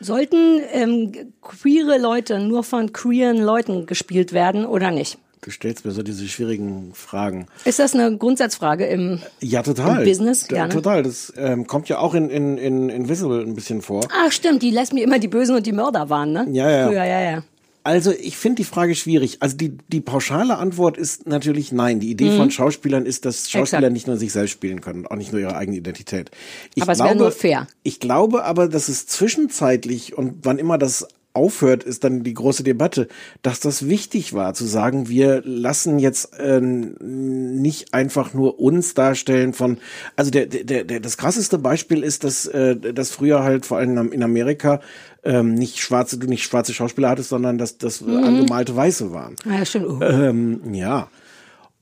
sollten 0.00 0.60
ähm, 0.72 1.32
queere 1.42 1.98
Leute 1.98 2.40
nur 2.40 2.62
von 2.64 2.92
queeren 2.92 3.38
Leuten 3.38 3.86
gespielt 3.86 4.32
werden 4.32 4.64
oder 4.66 4.90
nicht? 4.90 5.18
Du 5.40 5.50
stellst 5.50 5.84
mir 5.84 5.92
so 5.92 6.02
diese 6.02 6.26
schwierigen 6.28 6.92
Fragen. 6.94 7.46
Ist 7.64 7.78
das 7.78 7.94
eine 7.94 8.16
Grundsatzfrage 8.16 8.86
im, 8.86 9.20
Ja, 9.40 9.62
total. 9.62 10.00
im 10.00 10.04
Business? 10.08 10.46
Ja? 10.50 10.68
Total. 10.68 11.02
Das 11.02 11.32
ähm, 11.36 11.66
kommt 11.66 11.88
ja 11.88 11.98
auch 11.98 12.14
in, 12.14 12.28
in, 12.30 12.58
in 12.58 12.88
Invisible 12.88 13.40
ein 13.42 13.54
bisschen 13.54 13.82
vor. 13.82 14.06
Ach 14.12 14.32
stimmt, 14.32 14.62
die 14.62 14.70
lässt 14.70 14.92
mir 14.92 15.02
immer 15.04 15.18
die 15.18 15.28
Bösen 15.28 15.54
und 15.56 15.66
die 15.66 15.72
Mörder 15.72 16.10
waren, 16.10 16.32
ne? 16.32 16.46
Ja, 16.50 16.70
ja. 16.70 16.86
Früher, 16.88 17.04
ja, 17.04 17.20
ja. 17.20 17.42
Also 17.84 18.10
ich 18.12 18.36
finde 18.36 18.56
die 18.56 18.64
Frage 18.64 18.94
schwierig. 18.94 19.38
Also 19.40 19.56
die, 19.56 19.78
die 19.88 20.02
pauschale 20.02 20.58
Antwort 20.58 20.98
ist 20.98 21.26
natürlich 21.26 21.72
nein. 21.72 22.00
Die 22.00 22.10
Idee 22.10 22.30
Mhm. 22.30 22.36
von 22.36 22.50
Schauspielern 22.50 23.06
ist, 23.06 23.24
dass 23.24 23.48
Schauspieler 23.50 23.78
Exakt. 23.82 23.92
nicht 23.94 24.06
nur 24.06 24.18
sich 24.18 24.30
selbst 24.32 24.50
spielen 24.50 24.82
können, 24.82 25.06
auch 25.06 25.16
nicht 25.16 25.32
nur 25.32 25.40
ihre 25.40 25.56
eigene 25.56 25.78
Identität. 25.78 26.30
Ich 26.74 26.82
Aber 26.82 26.92
es 26.92 26.98
wäre 26.98 27.16
nur 27.16 27.30
fair. 27.32 27.66
Ich 27.84 27.98
glaube 27.98 28.44
aber, 28.44 28.68
dass 28.68 28.88
es 28.90 29.06
zwischenzeitlich 29.06 30.18
und 30.18 30.40
wann 30.42 30.58
immer 30.58 30.76
das 30.76 31.06
aufhört, 31.38 31.84
ist 31.84 32.04
dann 32.04 32.24
die 32.24 32.34
große 32.34 32.64
Debatte, 32.64 33.08
dass 33.42 33.60
das 33.60 33.88
wichtig 33.88 34.34
war, 34.34 34.52
zu 34.54 34.64
sagen, 34.64 35.08
wir 35.08 35.42
lassen 35.44 35.98
jetzt 35.98 36.38
äh, 36.38 36.60
nicht 36.60 37.94
einfach 37.94 38.34
nur 38.34 38.58
uns 38.60 38.94
darstellen 38.94 39.52
von, 39.52 39.78
also 40.16 40.30
der, 40.30 40.46
der, 40.46 40.84
der, 40.84 41.00
das 41.00 41.16
krasseste 41.16 41.58
Beispiel 41.58 42.02
ist, 42.02 42.24
dass, 42.24 42.46
äh, 42.46 42.76
dass 42.76 43.12
früher 43.12 43.42
halt 43.44 43.64
vor 43.64 43.78
allem 43.78 44.12
in 44.12 44.22
Amerika 44.22 44.80
ähm, 45.24 45.54
nicht 45.54 45.78
schwarze, 45.78 46.18
du 46.18 46.26
nicht 46.26 46.42
schwarze 46.42 46.74
Schauspieler 46.74 47.10
hattest, 47.10 47.28
sondern 47.28 47.58
dass 47.58 47.78
das 47.78 48.00
Mhm. 48.00 48.24
angemalte 48.24 48.74
Weiße 48.74 49.12
waren. 49.12 49.36
Ja, 49.44 49.64
stimmt. 49.64 49.86
Uh. 49.86 50.02
Ähm, 50.02 50.74
ja. 50.74 51.08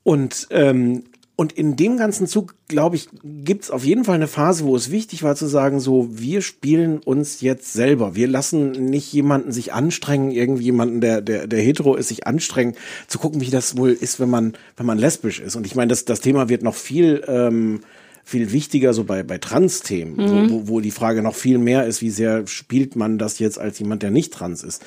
Und, 0.03 0.47
ähm, 0.51 1.03
und 1.39 1.53
in 1.53 1.75
dem 1.75 1.97
ganzen 1.97 2.25
Zug, 2.25 2.55
glaube 2.67 2.95
ich, 2.95 3.09
gibt 3.21 3.65
es 3.65 3.69
auf 3.69 3.85
jeden 3.85 4.05
Fall 4.05 4.15
eine 4.15 4.27
Phase, 4.27 4.65
wo 4.65 4.75
es 4.75 4.89
wichtig 4.89 5.21
war 5.21 5.35
zu 5.35 5.45
sagen, 5.45 5.79
so, 5.79 6.07
wir 6.09 6.41
spielen 6.41 6.97
uns 6.97 7.41
jetzt 7.41 7.73
selber. 7.73 8.15
Wir 8.15 8.27
lassen 8.27 8.71
nicht 8.71 9.13
jemanden 9.13 9.51
sich 9.51 9.71
anstrengen, 9.71 10.31
irgendwie 10.31 10.63
jemanden, 10.63 10.99
der, 10.99 11.21
der, 11.21 11.45
der 11.45 11.61
hetero 11.61 11.93
ist, 11.93 12.07
sich 12.07 12.25
anstrengen, 12.25 12.73
zu 13.05 13.19
gucken, 13.19 13.39
wie 13.39 13.51
das 13.51 13.77
wohl 13.77 13.91
ist, 13.91 14.19
wenn 14.19 14.31
man, 14.31 14.53
wenn 14.77 14.87
man 14.87 14.97
lesbisch 14.97 15.39
ist. 15.39 15.55
Und 15.55 15.67
ich 15.67 15.75
meine, 15.75 15.89
das, 15.89 16.05
das 16.05 16.21
Thema 16.21 16.49
wird 16.49 16.63
noch 16.63 16.73
viel, 16.73 17.23
ähm, 17.27 17.81
viel 18.27 18.51
wichtiger 18.51 18.93
so 18.93 19.05
bei, 19.05 19.23
bei 19.23 19.37
Trans-Themen, 19.37 20.15
Mhm. 20.17 20.51
wo, 20.51 20.67
wo, 20.67 20.79
die 20.81 20.91
Frage 20.91 21.21
noch 21.21 21.33
viel 21.33 21.59
mehr 21.59 21.85
ist, 21.85 22.01
wie 22.01 22.09
sehr 22.09 22.45
spielt 22.45 22.97
man 22.97 23.17
das 23.17 23.39
jetzt 23.39 23.57
als 23.57 23.79
jemand, 23.79 24.03
der 24.03 24.11
nicht 24.11 24.33
trans 24.33 24.63
ist. 24.63 24.83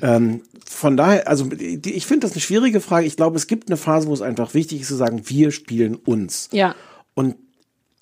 Ähm, 0.00 0.42
von 0.64 0.96
daher, 0.96 1.26
also 1.26 1.48
ich 1.58 2.06
finde 2.06 2.28
das 2.28 2.34
eine 2.34 2.40
schwierige 2.40 2.80
Frage. 2.80 3.04
Ich 3.04 3.16
glaube, 3.16 3.36
es 3.36 3.48
gibt 3.48 3.68
eine 3.68 3.76
Phase, 3.76 4.06
wo 4.06 4.14
es 4.14 4.22
einfach 4.22 4.54
wichtig 4.54 4.82
ist 4.82 4.88
zu 4.88 4.94
sagen, 4.94 5.22
wir 5.24 5.50
spielen 5.50 5.96
uns. 5.96 6.48
Ja. 6.52 6.76
Und 7.14 7.34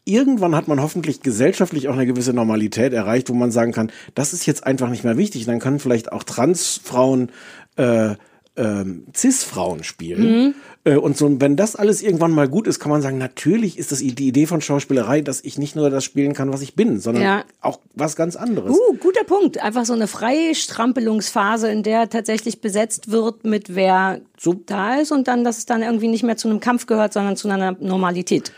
irgendwann 0.04 0.54
hat 0.54 0.68
man 0.68 0.82
hoffentlich 0.82 1.22
gesellschaftlich 1.22 1.88
auch 1.88 1.94
eine 1.94 2.04
gewisse 2.04 2.34
Normalität 2.34 2.92
erreicht, 2.92 3.30
wo 3.30 3.34
man 3.34 3.50
sagen 3.50 3.72
kann, 3.72 3.90
das 4.14 4.34
ist 4.34 4.44
jetzt 4.44 4.66
einfach 4.66 4.90
nicht 4.90 5.04
mehr 5.04 5.16
wichtig. 5.16 5.46
Dann 5.46 5.58
können 5.58 5.78
vielleicht 5.78 6.12
auch 6.12 6.22
Transfrauen 6.22 7.30
äh, 7.76 8.16
ähm, 8.56 9.06
Cis-Frauen 9.14 9.82
spielen. 9.82 10.22
Mhm. 10.22 10.54
Äh, 10.84 10.96
und 10.96 11.16
so, 11.16 11.40
wenn 11.40 11.56
das 11.56 11.76
alles 11.76 12.02
irgendwann 12.02 12.32
mal 12.32 12.48
gut 12.48 12.66
ist, 12.66 12.80
kann 12.80 12.90
man 12.90 13.00
sagen, 13.00 13.16
natürlich 13.18 13.78
ist 13.78 13.92
das 13.92 14.00
die 14.00 14.28
Idee 14.28 14.46
von 14.46 14.60
Schauspielerei, 14.60 15.22
dass 15.22 15.42
ich 15.42 15.58
nicht 15.58 15.74
nur 15.76 15.88
das 15.90 16.04
spielen 16.04 16.34
kann, 16.34 16.52
was 16.52 16.60
ich 16.60 16.74
bin, 16.74 17.00
sondern 17.00 17.22
Ja. 17.22 17.44
auch 17.60 17.78
was 17.94 18.16
ganz 18.16 18.36
anderes. 18.36 18.76
Uh, 18.76 18.94
guter 18.98 19.24
Punkt. 19.24 19.62
Einfach 19.62 19.86
so 19.86 19.94
eine 19.94 20.06
Freistrampelungsphase, 20.06 21.70
in 21.70 21.82
der 21.82 22.10
tatsächlich 22.10 22.60
besetzt 22.60 23.10
wird 23.10 23.44
mit 23.44 23.74
wer 23.74 24.20
da 24.66 24.96
ist 24.96 25.12
und 25.12 25.28
dann, 25.28 25.44
dass 25.44 25.58
es 25.58 25.66
dann 25.66 25.82
irgendwie 25.82 26.08
nicht 26.08 26.24
mehr 26.24 26.36
zu 26.36 26.48
einem 26.48 26.60
Kampf 26.60 26.86
gehört, 26.86 27.12
sondern 27.12 27.36
zu 27.36 27.48
einer 27.48 27.72
Normalität. 27.78 28.52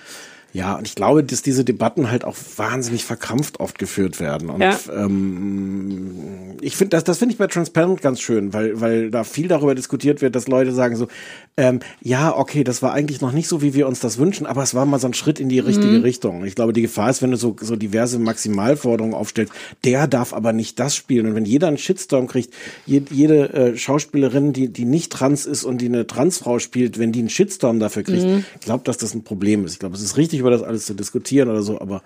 Ja, 0.55 0.77
und 0.77 0.87
ich 0.87 0.95
glaube, 0.95 1.25
dass 1.25 1.43
diese 1.43 1.65
Debatten 1.65 2.11
halt 2.13 2.25
auch 2.25 2.37
wahnsinnig 2.57 3.05
verkrampft 3.05 3.59
oft 3.61 3.77
geführt 3.79 4.21
werden. 4.21 4.49
Und 4.51 4.61
Ja. 4.63 4.79
ähm, 4.97 6.55
ich 6.61 6.77
finde, 6.77 6.91
das, 6.91 7.05
das 7.05 7.19
finde 7.19 7.33
ich 7.33 7.39
bei 7.39 7.47
Transparent 7.49 8.01
ganz 8.01 8.21
schön, 8.21 8.53
weil, 8.53 8.81
weil 8.81 9.11
da 9.11 9.25
viel 9.25 9.49
darüber 9.49 9.75
diskutiert 9.75 10.23
wird, 10.23 10.35
dass 10.37 10.49
Leute 10.49 10.73
sagen 10.73 10.97
so, 10.97 11.09
ähm, 11.57 11.81
ja, 12.01 12.37
okay, 12.37 12.65
das 12.65 12.83
war 12.83 12.93
eigentlich 12.93 13.21
noch 13.21 13.33
nicht 13.33 13.49
so, 13.49 13.63
wie 13.63 13.75
wir 13.75 13.87
uns 13.87 14.01
das 14.01 14.19
wünschen, 14.19 14.47
aber 14.47 14.63
es 14.63 14.75
war 14.75 14.87
mal 14.87 14.99
so 14.99 15.07
ein 15.07 15.15
Schritt 15.15 15.41
in 15.41 15.49
die 15.49 15.59
richtige 15.59 15.99
Mhm. 15.99 16.03
Richtung. 16.05 16.45
Ich 16.45 16.55
glaube, 16.55 16.73
die 16.73 16.83
Gefahr 16.83 17.11
ist, 17.11 17.21
wenn 17.23 17.31
du 17.33 17.37
so, 17.37 17.57
so 17.61 17.77
diverse 17.77 18.19
Maximalforderungen 18.19 19.15
aufstellst, 19.15 19.53
der 19.85 20.07
darf 20.07 20.33
aber 20.33 20.53
nicht 20.53 20.79
das 20.79 20.95
spielen. 20.97 21.27
Und 21.27 21.35
wenn 21.35 21.45
jeder 21.45 21.69
einen 21.69 21.79
Shitstorm 21.79 22.27
kriegt, 22.29 22.55
je, 22.87 23.03
jede 23.11 23.53
äh, 23.53 23.77
Schauspielerin, 23.77 24.53
die, 24.53 24.69
die 24.69 24.85
nicht 24.85 25.13
trans 25.13 25.47
ist 25.47 25.65
und 25.65 25.81
die 25.81 25.87
eine 25.87 26.07
Transfrau 26.07 26.59
spielt, 26.61 26.99
wenn 26.99 27.13
die 27.13 27.21
einen 27.21 27.29
Shitstorm 27.29 27.81
dafür 27.81 28.05
kriegt, 28.05 28.25
Mhm. 28.25 28.45
ich 28.61 28.65
glaube, 28.65 28.85
dass 28.85 28.99
das 28.99 29.15
ein 29.15 29.25
Problem 29.25 29.65
ist. 29.65 29.73
Ich 29.73 29.79
glaube, 29.81 29.97
es 29.97 30.03
ist 30.03 30.17
richtig, 30.17 30.44
über 30.45 30.51
das 30.51 30.63
alles 30.63 30.87
zu 30.87 30.95
diskutieren 30.95 31.49
oder 31.49 31.63
so, 31.63 31.81
aber 31.81 32.03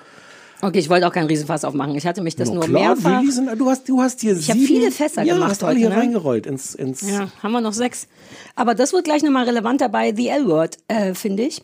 Okay, 0.61 0.81
ich 0.81 0.91
wollte 0.91 1.07
auch 1.07 1.13
keinen 1.13 1.29
Riesenfass 1.29 1.65
aufmachen. 1.65 1.95
Ich 1.95 2.05
hatte 2.05 2.21
mich 2.21 2.35
das 2.35 2.49
Na 2.49 2.57
nur 2.57 2.65
klar, 2.65 2.97
mehrfach. 2.97 3.21
Willi 3.21 3.31
sind, 3.31 3.49
du 3.61 3.71
hast, 3.71 3.89
du 3.89 4.03
hast 4.03 4.21
hier 4.21 4.37
Ich 4.37 4.51
habe 4.51 4.59
viele 4.59 4.91
Fässer 4.91 5.23
ja, 5.23 5.35
gemacht 5.35 5.51
hast 5.51 5.63
alle 5.63 5.75
heute. 5.75 5.81
hier 5.81 5.89
ne? 5.91 5.97
reingerollt 5.97 6.47
ins, 6.47 6.75
ins 6.75 7.09
Ja, 7.09 7.29
haben 7.43 7.53
wir 7.53 7.61
noch 7.61 7.73
sechs. 7.73 8.09
Aber 8.57 8.75
das 8.75 8.93
wird 8.93 9.05
gleich 9.05 9.23
nochmal 9.23 9.45
relevanter 9.45 9.89
bei 9.89 10.13
The 10.15 10.29
L-Word, 10.29 10.79
äh, 10.89 11.15
finde 11.15 11.45
ich. 11.45 11.63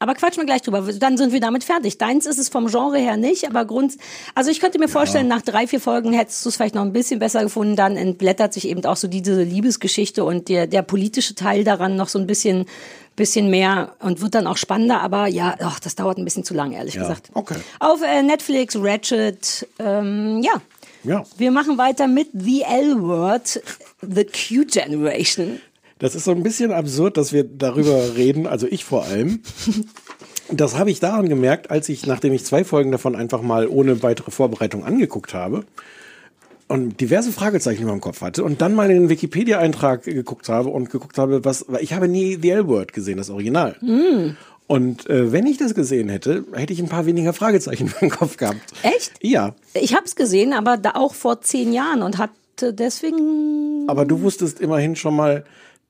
Aber 0.00 0.14
quatschen 0.14 0.42
wir 0.42 0.46
gleich 0.46 0.62
drüber. 0.62 0.82
Dann 0.82 1.16
sind 1.16 1.32
wir 1.32 1.40
damit 1.40 1.64
fertig. 1.64 1.98
Deins 1.98 2.26
ist 2.26 2.38
es 2.38 2.48
vom 2.48 2.68
Genre 2.68 2.98
her 2.98 3.16
nicht, 3.16 3.48
aber 3.48 3.64
Grund, 3.64 3.94
also 4.36 4.48
ich 4.48 4.60
könnte 4.60 4.78
mir 4.78 4.86
vorstellen, 4.86 5.26
nach 5.26 5.42
drei, 5.42 5.66
vier 5.66 5.80
Folgen 5.80 6.12
hättest 6.12 6.44
du 6.44 6.50
es 6.50 6.56
vielleicht 6.56 6.76
noch 6.76 6.82
ein 6.82 6.92
bisschen 6.92 7.18
besser 7.18 7.42
gefunden. 7.42 7.74
Dann 7.74 7.96
entblättert 7.96 8.52
sich 8.52 8.68
eben 8.68 8.84
auch 8.84 8.96
so 8.96 9.08
diese 9.08 9.42
Liebesgeschichte 9.42 10.22
und 10.22 10.48
der, 10.48 10.68
der 10.68 10.82
politische 10.82 11.34
Teil 11.34 11.64
daran 11.64 11.96
noch 11.96 12.08
so 12.08 12.20
ein 12.20 12.28
bisschen, 12.28 12.66
bisschen 13.18 13.50
mehr 13.50 13.92
und 14.00 14.22
wird 14.22 14.34
dann 14.34 14.46
auch 14.46 14.56
spannender. 14.56 15.02
Aber 15.02 15.26
ja, 15.26 15.56
ach, 15.60 15.78
das 15.80 15.94
dauert 15.94 16.16
ein 16.16 16.24
bisschen 16.24 16.44
zu 16.44 16.54
lang, 16.54 16.72
ehrlich 16.72 16.94
Ja, 16.94 17.02
gesagt. 17.02 17.30
okay. 17.34 17.56
Auf 17.80 18.00
äh, 18.02 18.22
Netflix, 18.22 18.76
Ratchet, 18.76 19.68
ähm, 19.78 20.40
ja. 20.42 20.62
Ja. 21.04 21.24
Wir 21.36 21.50
machen 21.52 21.78
weiter 21.78 22.08
mit 22.08 22.28
The 22.32 22.62
L-Word, 22.62 23.60
The 24.00 24.24
Q 24.24 24.64
Generation. 24.66 25.60
Das 25.98 26.14
ist 26.14 26.24
so 26.24 26.30
ein 26.30 26.42
bisschen 26.42 26.72
absurd, 26.72 27.16
dass 27.16 27.32
wir 27.32 27.44
darüber 27.44 28.16
reden, 28.16 28.46
also 28.46 28.66
ich 28.66 28.84
vor 28.84 29.04
allem. 29.04 29.42
Das 30.50 30.76
habe 30.78 30.90
ich 30.90 30.98
daran 30.98 31.28
gemerkt, 31.28 31.70
als 31.70 31.88
ich, 31.88 32.06
nachdem 32.06 32.32
ich 32.32 32.44
zwei 32.44 32.64
Folgen 32.64 32.90
davon 32.90 33.14
einfach 33.14 33.42
mal 33.42 33.68
ohne 33.68 34.02
weitere 34.02 34.30
Vorbereitung 34.30 34.84
angeguckt 34.84 35.34
habe 35.34 35.64
und 36.68 37.00
diverse 37.00 37.32
Fragezeichen 37.32 37.82
über 37.82 37.92
dem 37.92 38.00
Kopf 38.00 38.20
hatte 38.20 38.44
und 38.44 38.60
dann 38.60 38.74
mal 38.74 38.88
den 38.88 39.08
Wikipedia-Eintrag 39.08 40.04
geguckt 40.04 40.48
habe 40.48 40.68
und 40.68 40.90
geguckt 40.90 41.18
habe, 41.18 41.44
was, 41.44 41.64
weil 41.68 41.82
ich 41.82 41.94
habe 41.94 42.08
nie 42.08 42.38
The 42.40 42.50
L-Word 42.50 42.92
gesehen, 42.92 43.16
das 43.16 43.30
Original. 43.30 43.76
Mm. 43.80 44.36
Und 44.66 45.08
äh, 45.08 45.32
wenn 45.32 45.46
ich 45.46 45.56
das 45.56 45.74
gesehen 45.74 46.10
hätte, 46.10 46.44
hätte 46.52 46.74
ich 46.74 46.80
ein 46.80 46.90
paar 46.90 47.06
weniger 47.06 47.32
Fragezeichen 47.32 47.86
über 47.88 47.98
dem 48.00 48.10
Kopf 48.10 48.36
gehabt. 48.36 48.60
Echt? 48.82 49.12
Ja, 49.22 49.54
Ich 49.72 49.94
habe 49.94 50.04
es 50.04 50.14
gesehen, 50.14 50.52
aber 50.52 50.76
da 50.76 50.90
auch 50.94 51.14
vor 51.14 51.40
zehn 51.40 51.72
Jahren 51.72 52.02
und 52.02 52.18
hatte 52.18 52.74
deswegen. 52.74 53.88
aber 53.88 54.04
du 54.04 54.20
wusstest 54.20 54.60
immerhin 54.60 54.94
schon 54.94 55.16
mal, 55.16 55.44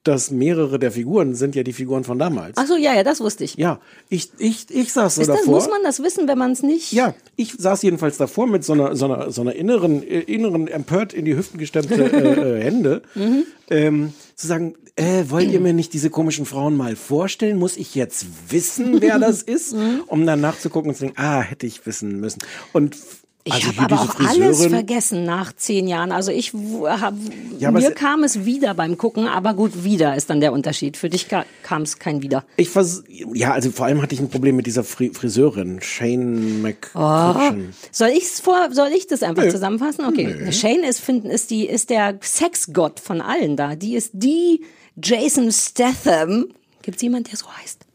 dass 0.09 0.30
mehrere 0.30 0.78
der 0.78 0.90
Figuren 0.90 1.34
sind 1.34 1.54
ja 1.54 1.62
die 1.62 1.74
Figuren 1.74 2.02
von 2.02 2.18
damals. 2.18 2.56
Ach 2.56 2.66
so, 2.66 2.76
ja, 2.76 2.94
ja, 2.94 3.04
das 3.04 3.20
wusste 3.20 3.44
ich. 3.44 3.56
Ja, 3.56 3.78
ich, 4.09 4.30
ich, 4.38 4.64
ich 4.70 4.90
saß 4.90 5.16
so 5.16 5.20
Ist 5.20 5.28
das, 5.28 5.40
davor. 5.40 5.54
muss 5.56 5.68
man 5.68 5.82
das 5.82 6.02
wissen, 6.02 6.26
wenn 6.26 6.38
man 6.38 6.52
es 6.52 6.62
nicht? 6.62 6.92
Ja, 6.92 7.14
ich 7.36 7.52
saß 7.52 7.82
jedenfalls 7.82 8.16
davor 8.16 8.46
mit 8.46 8.64
so 8.64 8.72
einer, 8.72 8.96
so 8.96 9.04
einer, 9.04 9.30
so 9.30 9.42
einer 9.42 9.54
inneren, 9.54 10.02
äh, 10.02 10.20
inneren 10.20 10.66
empört 10.66 11.12
in 11.12 11.26
die 11.26 11.36
Hüften 11.36 11.59
gestemmte 11.59 11.94
äh, 11.94 12.59
äh, 12.59 12.62
Hände. 12.64 13.02
Mhm. 13.14 13.44
Ähm, 13.68 14.12
zu 14.34 14.46
sagen, 14.46 14.76
äh, 14.96 15.24
wollt 15.28 15.50
ihr 15.50 15.61
mir 15.61 15.74
nicht 15.74 15.92
diese 15.92 16.09
komischen 16.09 16.46
Frauen 16.46 16.74
mal 16.74 16.96
vorstellen? 16.96 17.59
Muss 17.59 17.76
ich 17.76 17.94
jetzt 17.94 18.24
wissen, 18.48 19.02
wer 19.02 19.18
das 19.18 19.42
ist? 19.42 19.74
Mhm. 19.74 20.04
Um 20.06 20.24
dann 20.24 20.40
nachzugucken 20.40 20.88
und 20.88 20.94
zu 20.94 21.04
denken, 21.04 21.20
ah, 21.20 21.42
hätte 21.42 21.66
ich 21.66 21.84
wissen 21.84 22.18
müssen. 22.18 22.38
Und 22.72 22.96
Ich 23.45 23.55
also 23.55 23.68
habe 23.68 23.95
aber 23.95 24.01
auch 24.03 24.20
alles 24.20 24.66
vergessen 24.66 25.24
nach 25.24 25.55
zehn 25.55 25.89
Jahren. 25.89 26.12
Also 26.12 26.30
ich 26.30 26.53
hab, 26.53 27.14
Ja, 27.59 27.70
mir 27.70 27.93
kam 27.93 28.22
es 28.22 28.45
wieder 28.45 28.74
beim 28.74 28.99
Gucken, 28.99 29.26
aber 29.26 29.55
gut, 29.55 29.84
wieder 29.84 30.16
ist 30.16 30.28
dann 30.28 30.41
der 30.41 30.53
Unterschied. 30.53 30.99
Für 30.99 31.09
dich 31.09 31.28
ka 31.28 31.47
kam 31.62 31.82
es 31.82 31.99
kein 31.99 32.20
wieder. 32.20 32.45
Ich 32.57 32.68
vers 32.68 33.05
ja, 33.09 33.53
also 33.53 33.70
vor 33.70 33.86
allem 33.86 34.03
hatte 34.03 34.14
ich 34.14 34.20
ein 34.20 34.28
Problem 34.28 34.57
mit 34.57 34.66
dieser 34.66 34.84
Fri 34.84 35.11
Friseurin, 35.14 35.80
Shane 35.80 36.59
Oh. 36.59 36.62
McCutcheon. 36.62 37.72
Soll 37.91 38.09
ich's 38.11 38.41
vor, 38.41 38.68
soll 38.72 38.89
ich 38.89 39.07
das 39.07 39.22
einfach 39.22 39.45
Nö. 39.45 39.51
zusammenfassen? 39.51 40.05
Okay. 40.05 40.36
Nö. 40.41 40.53
Shane 40.53 40.84
ist, 40.84 41.01
finden, 41.01 41.30
ist 41.30 41.51
die, 41.51 41.66
ist 41.66 41.89
der 41.89 42.18
Sexgott 42.22 43.01
von 43.01 43.20
allen 43.22 43.57
da. 43.57 43.76
Die 43.76 43.95
ist 43.95 44.11
die 44.14 44.62
Jason 45.03 45.53
Statham. 45.53 46.49
Gibt's 46.82 47.01
jemand, 47.03 47.30
der 47.30 47.39
so 47.39 47.47
heißt? 47.51 47.86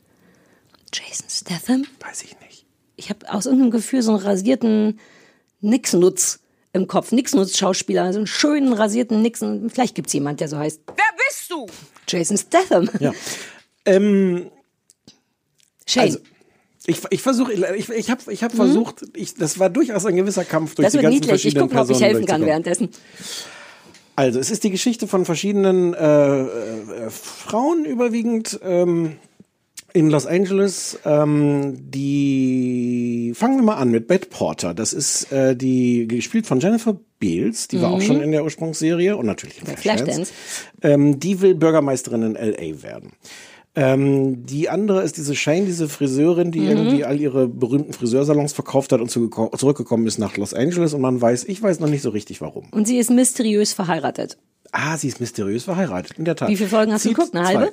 Jason 0.94 1.28
Statham? 1.30 1.86
Weiß 2.00 2.24
ich 2.24 2.36
nicht. 2.39 2.66
Ich 2.96 3.10
habe 3.10 3.32
aus 3.32 3.46
irgendeinem 3.46 3.72
Gefühl 3.72 4.02
so 4.02 4.14
einen 4.16 4.22
rasierten 4.24 5.00
Nixnutz 5.64 6.39
im 6.74 6.88
Kopf. 6.88 7.11
Nixnutz-Schauspieler, 7.11 8.11
so 8.14 8.20
einen 8.20 8.28
schönen 8.28 8.74
rasierten 8.74 9.22
Nixon. 9.22 9.70
Vielleicht 9.70 9.95
gibt's 9.95 10.14
jemand, 10.14 10.39
der 10.39 10.47
so 10.47 10.57
heißt. 10.57 10.82
Wer 10.88 10.95
bist 11.28 11.49
du? 11.49 11.68
Jason 12.07 12.38
Statham. 12.38 12.89
Ja. 12.99 13.14
Ähm, 13.86 14.49
Shane. 15.88 16.03
Also, 16.03 16.20
ich, 16.86 16.97
ich 17.11 17.22
versuche, 17.22 17.53
ich, 17.53 17.89
ich 17.89 18.09
habe 18.09 18.32
ich 18.32 18.43
hab 18.43 18.51
versucht, 18.53 19.05
ich, 19.16 19.36
das 19.36 19.57
war 19.57 19.70
durchaus 19.70 20.05
ein 20.05 20.16
gewisser 20.16 20.43
Kampf 20.43 20.76
durch 20.76 20.80
Mhm. 20.80 20.84
das 20.84 20.91
die 20.91 20.97
wird 20.97 21.03
ganzen 21.03 21.16
niedlich. 21.16 21.34
Ich 21.34 21.41
verschiedenen 21.41 21.64
gucke 21.64 21.76
mal, 21.76 21.82
ob 21.82 21.89
ich 21.89 21.97
Personen 21.97 22.11
helfen 22.14 22.28
kann 22.28 22.45
währenddessen. 22.45 22.89
Also, 24.16 24.39
es 24.39 24.51
ist 24.51 24.64
die 24.64 24.70
Geschichte 24.70 25.07
von 25.07 25.26
verschiedenen 25.26 25.93
äh, 25.93 26.41
äh, 26.41 27.09
Frauen 27.09 27.86
überwiegend 27.86 28.59
ähm, 28.64 29.16
in 29.94 30.10
Los 30.10 30.26
Angeles. 30.26 31.00
Ähm, 31.06 31.76
die 31.89 33.32
fangen 33.36 33.58
wir 33.58 33.64
mal 33.64 33.76
an 33.76 33.89
mit 33.89 34.08
Beth 34.08 34.30
Porter. 34.30 34.74
Das 34.74 34.91
ist 34.94 35.32
äh, 35.32 35.56
die 35.56 36.08
gespielt 36.08 36.48
von 36.48 36.60
Jennifer 36.60 36.98
Beals, 37.20 37.70
die 37.70 37.82
war 37.82 37.91
auch 37.91 38.02
schon 38.02 38.22
in 38.22 38.32
der 38.32 38.44
Ursprungsserie 38.44 39.16
und 39.16 39.26
natürlich 39.26 39.60
in 39.60 39.66
Flashdance. 39.66 40.04
Flashdance. 40.04 40.34
Ähm, 40.82 41.20
die 41.20 41.39
will 41.39 41.56
Bürgermeisterin 41.56 42.24
in 42.24 42.36
L.A. 42.36 42.84
werden. 42.84 43.14
Ähm, 43.76 44.46
die 44.46 44.70
andere 44.70 45.02
ist 45.02 45.18
diese 45.18 45.34
Shane, 45.34 45.66
diese 45.66 45.89
Friseurin, 45.89 46.52
die 46.52 46.60
irgendwie 46.60 47.06
all 47.06 47.20
ihre 47.20 47.48
berühmten 47.48 47.94
Friseursalons 47.94 48.54
verkauft 48.54 48.91
hat 48.91 49.02
und 49.02 49.10
zurückgekommen 49.10 50.06
ist 50.06 50.20
nach 50.20 50.38
Los 50.38 50.54
Angeles 50.54 50.94
und 50.94 51.02
man 51.02 51.20
weiß, 51.20 51.46
ich 51.46 51.62
weiß 51.62 51.80
noch 51.80 51.89
nicht 51.89 52.04
so 52.04 52.12
richtig 52.12 52.41
warum. 52.41 52.68
Und 52.72 52.88
sie 52.88 53.00
ist 53.00 53.10
mysteriös 53.10 53.74
verheiratet. 53.74 54.38
Ah, 54.72 54.98
sie 54.98 55.08
ist 55.08 55.20
mysteriös 55.20 55.64
verheiratet, 55.64 56.18
in 56.18 56.26
der 56.26 56.36
Tat. 56.36 56.50
Wie 56.50 56.58
viele 56.58 56.70
Folgen 56.70 56.91
hast 56.91 57.06
du 57.06 57.10
Zieht 57.10 57.18
geguckt? 57.18 57.36
Eine 57.36 57.70
zwei. 57.70 57.72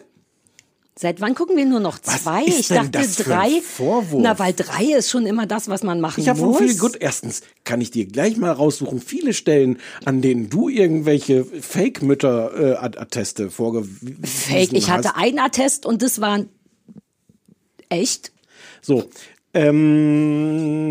Seit 1.00 1.20
wann 1.22 1.34
gucken 1.34 1.56
wir 1.56 1.64
nur 1.64 1.80
noch 1.80 1.98
zwei? 1.98 2.44
ich 2.44 2.68
dachte 2.68 2.90
das 2.90 3.16
für 3.16 3.34
ein 3.34 3.52
drei. 3.52 3.62
Vorwurf? 3.62 4.22
Na, 4.22 4.38
weil 4.38 4.52
drei 4.52 4.84
ist 4.98 5.08
schon 5.08 5.24
immer 5.24 5.46
das, 5.46 5.70
was 5.70 5.82
man 5.82 5.98
machen 5.98 6.20
Ich 6.20 6.28
habe 6.28 6.38
von 6.38 6.50
muss. 6.50 6.58
viel 6.58 6.76
gut. 6.76 6.98
Erstens 7.00 7.40
kann 7.64 7.80
ich 7.80 7.90
dir 7.90 8.04
gleich 8.04 8.36
mal 8.36 8.52
raussuchen, 8.52 9.00
viele 9.00 9.32
Stellen, 9.32 9.78
an 10.04 10.20
denen 10.20 10.50
du 10.50 10.68
irgendwelche 10.68 11.46
Fake-Mütter-Atteste 11.46 13.50
vorgewiesen 13.50 14.22
Fake. 14.24 14.74
Ich 14.74 14.90
hatte 14.90 15.14
hast. 15.14 15.16
einen 15.16 15.38
Attest 15.38 15.86
und 15.86 16.02
das 16.02 16.20
war 16.20 16.44
echt. 17.88 18.32
So. 18.82 19.08
Ähm, 19.54 20.90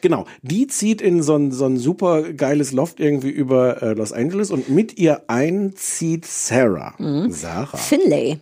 genau, 0.00 0.24
die 0.40 0.68
zieht 0.68 1.02
in 1.02 1.22
so 1.22 1.36
ein, 1.36 1.52
so 1.52 1.66
ein 1.66 1.76
super 1.76 2.32
geiles 2.32 2.72
Loft 2.72 2.98
irgendwie 2.98 3.28
über 3.28 3.82
äh, 3.82 3.92
Los 3.92 4.14
Angeles 4.14 4.50
und 4.50 4.70
mit 4.70 4.98
ihr 4.98 5.24
einzieht 5.28 6.24
Sarah. 6.24 6.94
Mhm. 6.98 7.30
Sarah. 7.30 7.76
Finlay. 7.76 8.38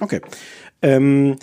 Okay. 0.00 0.20
Ähm, 0.82 1.36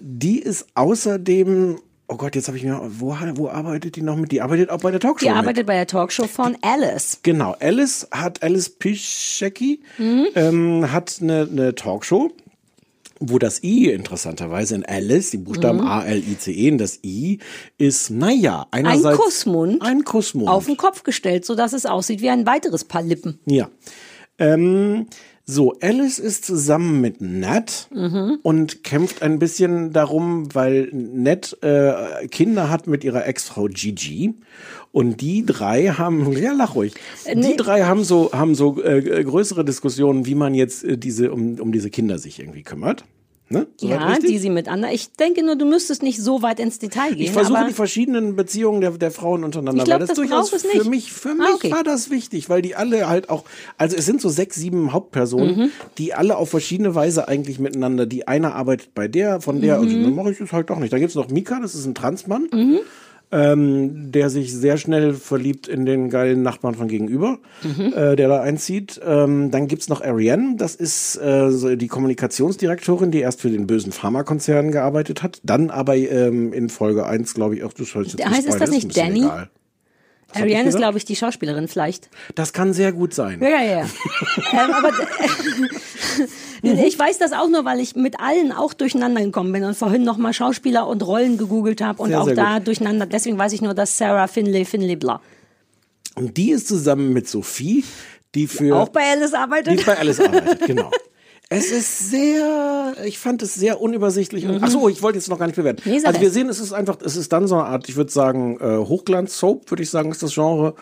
die 0.00 0.38
ist 0.38 0.66
außerdem, 0.74 1.78
oh 2.08 2.16
Gott, 2.16 2.34
jetzt 2.34 2.48
habe 2.48 2.56
ich 2.56 2.64
mir, 2.64 2.80
wo, 2.98 3.16
wo 3.34 3.48
arbeitet 3.48 3.96
die 3.96 4.02
noch 4.02 4.16
mit? 4.16 4.32
Die 4.32 4.40
arbeitet 4.40 4.70
auch 4.70 4.80
bei 4.80 4.90
der 4.90 5.00
Talkshow 5.00 5.24
Die 5.26 5.30
mit. 5.30 5.38
arbeitet 5.38 5.66
bei 5.66 5.74
der 5.74 5.86
Talkshow 5.86 6.26
von 6.26 6.56
Alice. 6.62 7.20
Genau, 7.22 7.54
Alice 7.60 8.08
hat 8.10 8.42
Alice 8.42 8.68
Pischecki 8.70 9.80
Mhm. 9.98 10.26
ähm, 10.34 10.92
hat 10.92 11.18
eine, 11.20 11.48
eine 11.50 11.74
Talkshow, 11.74 12.30
wo 13.20 13.38
das 13.38 13.62
I 13.62 13.90
interessanterweise 13.90 14.76
in 14.76 14.84
Alice, 14.86 15.30
die 15.30 15.36
Buchstaben 15.38 15.80
A 15.80 16.04
L 16.04 16.18
I 16.26 16.38
C 16.38 16.52
E, 16.52 16.70
und 16.72 16.78
das 16.78 17.00
I 17.04 17.38
ist 17.76 18.10
naja 18.10 18.66
Ein 18.70 18.86
einerseits 18.86 19.18
Kussmund. 19.18 19.82
ein 19.82 20.04
Kussmund 20.04 20.48
Auf 20.48 20.66
den 20.66 20.76
Kopf 20.76 21.02
gestellt, 21.02 21.44
sodass 21.44 21.72
es 21.74 21.84
aussieht 21.84 22.20
wie 22.22 22.30
ein 22.30 22.46
weiteres 22.46 22.84
Paar 22.84 23.02
Lippen. 23.02 23.38
ja. 23.46 23.68
Ähm, 24.38 25.06
so, 25.50 25.74
Alice 25.80 26.18
ist 26.18 26.44
zusammen 26.44 27.00
mit 27.00 27.20
Nat 27.20 27.88
Mhm. 27.92 28.38
und 28.42 28.84
kämpft 28.84 29.22
ein 29.22 29.38
bisschen 29.38 29.92
darum, 29.92 30.54
weil 30.54 30.88
Nat 30.92 31.56
äh, 31.62 32.26
Kinder 32.28 32.70
hat 32.70 32.86
mit 32.86 33.04
ihrer 33.04 33.26
Ex-Frau 33.26 33.66
Gigi. 33.66 34.34
Und 34.92 35.20
die 35.20 35.44
drei 35.46 35.86
haben, 35.88 36.32
ja, 36.36 36.52
lach 36.52 36.74
ruhig. 36.74 36.94
Äh, 37.24 37.34
nee. 37.36 37.50
Die 37.52 37.56
drei 37.56 37.82
haben 37.82 38.04
so, 38.04 38.32
haben 38.32 38.54
so 38.54 38.82
äh, 38.82 39.22
größere 39.22 39.64
Diskussionen, 39.64 40.26
wie 40.26 40.34
man 40.34 40.54
jetzt 40.54 40.84
äh, 40.84 40.96
diese, 40.98 41.32
um, 41.32 41.60
um 41.60 41.72
diese 41.72 41.90
Kinder 41.90 42.18
sich 42.18 42.40
irgendwie 42.40 42.62
kümmert. 42.62 43.04
Ne? 43.52 43.66
Soweit 43.78 44.00
ja, 44.00 44.18
die 44.20 44.38
sie 44.38 44.48
miteinander. 44.48 44.92
Ich 44.92 45.10
denke 45.14 45.44
nur, 45.44 45.56
du 45.56 45.64
müsstest 45.64 46.04
nicht 46.04 46.22
so 46.22 46.40
weit 46.40 46.60
ins 46.60 46.78
Detail 46.78 47.08
gehen. 47.14 47.18
Ich 47.24 47.32
versuche 47.32 47.64
die 47.66 47.72
verschiedenen 47.74 48.36
Beziehungen 48.36 48.80
der, 48.80 48.92
der 48.92 49.10
Frauen 49.10 49.42
untereinander. 49.42 49.80
Ich 49.82 49.84
glaub, 49.86 49.98
weil 49.98 50.06
das 50.06 50.14
durchaus 50.16 50.50
braucht 50.50 50.64
es 50.64 50.70
für 50.70 50.78
nicht. 50.78 50.88
mich, 50.88 51.12
für 51.12 51.30
Ah, 51.30 51.34
mich 51.34 51.54
okay. 51.54 51.72
war 51.72 51.82
das 51.82 52.10
wichtig, 52.10 52.48
weil 52.48 52.62
die 52.62 52.76
alle 52.76 53.08
halt 53.08 53.28
auch, 53.28 53.42
also 53.76 53.96
es 53.96 54.06
sind 54.06 54.20
so 54.20 54.28
sechs, 54.28 54.54
sieben 54.54 54.92
Hauptpersonen, 54.92 55.56
Mhm. 55.56 55.70
die 55.98 56.14
alle 56.14 56.36
auf 56.36 56.48
verschiedene 56.50 56.94
Weise 56.94 57.26
eigentlich 57.26 57.58
miteinander. 57.58 58.06
Die 58.06 58.28
eine 58.28 58.54
arbeitet 58.54 58.94
bei 58.94 59.08
der, 59.08 59.40
von 59.40 59.60
der, 59.60 59.80
also 59.80 59.96
Mhm. 59.96 60.04
dann 60.04 60.14
mache 60.14 60.30
ich 60.30 60.40
es 60.40 60.52
halt 60.52 60.70
doch 60.70 60.78
nicht. 60.78 60.92
Da 60.92 61.00
gibt's 61.00 61.16
noch 61.16 61.28
Mika, 61.28 61.58
das 61.60 61.74
ist 61.74 61.86
ein 61.86 61.96
Transmann. 61.96 62.48
Ähm, 63.32 64.10
der 64.10 64.28
sich 64.28 64.52
sehr 64.52 64.76
schnell 64.76 65.14
verliebt 65.14 65.68
in 65.68 65.86
den 65.86 66.10
geilen 66.10 66.42
Nachbarn 66.42 66.74
von 66.74 66.88
gegenüber, 66.88 67.38
Mhm. 67.62 67.92
äh, 67.94 68.16
der 68.16 68.28
da 68.28 68.40
einzieht. 68.40 69.00
Ähm, 69.06 69.52
dann 69.52 69.68
gibt's 69.68 69.88
noch 69.88 70.00
Ariane, 70.02 70.56
das 70.56 70.74
ist 70.74 71.14
äh, 71.16 71.50
so 71.52 71.76
die 71.76 71.86
Kommunikationsdirektorin, 71.86 73.10
die 73.12 73.20
erst 73.20 73.40
für 73.40 73.50
den 73.50 73.66
bösen 73.68 73.92
Pharmakonzern 73.92 74.72
gearbeitet 74.72 75.22
hat, 75.22 75.40
dann 75.44 75.70
aber 75.70 75.96
ähm, 75.96 76.52
in 76.52 76.68
Folge 76.70 77.06
1, 77.06 77.34
glaube 77.34 77.54
ich, 77.56 77.62
auch 77.62 77.72
das 77.72 77.94
heißt 77.94 78.18
jetzt 78.18 78.26
Heißt 78.28 78.48
es 78.48 78.56
das 78.58 78.70
nicht 78.70 78.96
Danny? 78.96 79.20
egal. 79.20 79.50
Was 80.32 80.42
Ariane 80.42 80.68
ist, 80.68 80.76
glaube 80.76 80.98
ich, 80.98 81.04
die 81.04 81.16
Schauspielerin 81.16 81.68
vielleicht. 81.68 82.08
Das 82.34 82.52
kann 82.52 82.72
sehr 82.72 82.92
gut 82.92 83.14
sein. 83.14 83.40
Ja, 83.42 83.48
ja, 83.48 83.62
ja. 83.62 83.80
ähm, 84.52 84.72
aber 84.72 84.90
ich 86.86 86.98
weiß 86.98 87.18
das 87.18 87.32
auch 87.32 87.48
nur, 87.48 87.64
weil 87.64 87.80
ich 87.80 87.96
mit 87.96 88.20
allen 88.20 88.52
auch 88.52 88.72
durcheinander 88.72 89.22
gekommen 89.22 89.52
bin 89.52 89.64
und 89.64 89.76
vorhin 89.76 90.04
nochmal 90.04 90.32
Schauspieler 90.32 90.86
und 90.86 91.04
Rollen 91.06 91.36
gegoogelt 91.38 91.80
habe 91.80 92.02
und 92.02 92.10
Sehr, 92.10 92.20
auch 92.20 92.26
sehr 92.26 92.34
da 92.34 92.58
gut. 92.58 92.68
durcheinander. 92.68 93.06
Deswegen 93.06 93.38
weiß 93.38 93.52
ich 93.52 93.62
nur, 93.62 93.74
dass 93.74 93.96
Sarah 93.98 94.26
Finlay, 94.28 94.64
Finlay, 94.64 94.96
bla. 94.96 95.20
Und 96.14 96.36
die 96.36 96.50
ist 96.50 96.68
zusammen 96.68 97.12
mit 97.12 97.28
Sophie, 97.28 97.84
die 98.34 98.46
für 98.46 98.76
Auch 98.76 98.88
bei 98.90 99.02
Alice 99.10 99.30
die 99.30 99.36
arbeitet. 99.36 99.86
bei 99.86 99.98
alles 99.98 100.20
arbeitet, 100.20 100.66
genau. 100.66 100.90
Es 101.52 101.72
ist 101.72 102.10
sehr, 102.10 102.94
ich 103.04 103.18
fand 103.18 103.42
es 103.42 103.54
sehr 103.54 103.80
unübersichtlich. 103.80 104.46
Und, 104.46 104.62
ach 104.62 104.70
so, 104.70 104.88
ich 104.88 105.02
wollte 105.02 105.18
jetzt 105.18 105.28
noch 105.28 105.38
gar 105.38 105.46
nicht 105.46 105.56
bewerten. 105.56 105.82
Mhm. 105.84 105.96
Nee, 105.96 106.04
also 106.04 106.20
wir 106.20 106.30
sehen, 106.30 106.48
es 106.48 106.60
ist 106.60 106.72
einfach, 106.72 106.98
es 107.04 107.16
ist 107.16 107.32
dann 107.32 107.48
so 107.48 107.56
eine 107.56 107.64
Art, 107.64 107.88
ich 107.88 107.96
würde 107.96 108.12
sagen, 108.12 108.56
äh, 108.60 108.78
Hochglanz-Soap, 108.78 109.68
würde 109.68 109.82
ich 109.82 109.90
sagen, 109.90 110.12
ist 110.12 110.22
das 110.22 110.32
Genre. 110.32 110.74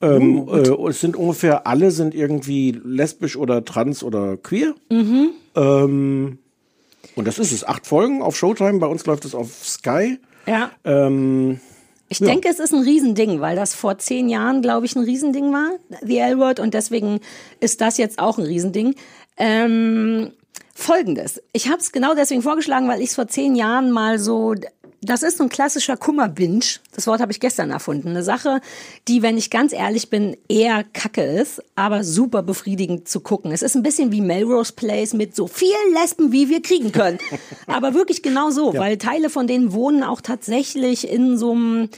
Ähm, 0.00 0.48
Uh, 0.48 0.86
äh, 0.86 0.90
es 0.90 1.00
sind 1.00 1.14
ungefähr 1.16 1.66
alle 1.66 1.90
sind 1.90 2.14
irgendwie 2.14 2.72
lesbisch 2.84 3.36
oder 3.36 3.64
trans 3.66 4.02
oder 4.02 4.38
queer. 4.38 4.74
Mhm. 4.90 5.30
Ähm, 5.56 6.38
und 7.16 7.28
das 7.28 7.38
ist 7.38 7.52
es. 7.52 7.62
Acht 7.66 7.86
Folgen 7.86 8.22
auf 8.22 8.34
Showtime. 8.34 8.78
Bei 8.78 8.86
uns 8.86 9.04
läuft 9.04 9.26
es 9.26 9.34
auf 9.34 9.50
Sky. 9.62 10.18
ja. 10.46 10.70
Ähm, 10.84 11.60
Ich 12.08 12.18
denke, 12.18 12.48
es 12.48 12.60
ist 12.60 12.72
ein 12.72 12.80
Riesending, 12.82 13.40
weil 13.40 13.56
das 13.56 13.74
vor 13.74 13.98
zehn 13.98 14.28
Jahren, 14.28 14.62
glaube 14.62 14.86
ich, 14.86 14.96
ein 14.96 15.04
Riesending 15.04 15.52
war, 15.52 15.72
The 16.02 16.18
L-Word, 16.18 16.60
und 16.60 16.72
deswegen 16.74 17.20
ist 17.60 17.80
das 17.80 17.98
jetzt 17.98 18.18
auch 18.18 18.38
ein 18.38 18.44
Riesending. 18.44 18.94
Ähm, 19.36 20.32
Folgendes. 20.74 21.40
Ich 21.52 21.68
habe 21.68 21.78
es 21.78 21.92
genau 21.92 22.14
deswegen 22.14 22.42
vorgeschlagen, 22.42 22.88
weil 22.88 23.00
ich 23.00 23.10
es 23.10 23.14
vor 23.14 23.28
zehn 23.28 23.54
Jahren 23.54 23.90
mal 23.90 24.18
so. 24.18 24.54
Das 25.00 25.22
ist 25.22 25.36
so 25.36 25.44
ein 25.44 25.50
klassischer 25.50 25.98
Kummerbinge. 25.98 26.64
Das 26.94 27.06
Wort 27.06 27.20
habe 27.20 27.30
ich 27.30 27.38
gestern 27.38 27.70
erfunden. 27.70 28.08
Eine 28.08 28.22
Sache, 28.22 28.60
die, 29.06 29.20
wenn 29.20 29.36
ich 29.36 29.50
ganz 29.50 29.74
ehrlich 29.74 30.08
bin, 30.08 30.34
eher 30.48 30.82
kacke 30.82 31.22
ist, 31.22 31.62
aber 31.74 32.02
super 32.02 32.42
befriedigend 32.42 33.06
zu 33.06 33.20
gucken. 33.20 33.52
Es 33.52 33.60
ist 33.60 33.76
ein 33.76 33.82
bisschen 33.82 34.12
wie 34.12 34.22
Melrose 34.22 34.72
Place 34.72 35.12
mit 35.12 35.36
so 35.36 35.46
vielen 35.46 35.92
Lesben, 35.92 36.32
wie 36.32 36.48
wir 36.48 36.62
kriegen 36.62 36.90
können. 36.90 37.18
aber 37.66 37.92
wirklich 37.92 38.22
genau 38.22 38.50
so, 38.50 38.72
weil 38.74 38.96
Teile 38.96 39.28
von 39.28 39.46
denen 39.46 39.72
wohnen 39.74 40.02
auch 40.02 40.22
tatsächlich 40.22 41.08
in 41.08 41.36
so 41.36 41.52
einem 41.52 41.90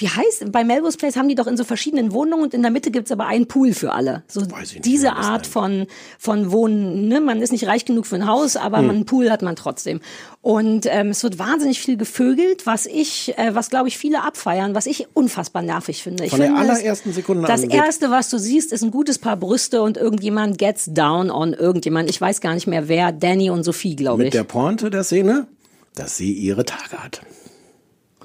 wie 0.00 0.08
heißt, 0.08 0.50
bei 0.50 0.64
Melrose 0.64 0.96
Place 0.98 1.16
haben 1.16 1.28
die 1.28 1.34
doch 1.34 1.46
in 1.46 1.56
so 1.56 1.62
verschiedenen 1.64 2.12
Wohnungen 2.12 2.42
und 2.44 2.54
in 2.54 2.62
der 2.62 2.70
Mitte 2.70 2.90
gibt's 2.90 3.12
aber 3.12 3.26
einen 3.26 3.46
Pool 3.46 3.74
für 3.74 3.92
alle. 3.92 4.22
So 4.28 4.40
nicht, 4.40 4.84
diese 4.84 5.08
das 5.08 5.16
Art 5.26 5.46
von, 5.46 5.86
von 6.18 6.50
Wohnen, 6.50 7.06
ne? 7.08 7.20
man 7.20 7.40
ist 7.42 7.52
nicht 7.52 7.66
reich 7.66 7.84
genug 7.84 8.06
für 8.06 8.16
ein 8.16 8.26
Haus, 8.26 8.56
aber 8.56 8.78
Hm. 8.78 8.90
einen 8.90 9.04
Pool 9.06 9.30
hat 9.30 9.42
man 9.42 9.56
trotzdem. 9.56 10.00
Und 10.42 10.86
ähm, 10.90 11.08
es 11.10 11.22
wird 11.22 11.38
wahnsinnig 11.38 11.80
viel 11.80 11.96
gevögelt, 11.98 12.64
was 12.66 12.86
ich, 12.86 13.36
äh, 13.38 13.54
was 13.54 13.68
glaube 13.70 13.88
ich 13.88 13.98
viele 13.98 14.22
abfeiern, 14.24 14.74
was 14.74 14.86
ich 14.86 15.06
unfassbar 15.14 15.62
nervig 15.62 16.02
finde. 16.02 16.24
Ich 16.24 16.30
Von 16.30 16.40
der 16.40 16.48
finde 16.48 16.62
es- 16.64 16.70
allerersten 16.78 17.12
Sekunde 17.12 17.46
Das 17.46 17.62
an 17.62 17.70
erste, 17.70 18.10
was 18.10 18.30
du 18.30 18.38
siehst, 18.38 18.72
ist 18.72 18.82
ein 18.82 18.90
gutes 18.90 19.18
Paar 19.18 19.36
Brüste 19.36 19.82
und 19.82 19.98
irgendjemand 19.98 20.56
gets 20.56 20.86
down 20.92 21.30
on 21.30 21.52
irgendjemand. 21.52 22.08
Ich 22.08 22.18
weiß 22.20 22.40
gar 22.40 22.54
nicht 22.54 22.66
mehr 22.66 22.88
wer, 22.88 23.12
Danny 23.12 23.50
und 23.50 23.64
Sophie, 23.64 23.96
glaube 23.96 24.18
mit 24.24 24.28
ich. 24.28 24.32
der 24.32 24.44
Pointe 24.44 24.88
der 24.88 25.04
Szene, 25.04 25.46
dass 25.94 26.16
sie 26.16 26.32
ihre 26.32 26.64
Tage 26.64 26.96
hat. 27.02 27.20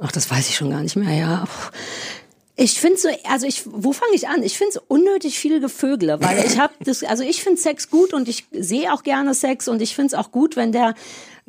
Ach, 0.01 0.11
das 0.11 0.29
weiß 0.29 0.49
ich 0.49 0.55
schon 0.55 0.69
gar 0.69 0.81
nicht 0.81 0.95
mehr, 0.95 1.15
ja. 1.15 1.45
Ich 2.57 2.79
finde 2.79 2.97
so, 2.97 3.09
also 3.29 3.45
ich, 3.45 3.63
wo 3.65 3.91
fange 3.91 4.13
ich 4.13 4.29
an? 4.29 4.41
Ich 4.41 4.57
finde 4.57 4.77
es 4.77 4.81
unnötig 4.87 5.37
viel 5.37 5.59
Gevögele, 5.59 6.21
weil 6.21 6.45
ich 6.45 6.57
habe 6.57 6.73
das, 6.79 7.03
also 7.03 7.23
ich 7.23 7.43
finde 7.43 7.59
Sex 7.59 7.89
gut 7.89 8.13
und 8.13 8.29
ich 8.29 8.45
sehe 8.51 8.93
auch 8.93 9.03
gerne 9.03 9.33
Sex 9.33 9.67
und 9.67 9.81
ich 9.81 9.93
finde 9.93 10.07
es 10.07 10.13
auch 10.13 10.31
gut, 10.31 10.55
wenn 10.55 10.71
der 10.71 10.95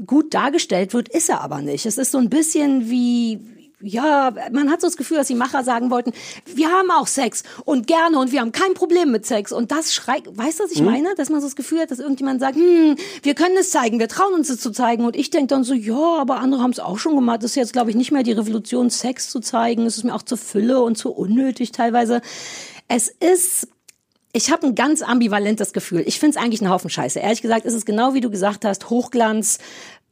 gut 0.04 0.34
dargestellt 0.34 0.94
wird, 0.94 1.08
ist 1.08 1.28
er 1.28 1.42
aber 1.42 1.62
nicht. 1.62 1.86
Es 1.86 1.96
ist 1.96 2.10
so 2.10 2.18
ein 2.18 2.28
bisschen 2.28 2.90
wie, 2.90 3.38
ja, 3.80 4.32
man 4.52 4.70
hat 4.70 4.80
so 4.80 4.86
das 4.86 4.96
Gefühl, 4.96 5.18
dass 5.18 5.26
die 5.26 5.34
Macher 5.34 5.62
sagen 5.62 5.90
wollten, 5.90 6.12
wir 6.46 6.68
haben 6.70 6.90
auch 6.90 7.06
Sex 7.06 7.42
und 7.66 7.86
gerne 7.86 8.18
und 8.18 8.32
wir 8.32 8.40
haben 8.40 8.52
kein 8.52 8.72
Problem 8.72 9.12
mit 9.12 9.26
Sex 9.26 9.52
und 9.52 9.70
das 9.70 9.94
schreit, 9.94 10.22
weißt 10.26 10.60
du, 10.60 10.64
was 10.64 10.70
ich 10.72 10.80
meine? 10.80 11.14
Dass 11.14 11.28
man 11.28 11.40
so 11.40 11.46
das 11.46 11.56
Gefühl 11.56 11.80
hat, 11.80 11.90
dass 11.90 11.98
irgendjemand 11.98 12.40
sagt, 12.40 12.56
hm, 12.56 12.96
wir 13.22 13.34
können 13.34 13.56
es 13.58 13.70
zeigen, 13.70 13.98
wir 13.98 14.08
trauen 14.08 14.32
uns 14.32 14.48
es 14.48 14.60
zu 14.60 14.70
zeigen 14.70 15.04
und 15.04 15.14
ich 15.14 15.28
denke 15.28 15.48
dann 15.48 15.62
so, 15.62 15.74
ja, 15.74 16.16
aber 16.18 16.40
andere 16.40 16.62
haben 16.62 16.70
es 16.70 16.80
auch 16.80 16.98
schon 16.98 17.16
gemacht. 17.16 17.42
Das 17.42 17.50
ist 17.50 17.56
jetzt, 17.56 17.72
glaube 17.74 17.90
ich, 17.90 17.96
nicht 17.96 18.12
mehr 18.12 18.22
die 18.22 18.32
Revolution, 18.32 18.88
Sex 18.88 19.28
zu 19.28 19.40
zeigen. 19.40 19.84
Es 19.84 19.98
ist 19.98 20.04
mir 20.04 20.14
auch 20.14 20.22
zu 20.22 20.38
Fülle 20.38 20.80
und 20.82 20.96
zu 20.96 21.10
unnötig 21.10 21.72
teilweise. 21.72 22.22
Es 22.88 23.08
ist 23.08 23.68
ich 24.36 24.50
habe 24.50 24.66
ein 24.66 24.74
ganz 24.74 25.00
ambivalentes 25.00 25.72
Gefühl. 25.72 26.02
Ich 26.04 26.20
finde 26.20 26.36
es 26.36 26.44
eigentlich 26.44 26.60
ein 26.60 26.68
Haufen 26.68 26.90
Scheiße. 26.90 27.20
Ehrlich 27.20 27.40
gesagt 27.40 27.64
ist 27.64 27.72
es 27.72 27.86
genau 27.86 28.12
wie 28.12 28.20
du 28.20 28.28
gesagt 28.28 28.66
hast, 28.66 28.90
Hochglanz, 28.90 29.58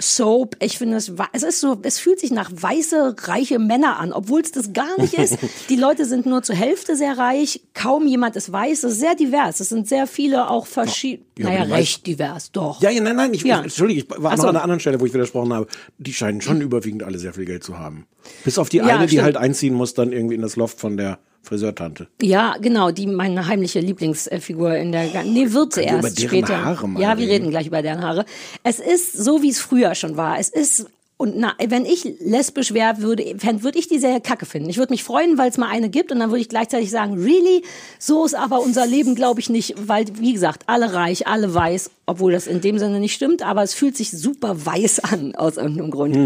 Soap. 0.03 0.57
Ich 0.61 0.76
finde 0.76 0.97
es, 0.97 1.12
es 1.32 1.42
ist 1.45 1.61
so, 1.61 1.78
es 1.82 2.01
fühlt 2.01 2.18
sich 2.18 2.32
nach 2.32 2.51
weiße, 2.53 3.14
reiche 3.22 3.61
Männer 3.61 3.99
an, 4.01 4.12
obwohl 4.12 4.40
es 4.40 4.51
das 4.51 4.72
gar 4.72 5.01
nicht 5.01 5.14
ist. 5.14 5.38
Die 5.68 5.76
Leute 5.76 6.05
sind 6.05 6.26
nur 6.26 6.42
zur 6.42 6.57
Hälfte 6.57 6.97
sehr 6.97 7.16
reich, 7.16 7.61
kaum 7.74 8.07
jemand 8.09 8.34
ist 8.34 8.51
weiß. 8.51 8.82
Es 8.84 8.95
ist 8.95 9.01
sehr 9.01 9.14
divers. 9.14 9.61
Es 9.61 9.68
sind 9.68 9.86
sehr 9.88 10.09
viele 10.09 10.51
auch 10.51 10.66
verschieden, 10.66 11.24
Ja, 11.38 11.45
naja, 11.47 11.64
die 11.66 11.72
recht 11.72 12.07
divers, 12.09 12.51
doch. 12.51 12.82
Ja, 12.82 12.90
ja, 12.90 13.01
nein, 13.01 13.14
nein, 13.14 13.34
ich, 13.34 13.42
Ja. 13.45 13.61
entschuldige, 13.62 14.01
ich 14.01 14.11
war 14.11 14.32
Ach 14.32 14.36
noch 14.36 14.42
so. 14.42 14.49
an 14.49 14.57
einer 14.57 14.62
anderen 14.64 14.80
Stelle, 14.80 15.01
wo 15.01 15.07
ich 15.07 15.14
widersprochen 15.14 15.53
habe. 15.55 15.68
Die 15.99 16.12
scheinen 16.12 16.40
schon 16.40 16.61
überwiegend 16.61 17.05
alle 17.05 17.18
sehr 17.18 17.32
viel 17.32 17.45
Geld 17.45 17.62
zu 17.62 17.78
haben. 17.78 18.07
Bis 18.45 18.59
auf 18.59 18.68
die 18.68 18.78
Ja, 18.78 18.86
eine, 18.86 19.05
die 19.07 19.11
stimmt. 19.11 19.22
halt 19.24 19.36
einziehen 19.36 19.74
muss, 19.74 19.95
dann 19.95 20.12
irgendwie 20.12 20.34
in 20.34 20.42
das 20.42 20.57
Loft 20.57 20.80
von 20.80 20.97
der 20.97 21.18
Friseurtante. 21.45 22.09
Ja, 22.22 22.57
genau, 22.61 22.90
die 22.90 23.07
meine 23.07 23.47
heimliche 23.47 23.80
Lieblingsfigur 23.80 24.74
in 24.76 24.92
der 24.92 25.09
Ga- 25.09 25.22
Nee, 25.22 25.53
wird 25.53 25.74
sie 25.74 25.82
erst 25.82 25.99
über 26.01 26.11
deren 26.11 26.28
später. 26.47 26.64
Haare 26.64 26.88
mal 26.88 27.01
ja, 27.03 27.16
wir 27.18 27.28
reden 27.28 27.51
gleich 27.51 27.66
über 27.66 27.82
deren 27.82 28.03
Haare. 28.03 28.24
Es 28.62 28.78
ist 28.80 29.12
so, 29.12 29.42
wie 29.42 29.51
es 29.51 29.61
früher 29.61 29.95
schon 29.95 30.16
war. 30.16 30.38
Es 30.38 30.49
ist 30.49 30.86
und 31.17 31.37
na, 31.37 31.55
wenn 31.69 31.85
ich 31.87 32.05
lesbisch 32.19 32.75
wäre, 32.75 32.99
würde, 33.01 33.25
würde 33.62 33.79
ich 33.79 33.87
die 33.87 34.01
Serie 34.01 34.21
kacke 34.21 34.47
finden. 34.47 34.69
Ich 34.69 34.79
würde 34.79 34.93
mich 34.93 35.05
freuen, 35.05 35.39
weil 35.39 35.49
es 35.49 35.57
mal 35.59 35.69
eine 35.69 35.89
gibt 35.89 36.11
und 36.11 36.19
dann 36.19 36.31
würde 36.31 36.41
ich 36.41 36.49
gleichzeitig 36.49 36.91
sagen, 36.91 37.15
really? 37.23 37.62
So 38.01 38.25
ist 38.25 38.35
aber 38.35 38.61
unser 38.61 38.85
Leben, 38.85 39.15
glaube 39.15 39.39
ich, 39.39 39.49
nicht, 39.49 39.75
weil, 39.87 40.07
wie 40.19 40.33
gesagt, 40.33 40.65
alle 40.67 40.93
reich, 40.93 41.29
alle 41.29 41.55
weiß, 41.55 41.91
obwohl 42.07 42.33
das 42.33 42.49
in 42.49 42.61
dem 42.61 42.81
Sinne 42.81 42.99
nicht 42.99 43.15
stimmt, 43.15 43.43
aber 43.47 43.62
es 43.62 43.75
fühlt 43.75 43.97
sich 43.97 44.11
super 44.11 44.67
weiß 44.67 45.01
an, 45.05 45.37
aus 45.37 45.57
irgendeinem 45.57 45.93
Grund. 45.93 46.17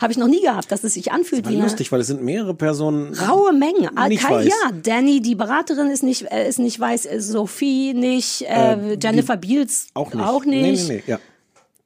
Habe 0.00 0.12
ich 0.12 0.18
noch 0.18 0.28
nie 0.28 0.40
gehabt, 0.40 0.72
dass 0.72 0.82
es 0.82 0.94
sich 0.94 1.12
anfühlt 1.12 1.44
War 1.44 1.52
wie 1.52 1.60
lustig, 1.60 1.92
weil 1.92 2.00
es 2.00 2.06
sind 2.06 2.22
mehrere 2.22 2.54
Personen. 2.54 3.12
raue 3.14 3.52
Menge. 3.52 3.90
Ah, 3.96 4.08
Nicht 4.08 4.22
Kai, 4.22 4.36
weiß. 4.36 4.46
ja, 4.46 4.72
Danny, 4.82 5.20
die 5.20 5.34
Beraterin 5.34 5.90
ist 5.90 6.02
nicht, 6.02 6.22
äh, 6.32 6.48
ist 6.48 6.58
nicht 6.58 6.80
weiß, 6.80 7.04
äh, 7.04 7.20
Sophie 7.20 7.92
nicht, 7.92 8.42
äh, 8.48 8.96
Jennifer 9.00 9.36
Beals 9.36 9.88
Auch 9.92 10.14
nicht. 10.14 10.24
Auch 10.26 10.44
nicht. 10.46 10.88
Nee, 10.88 10.94
nee, 10.94 11.02
nee, 11.06 11.12
ja. 11.12 11.18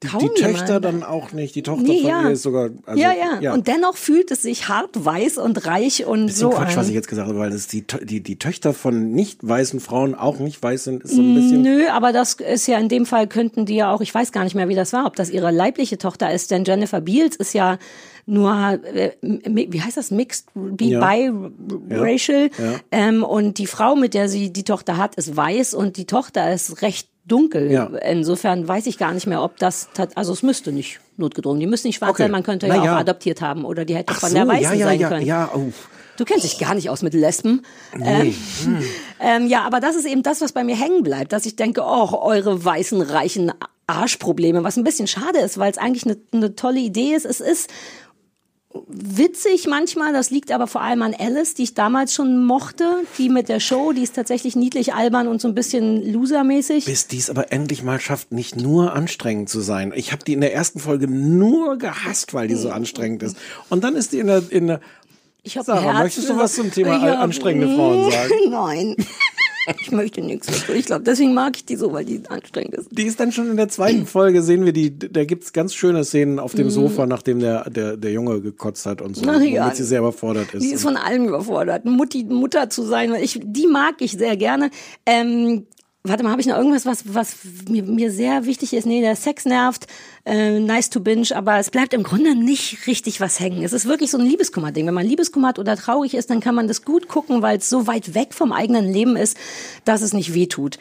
Die, 0.03 0.07
Kaum 0.09 0.19
die 0.19 0.41
Töchter 0.41 0.65
jemand. 0.75 0.85
dann 0.85 1.03
auch 1.03 1.31
nicht. 1.31 1.55
Die 1.55 1.63
Tochter 1.63 1.83
Nee, 1.83 2.01
von 2.01 2.09
ja. 2.09 2.23
ihr 2.25 2.31
ist 2.31 2.43
sogar. 2.43 2.69
Also, 2.85 3.01
ja, 3.01 3.11
ja, 3.41 3.53
Und 3.53 3.67
dennoch 3.67 3.95
fühlt 3.97 4.29
es 4.31 4.41
sich 4.43 4.67
hart 4.67 5.03
weiß 5.05 5.37
und 5.39 5.65
reich 5.65 6.05
und 6.05 6.27
Bisschen 6.27 6.39
so 6.39 6.49
Quatsch, 6.51 6.71
an. 6.71 6.75
was 6.77 6.87
ich 6.89 6.93
jetzt 6.93 7.07
gesagt 7.07 7.27
habe, 7.29 7.39
weil 7.39 7.51
es 7.51 7.67
die, 7.67 7.83
die, 8.03 8.21
die 8.21 8.37
Töchter 8.37 8.73
von 8.73 9.11
nicht 9.11 9.39
weißen 9.47 9.79
Frauen 9.79 10.13
auch 10.13 10.39
nicht 10.39 10.61
weiß 10.61 10.83
sind, 10.83 11.03
ist 11.03 11.11
so 11.15 11.21
ein 11.21 11.33
bisschen. 11.33 11.61
Nö, 11.61 11.87
aber 11.89 12.11
das 12.13 12.33
ist 12.35 12.67
ja 12.67 12.77
in 12.77 12.89
dem 12.89 13.05
Fall 13.05 13.27
könnten 13.27 13.65
die 13.65 13.75
ja 13.75 13.91
auch, 13.91 14.01
ich 14.01 14.13
weiß 14.13 14.31
gar 14.31 14.43
nicht 14.43 14.55
mehr, 14.55 14.67
wie 14.69 14.75
das 14.75 14.93
war, 14.93 15.05
ob 15.05 15.15
das 15.15 15.29
ihre 15.29 15.51
leibliche 15.51 15.97
Tochter 15.97 16.31
ist, 16.33 16.51
denn 16.51 16.65
Jennifer 16.65 17.01
Beals 17.01 17.35
ist 17.35 17.53
ja 17.53 17.77
nur, 18.25 18.79
äh, 18.93 19.11
wie 19.21 19.81
heißt 19.81 19.97
das, 19.97 20.09
mixed, 20.11 20.47
bi, 20.53 20.91
Ja. 20.91 20.99
biracial. 21.87 22.49
Ja. 22.57 22.75
Ähm, 22.91 23.23
und 23.23 23.57
die 23.57 23.67
Frau, 23.67 23.95
mit 23.95 24.13
der 24.13 24.29
sie 24.29 24.51
die 24.51 24.63
Tochter 24.63 24.97
hat, 24.97 25.15
ist 25.15 25.35
weiß 25.35 25.73
und 25.73 25.97
die 25.97 26.05
Tochter 26.05 26.51
ist 26.53 26.81
recht 26.81 27.09
dunkel. 27.25 27.71
Ja. 27.71 27.85
Insofern 27.85 28.67
weiß 28.67 28.85
ich 28.87 28.97
gar 28.97 29.13
nicht 29.13 29.27
mehr, 29.27 29.41
ob 29.41 29.57
das, 29.57 29.89
also 30.15 30.33
es 30.33 30.43
müsste 30.43 30.71
nicht 30.71 30.99
notgedrungen, 31.17 31.59
die 31.59 31.67
müssen 31.67 31.87
nicht 31.87 31.97
schwarz 31.97 32.11
Okay. 32.11 32.23
sein, 32.23 32.31
man 32.31 32.43
könnte 32.43 32.67
Na 32.67 32.75
ja 32.75 32.85
ja. 32.85 32.93
auch 32.95 32.99
adoptiert 32.99 33.41
haben 33.41 33.65
oder 33.65 33.85
die 33.85 33.95
hätte 33.95 34.13
Ach 34.15 34.19
von 34.19 34.29
so, 34.29 34.35
der 34.35 34.47
Weißen 34.47 34.63
ja, 34.63 34.73
ja, 34.73 34.85
sein 34.85 34.99
ja, 34.99 35.09
können. 35.09 35.25
ja, 35.25 35.51
oh. 35.55 35.71
Du 36.15 36.25
kennst 36.25 36.43
dich 36.43 36.59
gar 36.59 36.75
nicht 36.75 36.91
aus 36.91 37.01
mit 37.01 37.15
Lesben. 37.15 37.63
Ähm, 37.99 38.35
ähm, 39.19 39.47
ja, 39.47 39.63
aber 39.63 39.79
das 39.79 39.95
ist 39.95 40.05
eben 40.05 40.21
das, 40.21 40.41
was 40.41 40.51
bei 40.51 40.63
mir 40.63 40.75
hängen 40.75 41.01
bleibt, 41.01 41.33
dass 41.33 41.45
ich 41.47 41.55
denke, 41.55 41.81
oh, 41.81 42.19
eure 42.21 42.63
weißen, 42.63 43.01
reichen 43.01 43.51
Arschprobleme, 43.87 44.63
was 44.63 44.77
ein 44.77 44.83
bisschen 44.83 45.07
schade 45.07 45.39
ist, 45.39 45.57
weil 45.57 45.71
es 45.71 45.77
eigentlich 45.77 46.05
eine, 46.05 46.17
eine 46.31 46.55
tolle 46.55 46.79
Idee 46.79 47.13
ist. 47.15 47.25
Es 47.25 47.39
ist 47.39 47.69
witzig 48.87 49.67
manchmal, 49.67 50.13
das 50.13 50.29
liegt 50.29 50.51
aber 50.51 50.67
vor 50.67 50.81
allem 50.81 51.01
an 51.01 51.15
Alice, 51.17 51.53
die 51.53 51.63
ich 51.63 51.73
damals 51.73 52.13
schon 52.13 52.43
mochte, 52.43 52.85
die 53.17 53.29
mit 53.29 53.49
der 53.49 53.59
Show, 53.59 53.91
die 53.93 54.03
ist 54.03 54.15
tatsächlich 54.15 54.55
niedlich 54.55 54.93
albern 54.93 55.27
und 55.27 55.41
so 55.41 55.47
ein 55.47 55.55
bisschen 55.55 56.11
losermäßig. 56.11 56.85
Bis 56.85 57.07
die 57.07 57.17
es 57.17 57.29
aber 57.29 57.51
endlich 57.51 57.83
mal 57.83 57.99
schafft, 57.99 58.31
nicht 58.31 58.55
nur 58.55 58.93
anstrengend 58.93 59.49
zu 59.49 59.61
sein. 59.61 59.93
Ich 59.95 60.11
habe 60.11 60.23
die 60.23 60.33
in 60.33 60.41
der 60.41 60.53
ersten 60.53 60.79
Folge 60.79 61.07
nur 61.07 61.77
gehasst, 61.77 62.33
weil 62.33 62.47
die 62.47 62.55
so 62.55 62.69
anstrengend 62.69 63.23
ist. 63.23 63.37
Und 63.69 63.83
dann 63.83 63.95
ist 63.95 64.11
die 64.11 64.19
in 64.19 64.27
der, 64.27 64.43
in 64.49 64.67
der 64.67 64.81
Ich 65.43 65.57
hab 65.57 65.65
Sarah, 65.65 66.01
möchtest 66.01 66.29
du 66.29 66.37
was 66.37 66.53
zum 66.55 66.71
Thema 66.71 67.05
Ja, 67.05 67.19
anstrengende 67.19 67.75
Frauen 67.75 68.11
sagen? 68.11 68.33
Nein. 68.49 68.95
Ich 69.81 69.91
möchte 69.91 70.21
nichts 70.21 70.47
dazu. 70.47 70.73
Ich 70.73 70.85
glaube, 70.85 71.03
deswegen 71.03 71.33
mag 71.33 71.55
ich 71.55 71.65
die 71.65 71.75
so, 71.75 71.91
weil 71.93 72.05
die 72.05 72.21
anstrengend 72.29 72.75
ist. 72.75 72.87
Die 72.91 73.03
ist 73.03 73.19
dann 73.19 73.31
schon 73.31 73.49
in 73.49 73.57
der 73.57 73.69
zweiten 73.69 74.05
Folge, 74.05 74.41
sehen 74.41 74.65
wir 74.65 74.73
die, 74.73 74.97
da 74.97 75.23
gibt's 75.25 75.53
ganz 75.53 75.73
schöne 75.73 76.03
Szenen 76.03 76.39
auf 76.39 76.53
dem 76.53 76.69
Sofa, 76.69 77.05
nachdem 77.05 77.39
der, 77.39 77.69
der, 77.69 77.97
der 77.97 78.11
Junge 78.11 78.41
gekotzt 78.41 78.85
hat 78.85 79.01
und 79.01 79.15
so, 79.15 79.23
Mhm. 79.23 79.29
Ach 79.29 79.41
ja. 79.41 79.63
womit 79.63 79.75
sie 79.77 79.83
sehr 79.83 79.99
überfordert 79.99 80.53
ist. 80.53 80.63
Die 80.63 80.71
ist 80.71 80.83
von 80.83 80.97
allem 80.97 81.27
überfordert. 81.27 81.85
Mutti, 81.85 82.23
Mutter 82.25 82.69
zu 82.69 82.83
sein, 82.83 83.13
ich, 83.15 83.39
die 83.43 83.67
mag 83.67 83.95
ich 83.99 84.11
sehr 84.13 84.35
gerne. 84.37 84.69
Ähm, 85.05 85.65
warte 86.03 86.23
mal, 86.23 86.31
habe 86.31 86.41
ich 86.41 86.47
noch 86.47 86.57
irgendwas, 86.57 86.85
was, 86.85 87.13
was 87.13 87.35
mir, 87.69 87.83
mir 87.83 88.11
sehr 88.11 88.45
wichtig 88.45 88.73
ist? 88.73 88.85
Nee, 88.85 89.01
der 89.01 89.15
Sex 89.15 89.45
nervt, 89.45 89.87
äh, 90.25 90.59
nice 90.59 90.89
to 90.89 90.99
binge, 90.99 91.27
aber 91.33 91.57
es 91.59 91.69
bleibt 91.69 91.93
im 91.93 92.03
Grunde 92.03 92.35
nicht 92.35 92.87
richtig 92.87 93.21
was 93.21 93.39
hängen. 93.39 93.63
Es 93.63 93.71
ist 93.71 93.85
wirklich 93.85 94.11
so 94.11 94.17
ein 94.17 94.25
Liebeskummer-Ding. 94.25 94.85
Wenn 94.85 94.93
man 94.93 95.05
Liebeskummer 95.05 95.49
hat 95.49 95.59
oder 95.59 95.77
traurig 95.77 96.13
ist, 96.13 96.29
dann 96.29 96.41
kann 96.41 96.55
man 96.55 96.67
das 96.67 96.83
gut 96.83 97.07
gucken, 97.07 97.41
weil 97.41 97.57
es 97.57 97.69
so 97.69 97.87
weit 97.87 98.15
weg 98.15 98.33
vom 98.33 98.51
eigenen 98.51 98.91
Leben 98.91 99.15
ist, 99.15 99.37
dass 99.85 100.01
es 100.01 100.13
nicht 100.13 100.33
wehtut. 100.33 100.77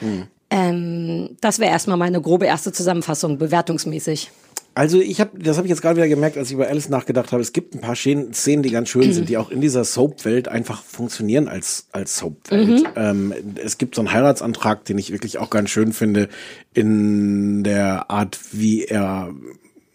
Ähm, 0.50 1.36
das 1.40 1.60
wäre 1.60 1.70
erstmal 1.70 1.96
meine 1.96 2.20
grobe 2.20 2.46
erste 2.46 2.72
Zusammenfassung, 2.72 3.38
bewertungsmäßig. 3.38 4.30
Also 4.74 5.00
ich 5.00 5.20
habe, 5.20 5.38
das 5.38 5.58
habe 5.58 5.66
ich 5.66 5.70
jetzt 5.70 5.82
gerade 5.82 5.96
wieder 5.96 6.08
gemerkt, 6.08 6.38
als 6.38 6.48
ich 6.48 6.54
über 6.54 6.66
Alice 6.68 6.88
nachgedacht 6.88 7.32
habe. 7.32 7.42
Es 7.42 7.52
gibt 7.52 7.74
ein 7.74 7.80
paar 7.80 7.94
Szenen, 7.94 8.32
Szenen, 8.32 8.62
die 8.62 8.70
ganz 8.70 8.88
schön 8.88 9.02
sind, 9.12 9.28
die 9.28 9.36
auch 9.36 9.50
in 9.50 9.60
dieser 9.60 9.84
Soap-Welt 9.84 10.48
einfach 10.48 10.82
funktionieren 10.82 11.48
als 11.48 11.88
als 11.92 12.16
Soap-Welt. 12.16 12.84
Ähm, 12.96 13.34
es 13.62 13.76
gibt 13.76 13.94
so 13.94 14.00
einen 14.00 14.12
Heiratsantrag, 14.12 14.84
den 14.84 14.96
ich 14.96 15.12
wirklich 15.12 15.38
auch 15.38 15.50
ganz 15.50 15.70
schön 15.70 15.92
finde, 15.92 16.28
in 16.72 17.64
der 17.64 18.10
Art, 18.10 18.38
wie 18.52 18.84
er 18.84 19.34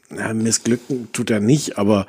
na, 0.09 0.33
missglücken 0.33 1.09
tut 1.11 1.31
er 1.31 1.39
nicht, 1.39 1.77
aber 1.77 2.05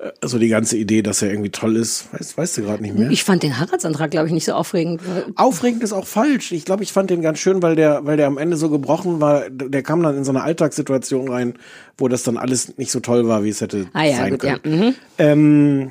äh, 0.00 0.26
so 0.26 0.38
die 0.38 0.48
ganze 0.48 0.76
Idee, 0.76 1.02
dass 1.02 1.20
er 1.22 1.30
irgendwie 1.30 1.50
toll 1.50 1.76
ist, 1.76 2.12
weißt, 2.12 2.38
weißt 2.38 2.56
du 2.58 2.62
gerade 2.62 2.82
nicht 2.82 2.96
mehr. 2.96 3.10
Ich 3.10 3.24
fand 3.24 3.42
den 3.42 3.58
Heiratsantrag, 3.58 4.10
glaube 4.10 4.28
ich, 4.28 4.32
nicht 4.32 4.46
so 4.46 4.52
aufregend. 4.52 5.02
Aufregend 5.36 5.82
ist 5.82 5.92
auch 5.92 6.06
falsch. 6.06 6.52
Ich 6.52 6.64
glaube, 6.64 6.82
ich 6.82 6.92
fand 6.92 7.10
den 7.10 7.22
ganz 7.22 7.38
schön, 7.38 7.62
weil 7.62 7.76
der, 7.76 8.06
weil 8.06 8.16
der 8.16 8.26
am 8.26 8.38
Ende 8.38 8.56
so 8.56 8.70
gebrochen 8.70 9.20
war. 9.20 9.50
Der 9.50 9.82
kam 9.82 10.02
dann 10.02 10.16
in 10.16 10.24
so 10.24 10.30
eine 10.30 10.42
Alltagssituation 10.42 11.28
rein, 11.28 11.54
wo 11.98 12.08
das 12.08 12.22
dann 12.22 12.38
alles 12.38 12.78
nicht 12.78 12.90
so 12.90 13.00
toll 13.00 13.28
war, 13.28 13.44
wie 13.44 13.50
es 13.50 13.60
hätte 13.60 13.88
Ah 13.92 14.04
ja, 14.04 14.16
sein 14.16 14.30
gut, 14.32 14.44
ja. 14.44 14.58
können. 14.58 14.80
Mhm. 14.80 14.94
Ähm, 15.18 15.90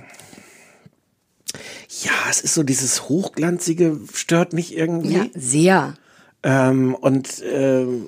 ja, 2.02 2.12
es 2.30 2.42
ist 2.42 2.54
so 2.54 2.64
dieses 2.64 3.10
Hochglanzige 3.10 4.00
stört 4.14 4.54
mich 4.54 4.76
irgendwie. 4.76 5.16
Ja, 5.16 5.26
sehr. 5.36 5.94
Ähm, 6.42 6.96
und 6.96 7.44
ähm, 7.52 8.08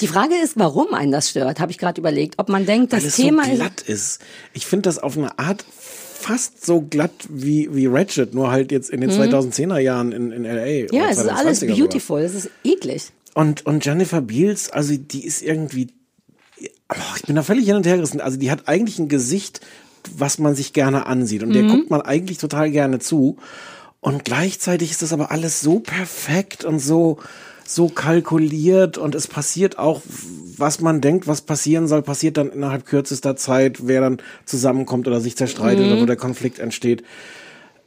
Die 0.00 0.06
Frage 0.06 0.34
ist, 0.42 0.54
warum 0.58 0.94
einen 0.94 1.12
das 1.12 1.30
stört, 1.30 1.60
habe 1.60 1.70
ich 1.72 1.78
gerade 1.78 2.00
überlegt. 2.00 2.34
Ob 2.38 2.48
man 2.48 2.66
denkt, 2.66 2.92
das 2.92 3.00
weil 3.02 3.08
es 3.08 3.16
Thema 3.16 3.44
so 3.44 3.50
ist. 3.50 3.56
glatt 3.58 3.80
ist. 3.82 4.20
Ich 4.52 4.66
finde 4.66 4.82
das 4.88 4.98
auf 4.98 5.16
eine 5.16 5.38
Art 5.38 5.64
fast 5.70 6.64
so 6.66 6.80
glatt 6.80 7.12
wie, 7.28 7.68
wie 7.74 7.86
Ratchet, 7.86 8.34
nur 8.34 8.50
halt 8.50 8.72
jetzt 8.72 8.90
in 8.90 9.00
den 9.00 9.10
2010er 9.10 9.78
Jahren 9.78 10.12
in, 10.12 10.32
in 10.32 10.44
L.A. 10.44 10.92
Mhm. 10.92 10.98
Ja, 11.00 11.08
es 11.10 11.18
ist 11.18 11.28
alles 11.28 11.58
2020er 11.58 11.60
sogar. 11.60 11.76
beautiful, 11.76 12.20
es 12.20 12.34
ist 12.34 12.50
eklig. 12.64 13.04
Und, 13.34 13.64
und 13.66 13.84
Jennifer 13.84 14.20
Beals, 14.20 14.70
also 14.70 14.94
die 14.96 15.24
ist 15.24 15.42
irgendwie, 15.42 15.88
oh, 16.90 16.94
ich 17.16 17.22
bin 17.22 17.36
da 17.36 17.42
völlig 17.42 17.66
hin 17.66 17.76
und 17.76 17.86
her 17.86 17.96
gerissen. 17.96 18.20
Also 18.20 18.36
die 18.36 18.50
hat 18.50 18.66
eigentlich 18.66 18.98
ein 18.98 19.08
Gesicht, 19.08 19.60
was 20.16 20.38
man 20.38 20.54
sich 20.56 20.72
gerne 20.72 21.06
ansieht. 21.06 21.42
Und 21.44 21.52
der 21.52 21.62
Mhm. 21.62 21.68
guckt 21.68 21.90
man 21.90 22.00
eigentlich 22.02 22.38
total 22.38 22.70
gerne 22.70 22.98
zu. 22.98 23.36
Und 24.00 24.24
gleichzeitig 24.24 24.90
ist 24.90 25.02
das 25.02 25.12
aber 25.12 25.30
alles 25.30 25.60
so 25.60 25.80
perfekt 25.80 26.64
und 26.64 26.78
so, 26.80 27.18
so 27.70 27.88
kalkuliert 27.90 28.96
und 28.96 29.14
es 29.14 29.26
passiert 29.26 29.78
auch, 29.78 30.00
was 30.56 30.80
man 30.80 31.02
denkt, 31.02 31.26
was 31.26 31.42
passieren 31.42 31.86
soll, 31.86 32.00
passiert 32.00 32.38
dann 32.38 32.50
innerhalb 32.50 32.86
kürzester 32.86 33.36
Zeit, 33.36 33.86
wer 33.86 34.00
dann 34.00 34.18
zusammenkommt 34.46 35.06
oder 35.06 35.20
sich 35.20 35.36
zerstreitet 35.36 35.84
Mhm. 35.84 35.92
oder 35.92 36.00
wo 36.00 36.06
der 36.06 36.16
Konflikt 36.16 36.60
entsteht. 36.60 37.02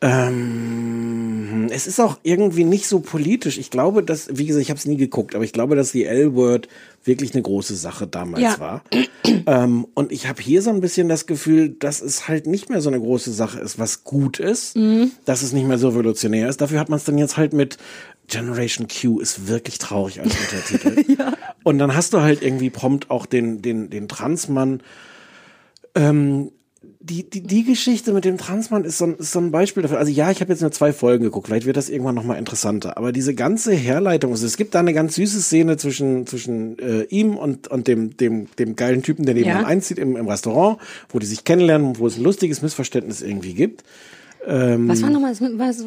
Ähm, 0.03 1.67
es 1.71 1.85
ist 1.87 1.99
auch 1.99 2.17
irgendwie 2.23 2.63
nicht 2.63 2.87
so 2.87 2.99
politisch. 2.99 3.57
Ich 3.57 3.69
glaube, 3.69 4.03
dass, 4.03 4.29
wie 4.31 4.45
gesagt, 4.45 4.61
ich 4.63 4.69
habe 4.69 4.77
es 4.79 4.85
nie 4.85 4.97
geguckt, 4.97 5.35
aber 5.35 5.43
ich 5.43 5.53
glaube, 5.53 5.75
dass 5.75 5.91
die 5.91 6.05
L-Word 6.05 6.67
wirklich 7.03 7.33
eine 7.33 7.41
große 7.43 7.75
Sache 7.75 8.07
damals 8.07 8.41
Ja. 8.43 8.59
war. 8.59 8.83
ähm, 9.47 9.87
und 9.93 10.11
ich 10.11 10.27
habe 10.27 10.41
hier 10.41 10.61
so 10.61 10.69
ein 10.71 10.81
bisschen 10.81 11.07
das 11.09 11.25
Gefühl, 11.25 11.69
dass 11.69 12.01
es 12.01 12.27
halt 12.27 12.45
nicht 12.47 12.69
mehr 12.69 12.81
so 12.81 12.89
eine 12.89 12.99
große 12.99 13.31
Sache 13.31 13.59
ist, 13.59 13.79
was 13.79 14.03
gut 14.03 14.39
ist, 14.39 14.75
Mhm. 14.75 15.11
dass 15.25 15.41
es 15.43 15.53
nicht 15.53 15.67
mehr 15.67 15.77
so 15.77 15.89
revolutionär 15.89 16.49
ist. 16.49 16.61
Dafür 16.61 16.79
hat 16.79 16.89
man 16.89 16.97
es 16.97 17.05
dann 17.05 17.17
jetzt 17.17 17.37
halt 17.37 17.53
mit 17.53 17.77
Generation 18.27 18.87
Q 18.87 19.19
ist 19.19 19.47
wirklich 19.47 19.77
traurig 19.77 20.21
als 20.21 20.33
Untertitel. 20.39 21.15
Und 21.63 21.79
dann 21.79 21.95
hast 21.95 22.13
du 22.13 22.21
halt 22.21 22.41
irgendwie 22.41 22.69
prompt 22.69 23.09
auch 23.09 23.25
den, 23.25 23.61
den, 23.61 23.89
den 23.89 24.07
Transmann. 24.07 24.81
Ähm, 25.95 26.51
die, 26.99 27.29
die, 27.29 27.41
die 27.41 27.63
Geschichte 27.63 28.13
mit 28.13 28.25
dem 28.25 28.37
Transmann 28.37 28.83
ist 28.85 28.97
so, 28.99 29.05
ein, 29.05 29.15
ist 29.15 29.31
so 29.31 29.39
ein 29.39 29.51
Beispiel 29.51 29.83
dafür. 29.83 29.97
Also 29.99 30.11
ja, 30.11 30.31
ich 30.31 30.39
habe 30.41 30.51
jetzt 30.51 30.61
nur 30.61 30.71
zwei 30.71 30.93
Folgen 30.93 31.23
geguckt, 31.23 31.47
vielleicht 31.47 31.65
wird 31.65 31.77
das 31.77 31.89
irgendwann 31.89 32.15
nochmal 32.15 32.37
interessanter. 32.37 32.97
Aber 32.97 33.11
diese 33.11 33.35
ganze 33.35 33.73
Herleitung, 33.73 34.31
also 34.31 34.45
es 34.45 34.55
gibt 34.57 34.73
da 34.75 34.79
eine 34.79 34.93
ganz 34.93 35.15
süße 35.15 35.41
Szene 35.41 35.77
zwischen, 35.77 36.25
zwischen 36.27 36.79
äh, 36.79 37.03
ihm 37.03 37.35
und, 37.37 37.67
und 37.67 37.87
dem, 37.87 38.17
dem, 38.17 38.47
dem 38.57 38.75
geilen 38.75 39.03
Typen, 39.03 39.25
der 39.25 39.35
nebenan 39.35 39.61
Ja. 39.61 39.67
einzieht 39.67 39.97
im, 39.99 40.15
im 40.15 40.27
Restaurant, 40.27 40.79
wo 41.09 41.19
die 41.19 41.25
sich 41.25 41.43
kennenlernen, 41.43 41.97
wo 41.99 42.07
es 42.07 42.17
ein 42.17 42.23
lustiges 42.23 42.61
Missverständnis 42.61 43.21
irgendwie 43.21 43.53
gibt. 43.53 43.83
Ähm, 44.45 44.87
Was 44.87 45.01
war 45.01 45.09
nochmal 45.09 45.35
was, 45.57 45.85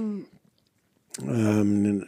ähm, 1.29 2.07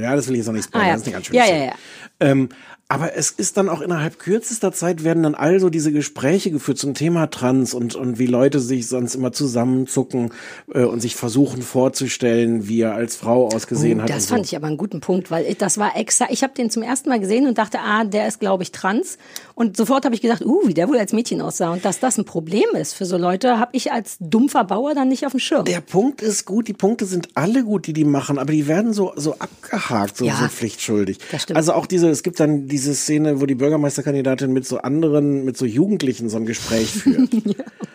ja, 0.00 0.14
das 0.16 0.26
will 0.28 0.34
ich 0.34 0.38
jetzt 0.38 0.46
noch 0.46 0.54
nicht 0.54 0.64
spoilern, 0.66 0.86
Ah, 0.86 0.88
ja. 0.90 0.92
das 0.94 1.02
ist 1.02 1.06
eine 1.08 1.14
ganz 1.14 1.26
schöne 1.26 1.38
Ja, 1.38 1.46
ja, 1.46 1.64
ja. 1.66 1.72
Ähm, 2.20 2.48
aber 2.90 3.14
es 3.14 3.30
ist 3.30 3.58
dann 3.58 3.68
auch 3.68 3.82
innerhalb 3.82 4.18
kürzester 4.18 4.72
Zeit 4.72 5.04
werden 5.04 5.22
dann 5.22 5.34
also 5.34 5.68
diese 5.68 5.92
Gespräche 5.92 6.50
geführt 6.50 6.78
zum 6.78 6.94
Thema 6.94 7.26
Trans 7.26 7.74
und, 7.74 7.94
und 7.94 8.18
wie 8.18 8.24
Leute 8.26 8.60
sich 8.60 8.88
sonst 8.88 9.14
immer 9.14 9.30
zusammenzucken 9.30 10.32
äh, 10.72 10.84
und 10.84 11.00
sich 11.00 11.14
versuchen 11.14 11.60
vorzustellen, 11.60 12.66
wie 12.66 12.80
er 12.80 12.94
als 12.94 13.14
Frau 13.16 13.48
ausgesehen 13.48 14.00
Oh, 14.00 14.02
hat. 14.04 14.08
das 14.10 14.26
fand 14.26 14.46
so. 14.46 14.50
ich 14.52 14.56
aber 14.56 14.68
einen 14.68 14.78
guten 14.78 15.00
Punkt, 15.00 15.30
weil 15.30 15.44
ich, 15.44 15.58
das 15.58 15.76
war 15.76 15.96
extra. 15.96 16.28
Ich 16.30 16.42
habe 16.42 16.54
den 16.54 16.70
zum 16.70 16.82
ersten 16.82 17.10
Mal 17.10 17.20
gesehen 17.20 17.46
und 17.46 17.58
dachte, 17.58 17.78
ah, 17.80 18.04
der 18.04 18.26
ist, 18.26 18.40
glaube 18.40 18.62
ich, 18.62 18.72
trans. 18.72 19.18
Und 19.58 19.76
sofort 19.76 20.04
habe 20.04 20.14
ich 20.14 20.20
gedacht, 20.20 20.44
uh, 20.44 20.68
wie 20.68 20.72
der 20.72 20.88
wohl 20.88 20.98
als 20.98 21.12
Mädchen 21.12 21.40
aussah. 21.40 21.72
Und 21.72 21.84
dass 21.84 21.98
das 21.98 22.16
ein 22.16 22.24
Problem 22.24 22.76
ist 22.76 22.94
für 22.94 23.04
so 23.04 23.16
Leute, 23.16 23.58
habe 23.58 23.72
ich 23.74 23.90
als 23.90 24.16
dumpfer 24.20 24.62
Bauer 24.62 24.94
dann 24.94 25.08
nicht 25.08 25.26
auf 25.26 25.32
dem 25.32 25.40
Schirm. 25.40 25.64
Der 25.64 25.80
Punkt 25.80 26.22
ist 26.22 26.44
gut, 26.44 26.68
die 26.68 26.74
Punkte 26.74 27.06
sind 27.06 27.30
alle 27.34 27.64
gut, 27.64 27.88
die 27.88 27.92
die 27.92 28.04
machen, 28.04 28.38
aber 28.38 28.52
die 28.52 28.68
werden 28.68 28.92
so, 28.92 29.12
so 29.16 29.34
abgehakt, 29.34 30.16
so, 30.16 30.24
Ja, 30.24 30.36
so 30.40 30.46
pflichtschuldig. 30.46 31.18
das 31.32 31.42
stimmt. 31.42 31.56
Also 31.56 31.72
auch 31.72 31.86
diese, 31.86 32.08
es 32.08 32.22
gibt 32.22 32.38
dann 32.38 32.68
diese 32.68 32.94
Szene, 32.94 33.40
wo 33.40 33.46
die 33.46 33.56
Bürgermeisterkandidatin 33.56 34.52
mit 34.52 34.64
so 34.64 34.78
anderen, 34.78 35.44
mit 35.44 35.56
so 35.56 35.64
Jugendlichen 35.64 36.28
so 36.28 36.36
ein 36.36 36.46
Gespräch 36.46 36.92
führt. 36.92 37.28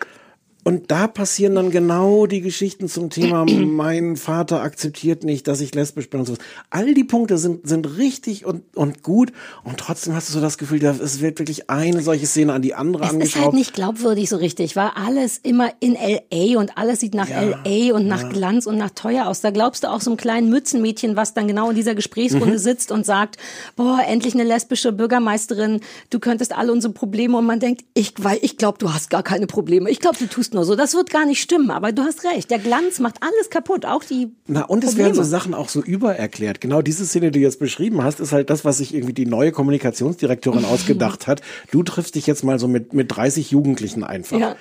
Und 0.64 0.90
da 0.90 1.06
passieren 1.06 1.54
dann 1.54 1.70
genau 1.70 2.26
die 2.26 2.40
Geschichten 2.40 2.88
zum 2.88 3.10
Thema, 3.10 3.44
mein 3.44 4.16
Vater 4.16 4.62
akzeptiert 4.62 5.22
nicht, 5.22 5.46
dass 5.46 5.60
ich 5.60 5.74
lesbisch 5.74 6.08
bin 6.10 6.20
und 6.20 6.26
so. 6.26 6.34
All 6.70 6.94
die 6.94 7.04
Punkte 7.04 7.36
sind, 7.38 7.68
sind 7.68 7.98
richtig 7.98 8.46
und, 8.46 8.62
und 8.76 9.02
gut. 9.02 9.30
Und 9.62 9.76
trotzdem 9.78 10.14
hast 10.14 10.28
du 10.30 10.32
so 10.32 10.40
das 10.40 10.58
Gefühl, 10.58 10.82
es 10.84 11.20
wird 11.20 11.38
wirklich 11.38 11.68
eine 11.70 12.00
solche 12.02 12.26
Szene 12.26 12.52
an 12.54 12.62
die 12.62 12.74
andere 12.74 13.02
Es 13.04 13.08
ist 13.10 13.14
angeschraubt. 13.14 13.44
halt 13.44 13.54
nicht 13.54 13.74
glaubwürdig 13.74 14.28
so 14.30 14.36
richtig, 14.36 14.74
weil 14.74 14.90
alles 14.94 15.38
immer 15.38 15.70
in 15.80 15.96
L.A. 15.96 16.58
und 16.58 16.78
alles 16.78 17.00
sieht 17.00 17.14
nach 17.14 17.28
Ja, 17.28 17.42
L.A. 17.64 17.94
und 17.94 18.06
nach 18.06 18.30
Glanz 18.30 18.66
und 18.66 18.78
nach 18.78 18.90
teuer 18.90 19.26
aus. 19.26 19.42
Da 19.42 19.50
glaubst 19.50 19.84
du 19.84 19.88
auch 19.90 20.00
so 20.00 20.10
einem 20.10 20.16
kleinen 20.16 20.48
Mützenmädchen, 20.48 21.14
was 21.14 21.34
dann 21.34 21.46
genau 21.46 21.68
in 21.70 21.76
dieser 21.76 21.94
Gesprächsrunde 21.94 22.54
Mhm. 22.54 22.58
sitzt 22.58 22.90
und 22.90 23.04
sagt, 23.04 23.36
boah, 23.76 24.00
endlich 24.06 24.32
eine 24.34 24.44
lesbische 24.44 24.92
Bürgermeisterin, 24.92 25.80
du 26.10 26.18
könntest 26.20 26.56
alle 26.56 26.72
unsere 26.72 26.92
Probleme 26.94 27.36
und 27.36 27.44
man 27.44 27.60
denkt, 27.60 27.84
ich, 27.94 28.14
weil 28.18 28.38
ich 28.40 28.56
glaube, 28.56 28.78
du 28.78 28.94
hast 28.94 29.10
gar 29.10 29.22
keine 29.22 29.46
Probleme. 29.46 29.90
Ich 29.90 30.00
glaube, 30.00 30.16
du 30.18 30.26
tust 30.26 30.53
nur 30.54 30.64
so. 30.64 30.76
Das 30.76 30.94
wird 30.94 31.10
gar 31.10 31.26
nicht 31.26 31.40
stimmen, 31.40 31.70
aber 31.70 31.92
du 31.92 32.02
hast 32.02 32.24
recht. 32.24 32.50
Der 32.50 32.58
Glanz 32.58 32.98
macht 33.00 33.16
alles 33.20 33.50
kaputt, 33.50 33.84
auch 33.84 34.04
die 34.04 34.28
Na, 34.46 34.62
und 34.62 34.82
es 34.84 34.90
Probleme. 34.90 35.08
werden 35.08 35.16
so 35.16 35.22
Sachen 35.28 35.54
auch 35.54 35.68
so 35.68 35.82
übererklärt. 35.82 36.60
Genau 36.60 36.80
diese 36.82 37.04
Szene, 37.04 37.30
die 37.30 37.40
du 37.40 37.44
jetzt 37.44 37.58
beschrieben 37.58 38.02
hast, 38.02 38.20
ist 38.20 38.32
halt 38.32 38.48
das, 38.50 38.64
was 38.64 38.78
sich 38.78 38.94
irgendwie 38.94 39.12
die 39.12 39.26
neue 39.26 39.52
Kommunikationsdirektorin 39.52 40.64
ausgedacht 40.64 41.26
hat. 41.26 41.42
Du 41.70 41.82
triffst 41.82 42.14
dich 42.14 42.26
jetzt 42.26 42.44
mal 42.44 42.58
so 42.58 42.68
mit, 42.68 42.92
mit 42.92 43.14
30 43.14 43.50
Jugendlichen 43.50 44.04
einfach. 44.04 44.38
Ja. 44.38 44.56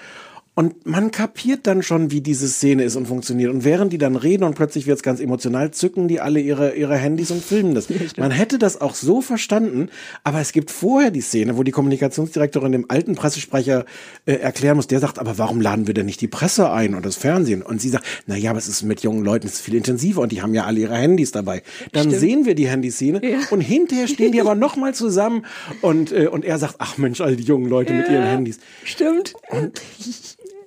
Und 0.56 0.86
man 0.86 1.10
kapiert 1.10 1.66
dann 1.66 1.82
schon, 1.82 2.12
wie 2.12 2.22
diese 2.22 2.48
Szene 2.48 2.84
ist 2.84 2.96
und 2.96 3.08
funktioniert. 3.08 3.52
Und 3.52 3.64
während 3.64 3.92
die 3.92 3.98
dann 3.98 4.16
reden 4.16 4.44
und 4.44 4.54
plötzlich 4.54 4.86
wird's 4.86 5.02
ganz 5.02 5.20
emotional, 5.20 5.72
zücken 5.72 6.08
die 6.08 6.20
alle 6.20 6.40
ihre, 6.40 6.76
ihre 6.76 6.96
Handys 6.96 7.32
und 7.32 7.44
filmen 7.44 7.74
das. 7.74 7.88
Man 8.18 8.30
hätte 8.30 8.60
das 8.60 8.80
auch 8.80 8.94
so 8.94 9.22
verstanden, 9.22 9.90
aber 10.24 10.42
es 10.42 10.52
gibt 10.52 10.70
vorher 10.70 11.10
die 11.10 11.22
Szene, 11.22 11.58
wo 11.58 11.64
die 11.64 11.72
Kommunikationsdirektorin 11.72 12.72
dem 12.72 12.86
alten 12.88 13.16
Pressesprecher 13.16 13.86
äh, 14.28 14.34
erklären 14.34 14.76
muss, 14.76 14.86
der 14.86 15.00
sagt, 15.00 15.18
aber 15.18 15.40
warum 15.40 15.60
laden 15.60 15.88
wir 15.88 15.96
denn 15.96 16.06
nicht 16.06 16.22
die 16.22 16.28
Presse 16.28 16.72
ein 16.72 16.94
und 16.94 17.04
das 17.04 17.16
Fernsehen? 17.16 17.64
Und 17.64 17.82
sie 17.82 17.90
sagt, 17.90 18.06
na 18.28 18.36
ja, 18.36 18.52
aber 18.52 18.60
es 18.60 18.68
ist 18.68 18.84
mit 18.84 19.02
jungen 19.02 19.26
Leuten 19.26 19.48
es 19.48 19.56
ist 19.56 19.62
viel 19.62 19.76
intensiver 19.76 20.22
und 20.22 20.32
die 20.32 20.44
haben 20.44 20.54
ja 20.54 20.66
alle 20.66 20.82
ihre 20.82 20.96
Handys 20.96 21.32
dabei. 21.32 21.64
Dann 21.94 22.12
sehen 22.12 22.46
wir 22.46 22.54
die 22.54 22.68
Handyszene 22.68 23.22
und 23.50 23.62
hinterher 23.62 24.08
stehen 24.08 24.32
die 24.32 24.42
aber 24.42 24.54
nochmal 24.54 24.94
zusammen 24.94 25.46
und, 25.82 26.12
äh, 26.12 26.28
und 26.28 26.46
er 26.46 26.60
sagt, 26.60 26.76
ach 26.78 27.00
Mensch, 27.00 27.22
all 27.22 27.36
die 27.36 27.44
jungen 27.44 27.68
Leute 27.68 27.94
mit 27.94 28.08
ihren 28.08 28.26
Handys. 28.26 28.60
Stimmt. 28.84 29.34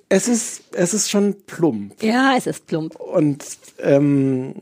Es 0.09 0.27
ist, 0.27 0.63
es 0.71 0.93
ist 0.93 1.09
schon 1.09 1.35
plump. 1.45 2.01
Ja, 2.01 2.35
es 2.37 2.47
ist 2.47 2.65
plump. 2.67 2.95
Und 2.95 3.45
ähm, 3.79 4.53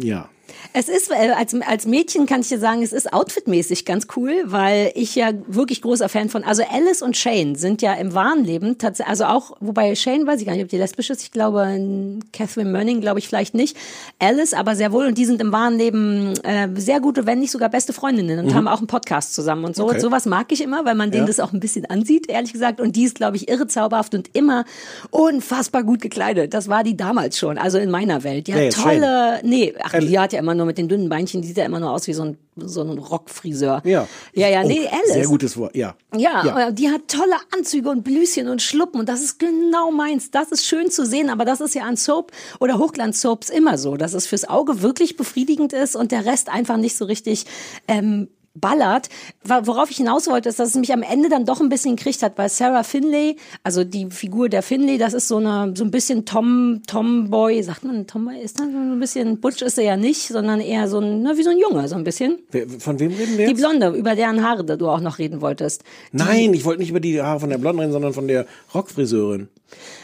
ja. 0.00 0.28
Es 0.74 0.88
ist, 0.88 1.10
äh, 1.10 1.30
als, 1.36 1.54
als 1.66 1.86
Mädchen 1.86 2.24
kann 2.26 2.40
ich 2.40 2.48
dir 2.48 2.58
sagen, 2.58 2.82
es 2.82 2.92
ist 2.92 3.12
outfitmäßig 3.12 3.84
ganz 3.84 4.06
cool, 4.16 4.32
weil 4.44 4.90
ich 4.94 5.14
ja 5.14 5.30
wirklich 5.46 5.82
großer 5.82 6.08
Fan 6.08 6.28
von, 6.30 6.44
also 6.44 6.62
Alice 6.70 7.02
und 7.02 7.16
Shane 7.16 7.54
sind 7.56 7.82
ja 7.82 7.92
im 7.94 8.14
wahren 8.14 8.42
Leben 8.44 8.78
tatsächlich, 8.78 9.10
also 9.10 9.24
auch, 9.26 9.56
wobei 9.60 9.94
Shane 9.94 10.26
weiß 10.26 10.40
ich 10.40 10.46
gar 10.46 10.54
nicht, 10.54 10.62
ob 10.62 10.68
die 10.70 10.78
lesbisch 10.78 11.10
ist, 11.10 11.22
ich 11.22 11.30
glaube, 11.30 12.18
Catherine 12.32 12.70
Mönning 12.70 13.00
glaube 13.02 13.18
ich 13.18 13.28
vielleicht 13.28 13.54
nicht, 13.54 13.76
Alice 14.18 14.54
aber 14.54 14.74
sehr 14.74 14.92
wohl 14.92 15.06
und 15.06 15.18
die 15.18 15.26
sind 15.26 15.40
im 15.42 15.52
wahren 15.52 15.76
Leben 15.76 16.32
äh, 16.42 16.68
sehr 16.76 17.00
gute, 17.00 17.26
wenn 17.26 17.40
nicht 17.40 17.50
sogar 17.50 17.68
beste 17.68 17.92
Freundinnen 17.92 18.38
und 18.38 18.46
Mhm. 18.46 18.54
haben 18.54 18.68
auch 18.68 18.78
einen 18.78 18.86
Podcast 18.86 19.34
zusammen 19.34 19.64
und 19.66 19.76
so. 19.76 19.84
Okay. 19.84 19.94
Und 19.94 20.00
sowas 20.00 20.24
mag 20.26 20.50
ich 20.52 20.62
immer, 20.62 20.84
weil 20.84 20.94
man 20.94 21.10
denen 21.10 21.24
Ja. 21.24 21.26
das 21.26 21.40
auch 21.40 21.52
ein 21.52 21.60
bisschen 21.60 21.84
ansieht, 21.86 22.28
ehrlich 22.30 22.52
gesagt. 22.52 22.80
Und 22.80 22.96
die 22.96 23.04
ist, 23.04 23.14
glaube 23.16 23.36
ich, 23.36 23.48
irre 23.48 23.66
zauberhaft 23.66 24.14
und 24.14 24.30
immer 24.34 24.64
unfassbar 25.10 25.82
gut 25.82 26.00
gekleidet. 26.00 26.54
Das 26.54 26.68
war 26.68 26.82
die 26.84 26.96
damals 26.96 27.38
schon, 27.38 27.58
also 27.58 27.78
in 27.78 27.90
meiner 27.90 28.24
Welt. 28.24 28.46
Die 28.46 28.54
hat 28.54 28.60
jetzt, 28.62 28.80
tolle, 28.82 29.40
nee, 29.42 29.74
ach, 29.82 29.92
die 29.98 30.18
hat 30.18 30.32
ja 30.32 30.38
immer 30.38 30.54
nur 30.54 30.61
mit 30.64 30.78
den 30.78 30.88
dünnen 30.88 31.08
Beinchen, 31.08 31.42
sieht 31.42 31.56
ja 31.56 31.64
immer 31.64 31.80
nur 31.80 31.90
aus 31.90 32.06
wie 32.06 32.12
so 32.12 32.22
ein, 32.24 32.38
so 32.56 32.82
ein 32.82 32.98
Rockfriseur. 32.98 33.82
Ja. 33.84 34.06
Ja, 34.34 34.48
ja, 34.48 34.62
Oh, 34.64 34.68
nee, 34.68 34.86
Alice. 34.86 35.12
Sehr 35.12 35.26
gutes 35.26 35.56
Wort, 35.56 35.74
ja. 35.76 35.94
Ja, 36.16 36.44
Ja. 36.44 36.52
aber 36.52 36.72
die 36.72 36.88
hat 36.90 37.08
tolle 37.08 37.34
Anzüge 37.56 37.88
und 37.90 38.02
Blüschen 38.04 38.48
und 38.48 38.62
Schluppen 38.62 39.00
und 39.00 39.08
das 39.08 39.22
ist 39.22 39.38
genau 39.38 39.90
meins. 39.90 40.30
Das 40.30 40.52
ist 40.52 40.66
schön 40.66 40.90
zu 40.90 41.04
sehen, 41.06 41.30
aber 41.30 41.44
das 41.44 41.60
ist 41.60 41.74
ja 41.74 41.82
an 41.84 41.96
Soap 41.96 42.32
oder 42.60 42.78
Hochglanz-Soaps 42.78 43.50
immer 43.50 43.78
so, 43.78 43.96
dass 43.96 44.12
es 44.14 44.26
fürs 44.26 44.48
Auge 44.48 44.82
wirklich 44.82 45.16
befriedigend 45.16 45.72
ist 45.72 45.96
und 45.96 46.12
der 46.12 46.24
Rest 46.26 46.48
einfach 46.48 46.76
nicht 46.76 46.96
so 46.96 47.04
richtig 47.04 47.46
ähm, 47.88 48.28
ballert. 48.54 49.08
Worauf 49.44 49.90
ich 49.90 49.96
hinaus 49.96 50.28
wollte, 50.28 50.48
ist, 50.48 50.58
dass 50.58 50.70
es 50.70 50.74
mich 50.76 50.92
am 50.92 51.02
Ende 51.02 51.28
dann 51.28 51.46
doch 51.46 51.60
ein 51.60 51.68
bisschen 51.68 51.96
gekriegt 51.96 52.22
hat, 52.22 52.36
weil 52.36 52.48
Sarah 52.48 52.82
Finlay, 52.82 53.36
also 53.62 53.84
die 53.84 54.10
Figur 54.10 54.48
der 54.48 54.62
Finlay, 54.62 54.98
das 54.98 55.14
ist 55.14 55.28
so 55.28 55.38
eine 55.38 55.72
so 55.76 55.84
ein 55.84 55.90
bisschen 55.90 56.24
Tom 56.26 56.82
Tomboy, 56.86 57.62
sagt 57.62 57.84
man 57.84 58.06
Tomboy, 58.06 58.40
ist 58.40 58.60
das 58.60 58.66
so 58.70 58.76
ein 58.76 59.00
bisschen 59.00 59.40
Butch 59.40 59.62
ist 59.62 59.78
er 59.78 59.84
ja 59.84 59.96
nicht, 59.96 60.28
sondern 60.28 60.60
eher 60.60 60.88
so 60.88 60.98
ein, 60.98 61.22
na, 61.22 61.36
wie 61.36 61.42
so 61.42 61.50
ein 61.50 61.58
Junge, 61.58 61.88
so 61.88 61.94
ein 61.94 62.04
bisschen. 62.04 62.38
Von 62.78 63.00
wem 63.00 63.12
reden 63.12 63.38
wir 63.38 63.46
Die 63.46 63.52
jetzt? 63.52 63.60
Blonde, 63.60 63.88
über 63.88 64.14
deren 64.14 64.46
Haare 64.46 64.64
du 64.64 64.88
auch 64.88 65.00
noch 65.00 65.18
reden 65.18 65.40
wolltest. 65.40 65.82
Nein, 66.12 66.54
ich 66.54 66.64
wollte 66.64 66.80
nicht 66.80 66.90
über 66.90 67.00
die 67.00 67.20
Haare 67.20 67.40
von 67.40 67.50
der 67.50 67.58
Blonden 67.58 67.80
reden, 67.80 67.92
sondern 67.92 68.12
von 68.12 68.28
der 68.28 68.46
Rockfriseurin. 68.74 69.48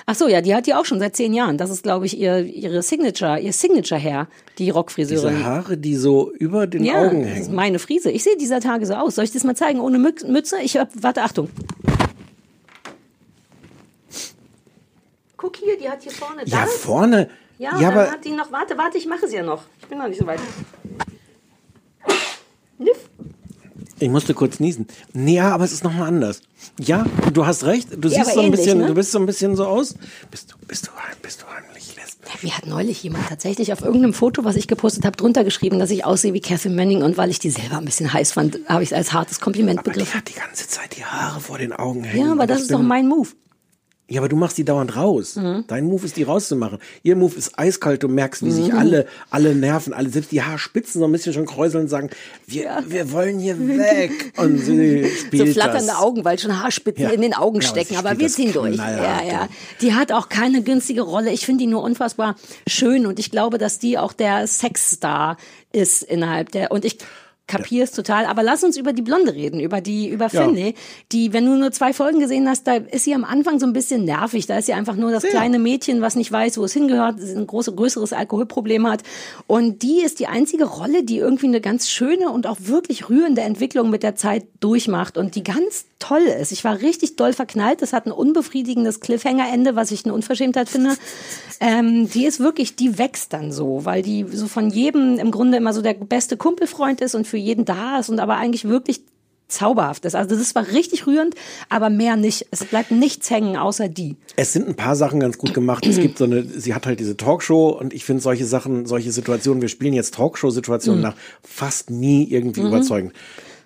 Ach 0.07 0.15
so, 0.15 0.27
ja, 0.29 0.41
die 0.41 0.55
hat 0.55 0.67
die 0.67 0.75
auch 0.75 0.85
schon 0.85 0.99
seit 1.01 1.17
zehn 1.17 1.33
Jahren. 1.35 1.59
Das 1.59 1.71
ist, 1.71 1.83
glaube 1.83 2.07
ich, 2.07 2.19
ihr 2.19 2.39
ihre 2.41 2.83
Signature, 2.83 3.39
ihr 3.41 3.53
Signature 3.53 4.01
Hair, 4.01 4.29
die 4.59 4.71
Rockfriseurin. 4.71 5.37
Diese 5.37 5.45
Haare, 5.47 5.77
die 5.77 5.97
so 5.97 6.33
über 6.33 6.67
den 6.67 6.85
ja, 6.85 7.03
Augen 7.03 7.23
das 7.23 7.31
ist 7.33 7.37
hängen. 7.47 7.55
meine 7.55 7.79
Frise. 7.79 8.11
Ich 8.11 8.23
sehe 8.25 8.37
dieser 8.37 8.61
Tage 8.61 8.87
so 8.87 8.95
aus. 8.95 9.15
Soll 9.17 9.25
ich 9.25 9.33
das 9.33 9.45
mal 9.45 9.55
zeigen 9.57 9.81
ohne 9.81 9.99
Mü- 9.99 10.27
Mütze? 10.27 10.57
Ich 10.63 10.77
hab, 10.77 10.89
warte, 11.03 11.23
Achtung. 11.23 11.51
Guck 15.37 15.57
hier, 15.57 15.79
die 15.79 15.89
hat 15.89 16.03
hier 16.03 16.13
vorne 16.13 16.43
Ja, 16.47 16.63
das. 16.63 16.75
vorne. 16.75 17.29
Ja, 17.59 17.79
Ja, 17.81 17.89
aber 17.89 18.11
hat 18.11 18.25
die 18.25 18.33
noch, 18.33 18.51
warte, 18.53 18.77
warte, 18.79 18.99
ich 18.99 19.07
mache 19.07 19.29
sie 19.29 19.37
ja 19.37 19.43
noch. 19.43 19.63
Ich 19.81 19.87
bin 19.87 19.99
noch 19.99 20.09
nicht 20.09 20.19
so 20.21 20.27
weit. 20.27 20.41
Niff. 22.79 23.09
Ich 24.01 24.09
musste 24.09 24.35
kurz 24.35 24.61
niesen. 24.61 24.87
Nee, 25.13 25.37
ja, 25.37 25.53
aber 25.53 25.65
es 25.65 25.73
ist 25.73 25.85
nochmal 25.85 26.09
anders. 26.09 26.41
Ja, 26.81 27.05
du 27.33 27.47
hast 27.47 27.65
recht. 27.65 27.89
Du 28.03 28.09
Ja, 28.09 28.25
siehst 28.25 28.35
so 28.35 28.41
ein 28.41 28.47
ähnlich, 28.47 28.61
bisschen, 28.61 28.79
ne? 28.79 28.87
du 28.87 28.95
bist 28.95 29.13
so 29.13 29.19
ein 29.19 29.27
bisschen 29.27 29.57
so 29.57 29.67
aus. 29.67 29.95
Bist 30.31 30.53
du, 30.53 30.57
bist 30.67 30.87
du, 30.87 30.91
heim- 30.93 31.17
bist 31.23 31.43
du 31.43 31.47
heimlich 31.47 31.95
lesbisch? 31.97 32.43
Mir 32.43 32.57
hat 32.57 32.67
neulich 32.67 33.03
jemand 33.03 33.29
tatsächlich 33.29 33.73
auf 33.73 33.81
irgendeinem 33.83 34.13
Foto, 34.15 34.45
was 34.45 34.57
ich 34.57 34.69
gepostet 34.69 35.05
habe, 35.05 35.17
drunter 35.17 35.45
geschrieben, 35.45 35.79
dass 35.79 35.91
ich 35.91 36.05
aussehe 36.05 36.33
wie 36.35 36.41
Catherine 36.41 36.75
Manning 36.77 37.03
und 37.03 37.17
weil 37.17 37.31
ich 37.31 37.39
die 37.39 37.51
selber 37.51 37.79
ein 37.79 37.85
bisschen 37.85 38.13
heiß 38.13 38.33
fand, 38.33 38.59
habe 38.69 38.83
ich 38.83 38.91
es 38.91 38.93
als 38.97 39.13
hartes 39.13 39.41
Kompliment 39.41 39.81
Aber 39.81 39.91
die 39.91 39.99
begriffen. 39.99 40.19
hat 40.19 40.29
die 40.29 40.35
ganze 40.35 40.69
Zeit 40.69 40.97
die 40.97 41.05
Haare 41.05 41.41
vor 41.41 41.59
den 41.59 41.73
Augen 41.73 42.05
hängen. 42.05 42.27
Ja, 42.27 42.33
aber 42.33 42.47
das 42.47 42.63
ist 42.63 42.73
doch 42.73 42.83
mein 42.83 43.09
Move. 43.09 43.29
Ja, 44.11 44.21
aber 44.23 44.31
du 44.31 44.37
machst 44.37 44.57
die 44.57 44.65
dauernd 44.65 44.97
raus. 44.97 45.37
Mhm. 45.37 45.65
Dein 45.67 45.85
Move 45.85 46.07
ist, 46.07 46.17
die 46.17 46.23
rauszumachen. 46.23 46.79
Ihr 47.03 47.15
Move 47.15 47.37
ist 47.37 47.59
eiskalt. 47.59 48.03
Du 48.03 48.09
merkst, 48.09 48.43
wie 48.43 48.51
sich 48.51 48.73
alle, 48.73 49.07
alle 49.29 49.55
nerven, 49.55 49.93
alle 49.93 50.09
selbst 50.09 50.33
die 50.33 50.43
Haarspitzen 50.43 50.99
so 51.01 51.05
ein 51.07 51.13
bisschen 51.13 51.35
schon 51.35 51.45
kräuseln 51.45 51.85
und 51.85 51.89
sagen, 51.91 52.09
wir, 52.47 52.83
wir 52.87 53.13
wollen 53.13 53.39
hier 53.39 53.59
weg. 53.59 54.33
Und 54.39 54.59
sie 54.59 55.05
So 55.11 55.27
spielt 55.27 55.53
flatternde 55.53 55.89
das. 55.89 55.97
Augen, 55.97 56.25
weil 56.25 56.39
schon 56.39 56.59
Haarspitzen 56.63 57.05
Ja. 57.05 57.11
in 57.11 57.21
den 57.21 57.35
Augen 57.35 57.61
Ja, 57.61 57.69
aber 57.69 57.81
stecken. 57.81 57.97
Aber 57.99 58.09
spielt 58.15 58.21
wir 58.21 58.29
ziehen 58.31 58.53
durch. 58.55 58.77
Ja, 58.77 58.91
ja. 58.97 59.23
ja. 59.25 59.49
Die 59.83 59.93
hat 59.93 60.11
auch 60.11 60.31
keine 60.31 60.63
günstige 60.63 61.03
Rolle. 61.03 61.31
Ich 61.31 61.45
finde 61.45 61.65
die 61.65 61.71
nur 61.71 61.83
unfassbar 61.83 62.37
schön 62.67 63.05
und 63.07 63.19
ich 63.19 63.31
glaube, 63.31 63.59
dass 63.59 63.79
die 63.79 63.99
auch 63.99 64.15
der 64.15 64.47
Sexstar 64.47 65.37
ist 65.71 66.03
innerhalb 66.03 66.51
der. 66.53 66.71
Und 66.73 66.87
ich 66.87 66.97
kapiere 67.49 67.85
es 67.85 67.91
total. 67.91 68.27
Aber 68.27 68.45
lass 68.45 68.63
uns 68.63 68.77
über 68.77 68.93
die 68.93 69.03
Blonde 69.03 69.35
reden, 69.35 69.59
über 69.59 69.81
die, 69.81 70.09
über 70.09 70.29
Ja. 70.29 70.45
Finlay, 70.45 70.75
die, 71.11 71.33
wenn 71.33 71.47
du 71.47 71.57
nur 71.57 71.73
zwei 71.73 71.93
Folgen 71.93 72.21
gesehen 72.21 72.49
hast, 72.49 72.67
da 72.69 72.75
ist 72.75 73.05
sie 73.05 73.15
am 73.15 73.25
Anfang 73.25 73.59
so 73.59 73.67
ein 73.67 73.73
bisschen 73.73 74.05
nervig. 74.05 74.47
Da 74.47 74.59
ist 74.59 74.67
sie 74.67 74.75
einfach 74.75 74.95
nur 74.95 75.11
das 75.11 75.25
kleine 75.25 75.59
Mädchen, 75.59 76.01
was 76.01 76.15
nicht 76.15 76.31
weiß, 76.31 76.59
wo 76.59 76.65
es 76.65 76.73
hingehört, 76.73 77.19
ein 77.19 77.47
großes, 77.47 77.75
größeres 77.75 78.13
Alkoholproblem 78.13 78.87
hat. 78.87 79.03
Und 79.47 79.83
die 79.83 80.03
ist 80.03 80.21
die 80.21 80.29
einzige 80.29 80.65
Rolle, 80.65 81.03
die 81.03 81.19
irgendwie 81.19 81.47
eine 81.47 81.61
ganz 81.61 81.89
schöne 81.89 82.31
und 82.31 82.47
auch 82.47 82.59
wirklich 82.61 83.09
rührende 83.09 83.41
Entwicklung 83.41 83.91
mit 83.91 84.03
der 84.03 84.15
Zeit 84.15 84.45
durchmacht 84.61 85.17
und 85.17 85.35
die 85.35 85.43
ganz 85.43 85.87
toll 85.99 86.23
ist. 86.23 86.53
Ich 86.53 86.63
war 86.63 86.81
richtig 86.81 87.17
doll 87.17 87.33
verknallt. 87.33 87.83
Das 87.83 87.93
hat 87.93 88.07
ein 88.07 88.13
unbefriedigendes 88.13 89.01
Cliffhanger-Ende, 89.01 89.75
was 89.75 89.91
ich 89.91 90.05
eine 90.05 90.15
Unverschämtheit 90.15 90.69
finde. 90.69 90.97
Ähm, 91.61 92.09
die 92.11 92.25
ist 92.27 92.39
wirklich, 92.39 92.77
die 92.77 92.99
wächst 92.99 93.33
dann 93.33 93.51
so, 93.51 93.85
weil 93.85 94.03
die 94.03 94.25
so 94.31 94.47
von 94.47 94.71
jedem 94.71 95.19
im 95.19 95.31
Grunde 95.31 95.57
immer 95.57 95.73
so 95.73 95.83
der 95.83 95.95
beste 95.95 96.37
Kumpelfreund 96.37 97.01
ist 97.01 97.15
und 97.15 97.27
für 97.27 97.38
jeden 97.39 97.65
da 97.65 97.99
ist 97.99 98.09
und 98.09 98.21
aber 98.21 98.37
eigentlich 98.37 98.65
wirklich 98.65 99.03
zauberhaft 99.49 100.05
ist. 100.05 100.15
Also 100.15 100.37
das 100.37 100.55
war 100.55 100.69
richtig 100.69 101.07
rührend, 101.07 101.35
aber 101.69 101.91
mehr 101.91 102.17
nicht. 102.17 102.47
Es 102.51 102.65
bleibt 102.65 102.91
nichts 102.91 103.31
hängen, 103.31 103.57
außer 103.57 103.89
die. 103.89 104.17
Es 104.37 104.53
sind 104.53 104.69
ein 104.69 104.77
paar 104.77 104.95
Sachen 104.95 105.21
ganz 105.21 105.39
gut 105.39 105.55
gemacht. 105.55 105.87
Es 105.87 105.99
gibt 105.99 106.19
so 106.19 106.25
eine, 106.25 106.45
sie 106.45 106.75
hat 106.75 106.87
halt 106.87 107.01
diese 107.01 107.17
Talkshow 107.17 107.71
und 107.71 107.95
ich 107.95 108.05
finde 108.05 108.23
solche 108.23 108.45
Sachen, 108.45 108.87
solche 108.87 109.11
Situationen, 109.11 109.63
wir 109.63 109.69
spielen 109.69 109.95
jetzt 109.95 110.15
Talkshow-Situationen 110.15 111.01
nach, 111.01 111.15
fast 111.43 111.91
nie 111.91 112.31
irgendwie 112.31 112.61
überzeugend. 112.61 113.15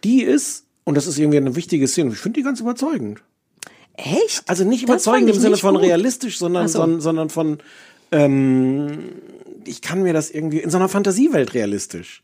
Die 0.05 0.23
ist, 0.23 0.65
und 0.85 0.97
das 0.97 1.07
ist 1.07 1.19
irgendwie 1.19 1.39
eine 1.39 1.57
wichtige 1.57 1.87
Szene, 1.89 2.13
ich 2.13 2.19
finde 2.19 2.41
die 2.41 2.45
ganz 2.45 2.61
überzeugend. 2.61 3.21
Echt? 3.97 4.43
Also 4.47 4.65
nicht 4.65 4.85
überzeugend 4.85 5.29
im 5.31 5.39
Sinne 5.39 5.57
von 5.57 5.75
gut. 5.75 5.85
realistisch, 5.85 6.39
sondern, 6.39 6.69
so. 6.69 6.79
sondern, 6.79 7.01
sondern 7.01 7.31
von, 7.31 7.59
ähm, 8.11 8.99
ich 9.65 9.83
kann 9.83 10.03
mir 10.03 10.13
das 10.13 10.31
irgendwie, 10.31 10.61
in 10.61 10.71
so 10.71 10.79
einer 10.79 10.89
Fantasiewelt 10.89 11.55
realistisch. 11.55 12.23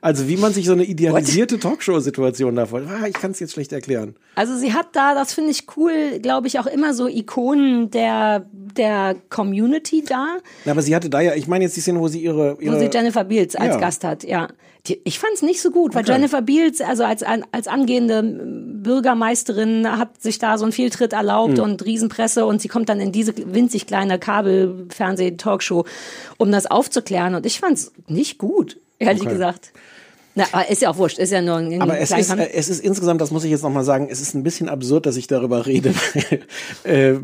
Also 0.00 0.28
wie 0.28 0.36
man 0.36 0.52
sich 0.52 0.66
so 0.66 0.72
eine 0.72 0.84
idealisierte 0.84 1.58
Talkshow-Situation 1.58 2.54
da 2.56 2.66
vorstellt. 2.66 2.98
Ah, 3.02 3.06
ich 3.06 3.14
kann 3.14 3.30
es 3.30 3.40
jetzt 3.40 3.52
schlecht 3.52 3.72
erklären. 3.72 4.14
Also 4.34 4.56
sie 4.56 4.72
hat 4.72 4.88
da, 4.92 5.14
das 5.14 5.32
finde 5.32 5.50
ich 5.50 5.64
cool, 5.76 6.18
glaube 6.20 6.46
ich, 6.46 6.58
auch 6.58 6.66
immer 6.66 6.94
so 6.94 7.08
Ikonen 7.08 7.90
der, 7.90 8.46
der 8.52 9.16
Community 9.30 10.04
da, 10.06 10.36
Na, 10.64 10.72
aber 10.72 10.82
sie 10.82 10.94
hatte 10.94 11.08
da 11.10 11.20
ja, 11.20 11.34
ich 11.34 11.48
meine 11.48 11.64
jetzt 11.64 11.76
die 11.76 11.80
Szene, 11.80 12.00
wo 12.00 12.08
sie 12.08 12.20
ihre, 12.20 12.56
wo 12.58 12.60
ihre 12.60 12.78
sie 12.78 12.90
Jennifer 12.92 13.24
Beals 13.24 13.56
als 13.56 13.74
Ja. 13.74 13.80
Gast 13.80 14.04
hat, 14.04 14.24
ja. 14.24 14.48
Die, 14.86 15.00
ich 15.02 15.18
fand 15.18 15.32
es 15.34 15.42
nicht 15.42 15.60
so 15.60 15.70
gut, 15.72 15.94
weil 15.96 16.02
Okay. 16.02 16.12
Jennifer 16.12 16.42
Beals, 16.42 16.80
also 16.80 17.02
als, 17.02 17.24
als 17.24 17.66
angehende 17.66 18.22
Bürgermeisterin, 18.22 19.98
hat 19.98 20.22
sich 20.22 20.38
da 20.38 20.58
so 20.58 20.64
einen 20.64 20.70
Fehltritt 20.72 21.12
erlaubt 21.12 21.58
und 21.58 21.84
Riesenpresse 21.84 22.46
und 22.46 22.60
sie 22.62 22.68
kommt 22.68 22.88
dann 22.88 23.00
in 23.00 23.10
diese 23.10 23.34
winzig 23.36 23.86
kleine 23.88 24.18
Kabel-Fernseh-Talkshow, 24.20 25.84
um 26.38 26.52
das 26.52 26.66
aufzuklären 26.66 27.34
und 27.34 27.46
ich 27.46 27.58
fand 27.60 27.78
es 27.78 27.92
nicht 28.06 28.38
gut, 28.38 28.78
ehrlich 28.98 29.22
Okay. 29.22 29.30
gesagt. 29.30 29.72
Na, 30.38 30.44
aber 30.52 30.68
ist 30.70 30.82
ja 30.82 30.90
auch 30.90 30.98
wurscht, 30.98 31.18
ist 31.18 31.32
ja 31.32 31.40
nur 31.40 31.56
ein 31.56 31.80
Aber 31.80 31.98
es 31.98 32.10
ist, 32.12 32.28
Kan- 32.28 32.38
äh, 32.38 32.50
es 32.52 32.68
ist 32.68 32.80
insgesamt, 32.84 33.20
das 33.22 33.30
muss 33.30 33.42
ich 33.42 33.50
jetzt 33.50 33.62
nochmal 33.62 33.84
sagen, 33.84 34.08
es 34.10 34.20
ist 34.20 34.34
ein 34.34 34.42
bisschen 34.42 34.68
absurd, 34.68 35.06
dass 35.06 35.16
ich 35.16 35.26
darüber 35.26 35.64
rede, 35.66 35.94
weil 36.84 36.92
äh, 37.14 37.18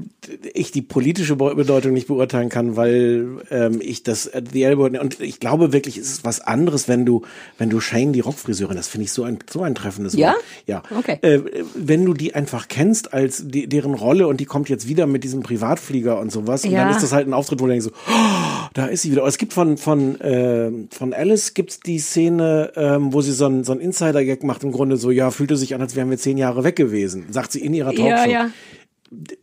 ich 0.55 0.73
die 0.73 0.81
politische 0.83 1.37
Be- 1.37 1.55
Bedeutung 1.55 1.93
nicht 1.93 2.07
beurteilen 2.09 2.49
kann, 2.49 2.75
weil 2.77 3.27
ähm, 3.51 3.81
ich 3.83 4.03
das 4.03 4.27
äh, 4.27 4.43
The 4.51 4.63
Elbow 4.63 4.87
und 4.87 5.21
ich 5.21 5.41
glaube 5.41 5.73
wirklich, 5.75 5.99
es 5.99 6.11
ist 6.11 6.25
was 6.25 6.41
anderes, 6.41 6.89
wenn 6.89 7.05
du 7.05 7.23
wenn 7.59 7.69
du 7.69 7.81
Shane 7.81 8.13
die 8.15 8.21
Rockfriseurin, 8.21 8.77
das 8.77 8.89
finde 8.89 9.05
ich 9.05 9.13
so 9.13 9.25
ein 9.25 9.39
so 9.51 9.63
ein 9.63 9.75
treffendes 9.75 10.15
Ja? 10.15 10.29
Wort. 10.33 10.41
Ja. 10.67 10.83
Okay. 10.99 11.19
Äh, 11.21 11.41
wenn 11.75 12.05
du 12.07 12.15
die 12.15 12.35
einfach 12.35 12.69
kennst 12.69 13.13
als 13.13 13.45
die, 13.47 13.69
deren 13.69 13.93
Rolle 13.95 14.27
und 14.27 14.41
die 14.41 14.47
kommt 14.47 14.71
jetzt 14.71 14.89
wieder 14.89 15.07
mit 15.07 15.23
diesem 15.23 15.43
Privatflieger 15.43 16.19
und 16.19 16.33
sowas 16.33 16.65
und 16.65 16.71
Ja. 16.71 16.85
dann 16.85 16.91
ist 16.95 17.03
das 17.03 17.13
halt 17.13 17.27
ein 17.29 17.35
Auftritt, 17.35 17.61
wo 17.61 17.67
du 17.67 17.73
denkst 17.73 17.85
so, 17.85 17.91
oh, 17.91 18.69
da 18.73 18.87
ist 18.87 19.03
sie 19.03 19.11
wieder. 19.13 19.27
Es 19.27 19.37
gibt 19.37 19.53
von 19.53 19.77
von 19.77 20.19
äh, 20.23 20.71
von 20.91 21.13
Alice 21.13 21.53
gibt's 21.53 21.79
die 21.81 21.99
Szene, 21.99 22.73
ähm, 22.77 23.02
wo 23.13 23.21
sie 23.23 23.33
so 23.33 23.47
ein 23.47 23.65
so 23.65 23.73
Insider-Gag 23.73 24.43
macht 24.45 24.63
im 24.65 24.73
Grunde 24.73 24.97
so, 24.97 25.11
ja, 25.11 25.31
fühlte 25.31 25.57
sich 25.57 25.75
an, 25.75 25.81
als 25.81 25.97
wären 25.97 26.11
wir 26.11 26.19
zehn 26.19 26.37
Jahre 26.39 26.63
weg 26.65 26.77
gewesen, 26.77 27.27
sagt 27.31 27.53
sie 27.53 27.61
in 27.65 27.75
ihrer 27.75 27.95
Talkshow. 27.95 28.07
Ja, 28.07 28.27
ja. 28.27 28.51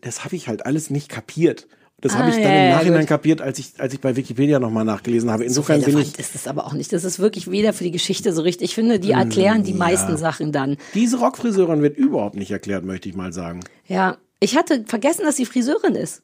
Das 0.02 0.24
habe 0.24 0.36
ich 0.36 0.48
halt 0.48 0.66
alles 0.66 0.90
nicht 0.90 1.10
kapiert. 1.10 1.68
Das 2.02 2.14
habe 2.14 2.26
Ah, 2.26 2.30
ich 2.30 2.36
dann 2.36 2.44
ja, 2.44 2.50
im 2.64 2.70
ja, 2.70 2.76
Nachhinein 2.78 3.00
gut. 3.02 3.10
kapiert, 3.10 3.42
als 3.42 3.60
ich 3.60 3.74
als 3.78 3.94
ich 3.94 4.00
bei 4.00 4.16
Wikipedia 4.16 4.60
nochmal 4.60 4.86
nachgelesen 4.86 5.30
habe. 5.32 5.44
Insofern 5.44 5.82
bin 5.82 5.98
ich 5.98 6.18
ist 6.18 6.34
es 6.34 6.48
aber 6.48 6.66
auch 6.66 6.72
nicht. 6.74 6.94
Das 6.94 7.04
ist 7.04 7.20
wirklich 7.20 7.52
weder 7.52 7.74
für 7.74 7.84
die 7.84 7.92
Geschichte 7.92 8.32
so 8.32 8.42
richtig. 8.42 8.70
Ich 8.70 8.76
finde, 8.76 9.00
die 9.02 9.12
erklären 9.12 9.64
die 9.64 9.74
meisten 9.74 10.16
Sachen 10.16 10.54
dann. 10.54 10.78
diese 10.94 11.20
Rockfriseurin 11.20 11.82
wird 11.82 11.98
überhaupt 11.98 12.36
nicht 12.38 12.52
erklärt, 12.52 12.86
möchte 12.86 13.10
ich 13.10 13.16
mal 13.16 13.34
sagen. 13.34 13.60
Ja, 13.86 14.18
ich 14.40 14.56
hatte 14.56 14.86
vergessen, 14.88 15.24
dass 15.26 15.36
sie 15.36 15.46
Friseurin 15.46 15.96
ist. 15.96 16.22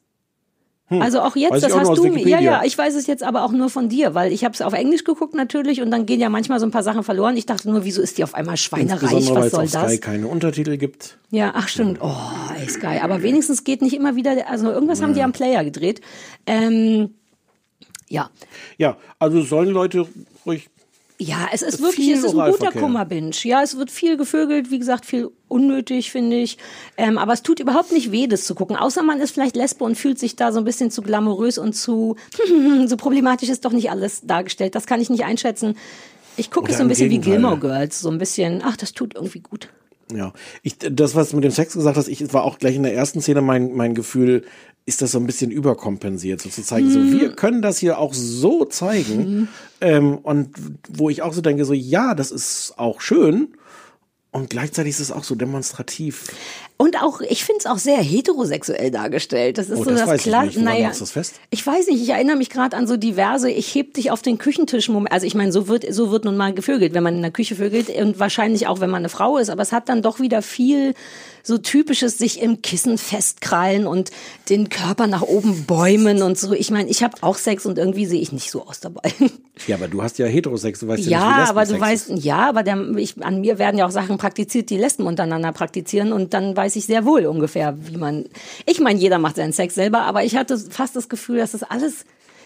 Also 0.88 1.20
auch 1.20 1.34
jetzt, 1.34 1.46
Hm. 1.46 1.54
Weiß 1.56 1.62
das 1.62 1.72
auch 1.72 1.80
hast 1.80 1.98
du 1.98 2.08
mir. 2.08 2.28
Ja, 2.28 2.38
ja, 2.38 2.62
ich 2.64 2.78
weiß 2.78 2.94
es 2.94 3.08
jetzt 3.08 3.24
aber 3.24 3.44
auch 3.44 3.50
nur 3.50 3.70
von 3.70 3.88
dir, 3.88 4.14
weil 4.14 4.32
ich 4.32 4.44
habe 4.44 4.54
es 4.54 4.62
auf 4.62 4.72
Englisch 4.72 5.02
geguckt 5.02 5.34
natürlich 5.34 5.82
und 5.82 5.90
dann 5.90 6.06
gehen 6.06 6.20
ja 6.20 6.28
manchmal 6.28 6.60
so 6.60 6.66
ein 6.66 6.70
paar 6.70 6.84
Sachen 6.84 7.02
verloren. 7.02 7.36
Ich 7.36 7.44
dachte 7.44 7.68
nur, 7.68 7.84
wieso 7.84 8.00
ist 8.00 8.18
die 8.18 8.24
auf 8.24 8.34
einmal 8.34 8.56
schweinereich? 8.56 9.02
Was 9.02 9.46
es 9.46 9.50
soll 9.50 9.64
auf 9.64 9.68
Sky 9.68 9.78
das? 9.78 10.00
keine 10.00 10.28
Untertitel 10.28 10.76
gibt. 10.76 11.18
Ja, 11.30 11.52
ach 11.56 11.66
stimmt. 11.66 11.98
Oh, 12.00 12.14
ey, 12.56 12.68
Sky. 12.68 13.00
Aber 13.02 13.22
wenigstens 13.22 13.64
geht 13.64 13.82
nicht 13.82 13.94
immer 13.94 14.14
wieder, 14.14 14.48
also 14.48 14.70
irgendwas 14.70 15.02
haben 15.02 15.14
die 15.14 15.22
am 15.22 15.32
Player 15.32 15.64
gedreht. 15.64 16.00
Ähm, 16.46 17.14
ja. 18.08 18.30
Ja, 18.78 18.96
also 19.18 19.42
sollen 19.42 19.70
Leute 19.70 20.06
ruhig 20.44 20.68
Ja, 21.18 21.48
es 21.52 21.62
ist 21.62 21.80
wirklich, 21.80 22.10
es 22.10 22.24
ist 22.24 22.34
ein 22.34 22.50
guter. 22.50 22.72
Kummerbinge. 22.72 23.30
Ja, 23.42 23.62
es 23.62 23.76
wird 23.76 23.90
viel 23.90 24.16
gevögelt, 24.16 24.70
wie 24.70 24.78
gesagt, 24.78 25.06
viel 25.06 25.30
unnötig, 25.48 26.10
finde 26.10 26.36
ich. 26.36 26.58
Ähm, 26.98 27.16
aber 27.16 27.32
es 27.32 27.42
tut 27.42 27.58
überhaupt 27.58 27.92
nicht 27.92 28.12
weh, 28.12 28.26
das 28.26 28.44
zu 28.44 28.54
gucken. 28.54 28.76
Außer 28.76 29.02
man 29.02 29.20
ist 29.20 29.30
vielleicht 29.30 29.56
Lesbe 29.56 29.84
und 29.84 29.96
fühlt 29.96 30.18
sich 30.18 30.36
da 30.36 30.52
so 30.52 30.58
ein 30.58 30.64
bisschen 30.64 30.90
zu 30.90 31.00
glamourös 31.00 31.56
und 31.56 31.72
zu, 31.72 32.16
so 32.86 32.96
problematisch 32.96 33.48
ist 33.48 33.64
doch 33.64 33.72
nicht 33.72 33.90
alles 33.90 34.22
dargestellt. 34.26 34.74
Das 34.74 34.86
kann 34.86 35.00
ich 35.00 35.08
nicht 35.08 35.24
einschätzen. 35.24 35.76
Ich 36.36 36.50
gucke 36.50 36.70
es 36.70 36.76
so 36.76 36.82
ein 36.82 36.88
bisschen 36.88 37.06
wie 37.08 37.18
Gegenteil. 37.18 37.32
Gilmore 37.40 37.58
Girls. 37.58 38.00
So 38.00 38.10
ein 38.10 38.18
bisschen, 38.18 38.62
ach, 38.62 38.76
das 38.76 38.92
tut 38.92 39.14
irgendwie 39.14 39.40
gut. 39.40 39.70
Ja, 40.14 40.32
ich, 40.62 40.78
das, 40.78 41.14
was 41.14 41.30
du 41.30 41.36
mit 41.36 41.44
dem 41.44 41.50
Sex 41.50 41.74
gesagt 41.74 41.96
hast, 41.96 42.08
ich 42.08 42.32
war 42.32 42.44
auch 42.44 42.58
gleich 42.58 42.76
in 42.76 42.84
der 42.84 42.94
ersten 42.94 43.20
Szene 43.20 43.40
mein, 43.40 43.74
mein 43.74 43.94
Gefühl, 43.94 44.44
ist 44.84 45.02
das 45.02 45.12
so 45.12 45.18
ein 45.18 45.26
bisschen 45.26 45.50
überkompensiert, 45.50 46.40
so 46.40 46.48
zu 46.48 46.62
zeigen, 46.62 46.90
so 46.90 47.02
wir 47.10 47.34
können 47.34 47.60
das 47.60 47.78
hier 47.78 47.98
auch 47.98 48.14
so 48.14 48.64
zeigen. 48.64 49.48
Ähm, 49.80 50.18
und 50.18 50.50
wo 50.88 51.10
ich 51.10 51.22
auch 51.22 51.32
so 51.32 51.40
denke, 51.40 51.64
so 51.64 51.72
ja, 51.72 52.14
das 52.14 52.30
ist 52.30 52.74
auch 52.76 53.00
schön. 53.00 53.48
Und 54.36 54.50
gleichzeitig 54.50 54.90
ist 54.90 55.00
es 55.00 55.12
auch 55.12 55.24
so 55.24 55.34
demonstrativ. 55.34 56.24
Und 56.76 57.02
auch, 57.02 57.22
ich 57.22 57.42
finde 57.44 57.60
es 57.60 57.66
auch 57.66 57.78
sehr 57.78 57.96
heterosexuell 57.96 58.90
dargestellt. 58.90 59.56
Das 59.56 59.70
ist 59.70 59.78
Oh, 59.78 59.84
so 59.84 59.90
das 59.90 60.00
das, 60.00 60.08
weiß 60.10 60.26
ich 60.26 60.32
Kla- 60.32 60.44
nicht. 60.44 60.56
Woran 60.56 60.64
Naja, 60.74 60.92
das 60.98 61.10
fest? 61.10 61.36
ich 61.50 61.66
weiß 61.66 61.86
nicht. 61.86 62.02
Ich 62.02 62.10
erinnere 62.10 62.36
mich 62.36 62.50
gerade 62.50 62.76
an 62.76 62.86
so 62.86 62.98
diverse. 62.98 63.50
Ich 63.50 63.74
heb 63.74 63.94
dich 63.94 64.10
auf 64.10 64.20
den 64.20 64.36
Küchentisch. 64.36 64.90
Also 65.10 65.26
ich 65.26 65.34
meine, 65.34 65.52
so 65.52 65.68
wird 65.68 65.86
so 65.92 66.10
wird 66.10 66.26
nun 66.26 66.36
mal 66.36 66.52
gevögelt, 66.52 66.92
wenn 66.92 67.02
man 67.02 67.16
in 67.16 67.22
der 67.22 67.30
Küche 67.30 67.56
vögelt 67.56 67.88
und 67.88 68.18
wahrscheinlich 68.18 68.66
auch, 68.66 68.80
wenn 68.80 68.90
man 68.90 68.98
eine 69.00 69.08
Frau 69.08 69.38
ist. 69.38 69.48
Aber 69.48 69.62
es 69.62 69.72
hat 69.72 69.88
dann 69.88 70.02
doch 70.02 70.20
wieder 70.20 70.42
viel 70.42 70.92
so 71.46 71.58
typisches 71.58 72.18
sich 72.18 72.42
im 72.42 72.60
Kissen 72.60 72.98
festkrallen 72.98 73.86
und 73.86 74.10
den 74.48 74.68
Körper 74.68 75.06
nach 75.06 75.22
oben 75.22 75.64
bäumen 75.64 76.22
und 76.22 76.36
so. 76.36 76.52
Ich 76.52 76.72
meine, 76.72 76.90
ich 76.90 77.04
habe 77.04 77.16
auch 77.20 77.36
Sex 77.36 77.66
und 77.66 77.78
irgendwie 77.78 78.06
sehe 78.06 78.20
ich 78.20 78.32
nicht 78.32 78.50
so 78.50 78.66
aus 78.66 78.80
dabei. 78.80 79.12
Ja, 79.66 79.76
aber 79.76 79.88
du 79.88 80.02
hast 80.02 80.18
ja 80.18 80.26
Heterosex, 80.26 80.80
du 80.80 80.88
weißt 80.88 81.04
ja, 81.04 81.10
Ja, 81.10 81.26
nicht, 81.28 81.46
wie 81.46 81.50
aber 81.50 81.64
du 81.64 81.80
weißt, 81.80 82.10
ja, 82.16 82.48
aber 82.48 82.62
der, 82.62 82.78
ich, 82.96 83.22
an 83.24 83.40
mir 83.40 83.58
werden 83.58 83.78
ja 83.78 83.86
auch 83.86 83.90
Sachen 83.90 84.18
praktiziert, 84.18 84.68
die 84.68 84.76
Lesben 84.76 85.06
untereinander 85.06 85.52
praktizieren 85.52 86.12
und 86.12 86.34
dann 86.34 86.56
weiß 86.56 86.76
ich 86.76 86.84
sehr 86.84 87.06
wohl 87.06 87.24
ungefähr, 87.26 87.74
wie 87.86 87.96
man. 87.96 88.26
Ich 88.66 88.80
meine, 88.80 88.98
jeder 88.98 89.18
macht 89.18 89.36
seinen 89.36 89.52
Sex 89.52 89.74
selber, 89.74 90.00
aber 90.00 90.24
ich 90.24 90.36
hatte 90.36 90.58
fast 90.58 90.94
das 90.94 91.08
Gefühl, 91.08 91.38
dass 91.38 91.52
das 91.52 91.62
alles 91.62 92.04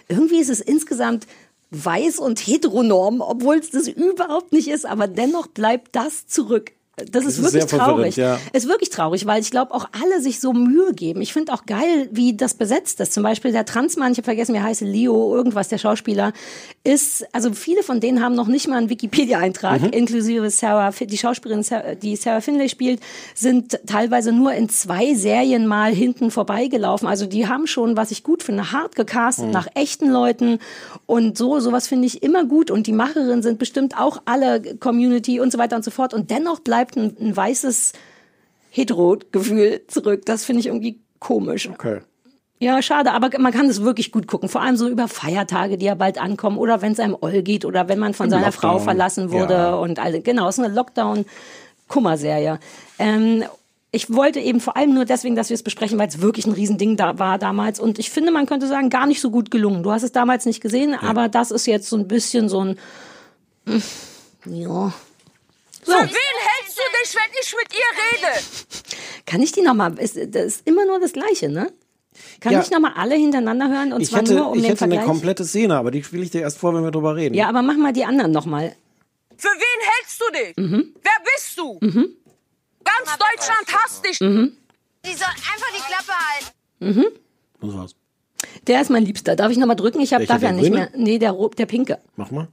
irgendwie 0.08 0.40
ist 0.40 0.50
es 0.50 0.60
insgesamt 0.60 1.26
weiß 1.70 2.18
und 2.18 2.46
heteronorm, 2.46 3.20
obwohl 3.20 3.56
es 3.56 3.70
das 3.70 3.88
überhaupt 3.88 4.52
nicht 4.52 4.68
ist, 4.68 4.86
aber 4.86 5.06
dennoch 5.06 5.46
bleibt 5.46 5.94
das 5.96 6.26
zurück. 6.26 6.72
Das 7.10 7.24
ist, 7.24 7.38
ist 7.38 7.42
wirklich 7.54 7.64
traurig. 7.64 8.16
ja. 8.16 8.38
Ist 8.52 8.68
wirklich 8.68 8.90
traurig, 8.90 9.24
weil 9.24 9.40
ich 9.40 9.50
glaube, 9.50 9.72
auch 9.72 9.88
alle 10.02 10.20
sich 10.20 10.38
so 10.38 10.52
Mühe 10.52 10.92
geben. 10.92 11.22
Ich 11.22 11.32
finde 11.32 11.54
auch 11.54 11.64
geil, 11.64 12.08
wie 12.12 12.36
das 12.36 12.52
besetzt 12.52 13.00
ist. 13.00 13.14
Zum 13.14 13.22
Beispiel 13.22 13.52
der 13.52 13.64
Transmann, 13.64 14.12
ich 14.12 14.18
habe 14.18 14.26
vergessen, 14.26 14.52
wie 14.54 14.58
er 14.58 14.64
heißt, 14.64 14.82
Leo, 14.82 15.34
irgendwas, 15.34 15.68
der 15.68 15.78
Schauspieler, 15.78 16.34
ist, 16.84 17.24
also 17.32 17.52
viele 17.54 17.82
von 17.82 18.00
denen 18.00 18.22
haben 18.22 18.34
noch 18.34 18.48
nicht 18.48 18.68
mal 18.68 18.76
einen 18.76 18.90
Wikipedia-Eintrag, 18.90 19.80
Mhm. 19.80 19.88
inklusive 19.90 20.50
Sarah, 20.50 20.90
die 20.90 21.16
Schauspielerin, 21.16 21.64
die 22.02 22.16
Sarah 22.16 22.42
Finlay 22.42 22.68
spielt, 22.68 23.00
sind 23.34 23.78
teilweise 23.86 24.32
nur 24.32 24.52
in 24.52 24.68
zwei 24.68 25.14
Serien 25.14 25.66
mal 25.66 25.94
hinten 25.94 26.30
vorbeigelaufen. 26.30 27.08
Also 27.08 27.24
die 27.24 27.46
haben 27.48 27.66
schon, 27.66 27.96
was 27.96 28.10
ich 28.10 28.24
gut 28.24 28.42
finde, 28.42 28.72
hart 28.72 28.94
gecastet 28.94 29.46
Mhm. 29.46 29.52
nach 29.52 29.68
echten 29.74 30.10
Leuten 30.10 30.58
und 31.06 31.38
so, 31.38 31.60
sowas 31.60 31.86
finde 31.86 32.06
ich 32.06 32.22
immer 32.22 32.44
gut 32.44 32.70
und 32.70 32.86
die 32.86 32.92
Macherinnen 32.92 33.42
sind 33.42 33.58
bestimmt 33.58 33.98
auch 33.98 34.20
alle 34.26 34.60
Community 34.76 35.40
und 35.40 35.50
so 35.50 35.56
weiter 35.56 35.76
und 35.76 35.84
so 35.84 35.90
fort 35.90 36.12
und 36.12 36.30
dennoch 36.30 36.60
bleibt 36.60 36.79
ein, 36.96 37.16
ein 37.20 37.36
weißes 37.36 37.92
Hetero-Gefühl 38.70 39.82
zurück. 39.88 40.22
Das 40.26 40.44
finde 40.44 40.60
ich 40.60 40.66
irgendwie 40.66 41.00
komisch. 41.18 41.68
Okay. 41.68 42.00
Ja, 42.62 42.82
schade, 42.82 43.12
aber 43.12 43.30
man 43.38 43.52
kann 43.52 43.70
es 43.70 43.82
wirklich 43.82 44.12
gut 44.12 44.26
gucken. 44.26 44.50
Vor 44.50 44.60
allem 44.60 44.76
so 44.76 44.86
über 44.86 45.08
Feiertage, 45.08 45.78
die 45.78 45.86
ja 45.86 45.94
bald 45.94 46.20
ankommen 46.20 46.58
oder 46.58 46.82
wenn 46.82 46.92
es 46.92 47.00
einem 47.00 47.16
Oll 47.18 47.42
geht 47.42 47.64
oder 47.64 47.88
wenn 47.88 47.98
man 47.98 48.12
von 48.12 48.26
Im 48.26 48.30
seiner 48.30 48.46
Lockdown, 48.46 48.70
Frau 48.70 48.78
verlassen 48.78 49.30
wurde 49.32 49.54
ja. 49.54 49.74
und 49.74 49.98
all, 49.98 50.20
genau, 50.20 50.46
es 50.46 50.58
ist 50.58 50.64
eine 50.64 50.74
Lockdown-Kummerserie. 50.74 52.58
Ähm, 52.98 53.44
ich 53.92 54.12
wollte 54.12 54.40
eben 54.40 54.60
vor 54.60 54.76
allem 54.76 54.92
nur 54.92 55.06
deswegen, 55.06 55.36
dass 55.36 55.48
wir 55.48 55.54
es 55.54 55.62
besprechen, 55.62 55.98
weil 55.98 56.08
es 56.08 56.20
wirklich 56.20 56.46
ein 56.46 56.52
Riesending 56.52 56.98
da 56.98 57.18
war 57.18 57.38
damals. 57.38 57.80
Und 57.80 57.98
ich 57.98 58.10
finde, 58.10 58.30
man 58.30 58.44
könnte 58.44 58.68
sagen, 58.68 58.90
gar 58.90 59.06
nicht 59.06 59.22
so 59.22 59.30
gut 59.30 59.50
gelungen. 59.50 59.82
Du 59.82 59.90
hast 59.90 60.02
es 60.02 60.12
damals 60.12 60.44
nicht 60.44 60.60
gesehen, 60.60 60.94
aber 60.94 61.30
das 61.30 61.50
ist 61.50 61.66
jetzt 61.66 61.88
so 61.88 61.96
ein 61.96 62.08
bisschen 62.08 62.50
so 62.50 62.62
ein, 62.62 62.78
ja. 64.44 64.92
So, 65.82 65.92
Für 65.92 66.04
wen 66.04 66.40
dich, 67.02 67.14
wenn 67.14 67.32
ich 67.40 67.54
mit 67.56 67.72
ihr 67.74 68.28
rede? 68.28 68.44
kann 69.26 69.42
ich 69.42 69.52
die 69.52 69.62
nochmal, 69.62 69.98
ist, 69.98 70.16
das 70.16 70.44
ist 70.46 70.66
immer 70.66 70.84
nur 70.86 70.98
das 71.00 71.12
Gleiche, 71.12 71.48
ne? 71.48 71.72
Kann 72.40 72.52
Ja. 72.52 72.60
ich 72.60 72.70
nochmal 72.70 72.92
alle 72.96 73.14
hinteinander 73.14 73.68
hören 73.68 73.92
und 73.92 74.00
Ich 74.02 74.08
zwar 74.10 74.20
hätte, 74.20 74.34
nur 74.34 74.48
um 74.50 74.54
ich 74.56 74.62
den 74.62 74.70
hätte 74.70 74.84
eine 74.84 74.94
Vergleich? 74.94 75.06
komplette 75.10 75.44
Szene, 75.44 75.76
aber 75.76 75.90
die 75.90 76.02
spiele 76.02 76.22
ich 76.24 76.30
dir 76.30 76.40
erst 76.42 76.58
vor, 76.58 76.74
wenn 76.74 76.82
wir 76.82 76.90
drüber 76.90 77.14
reden. 77.16 77.34
Ja, 77.34 77.48
aber 77.48 77.62
mach 77.62 77.76
mal 77.76 77.92
die 77.92 78.04
anderen 78.04 78.32
nochmal. 78.32 78.74
Für 79.36 79.48
wen 79.48 79.88
hältst 79.94 80.20
du 80.20 80.32
dich? 80.32 80.56
Mhm. 80.56 80.94
Wer 81.02 81.12
bist 81.34 81.58
du? 81.58 81.78
Ganz 81.80 83.18
Deutschland 83.18 83.66
hasst 83.72 84.04
dich. 84.04 84.20
Mhm. 84.20 84.56
Die 85.06 85.14
soll 85.14 85.26
einfach 85.28 85.70
die 85.76 85.82
Klappe 85.82 86.12
halten. 86.92 87.16
Das 87.60 87.74
war's. 87.74 87.94
Der 88.66 88.80
ist 88.82 88.90
mein 88.90 89.04
Liebster. 89.04 89.36
Darf 89.36 89.50
ich 89.52 89.58
nochmal 89.58 89.76
drücken? 89.76 90.00
Ich 90.00 90.12
habe 90.12 90.26
darf 90.26 90.42
ja 90.42 90.48
der 90.48 90.52
nicht 90.56 90.64
grüne? 90.70 90.76
mehr. 90.76 90.90
Nee, 90.94 91.18
der, 91.18 91.34
der 91.56 91.66
pinke. 91.66 91.98
Mach 92.16 92.30
mal. 92.30 92.48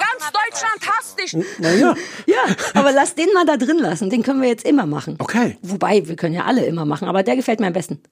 Ganz 0.00 0.32
Deutschland 0.32 0.90
hasst 0.90 1.18
dich. 1.18 1.36
Naja, 1.58 1.94
Ja, 2.26 2.42
aber 2.74 2.92
lass 2.92 3.14
den 3.14 3.28
mal 3.34 3.44
da 3.46 3.56
drin 3.56 3.78
lassen. 3.78 4.10
Den 4.10 4.22
können 4.22 4.40
wir 4.42 4.48
jetzt 4.48 4.66
immer 4.66 4.86
machen. 4.86 5.16
okay. 5.18 5.58
Wobei, 5.62 6.06
wir 6.08 6.16
können 6.16 6.34
ja 6.34 6.44
alle 6.44 6.64
immer 6.64 6.84
machen, 6.84 7.06
aber 7.08 7.22
der 7.22 7.36
gefällt 7.36 7.60
mir 7.60 7.66
am 7.68 7.72
besten. 7.72 8.02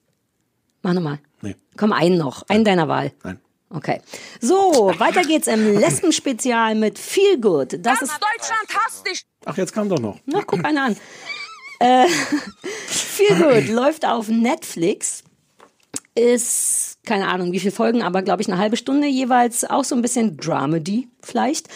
Mach 0.81 0.93
nochmal. 0.93 1.19
Nee. 1.41 1.55
Komm, 1.77 1.91
einen 1.91 2.17
noch. 2.17 2.43
Einen 2.47 2.63
deiner 2.63 2.87
Wahl. 2.87 3.11
Nein. 3.23 3.39
Okay. 3.71 4.01
So, 4.41 4.93
weiter 4.97 5.21
geht's 5.23 5.47
im 5.47 5.77
Lesben-Spezial 5.79 6.73
mit 6.75 6.97
Feel 6.97 7.39
Good. 7.39 7.73
Das 7.85 7.99
Ganz 7.99 8.11
ist, 8.11 8.19
Deutschland 8.19 8.67
hasst 8.85 9.05
dich. 9.07 9.25
Ach, 9.45 9.57
jetzt 9.57 9.73
kam 9.73 9.89
doch 9.89 9.99
noch. 9.99 10.17
na, 10.25 10.41
guck 10.45 10.63
einer 10.65 10.85
an. 10.85 10.97
Äh, 11.79 12.07
Feel 12.87 13.35
Good 13.35 13.67
läuft 13.75 14.05
auf 14.05 14.27
Netflix. 14.29 15.23
Ist, 16.15 16.88
keine 17.05 17.27
Ahnung, 17.27 17.51
wie 17.51 17.59
viele 17.59 17.71
Folgen, 17.71 18.01
aber 18.03 18.21
glaube 18.21 18.41
ich 18.41 18.47
eine 18.47 18.57
halbe 18.57 18.77
Stunde 18.77 19.07
jeweils. 19.07 19.63
Auch 19.69 19.83
so 19.83 19.95
ein 19.95 20.01
bisschen 20.01 20.37
Dramedy 20.37 21.07
vielleicht. 21.21 21.67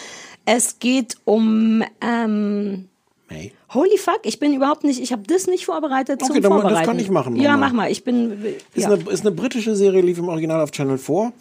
Es 0.46 0.80
geht 0.80 1.16
um, 1.26 1.84
ähm, 2.02 2.90
May. 3.30 3.54
Holy 3.74 3.98
fuck, 3.98 4.20
ich 4.24 4.40
bin 4.40 4.54
überhaupt 4.54 4.84
nicht, 4.84 5.02
ich 5.02 5.12
habe 5.14 5.24
das 5.26 5.48
nicht 5.48 5.66
vorbereitet 5.66 6.20
zum 6.20 6.32
Okay, 6.32 6.42
dann- 6.42 6.52
das 6.52 6.62
Vorbereiten. 6.62 6.86
kann 6.88 7.00
ich 7.00 7.10
machen, 7.10 7.36
Ja, 7.38 7.56
mach 7.58 7.72
mal. 7.74 7.90
Ich 7.90 8.04
bin, 8.04 8.44
Ist, 8.76 8.84
ja. 8.84 8.92
eine, 8.92 9.10
ist 9.10 9.22
eine 9.26 9.32
britische 9.32 9.76
Serie, 9.76 10.02
lief 10.02 10.18
im 10.20 10.28
Original 10.28 10.62
auf 10.62 10.72
Channel 10.72 10.98
4. 10.98 11.32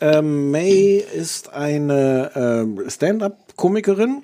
Ähm, 0.00 0.50
May 0.50 1.02
ist 1.14 1.52
eine 1.52 2.30
ähm, 2.34 2.82
Stand-up-Komikerin 2.90 4.22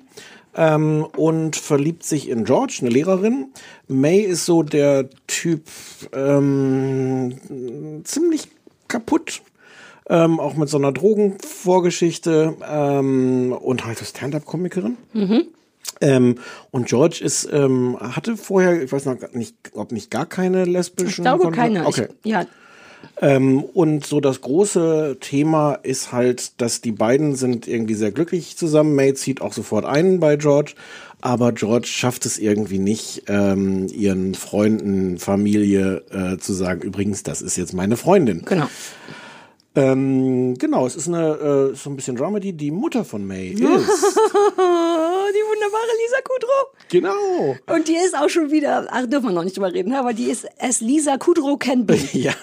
ähm, 0.55 1.05
und 1.17 1.55
verliebt 1.55 2.03
sich 2.03 2.29
in 2.29 2.43
George, 2.45 2.77
eine 2.81 2.89
Lehrerin. 2.89 3.47
May 3.87 4.19
ist 4.19 4.45
so 4.45 4.61
der 4.63 5.09
Typ 5.27 5.63
ähm, 6.13 8.01
ziemlich 8.03 8.47
kaputt. 8.87 9.41
Ähm, 10.07 10.39
auch 10.39 10.55
mit 10.55 10.69
so 10.69 10.77
einer 10.77 10.91
Drogenvorgeschichte 10.91 12.55
ähm, 12.69 13.53
und 13.59 13.85
halt 13.85 13.97
Stand-up-Komikerin. 13.99 14.97
Ähm, 16.01 16.35
und 16.71 16.87
George 16.87 17.21
ist, 17.23 17.49
ähm, 17.51 17.97
hatte 17.99 18.37
vorher, 18.37 18.83
ich 18.83 18.91
weiß 18.91 19.05
noch 19.05 19.17
nicht, 19.33 19.55
ob 19.73 19.91
nicht 19.91 20.11
gar 20.11 20.25
keine 20.25 20.65
lesbischen 20.65 21.09
ich 21.09 21.15
glaube 21.15 21.45
Kontakte- 21.45 21.55
keine. 21.55 21.87
Okay. 21.87 22.07
Ich, 22.23 22.31
ja, 22.31 22.45
Ähm, 23.21 23.63
und 23.63 24.05
so 24.05 24.19
das 24.19 24.41
große 24.41 25.17
Thema 25.21 25.75
ist 25.75 26.11
halt, 26.11 26.59
dass 26.59 26.81
die 26.81 26.91
beiden 26.91 27.35
sind 27.35 27.67
irgendwie 27.67 27.93
sehr 27.93 28.11
glücklich 28.11 28.57
zusammen. 28.57 28.93
May 28.95 29.13
zieht 29.13 29.41
auch 29.41 29.53
sofort 29.53 29.85
ein 29.85 30.19
bei 30.19 30.35
George, 30.35 30.73
aber 31.21 31.51
George 31.51 31.87
schafft 31.87 32.25
es 32.25 32.37
irgendwie 32.37 32.79
nicht, 32.79 33.23
ähm, 33.27 33.87
ihren 33.87 34.35
Freunden, 34.35 35.17
Familie 35.17 36.03
äh, 36.11 36.37
zu 36.37 36.53
sagen, 36.53 36.81
übrigens, 36.81 37.23
das 37.23 37.41
ist 37.41 37.55
jetzt 37.55 37.73
meine 37.73 37.97
Freundin. 37.97 38.43
genau. 38.45 38.69
Ähm, 39.75 40.57
genau, 40.57 40.87
es 40.87 40.95
ist 40.95 41.07
eine 41.07 41.71
äh, 41.71 41.75
so 41.75 41.89
ein 41.89 41.95
bisschen 41.95 42.15
Dramedy. 42.15 42.53
Die 42.53 42.71
Mutter 42.71 43.03
von 43.03 43.25
May 43.25 43.49
ist. 43.49 43.59
die 43.59 45.43
wunderbare 45.43 45.91
Lisa 46.01 46.21
Kudrow. 46.23 46.67
genau. 46.89 47.75
Und 47.75 47.87
die 47.87 47.95
ist 47.95 48.17
auch 48.17 48.29
schon 48.29 48.51
wieder, 48.51 48.87
ach, 48.89 49.05
dürfen 49.07 49.27
wir 49.27 49.33
noch 49.33 49.43
nicht 49.43 49.57
drüber 49.57 49.73
reden, 49.73 49.93
aber 49.93 50.13
die 50.13 50.25
ist 50.25 50.47
as 50.59 50.79
Lisa 50.81 51.17
Kudrow 51.17 51.57
be. 51.57 51.99
Ja. 52.13 52.33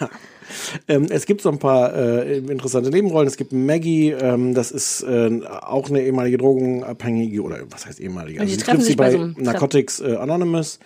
Ähm, 0.86 1.06
es 1.08 1.24
gibt 1.24 1.40
so 1.40 1.48
ein 1.48 1.58
paar 1.58 1.94
äh, 1.94 2.38
interessante 2.38 2.90
Nebenrollen. 2.90 3.26
Es 3.26 3.38
gibt 3.38 3.52
Maggie, 3.52 4.10
ähm, 4.10 4.52
das 4.54 4.70
ist 4.70 5.02
äh, 5.02 5.40
auch 5.46 5.88
eine 5.88 6.02
ehemalige 6.02 6.36
Drogenabhängige 6.36 7.42
oder 7.42 7.60
was 7.70 7.86
heißt 7.86 8.00
ehemalige? 8.00 8.40
Und 8.40 8.48
die 8.48 8.52
Also 8.52 8.64
treffen 8.64 8.82
sich 8.82 8.96
bei 8.96 9.10
bei 9.10 9.12
so 9.12 9.40
Narcotics 9.40 10.00
äh, 10.00 10.16
Anonymous. 10.16 10.78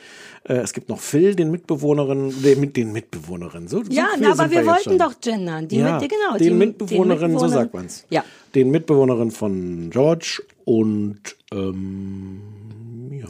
Äh, 0.49 0.59
es 0.59 0.73
gibt 0.73 0.89
noch 0.89 1.01
Phil, 1.01 1.35
den 1.35 1.51
Mitbewohnerin, 1.51 2.33
den, 2.43 2.61
mit 2.61 2.77
den 2.77 2.93
Mitbewohnerinnen. 2.93 3.69
So, 3.69 3.83
so 3.83 3.91
Ja, 3.91 4.07
queer 4.15 4.19
na, 4.21 4.33
aber 4.33 4.51
wir 4.51 4.59
jetzt 4.59 4.67
wollten 4.67 4.99
doch 4.99 5.21
gendern. 5.21 5.67
Die 5.69 5.79
ja, 5.79 5.99
mit, 5.99 6.11
genau, 6.11 6.37
den 6.39 6.47
die, 6.47 6.51
Mitbewohnerin, 6.51 7.39
so 7.39 7.49
sagt 7.49 7.75
man's. 7.75 8.05
Ja. 8.11 8.25
Den 8.55 8.71
Mitbewohnerin 8.71 9.31
von 9.31 9.91
George 9.91 10.43
und 10.65 11.19
ähm, 11.53 12.41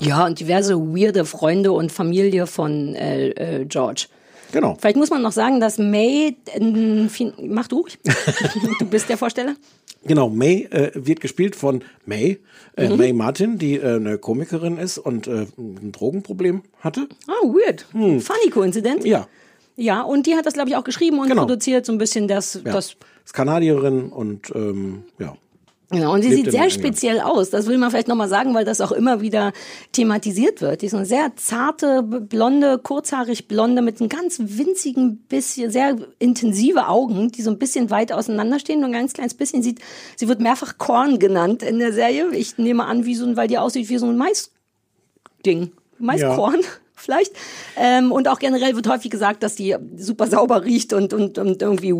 Ja, 0.01 0.26
und 0.26 0.38
diverse 0.38 0.76
weirde 0.76 1.24
Freunde 1.24 1.72
und 1.72 1.90
Familie 1.90 2.47
von 2.47 2.94
äh, 2.94 3.28
äh, 3.30 3.64
George. 3.64 4.09
genau. 4.52 4.76
Vielleicht 4.78 4.97
muss 4.97 5.10
man 5.10 5.22
noch 5.22 5.32
sagen, 5.32 5.59
dass 5.59 5.78
May, 5.78 6.36
äh, 6.52 7.32
mach 7.43 7.68
du 7.68 7.80
ruhig. 7.80 7.98
du 8.78 8.86
bist 8.86 9.09
der 9.09 9.16
Vorsteller. 9.16 9.56
Genau, 10.06 10.28
May 10.28 10.64
äh, 10.70 10.90
wird 10.94 11.20
gespielt 11.20 11.56
von 11.56 11.82
May, 12.04 12.38
äh, 12.76 12.88
Mhm. 12.88 12.96
May 12.96 13.12
Martin, 13.12 13.58
die 13.58 13.76
äh, 13.76 13.96
eine 13.96 14.18
Komikerin 14.18 14.78
ist 14.78 14.98
und 14.98 15.26
äh, 15.26 15.46
ein 15.58 15.92
Drogenproblem 15.92 16.62
hatte. 16.80 17.08
Ah, 17.26 17.44
weird. 17.46 17.86
Funny 17.92 18.50
coincidence. 18.50 19.04
Hm. 19.04 19.10
Ja, 19.10 19.28
Ja, 19.76 20.02
und 20.02 20.26
die 20.26 20.34
hat 20.36 20.46
das, 20.46 20.54
glaube 20.54 20.70
ich, 20.70 20.76
auch 20.76 20.84
geschrieben 20.84 21.18
und 21.18 21.28
Genau. 21.28 21.42
produziert, 21.42 21.84
so 21.84 21.92
ein 21.92 21.98
bisschen 21.98 22.28
das, 22.28 22.54
ja. 22.64 22.72
das 22.72 22.96
ist 23.24 23.34
Kanadierin 23.34 24.08
und 24.10 24.50
ähm, 24.54 25.02
ja. 25.18 25.36
Genau, 25.90 26.14
und 26.14 26.22
sie 26.22 26.34
sieht 26.34 26.50
sehr 26.50 26.68
speziell 26.68 27.20
aus. 27.20 27.50
Das 27.50 27.68
will 27.68 27.78
man 27.78 27.90
vielleicht 27.90 28.08
nochmal 28.08 28.28
sagen, 28.28 28.54
weil 28.54 28.64
das 28.64 28.80
auch 28.80 28.90
immer 28.90 29.20
wieder 29.20 29.52
thematisiert 29.92 30.60
wird. 30.60 30.82
Die 30.82 30.86
ist 30.86 30.94
eine 30.94 31.06
sehr 31.06 31.36
zarte, 31.36 32.02
blonde, 32.02 32.78
kurzhaarig 32.78 33.46
blonde 33.46 33.82
mit 33.82 34.00
einem 34.00 34.08
ganz 34.08 34.40
winzigen 34.40 35.18
bisschen, 35.28 35.70
sehr 35.70 35.96
intensive 36.18 36.88
Augen, 36.88 37.30
die 37.30 37.42
so 37.42 37.50
ein 37.50 37.58
bisschen 37.58 37.90
weit 37.90 38.10
auseinanderstehen 38.10 38.80
und 38.80 38.86
ein 38.86 38.92
ganz 38.92 39.12
kleines 39.12 39.34
bisschen 39.34 39.62
sieht, 39.62 39.78
sie 40.16 40.26
wird 40.26 40.40
mehrfach 40.40 40.76
Korn 40.76 41.20
genannt 41.20 41.62
in 41.62 41.78
der 41.78 41.92
Serie. 41.92 42.30
Ich 42.34 42.58
nehme 42.58 42.84
an, 42.84 43.04
wie 43.04 43.14
so 43.14 43.24
ein, 43.24 43.36
weil 43.36 43.46
die 43.46 43.58
aussieht 43.58 43.88
wie 43.88 43.98
so 43.98 44.06
ein 44.06 44.18
Maisding. 44.18 45.70
Maiskorn. 45.98 46.62
Vielleicht. 46.97 47.32
Ähm, 47.77 48.10
und 48.10 48.27
auch 48.27 48.39
generell 48.39 48.74
wird 48.74 48.89
häufig 48.89 49.10
gesagt, 49.10 49.43
dass 49.43 49.55
die 49.55 49.77
super 49.97 50.27
sauber 50.27 50.64
riecht 50.64 50.93
und, 50.93 51.12
und, 51.12 51.39
und 51.39 51.62
irgendwie, 51.62 51.94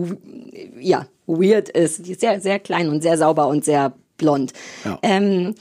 ja, 0.81 1.07
weird 1.27 1.69
ist. 1.69 2.07
Die 2.07 2.13
ist 2.13 2.21
sehr, 2.21 2.41
sehr 2.41 2.59
klein 2.59 2.89
und 2.89 3.03
sehr 3.03 3.19
sauber 3.19 3.47
und 3.47 3.65
sehr 3.65 3.93
blond. 4.17 4.53
Ja. 4.85 4.99
Ähm, 5.03 5.55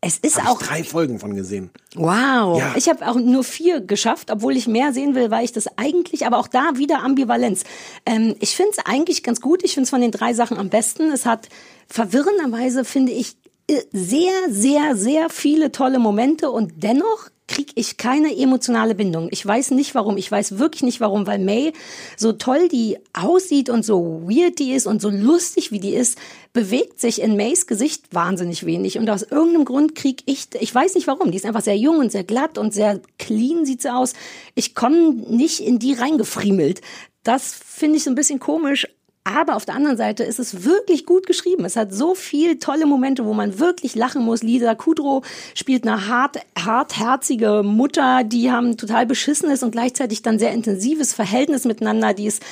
es 0.00 0.18
ist 0.18 0.36
Hab 0.36 0.48
auch. 0.48 0.60
ich 0.60 0.68
drei 0.68 0.84
Folgen 0.84 1.18
von 1.18 1.34
gesehen. 1.34 1.70
Wow. 1.96 2.58
Ja. 2.60 2.74
Ich 2.76 2.88
habe 2.88 3.06
auch 3.08 3.16
nur 3.16 3.42
vier 3.42 3.80
geschafft, 3.80 4.30
obwohl 4.30 4.56
ich 4.56 4.68
mehr 4.68 4.92
sehen 4.92 5.16
will, 5.16 5.32
weil 5.32 5.44
ich 5.44 5.52
das 5.52 5.66
eigentlich, 5.76 6.24
aber 6.24 6.38
auch 6.38 6.46
da 6.46 6.76
wieder 6.76 7.02
Ambivalenz. 7.02 7.64
Ähm, 8.06 8.36
ich 8.38 8.54
finde 8.54 8.72
es 8.76 8.86
eigentlich 8.86 9.24
ganz 9.24 9.40
gut. 9.40 9.64
Ich 9.64 9.74
finde 9.74 9.84
es 9.84 9.90
von 9.90 10.00
den 10.00 10.12
drei 10.12 10.34
Sachen 10.34 10.56
am 10.56 10.68
besten. 10.68 11.10
Es 11.10 11.26
hat 11.26 11.48
verwirrenderweise, 11.88 12.84
finde 12.84 13.10
ich, 13.10 13.36
äh, 13.68 13.82
sehr, 13.90 14.32
sehr, 14.48 14.96
sehr 14.96 15.30
viele 15.30 15.72
tolle 15.72 15.98
Momente 15.98 16.52
und 16.52 16.74
dennoch 16.76 17.30
kriege 17.48 17.72
ich 17.74 17.96
keine 17.96 18.36
emotionale 18.36 18.94
Bindung. 18.94 19.28
Ich 19.32 19.44
weiß 19.44 19.72
nicht 19.72 19.94
warum. 19.94 20.16
Ich 20.16 20.30
weiß 20.30 20.58
wirklich 20.58 20.82
nicht 20.82 21.00
warum, 21.00 21.26
weil 21.26 21.38
May 21.38 21.72
so 22.16 22.32
toll 22.32 22.68
die 22.68 22.98
aussieht 23.12 23.70
und 23.70 23.84
so 23.84 24.22
weird 24.26 24.58
die 24.58 24.72
ist 24.72 24.86
und 24.86 25.02
so 25.02 25.10
lustig 25.10 25.72
wie 25.72 25.80
die 25.80 25.94
ist, 25.94 26.18
bewegt 26.52 27.00
sich 27.00 27.20
in 27.20 27.36
Mays 27.36 27.66
Gesicht 27.66 28.04
wahnsinnig 28.12 28.64
wenig. 28.66 28.98
Und 28.98 29.10
aus 29.10 29.22
irgendeinem 29.22 29.64
Grund 29.64 29.94
kriege 29.94 30.22
ich, 30.26 30.48
ich 30.60 30.74
weiß 30.74 30.94
nicht 30.94 31.06
warum, 31.06 31.30
die 31.30 31.38
ist 31.38 31.46
einfach 31.46 31.62
sehr 31.62 31.76
jung 31.76 31.98
und 31.98 32.12
sehr 32.12 32.24
glatt 32.24 32.58
und 32.58 32.72
sehr 32.72 33.00
clean 33.18 33.66
sieht 33.66 33.82
sie 33.82 33.92
aus. 33.92 34.12
Ich 34.54 34.74
komme 34.74 35.14
nicht 35.14 35.60
in 35.60 35.78
die 35.78 35.94
reingefriemelt. 35.94 36.82
Das 37.24 37.54
finde 37.54 37.96
ich 37.96 38.04
so 38.04 38.10
ein 38.10 38.14
bisschen 38.14 38.38
komisch. 38.38 38.86
Aber 39.24 39.56
auf 39.56 39.66
der 39.66 39.74
anderen 39.74 39.96
Seite 39.96 40.24
ist 40.24 40.38
es 40.38 40.64
wirklich 40.64 41.04
gut 41.04 41.26
geschrieben. 41.26 41.64
Es 41.64 41.76
hat 41.76 41.92
so 41.92 42.14
viel 42.14 42.58
tolle 42.58 42.86
Momente, 42.86 43.26
wo 43.26 43.34
man 43.34 43.58
wirklich 43.58 43.94
lachen 43.94 44.24
muss. 44.24 44.42
Lisa 44.42 44.74
Kudrow 44.74 45.22
spielt 45.54 45.86
eine 45.86 46.08
hart, 46.08 46.38
hartherzige 46.58 47.62
Mutter, 47.62 48.24
die 48.24 48.50
haben 48.50 48.76
total 48.76 49.04
beschissenes 49.04 49.62
und 49.62 49.72
gleichzeitig 49.72 50.22
dann 50.22 50.38
sehr 50.38 50.52
intensives 50.52 51.12
Verhältnis 51.12 51.66
miteinander. 51.66 52.14
Die 52.14 52.26
ist 52.26 52.42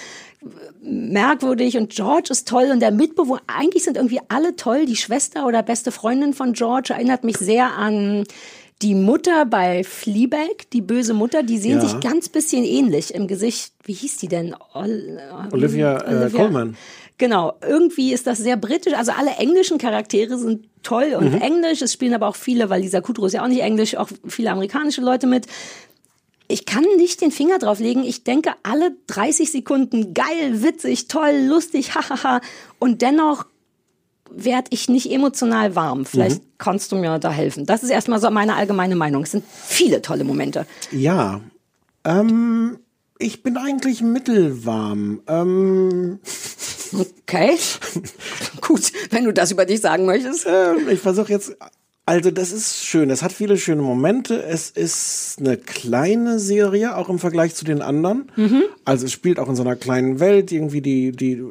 merkwürdig 0.82 1.76
und 1.76 1.90
George 1.90 2.28
ist 2.30 2.46
toll 2.46 2.68
und 2.70 2.80
der 2.80 2.90
Mitbewohner, 2.90 3.40
eigentlich 3.46 3.84
sind 3.84 3.96
irgendwie 3.96 4.20
alle 4.28 4.56
toll. 4.56 4.86
Die 4.86 4.96
Schwester 4.96 5.46
oder 5.46 5.62
beste 5.62 5.90
Freundin 5.92 6.34
von 6.34 6.52
George 6.52 6.92
erinnert 6.92 7.24
mich 7.24 7.38
sehr 7.38 7.72
an 7.72 8.24
die 8.82 8.94
Mutter 8.94 9.46
bei 9.46 9.84
Fleabag, 9.84 10.68
die 10.72 10.82
böse 10.82 11.14
Mutter, 11.14 11.42
die 11.42 11.56
sehen 11.58 11.80
Ja. 11.80 11.88
sich 11.88 12.00
ganz 12.00 12.28
bisschen 12.28 12.62
ähnlich 12.64 13.14
im 13.14 13.26
Gesicht. 13.26 13.72
Wie 13.84 13.94
hieß 13.94 14.18
die 14.18 14.28
denn? 14.28 14.54
Ol 14.74 15.18
Olivia, 15.52 15.96
äh, 16.26 16.30
Colman. 16.30 16.76
Genau, 17.18 17.54
irgendwie 17.66 18.12
ist 18.12 18.26
das 18.26 18.36
sehr 18.38 18.58
britisch. 18.58 18.92
Also 18.92 19.12
alle 19.12 19.30
englischen 19.38 19.78
Charaktere 19.78 20.36
sind 20.36 20.66
toll 20.82 21.14
und 21.18 21.32
Mhm. 21.32 21.40
englisch. 21.40 21.80
Es 21.80 21.94
spielen 21.94 22.12
aber 22.12 22.28
auch 22.28 22.36
viele, 22.36 22.68
weil 22.68 22.82
Lisa 22.82 23.00
Kudrow 23.00 23.26
ist 23.26 23.32
ja 23.32 23.42
auch 23.42 23.48
nicht 23.48 23.62
englisch, 23.62 23.96
auch 23.96 24.08
viele 24.28 24.50
amerikanische 24.50 25.00
Leute 25.00 25.26
mit. 25.26 25.46
Ich 26.48 26.66
kann 26.66 26.84
nicht 26.98 27.22
den 27.22 27.32
Finger 27.32 27.58
drauf 27.58 27.80
legen. 27.80 28.04
Ich 28.04 28.22
denke 28.24 28.50
alle 28.62 28.94
30 29.06 29.50
Sekunden 29.50 30.12
geil, 30.12 30.62
witzig, 30.62 31.08
toll, 31.08 31.46
lustig, 31.48 31.94
hahaha. 31.94 32.42
Und 32.78 33.00
dennoch 33.00 33.46
werde 34.30 34.68
ich 34.70 34.88
nicht 34.88 35.10
emotional 35.10 35.74
warm. 35.76 36.04
Vielleicht 36.06 36.42
Mhm. 36.42 36.48
kannst 36.58 36.92
du 36.92 36.96
mir 36.96 37.18
da 37.18 37.30
helfen. 37.30 37.66
Das 37.66 37.82
ist 37.82 37.90
erstmal 37.90 38.20
so 38.20 38.30
meine 38.30 38.54
allgemeine 38.56 38.96
Meinung. 38.96 39.22
Es 39.22 39.30
sind 39.32 39.44
viele 39.66 40.02
tolle 40.02 40.24
Momente. 40.24 40.66
Ja. 40.92 41.40
Ähm, 42.04 42.78
ich 43.18 43.42
bin 43.42 43.56
eigentlich 43.56 44.02
mittelwarm. 44.02 45.20
Ähm, 45.26 46.18
Okay. 47.22 47.58
Gut, 48.60 48.92
wenn 49.10 49.24
du 49.24 49.32
das 49.32 49.50
über 49.50 49.64
dich 49.66 49.80
sagen 49.80 50.06
möchtest. 50.06 50.46
äh, 50.46 50.76
ich 50.92 51.00
versuche 51.00 51.32
jetzt 51.32 51.56
Also 52.08 52.30
das 52.30 52.52
ist 52.52 52.84
schön. 52.84 53.10
Es 53.10 53.24
hat 53.24 53.32
viele 53.32 53.58
schöne 53.58 53.82
Momente. 53.82 54.40
Es 54.40 54.70
ist 54.70 55.38
eine 55.40 55.56
kleine 55.56 56.38
Serie, 56.38 56.96
auch 56.96 57.08
im 57.08 57.18
Vergleich 57.18 57.56
zu 57.56 57.64
den 57.64 57.82
anderen. 57.82 58.30
Mhm. 58.36 58.62
Also 58.84 59.06
es 59.06 59.12
spielt 59.12 59.40
auch 59.40 59.48
in 59.48 59.56
so 59.56 59.62
einer 59.64 59.74
kleinen 59.74 60.20
Welt. 60.20 60.52
Irgendwie 60.52 60.80
die, 60.80 61.10
die, 61.10 61.42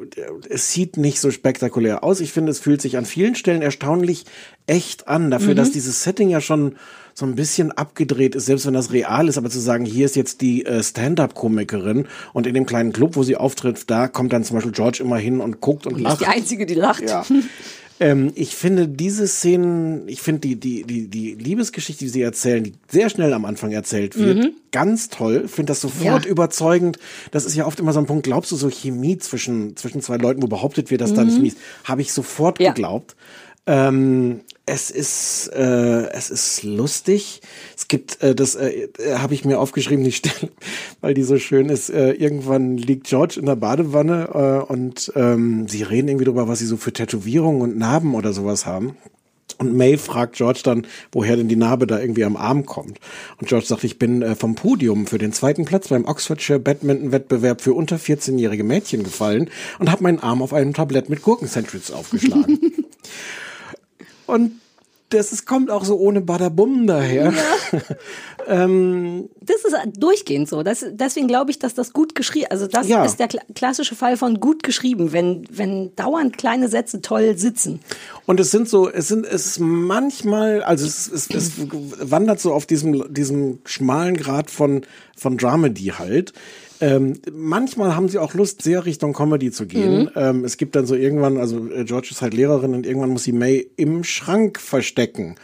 es 0.48 0.72
sieht 0.72 0.96
nicht 0.96 1.20
so 1.20 1.30
spektakulär 1.30 2.02
aus. 2.02 2.20
Ich 2.20 2.32
finde, 2.32 2.52
es 2.52 2.58
fühlt 2.60 2.80
sich 2.80 2.96
an 2.96 3.04
vielen 3.04 3.34
Stellen 3.34 3.60
erstaunlich 3.60 4.24
echt 4.66 5.08
an. 5.08 5.30
Dafür, 5.30 5.52
Mhm. 5.52 5.56
dass 5.56 5.72
dieses 5.72 6.02
Setting 6.02 6.30
ja 6.30 6.40
schon 6.40 6.76
so 7.12 7.26
ein 7.26 7.34
bisschen 7.34 7.72
abgedreht 7.72 8.34
ist, 8.34 8.46
selbst 8.46 8.66
wenn 8.66 8.74
das 8.74 8.92
real 8.92 9.28
ist, 9.28 9.36
aber 9.38 9.50
zu 9.50 9.60
sagen, 9.60 9.84
hier 9.84 10.06
ist 10.06 10.16
jetzt 10.16 10.40
die 10.40 10.64
äh, 10.66 10.82
Stand-up-Komikerin 10.82 12.08
und 12.32 12.46
in 12.46 12.54
dem 12.54 12.66
kleinen 12.66 12.92
Club, 12.92 13.16
wo 13.16 13.22
sie 13.22 13.36
auftritt, 13.36 13.90
da 13.90 14.08
kommt 14.08 14.32
dann 14.32 14.44
zum 14.44 14.56
Beispiel 14.56 14.72
George 14.72 14.98
immer 15.02 15.16
hin 15.18 15.40
und 15.40 15.60
guckt 15.60 15.86
und 15.86 15.94
bist 15.94 16.04
lacht. 16.04 16.20
die 16.20 16.26
Einzige, 16.26 16.64
die 16.66 16.74
lacht. 16.74 17.02
Ja. 17.08 17.24
Ähm, 17.98 18.32
ich 18.34 18.54
finde 18.54 18.88
diese 18.88 19.26
Szenen, 19.26 20.06
ich 20.08 20.20
finde 20.20 20.40
die, 20.40 20.56
die, 20.56 20.82
die, 20.84 21.08
die 21.08 21.34
Liebesgeschichte, 21.34 22.04
die 22.04 22.10
sie 22.10 22.22
erzählen, 22.22 22.62
die 22.62 22.74
sehr 22.90 23.08
schnell 23.08 23.32
am 23.32 23.44
Anfang 23.46 23.72
erzählt 23.72 24.18
wird, 24.18 24.36
Mhm. 24.36 24.50
ganz 24.70 25.08
toll. 25.08 25.48
Finde 25.48 25.70
das 25.70 25.80
sofort 25.80 26.24
Ja. 26.26 26.30
überzeugend. 26.30 26.98
Das 27.30 27.46
ist 27.46 27.56
ja 27.56 27.66
oft 27.66 27.80
immer 27.80 27.92
so 27.94 28.00
ein 28.00 28.06
Punkt. 28.06 28.24
Glaubst 28.24 28.52
du 28.52 28.56
so 28.56 28.68
Chemie 28.68 29.16
zwischen, 29.18 29.76
zwischen 29.76 30.02
zwei 30.02 30.18
Leuten, 30.18 30.42
wo 30.42 30.46
behauptet 30.46 30.90
wird, 30.90 31.00
dass 31.00 31.14
da 31.14 31.24
nicht 31.24 31.38
Mhm. 31.38 31.44
Ist? 31.46 31.58
Habe 31.84 32.02
ich 32.02 32.12
sofort 32.12 32.58
geglaubt. 32.58 33.16
Ähm, 33.66 34.40
es 34.64 34.90
ist 34.90 35.48
äh, 35.54 36.08
es 36.10 36.30
ist 36.30 36.62
lustig. 36.64 37.40
Es 37.76 37.86
gibt 37.88 38.22
äh, 38.22 38.34
das 38.34 38.56
äh, 38.56 38.88
äh, 38.98 39.14
habe 39.18 39.34
ich 39.34 39.44
mir 39.44 39.60
aufgeschrieben 39.60 40.04
die 40.04 40.12
Stelle, 40.12 40.50
weil 41.00 41.14
die 41.14 41.22
so 41.22 41.38
schön 41.38 41.68
ist. 41.68 41.90
Äh, 41.90 42.12
irgendwann 42.12 42.76
liegt 42.76 43.06
George 43.06 43.36
in 43.38 43.46
der 43.46 43.56
Badewanne 43.56 44.64
äh, 44.68 44.72
und 44.72 45.12
ähm, 45.14 45.68
sie 45.68 45.82
reden 45.82 46.08
irgendwie 46.08 46.24
darüber, 46.24 46.48
was 46.48 46.58
sie 46.58 46.66
so 46.66 46.76
für 46.76 46.92
Tätowierungen 46.92 47.62
und 47.62 47.78
Narben 47.78 48.14
oder 48.14 48.32
sowas 48.32 48.66
haben. 48.66 48.96
Und 49.58 49.74
May 49.74 49.96
fragt 49.96 50.36
George 50.36 50.60
dann, 50.64 50.86
woher 51.12 51.36
denn 51.36 51.48
die 51.48 51.56
Narbe 51.56 51.86
da 51.86 51.98
irgendwie 51.98 52.24
am 52.24 52.36
Arm 52.36 52.66
kommt. 52.66 52.98
Und 53.40 53.48
George 53.48 53.66
sagt, 53.66 53.84
ich 53.84 53.98
bin 53.98 54.20
äh, 54.20 54.34
vom 54.34 54.54
Podium 54.54 55.06
für 55.06 55.18
den 55.18 55.32
zweiten 55.32 55.64
Platz 55.64 55.88
beim 55.88 56.04
Oxfordshire 56.04 56.58
Badminton-Wettbewerb 56.58 57.60
für 57.62 57.72
unter 57.72 57.96
14-jährige 57.96 58.64
Mädchen 58.64 59.02
gefallen 59.02 59.48
und 59.78 59.90
habe 59.90 60.02
meinen 60.02 60.18
Arm 60.18 60.42
auf 60.42 60.52
einem 60.52 60.74
Tablett 60.74 61.08
mit 61.08 61.22
Gurkensandwiches 61.22 61.90
aufgeschlagen. 61.90 62.60
und 64.26 64.60
das 65.10 65.32
ist, 65.32 65.46
kommt 65.46 65.70
auch 65.70 65.84
so 65.84 65.96
ohne 65.98 66.20
Badabum 66.20 66.86
daher. 66.88 67.32
ähm, 68.48 69.28
Das 69.40 69.64
ist 69.64 69.76
durchgehend 69.96 70.48
so. 70.48 70.64
Das, 70.64 70.84
deswegen 70.90 71.28
glaube 71.28 71.50
ich, 71.52 71.58
dass 71.60 71.74
das 71.74 71.92
gut 71.92 72.14
geschrieben, 72.16 72.46
also 72.50 72.66
das 72.66 72.88
Ja. 72.88 73.04
ist 73.04 73.18
der 73.18 73.28
kla 73.28 73.40
klassische 73.54 73.94
Fall 73.94 74.16
von 74.16 74.40
gut 74.40 74.62
geschrieben, 74.64 75.12
wenn, 75.12 75.46
wenn 75.50 75.94
dauernd 75.94 76.36
kleine 76.38 76.68
Sätze 76.68 77.02
toll 77.02 77.38
sitzen. 77.38 77.80
Und 78.26 78.40
es 78.40 78.50
sind 78.50 78.68
so, 78.68 78.90
es 78.90 79.06
sind, 79.08 79.26
es 79.26 79.46
ist 79.46 79.60
manchmal, 79.60 80.62
also 80.64 80.84
es, 80.84 81.06
es, 81.06 81.30
es 81.30 81.52
wandert 82.00 82.40
so 82.40 82.52
auf 82.52 82.66
diesem, 82.66 83.12
diesem 83.14 83.60
schmalen 83.64 84.16
Grad 84.16 84.50
von, 84.50 84.82
von 85.16 85.36
Dramedy 85.36 85.92
halt. 85.98 86.32
Ähm, 86.80 87.14
manchmal 87.32 87.96
haben 87.96 88.08
sie 88.08 88.18
auch 88.18 88.34
Lust, 88.34 88.62
sehr 88.62 88.84
Richtung 88.84 89.12
Comedy 89.12 89.50
zu 89.50 89.66
gehen. 89.66 90.04
Mhm. 90.04 90.10
Ähm, 90.14 90.44
es 90.44 90.56
gibt 90.56 90.76
dann 90.76 90.86
so 90.86 90.94
irgendwann, 90.94 91.38
also 91.38 91.68
äh, 91.68 91.84
George 91.84 92.08
ist 92.10 92.22
halt 92.22 92.34
Lehrerin 92.34 92.74
und 92.74 92.86
irgendwann 92.86 93.10
muss 93.10 93.24
sie 93.24 93.32
May 93.32 93.70
im 93.76 94.04
Schrank 94.04 94.60
verstecken, 94.60 95.36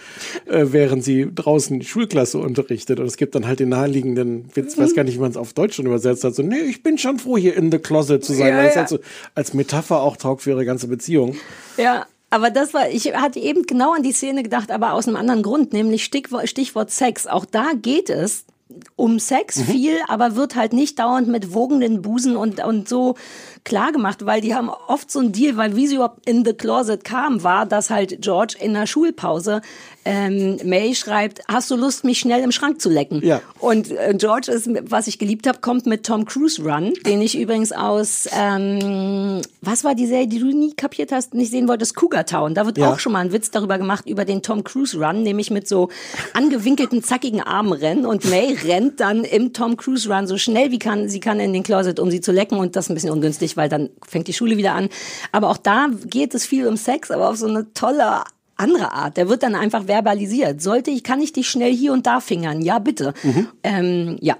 äh, 0.46 0.66
während 0.70 1.04
sie 1.04 1.28
draußen 1.34 1.80
die 1.80 1.86
Schulklasse 1.86 2.38
unterrichtet. 2.38 3.00
Und 3.00 3.06
es 3.06 3.16
gibt 3.16 3.34
dann 3.34 3.46
halt 3.46 3.60
den 3.60 3.70
naheliegenden 3.70 4.50
Witz, 4.54 4.76
Mhm. 4.76 4.82
weiß 4.82 4.94
gar 4.94 5.04
nicht, 5.04 5.16
wie 5.16 5.20
man 5.20 5.30
es 5.30 5.36
auf 5.36 5.52
Deutsch 5.52 5.76
schon 5.76 5.86
übersetzt 5.86 6.24
hat, 6.24 6.34
so, 6.34 6.42
nee, 6.42 6.58
ich 6.60 6.82
bin 6.82 6.98
schon 6.98 7.18
froh, 7.18 7.36
hier 7.36 7.56
in 7.56 7.70
the 7.70 7.78
closet 7.78 8.24
zu 8.24 8.32
sein, 8.34 8.48
Ja, 8.48 8.58
weil 8.58 8.68
es 8.68 8.74
ja. 8.74 8.80
halt 8.80 8.88
so 8.90 8.98
als 9.34 9.54
Metapher 9.54 10.00
auch 10.00 10.16
taugt 10.16 10.42
für 10.42 10.50
ihre 10.50 10.64
ganze 10.64 10.88
Beziehung. 10.88 11.36
Ja. 11.76 12.06
Aber 12.34 12.48
das 12.48 12.72
war, 12.72 12.88
ich 12.88 13.12
hatte 13.14 13.40
eben 13.40 13.64
genau 13.64 13.92
an 13.92 14.02
die 14.02 14.12
Szene 14.12 14.42
gedacht, 14.42 14.70
aber 14.70 14.94
aus 14.94 15.06
einem 15.06 15.16
anderen 15.18 15.42
Grund, 15.42 15.74
nämlich 15.74 16.02
Stichwort, 16.02 16.48
Stichwort 16.48 16.90
Sex. 16.90 17.26
Auch 17.26 17.44
da 17.44 17.72
geht 17.74 18.08
es 18.08 18.46
um 18.96 19.18
Sex 19.18 19.56
Mhm. 19.58 19.64
viel, 19.64 19.94
aber 20.08 20.36
wird 20.36 20.56
halt 20.56 20.72
nicht 20.72 20.98
dauernd 20.98 21.28
mit 21.28 21.54
wogenden 21.54 22.02
Busen 22.02 22.36
und, 22.36 22.62
und 22.64 22.88
so 22.88 23.16
klar 23.64 23.92
gemacht, 23.92 24.26
weil 24.26 24.40
die 24.40 24.54
haben 24.54 24.68
oft 24.68 25.10
so 25.10 25.20
einen 25.20 25.32
Deal, 25.32 25.56
weil 25.56 25.76
wie 25.76 25.86
sie 25.86 25.96
überhaupt 25.96 26.28
in 26.28 26.44
the 26.44 26.52
closet 26.52 27.04
kam, 27.04 27.42
war, 27.42 27.66
dass 27.66 27.90
halt 27.90 28.20
George 28.20 28.56
in 28.60 28.74
der 28.74 28.86
Schulpause 28.86 29.60
ähm, 30.04 30.58
May 30.64 30.94
schreibt, 30.94 31.42
hast 31.48 31.70
du 31.70 31.76
Lust, 31.76 32.04
mich 32.04 32.18
schnell 32.18 32.42
im 32.42 32.52
Schrank 32.52 32.80
zu 32.80 32.90
lecken? 32.90 33.20
Ja. 33.24 33.40
Und 33.60 33.90
äh, 33.90 34.14
George 34.16 34.50
ist, 34.50 34.68
was 34.90 35.06
ich 35.06 35.18
geliebt 35.18 35.46
habe, 35.46 35.58
kommt 35.60 35.86
mit 35.86 36.04
Tom 36.04 36.24
Cruise 36.24 36.62
Run, 36.62 36.92
den 37.06 37.22
ich 37.22 37.38
übrigens 37.38 37.72
aus, 37.72 38.28
ähm, 38.36 39.40
was 39.60 39.84
war 39.84 39.94
die 39.94 40.06
Serie, 40.06 40.26
die 40.26 40.38
du 40.40 40.46
nie 40.46 40.74
kapiert 40.74 41.12
hast, 41.12 41.34
nicht 41.34 41.50
sehen 41.50 41.68
wolltest, 41.68 41.94
Cougar 41.94 42.26
Town. 42.26 42.54
Da 42.54 42.66
wird 42.66 42.78
Ja. 42.78 42.92
auch 42.92 42.98
schon 42.98 43.12
mal 43.12 43.20
ein 43.20 43.32
Witz 43.32 43.50
darüber 43.50 43.78
gemacht, 43.78 44.08
über 44.08 44.24
den 44.24 44.42
Tom 44.42 44.64
Cruise 44.64 44.98
Run, 44.98 45.22
nämlich 45.22 45.50
mit 45.50 45.68
so 45.68 45.88
angewinkelten, 46.34 47.02
zackigen 47.02 47.40
Armen 47.40 47.72
rennen. 47.72 48.06
Und 48.06 48.28
May 48.28 48.54
rennt 48.64 49.00
dann 49.00 49.24
im 49.24 49.52
Tom 49.52 49.76
Cruise 49.76 50.08
Run 50.12 50.26
so 50.26 50.38
schnell 50.38 50.70
wie 50.70 50.78
kann, 50.78 51.08
sie 51.08 51.20
kann 51.20 51.40
in 51.40 51.52
den 51.52 51.62
Closet, 51.62 52.00
um 52.00 52.10
sie 52.10 52.20
zu 52.20 52.32
lecken. 52.32 52.58
Und 52.58 52.76
das 52.76 52.86
ist 52.86 52.90
ein 52.90 52.94
bisschen 52.94 53.10
ungünstig, 53.10 53.56
weil 53.56 53.68
dann 53.68 53.90
fängt 54.06 54.28
die 54.28 54.32
Schule 54.32 54.56
wieder 54.56 54.74
an. 54.74 54.88
Aber 55.30 55.50
auch 55.50 55.56
da 55.58 55.88
geht 56.06 56.34
es 56.34 56.44
viel 56.46 56.66
um 56.66 56.76
Sex, 56.76 57.10
aber 57.10 57.30
auf 57.30 57.36
so 57.36 57.46
eine 57.46 57.72
tolle 57.74 58.22
andere 58.56 58.92
Art. 58.92 59.16
Der 59.16 59.28
wird 59.28 59.42
dann 59.42 59.54
einfach 59.54 59.86
verbalisiert. 59.86 60.62
Sollte 60.62 60.90
ich, 60.90 61.04
kann 61.04 61.20
ich 61.20 61.32
dich 61.32 61.48
schnell 61.48 61.72
hier 61.72 61.92
und 61.92 62.06
da 62.06 62.20
fingern? 62.20 62.62
Ja, 62.62 62.78
bitte. 62.78 63.14
Ähm, 63.62 64.18
ja. 64.20 64.36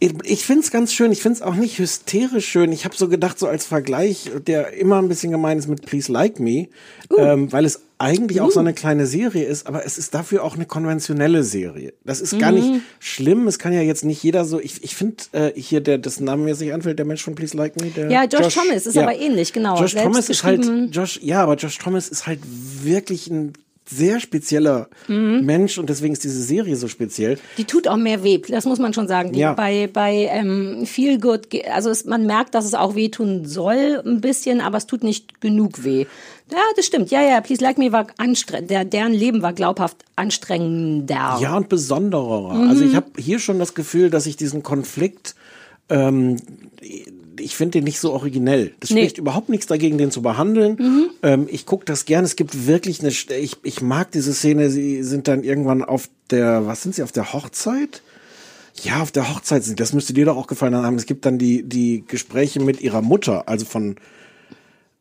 Ich, 0.00 0.44
finde 0.44 0.62
es 0.62 0.70
ganz 0.70 0.92
schön. 0.92 1.10
Ich 1.10 1.22
finde 1.22 1.36
es 1.36 1.42
auch 1.42 1.54
nicht 1.54 1.78
hysterisch 1.78 2.46
schön. 2.46 2.70
Ich 2.70 2.84
habe 2.84 2.94
so 2.94 3.08
gedacht, 3.08 3.38
so 3.38 3.48
als 3.48 3.66
Vergleich, 3.66 4.30
der 4.46 4.74
immer 4.74 4.98
ein 5.02 5.08
bisschen 5.08 5.32
gemein 5.32 5.58
ist 5.58 5.66
mit 5.66 5.84
Please 5.84 6.12
Like 6.12 6.38
Me, 6.38 6.68
ähm, 7.16 7.50
weil 7.52 7.64
es 7.64 7.80
eigentlich 7.98 8.40
auch 8.40 8.50
so 8.50 8.60
eine 8.60 8.74
kleine 8.74 9.06
Serie 9.06 9.44
ist, 9.44 9.66
aber 9.66 9.84
es 9.84 9.98
ist 9.98 10.14
dafür 10.14 10.44
auch 10.44 10.54
eine 10.54 10.66
konventionelle 10.66 11.42
Serie. 11.42 11.94
Das 12.04 12.20
ist 12.20 12.38
gar 12.38 12.52
nicht 12.52 12.80
schlimm. 13.00 13.48
Es 13.48 13.58
kann 13.58 13.72
ja 13.72 13.82
jetzt 13.82 14.04
nicht 14.04 14.22
jeder 14.22 14.44
so. 14.44 14.60
Ich, 14.60 14.84
ich 14.84 14.94
finde 14.94 15.16
äh, 15.32 15.52
hier, 15.60 15.80
der 15.80 15.98
das 15.98 16.20
Name 16.20 16.44
mir 16.44 16.54
sich 16.54 16.72
anfällt, 16.72 16.98
der 16.98 17.06
Mensch 17.06 17.24
von 17.24 17.34
Please 17.34 17.56
Like 17.56 17.80
Me, 17.80 17.88
der 17.88 18.10
Ja, 18.10 18.24
Josh 18.24 18.54
Thomas 18.54 18.86
ist 18.86 18.96
aber 18.96 19.16
ähnlich, 19.16 19.52
genau. 19.52 19.80
Josh 19.80 19.92
Selbst 19.92 20.04
Thomas 20.04 20.28
ist 20.28 20.44
halt. 20.44 20.64
Josh, 20.92 21.18
ja, 21.22 21.42
aber 21.42 21.56
Josh 21.56 21.78
Thomas 21.78 22.08
ist 22.08 22.26
halt 22.26 22.40
wirklich 22.82 23.28
ein 23.28 23.52
sehr 23.88 24.20
spezieller 24.20 24.88
Mhm. 25.08 25.44
Mensch 25.44 25.78
und 25.78 25.88
deswegen 25.88 26.12
ist 26.12 26.24
diese 26.24 26.42
Serie 26.42 26.76
so 26.76 26.88
speziell. 26.88 27.38
Die 27.56 27.64
tut 27.64 27.88
auch 27.88 27.96
mehr 27.96 28.22
weh, 28.22 28.38
das 28.38 28.64
muss 28.66 28.78
man 28.78 28.92
schon 28.92 29.08
sagen. 29.08 29.32
Die 29.32 29.40
Ja. 29.40 29.54
Bei, 29.54 29.88
bei 29.92 30.28
ähm, 30.30 30.84
Feel 30.86 31.18
Good, 31.18 31.48
also 31.72 31.90
es, 31.90 32.04
man 32.04 32.26
merkt, 32.26 32.54
dass 32.54 32.64
es 32.64 32.74
auch 32.74 32.94
wehtun 32.94 33.46
soll 33.46 34.02
ein 34.04 34.20
bisschen, 34.20 34.60
aber 34.60 34.76
es 34.78 34.86
tut 34.86 35.02
nicht 35.02 35.40
genug 35.40 35.84
weh. 35.84 36.06
Ja, 36.50 36.58
das 36.76 36.86
stimmt. 36.86 37.10
Ja, 37.10 37.22
ja, 37.22 37.40
Please 37.42 37.62
Like 37.62 37.76
Me 37.78 37.92
war 37.92 38.06
anstrengend. 38.16 38.70
Der, 38.70 38.84
deren 38.84 39.12
Leben 39.12 39.42
war 39.42 39.52
glaubhaft 39.52 39.98
anstrengender. 40.16 41.38
Ja, 41.40 41.56
und 41.56 41.68
besonderer. 41.68 42.54
Mhm. 42.54 42.68
Also 42.70 42.84
ich 42.84 42.94
habe 42.96 43.06
hier 43.18 43.38
schon 43.38 43.58
das 43.58 43.74
Gefühl, 43.74 44.10
dass 44.10 44.26
ich 44.26 44.36
diesen 44.36 44.62
Konflikt, 44.62 45.34
ähm, 45.90 46.36
ich 47.40 47.56
finde 47.56 47.78
den 47.78 47.84
nicht 47.84 48.00
so 48.00 48.12
originell. 48.12 48.74
Das 48.80 48.90
Nee. 48.90 48.96
Mhm. 48.96 49.04
spricht 49.04 49.18
überhaupt 49.18 49.48
nichts 49.48 49.66
dagegen, 49.66 49.98
den 49.98 50.10
zu 50.10 50.22
behandeln. 50.22 51.10
Ähm, 51.22 51.46
ich 51.50 51.66
gucke 51.66 51.84
das 51.84 52.04
gern. 52.04 52.24
Es 52.24 52.36
gibt 52.36 52.66
wirklich 52.66 53.00
eine, 53.00 53.08
ich, 53.10 53.56
ich 53.62 53.80
mag 53.80 54.10
diese 54.12 54.32
Szene. 54.34 54.70
Sie 54.70 55.02
sind 55.02 55.28
dann 55.28 55.42
irgendwann 55.44 55.82
auf 55.84 56.08
der, 56.30 56.66
was 56.66 56.82
sind 56.82 56.94
sie, 56.94 57.02
auf 57.02 57.12
der 57.12 57.32
Hochzeit? 57.32 58.02
Ja, 58.82 59.00
auf 59.02 59.10
der 59.10 59.34
Hochzeit 59.34 59.64
sind. 59.64 59.80
Das 59.80 59.92
müsste 59.92 60.12
dir 60.12 60.24
doch 60.26 60.36
auch 60.36 60.46
gefallen 60.46 60.74
haben. 60.76 60.96
Es 60.96 61.06
gibt 61.06 61.26
dann 61.26 61.38
die, 61.38 61.62
die 61.64 62.04
Gespräche 62.06 62.60
mit 62.60 62.80
ihrer 62.80 63.02
Mutter, 63.02 63.48
also 63.48 63.64
von, 63.66 63.96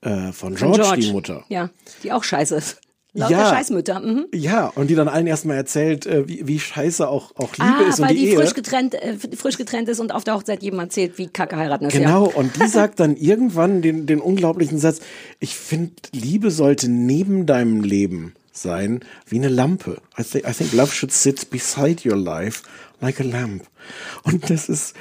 äh, 0.01 0.31
von 0.31 0.57
Von 0.57 0.73
George, 0.73 0.99
die 1.01 1.11
Mutter. 1.11 1.43
Ja, 1.49 1.69
die 2.03 2.11
auch 2.11 2.23
scheiße 2.23 2.55
ist. 2.55 2.81
Lauter 3.18 3.31
Ja. 3.31 3.49
Scheißmütter. 3.49 3.99
Mhm. 3.99 4.26
Ja, 4.34 4.68
und 4.68 4.89
die 4.89 4.95
dann 4.95 5.07
allen 5.07 5.26
erstmal 5.27 5.57
erzählt, 5.57 6.06
äh, 6.06 6.27
wie, 6.27 6.48
wie 6.48 6.60
scheiße 6.60 7.07
auch, 7.07 7.31
auch 7.35 7.52
Liebe 7.57 7.64
Ah, 7.85 7.89
ist 7.89 7.99
und 7.99 8.07
weil 8.07 8.15
die, 8.15 8.22
die, 8.22 8.30
Ehe. 8.30 8.35
frisch 8.38 8.53
getrennt, 8.53 8.94
äh, 8.94 9.15
frisch 9.35 9.57
getrennt 9.57 9.89
ist 9.89 9.99
und 9.99 10.11
auf 10.14 10.23
der 10.23 10.35
Hochzeit 10.35 10.61
jedem 10.61 10.80
erzählt, 10.80 11.18
wie 11.18 11.27
kacke 11.27 11.56
heiraten 11.57 11.85
ist. 11.88 11.94
Genau, 11.94 12.27
Ja. 12.30 12.35
und 12.35 12.56
die 12.61 12.68
sagt 12.68 12.99
dann 12.99 13.15
irgendwann 13.18 13.81
den, 13.81 14.06
den 14.06 14.19
unglaublichen 14.22 14.77
Satz, 14.77 14.99
ich 15.39 15.56
finde, 15.56 15.94
Liebe 16.14 16.52
sollte 16.52 16.89
neben 16.89 17.45
deinem 17.48 17.81
Leben 17.84 18.34
sein, 18.53 18.99
wie 19.27 19.38
eine 19.38 19.49
Lampe. 19.49 19.98
I 20.19 20.23
think, 20.23 20.48
I 20.48 20.53
think 20.53 20.73
love 20.73 20.91
should 20.94 21.11
sit 21.11 21.49
beside 21.49 22.07
your 22.07 22.18
life 22.18 22.61
like 23.02 23.19
a 23.19 23.23
lamp. 23.23 23.64
Und 24.23 24.49
das 24.49 24.69
ist, 24.69 24.94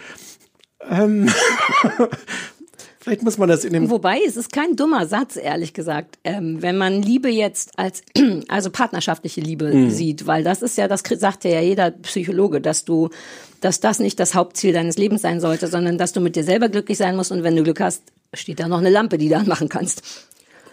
ähm, 0.88 1.28
vielleicht 3.06 3.22
muss 3.22 3.38
man 3.38 3.48
das 3.48 3.64
in 3.64 3.72
dem, 3.72 3.88
Wobei, 3.88 4.18
es 4.26 4.36
ist 4.36 4.50
kein 4.52 4.74
dummer 4.74 5.06
Satz, 5.06 5.36
ehrlich 5.36 5.72
gesagt, 5.72 6.18
ähm, 6.24 6.60
wenn 6.60 6.76
man 6.76 7.02
Liebe 7.02 7.28
jetzt 7.28 7.78
als, 7.78 8.02
also 8.48 8.70
partnerschaftliche 8.70 9.40
Liebe 9.40 9.72
Mhm. 9.72 9.90
sieht, 9.90 10.26
weil 10.26 10.42
das 10.42 10.60
ist 10.60 10.76
ja, 10.76 10.88
das 10.88 11.02
sagt 11.16 11.44
ja 11.44 11.60
jeder 11.60 11.92
Psychologe, 11.92 12.60
dass 12.60 12.84
du, 12.84 13.10
dass 13.60 13.78
das 13.78 14.00
nicht 14.00 14.18
das 14.18 14.34
Hauptziel 14.34 14.72
deines 14.72 14.98
Lebens 14.98 15.22
sein 15.22 15.40
sollte, 15.40 15.68
sondern 15.68 15.98
dass 15.98 16.12
du 16.12 16.20
mit 16.20 16.34
dir 16.34 16.42
selber 16.42 16.68
glücklich 16.68 16.98
sein 16.98 17.14
musst 17.14 17.30
und 17.30 17.44
wenn 17.44 17.54
du 17.54 17.62
Glück 17.62 17.80
hast, 17.80 18.02
steht 18.34 18.58
da 18.58 18.66
noch 18.66 18.78
eine 18.78 18.90
Lampe, 18.90 19.18
die 19.18 19.28
du 19.28 19.36
anmachen 19.36 19.68
kannst. 19.68 20.02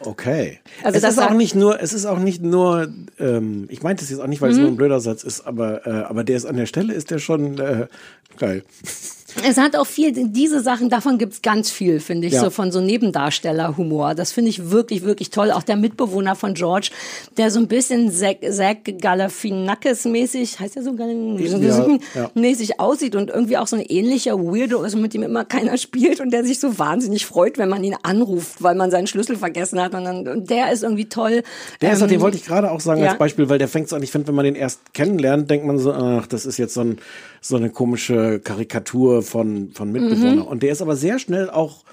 okay. 0.02 0.60
Also 0.84 0.98
es 0.98 1.02
das 1.04 1.14
ist 1.14 1.20
auch 1.20 1.34
nicht 1.34 1.54
nur, 1.56 1.80
es 1.82 1.94
ist 1.94 2.06
auch 2.08 2.20
nicht 2.20 2.42
nur, 2.42 2.88
ähm, 3.20 3.68
ich 3.70 3.84
meinte 3.84 4.04
es 4.04 4.10
jetzt 4.10 4.20
auch 4.20 4.28
nicht, 4.28 4.42
weil 4.42 4.50
es 4.52 4.58
Mhm. 4.58 4.64
nur 4.64 4.72
ein 4.72 4.78
blöder 4.78 5.00
Satz 5.00 5.24
ist, 5.24 5.42
aber, 5.48 5.86
äh, 5.86 5.92
aber 5.92 6.24
der 6.24 6.36
ist 6.38 6.46
an 6.46 6.58
der 6.58 6.66
Stelle, 6.66 6.94
ist 6.94 7.12
der 7.12 7.20
schon, 7.20 7.60
äh, 7.60 7.88
geil. 8.38 8.64
Es 9.48 9.58
hat 9.58 9.76
auch 9.76 9.88
viel, 9.88 10.12
diese 10.30 10.62
Sachen, 10.62 10.90
davon 10.90 11.18
gibt's 11.18 11.42
ganz 11.42 11.72
viel, 11.72 12.00
finde 12.00 12.28
ich, 12.28 12.34
Ja. 12.34 12.42
so 12.42 12.50
von 12.50 12.72
so 12.72 12.80
Nebendarstellerhumor. 12.82 14.16
Das 14.16 14.32
finde 14.32 14.50
ich 14.50 14.70
wirklich, 14.70 15.04
wirklich 15.04 15.30
toll. 15.32 15.52
Auch 15.52 15.64
der 15.64 15.76
Mitbewohner 15.76 16.36
von 16.36 16.54
George, 16.54 16.92
der 17.38 17.50
so 17.52 17.60
ein 17.60 17.68
bisschen 17.68 18.12
Zack, 18.12 18.38
Zack 18.52 18.86
Galifianakis-mäßig, 18.86 20.60
heißt 20.60 20.76
der 20.76 20.84
so? 20.84 20.94
Ja, 20.94 21.88
ja. 22.16 22.32
mäßig 22.34 22.80
aussieht 22.80 23.16
und 23.16 23.30
irgendwie 23.30 23.58
auch 23.58 23.68
so 23.68 23.76
ein 23.76 23.82
ähnlicher 23.82 24.38
Weirdo 24.38 24.84
ist, 24.84 24.96
mit 24.96 25.14
dem 25.14 25.24
immer 25.24 25.46
keiner 25.46 25.78
spielt 25.78 26.20
und 26.20 26.32
der 26.32 26.44
sich 26.46 26.60
so 26.60 26.78
wahnsinnig 26.78 27.26
freut, 27.26 27.58
wenn 27.58 27.70
man 27.70 27.84
ihn 27.84 27.96
anruft, 28.04 28.62
weil 28.62 28.76
man 28.76 28.92
seinen 28.92 29.08
Schlüssel 29.08 29.36
vergessen 29.38 29.82
hat. 29.82 29.94
Und, 29.96 30.04
dann, 30.06 30.28
und 30.28 30.50
der 30.50 30.72
ist 30.72 30.84
irgendwie 30.84 31.06
toll. 31.06 31.44
Der 31.82 31.94
ist, 31.94 32.02
Ähm, 32.02 32.08
den 32.10 32.22
wollte 32.22 32.38
ich 32.38 32.46
gerade 32.46 32.72
auch 32.72 32.80
sagen 32.80 33.02
ja. 33.02 33.10
als 33.10 33.18
Beispiel, 33.18 33.50
weil 33.50 33.58
der 33.58 33.68
fängt 33.68 33.90
so 33.90 33.96
an, 33.96 34.04
ich 34.04 34.12
finde, 34.12 34.28
wenn 34.28 34.36
man 34.36 34.46
den 34.46 34.56
erst 34.56 34.94
kennenlernt, 34.94 35.50
denkt 35.50 35.66
man 35.66 35.78
so, 35.80 35.94
ach, 35.94 36.28
das 36.28 36.46
ist 36.46 36.58
jetzt 36.58 36.74
so, 36.74 36.82
ein, 36.82 36.98
so 37.44 37.58
eine 37.58 37.70
komische 37.70 38.40
Karikatur 38.40 39.22
von, 39.22 39.72
von 39.74 39.92
Mitbewohnern. 39.92 40.38
Mhm. 40.38 40.44
Und 40.44 40.64
der 40.64 40.72
ist 40.72 40.82
aber 40.82 40.96
sehr 40.96 41.20
schnell 41.20 41.50
auch 41.50 41.84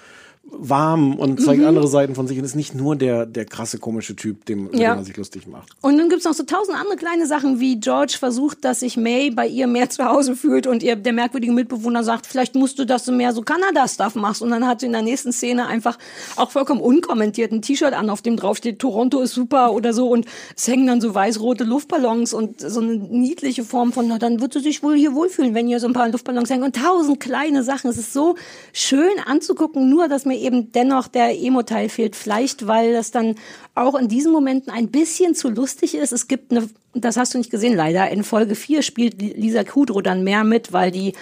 warm 0.52 1.14
und 1.16 1.40
zeigt 1.40 1.60
Mhm. 1.60 1.66
andere 1.68 1.88
Seiten 1.88 2.14
von 2.14 2.26
sich 2.26 2.38
und 2.38 2.44
ist 2.44 2.54
nicht 2.56 2.74
nur 2.74 2.96
der, 2.96 3.26
der 3.26 3.44
krasse 3.44 3.78
komische 3.78 4.16
Typ, 4.16 4.44
dem, 4.46 4.68
Ja. 4.72 4.90
dem 4.90 4.96
man 4.96 5.04
sich 5.04 5.16
lustig 5.16 5.46
macht. 5.46 5.70
Und 5.80 5.96
dann 5.98 6.08
gibt's 6.08 6.24
noch 6.24 6.34
so 6.34 6.42
tausend 6.42 6.76
andere 6.76 6.96
kleine 6.96 7.26
Sachen, 7.26 7.60
wie 7.60 7.78
George 7.80 8.16
versucht, 8.18 8.64
dass 8.64 8.80
sich 8.80 8.96
May 8.96 9.30
bei 9.30 9.46
ihr 9.46 9.66
mehr 9.66 9.88
zu 9.90 10.04
Hause 10.04 10.36
fühlt 10.36 10.66
und 10.66 10.82
ihr 10.82 10.96
der 10.96 11.12
merkwürdige 11.12 11.52
Mitbewohner 11.52 12.04
sagt, 12.04 12.26
vielleicht 12.26 12.54
musst 12.54 12.78
du, 12.78 12.84
dass 12.84 13.04
du 13.04 13.12
mehr 13.12 13.32
so 13.32 13.42
Kanada-Stuff 13.42 14.14
machst. 14.16 14.42
Und 14.42 14.50
dann 14.50 14.66
hat 14.66 14.80
sie 14.80 14.86
in 14.86 14.92
der 14.92 15.02
nächsten 15.02 15.32
Szene 15.32 15.66
einfach 15.66 15.98
auch 16.36 16.50
vollkommen 16.50 16.80
unkommentiert 16.80 17.52
ein 17.52 17.62
T-Shirt 17.62 17.92
an, 17.94 18.10
auf 18.10 18.22
dem 18.22 18.36
draufsteht, 18.36 18.78
Toronto 18.78 19.20
ist 19.20 19.34
super 19.34 19.72
oder 19.72 19.92
so. 19.92 20.08
Und 20.08 20.26
es 20.56 20.66
hängen 20.68 20.86
dann 20.86 21.00
so 21.00 21.14
weiß-rote 21.14 21.64
Luftballons 21.64 22.34
und 22.34 22.60
so 22.60 22.80
eine 22.80 22.94
niedliche 22.96 23.64
Form 23.64 23.92
von, 23.92 24.08
na, 24.08 24.18
dann 24.18 24.40
wird 24.40 24.52
sie 24.52 24.60
sich 24.60 24.82
wohl 24.82 24.96
hier 24.96 25.14
wohlfühlen, 25.14 25.54
wenn 25.54 25.66
hier 25.68 25.80
so 25.80 25.86
ein 25.86 25.92
paar 25.92 26.08
Luftballons 26.08 26.50
hängen. 26.50 26.64
Und 26.64 26.76
tausend 26.76 27.20
kleine 27.20 27.62
Sachen. 27.62 27.90
Es 27.90 27.98
ist 27.98 28.12
so 28.12 28.34
schön 28.72 29.10
anzugucken, 29.26 29.88
nur 29.88 30.08
dass 30.08 30.24
mir 30.24 30.39
eben 30.40 30.72
dennoch 30.72 31.08
der 31.08 31.38
Emo-Teil 31.38 31.88
fehlt. 31.88 32.16
Vielleicht, 32.16 32.66
weil 32.66 32.92
das 32.92 33.10
dann 33.10 33.36
auch 33.74 33.94
in 33.94 34.08
diesen 34.08 34.32
Momenten 34.32 34.72
ein 34.72 34.88
bisschen 34.88 35.34
zu 35.34 35.48
lustig 35.48 35.94
ist. 35.94 36.12
Es 36.12 36.28
gibt 36.28 36.50
eine, 36.50 36.68
das 36.94 37.16
hast 37.16 37.34
du 37.34 37.38
nicht 37.38 37.50
gesehen 37.50 37.76
leider, 37.76 38.10
in 38.10 38.24
Folge 38.24 38.54
4 38.54 38.82
spielt 38.82 39.20
Lisa 39.20 39.64
Kudrow 39.64 40.02
dann 40.02 40.24
mehr 40.24 40.44
mit, 40.44 40.72
weil 40.72 40.90
die 40.90 41.12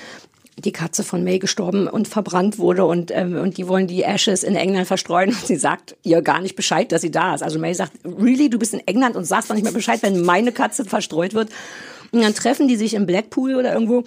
die 0.60 0.72
Katze 0.72 1.04
von 1.04 1.24
May 1.24 1.38
gestorben 1.38 1.88
und 1.88 2.08
verbrannt 2.08 2.58
wurde 2.58 2.84
und, 2.84 3.10
ähm, 3.14 3.36
und 3.36 3.58
die 3.58 3.68
wollen 3.68 3.86
die 3.86 4.02
Ashes 4.02 4.42
in 4.42 4.56
England 4.56 4.86
verstreuen 4.86 5.30
und 5.30 5.46
sie 5.46 5.56
sagt 5.56 5.96
ihr 6.02 6.22
gar 6.22 6.40
nicht 6.40 6.56
Bescheid, 6.56 6.90
dass 6.92 7.02
sie 7.02 7.10
da 7.10 7.34
ist. 7.34 7.42
Also 7.42 7.58
May 7.58 7.74
sagt, 7.74 7.92
really, 8.04 8.50
du 8.50 8.58
bist 8.58 8.74
in 8.74 8.86
England 8.86 9.16
und 9.16 9.24
sagst 9.24 9.50
doch 9.50 9.54
nicht 9.54 9.64
mehr 9.64 9.72
Bescheid, 9.72 10.02
wenn 10.02 10.22
meine 10.22 10.52
Katze 10.52 10.84
verstreut 10.84 11.34
wird. 11.34 11.50
Und 12.10 12.22
dann 12.22 12.34
treffen 12.34 12.68
die 12.68 12.76
sich 12.76 12.94
in 12.94 13.06
Blackpool 13.06 13.54
oder 13.54 13.72
irgendwo 13.72 14.04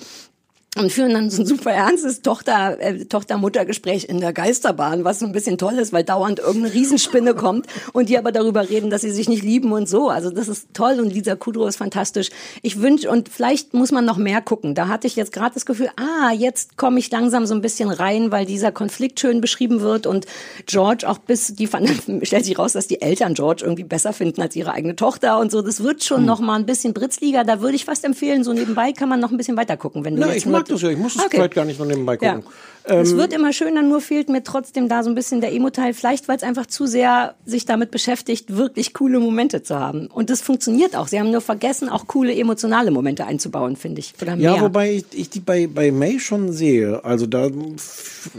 und 0.77 0.89
führen 0.89 1.11
dann 1.11 1.29
so 1.29 1.41
ein 1.41 1.45
super 1.45 1.71
ernstes 1.71 2.21
Tochter, 2.21 2.79
äh, 2.79 3.03
Tochter-Mutter-Gespräch 3.03 4.05
in 4.05 4.21
der 4.21 4.31
Geisterbahn, 4.31 5.03
was 5.03 5.19
so 5.19 5.25
ein 5.25 5.33
bisschen 5.33 5.57
toll 5.57 5.73
ist, 5.73 5.91
weil 5.91 6.05
dauernd 6.05 6.39
irgendeine 6.39 6.73
Riesenspinne 6.73 7.33
kommt 7.35 7.67
und 7.91 8.07
die 8.07 8.17
aber 8.17 8.31
darüber 8.31 8.69
reden, 8.69 8.89
dass 8.89 9.01
sie 9.01 9.11
sich 9.11 9.27
nicht 9.27 9.43
lieben 9.43 9.73
und 9.73 9.89
so. 9.89 10.07
Also 10.07 10.29
das 10.29 10.47
ist 10.47 10.69
toll 10.73 11.01
und 11.01 11.13
Lisa 11.13 11.35
Kudrow 11.35 11.67
ist 11.67 11.75
fantastisch. 11.75 12.29
Ich 12.61 12.79
wünsche, 12.79 13.11
und 13.11 13.27
vielleicht 13.27 13.73
muss 13.73 13.91
man 13.91 14.05
noch 14.05 14.15
mehr 14.15 14.41
gucken. 14.41 14.73
Da 14.73 14.87
hatte 14.87 15.07
ich 15.07 15.17
jetzt 15.17 15.33
gerade 15.33 15.53
das 15.53 15.65
Gefühl, 15.65 15.89
ah, 15.97 16.31
jetzt 16.31 16.77
komme 16.77 16.99
ich 16.99 17.11
langsam 17.11 17.45
so 17.45 17.53
ein 17.53 17.61
bisschen 17.61 17.89
rein, 17.89 18.31
weil 18.31 18.45
dieser 18.45 18.71
Konflikt 18.71 19.19
schön 19.19 19.41
beschrieben 19.41 19.81
wird 19.81 20.07
und 20.07 20.25
George 20.67 21.05
auch 21.05 21.17
bis, 21.17 21.53
die 21.53 21.67
fanden, 21.67 22.25
stellt 22.25 22.45
sich 22.45 22.57
raus, 22.57 22.71
dass 22.71 22.87
die 22.87 23.01
Eltern 23.01 23.33
George 23.33 23.63
irgendwie 23.65 23.83
besser 23.83 24.13
finden 24.13 24.41
als 24.41 24.55
ihre 24.55 24.71
eigene 24.71 24.95
Tochter 24.95 25.37
und 25.37 25.51
so. 25.51 25.61
Das 25.61 25.83
wird 25.83 26.05
schon 26.05 26.23
noch 26.23 26.39
mal 26.39 26.55
ein 26.55 26.65
bisschen 26.65 26.93
Britzliga. 26.93 27.43
Da 27.43 27.59
würde 27.59 27.75
ich 27.75 27.83
fast 27.83 28.05
empfehlen, 28.05 28.45
so 28.45 28.53
nebenbei 28.53 28.93
kann 28.93 29.09
man 29.09 29.19
noch 29.19 29.31
ein 29.31 29.37
bisschen 29.37 29.57
weiter 29.57 29.75
gucken, 29.75 30.05
wenn 30.05 30.15
du 30.15 30.21
Na, 30.21 30.33
jetzt 30.33 30.45
nur 30.45 30.60
mag 30.61 30.67
das 30.69 30.81
ja, 30.81 30.89
ich 30.89 30.97
muss 30.97 31.15
es 31.15 31.21
Okay. 31.21 31.37
vielleicht 31.37 31.53
gar 31.55 31.65
nicht 31.65 31.79
noch 31.79 31.85
nebenbei 31.85 32.17
Ja. 32.21 32.35
gucken. 32.35 32.49
es 32.83 33.11
Ähm, 33.11 33.17
wird 33.17 33.33
immer 33.33 33.53
schöner, 33.53 33.83
nur 33.83 34.01
fehlt 34.01 34.27
mir 34.27 34.43
trotzdem 34.43 34.89
da 34.89 35.03
so 35.03 35.09
ein 35.09 35.15
bisschen 35.15 35.39
der 35.39 35.53
Emo-Teil. 35.53 35.93
Vielleicht, 35.93 36.27
weil 36.27 36.37
es 36.37 36.41
einfach 36.43 36.65
zu 36.65 36.87
sehr 36.87 37.35
sich 37.45 37.65
damit 37.65 37.91
beschäftigt, 37.91 38.55
wirklich 38.57 38.93
coole 38.95 39.19
Momente 39.19 39.61
zu 39.61 39.79
haben. 39.79 40.07
Und 40.07 40.31
das 40.31 40.41
funktioniert 40.41 40.95
auch. 40.95 41.07
Sie 41.07 41.19
haben 41.19 41.29
nur 41.29 41.41
vergessen, 41.41 41.89
auch 41.89 42.07
coole 42.07 42.33
emotionale 42.35 42.89
Momente 42.89 43.25
einzubauen, 43.25 43.75
finde 43.75 43.99
ich. 43.99 44.13
Oder 44.19 44.35
mehr. 44.35 44.55
Ja, 44.55 44.61
wobei 44.61 44.93
ich, 44.93 45.05
ich 45.13 45.29
die 45.29 45.41
bei, 45.41 45.67
bei 45.67 45.91
May 45.91 46.19
schon 46.19 46.51
sehe. 46.53 47.05
Also 47.05 47.27
da, 47.27 47.45
ich 47.47 47.53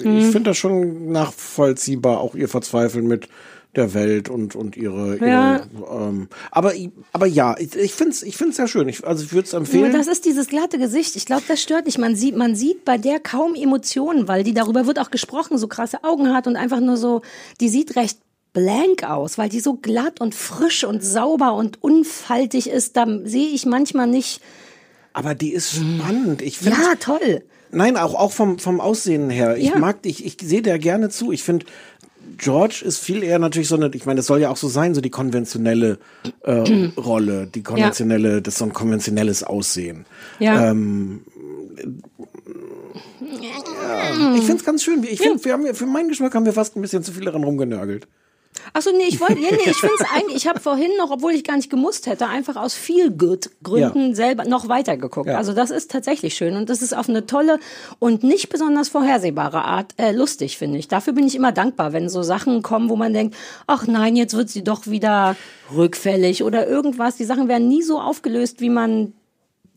Mhm. 0.04 0.20
finde 0.32 0.50
das 0.50 0.56
schon 0.58 1.12
nachvollziehbar, 1.12 2.20
auch 2.20 2.34
ihr 2.34 2.48
Verzweifeln 2.48 3.06
mit 3.06 3.28
der 3.74 3.94
Welt 3.94 4.28
und, 4.28 4.54
und 4.54 4.76
ihre, 4.76 5.16
Ja. 5.18 5.56
ihre 5.56 5.66
ähm, 5.90 6.28
aber, 6.50 6.72
aber 7.12 7.26
ja, 7.26 7.56
ich, 7.58 7.74
ich 7.74 7.92
finde 7.94 8.12
es 8.12 8.22
ich 8.22 8.36
find's 8.36 8.58
ja 8.58 8.66
schön. 8.68 8.86
Ich, 8.88 9.06
also 9.06 9.24
ich 9.24 9.32
würde 9.32 9.46
es 9.46 9.52
Nur 9.52 9.60
empfehlen. 9.62 9.92
das 9.92 10.08
ist 10.08 10.24
dieses 10.26 10.48
glatte 10.48 10.78
Gesicht. 10.78 11.16
Ich 11.16 11.24
glaube, 11.24 11.44
das 11.48 11.62
stört 11.62 11.86
nicht. 11.86 11.96
Man 11.98 12.14
sieht, 12.14 12.36
man 12.36 12.54
sieht 12.54 12.84
bei 12.84 12.98
der 12.98 13.18
kaum 13.18 13.54
Emotionen, 13.54 14.28
weil 14.28 14.44
die 14.44 14.52
darüber 14.52 14.86
wird 14.86 14.98
auch 14.98 15.10
gesprochen, 15.10 15.56
so 15.56 15.68
krasse 15.68 16.04
Augen 16.04 16.34
hat 16.34 16.46
und 16.46 16.56
einfach 16.56 16.80
nur 16.80 16.98
so, 16.98 17.22
die 17.60 17.70
sieht 17.70 17.96
recht 17.96 18.18
blank 18.52 19.04
aus, 19.04 19.38
weil 19.38 19.48
die 19.48 19.60
so 19.60 19.74
glatt 19.74 20.20
und 20.20 20.34
frisch 20.34 20.84
und 20.84 21.02
sauber 21.02 21.54
und 21.54 21.82
unfaltig 21.82 22.68
ist. 22.68 22.98
Da 22.98 23.06
sehe 23.24 23.48
ich 23.48 23.64
manchmal 23.64 24.06
nicht. 24.06 24.42
aber 25.14 25.34
die 25.34 25.52
ist 25.54 25.72
spannend. 25.76 26.42
Ich 26.42 26.60
Ja, 26.60 26.94
toll. 27.00 27.42
Nein, 27.74 27.96
auch, 27.96 28.14
auch 28.14 28.32
vom, 28.32 28.58
vom 28.58 28.82
Aussehen 28.82 29.30
her. 29.30 29.56
Ich 29.56 29.70
Ja. 29.70 29.78
mag, 29.78 30.00
ich, 30.04 30.26
ich 30.26 30.36
sehe 30.42 30.60
der 30.60 30.78
gerne 30.78 31.08
zu. 31.08 31.32
Ich 31.32 31.42
finde, 31.42 31.64
George 32.38 32.82
ist 32.84 32.98
viel 32.98 33.22
eher 33.22 33.38
natürlich 33.38 33.68
so 33.68 33.76
eine, 33.76 33.90
ich 33.94 34.06
meine, 34.06 34.18
das 34.18 34.26
soll 34.26 34.40
ja 34.40 34.50
auch 34.50 34.56
so 34.56 34.68
sein, 34.68 34.94
so 34.94 35.00
die 35.00 35.10
konventionelle 35.10 35.98
äh, 36.42 36.88
Rolle, 36.96 37.46
die 37.46 37.62
konventionelle, 37.62 38.42
das 38.42 38.54
ist 38.54 38.58
so 38.58 38.64
ein 38.64 38.72
konventionelles 38.72 39.44
Aussehen. 39.44 40.06
Ja. 40.38 40.70
Ähm, 40.70 41.22
ja. 43.40 44.34
Ich 44.34 44.42
finde 44.42 44.56
es 44.56 44.64
ganz 44.64 44.82
schön. 44.82 45.04
Ich 45.04 45.20
find, 45.20 45.44
wir 45.44 45.52
haben, 45.52 45.74
für 45.74 45.86
meinen 45.86 46.08
Geschmack 46.08 46.34
haben 46.34 46.44
wir 46.44 46.52
fast 46.52 46.76
ein 46.76 46.82
bisschen 46.82 47.02
zu 47.02 47.12
viel 47.12 47.24
daran 47.24 47.44
rumgenörgelt. 47.44 48.06
Achso, 48.72 48.90
nee, 48.90 49.04
ich 49.08 49.20
wollte, 49.20 49.34
nee, 49.34 49.48
nee, 49.50 49.70
ich 49.70 49.76
finde 49.76 49.94
es 49.98 50.06
eigentlich, 50.14 50.36
ich 50.36 50.46
habe 50.46 50.60
vorhin 50.60 50.90
noch, 50.98 51.10
obwohl 51.10 51.32
ich 51.32 51.44
gar 51.44 51.56
nicht 51.56 51.70
gemusst 51.70 52.06
hätte, 52.06 52.26
einfach 52.26 52.56
aus 52.56 52.74
viel 52.74 53.10
good 53.10 53.50
Gründen 53.62 54.10
Ja. 54.10 54.14
selber 54.14 54.44
noch 54.44 54.68
weiter 54.68 54.96
geguckt. 54.96 55.28
Ja. 55.28 55.36
Also 55.36 55.52
das 55.52 55.70
ist 55.70 55.90
tatsächlich 55.90 56.34
schön 56.34 56.56
und 56.56 56.70
das 56.70 56.82
ist 56.82 56.96
auf 56.96 57.08
eine 57.08 57.26
tolle 57.26 57.58
und 57.98 58.22
nicht 58.24 58.48
besonders 58.48 58.88
vorhersehbare 58.88 59.64
Art 59.64 59.92
äh, 59.98 60.12
lustig, 60.12 60.58
finde 60.58 60.78
ich. 60.78 60.88
Dafür 60.88 61.12
bin 61.12 61.26
ich 61.26 61.34
immer 61.34 61.52
dankbar, 61.52 61.92
wenn 61.92 62.08
so 62.08 62.22
Sachen 62.22 62.62
kommen, 62.62 62.88
wo 62.88 62.96
man 62.96 63.12
denkt, 63.12 63.36
ach 63.66 63.86
nein, 63.86 64.16
jetzt 64.16 64.34
wird 64.36 64.48
sie 64.48 64.64
doch 64.64 64.86
wieder 64.86 65.36
rückfällig 65.74 66.42
oder 66.42 66.66
irgendwas. 66.66 67.16
Die 67.16 67.24
Sachen 67.24 67.48
werden 67.48 67.68
nie 67.68 67.82
so 67.82 68.00
aufgelöst, 68.00 68.60
wie 68.60 68.70
man 68.70 69.12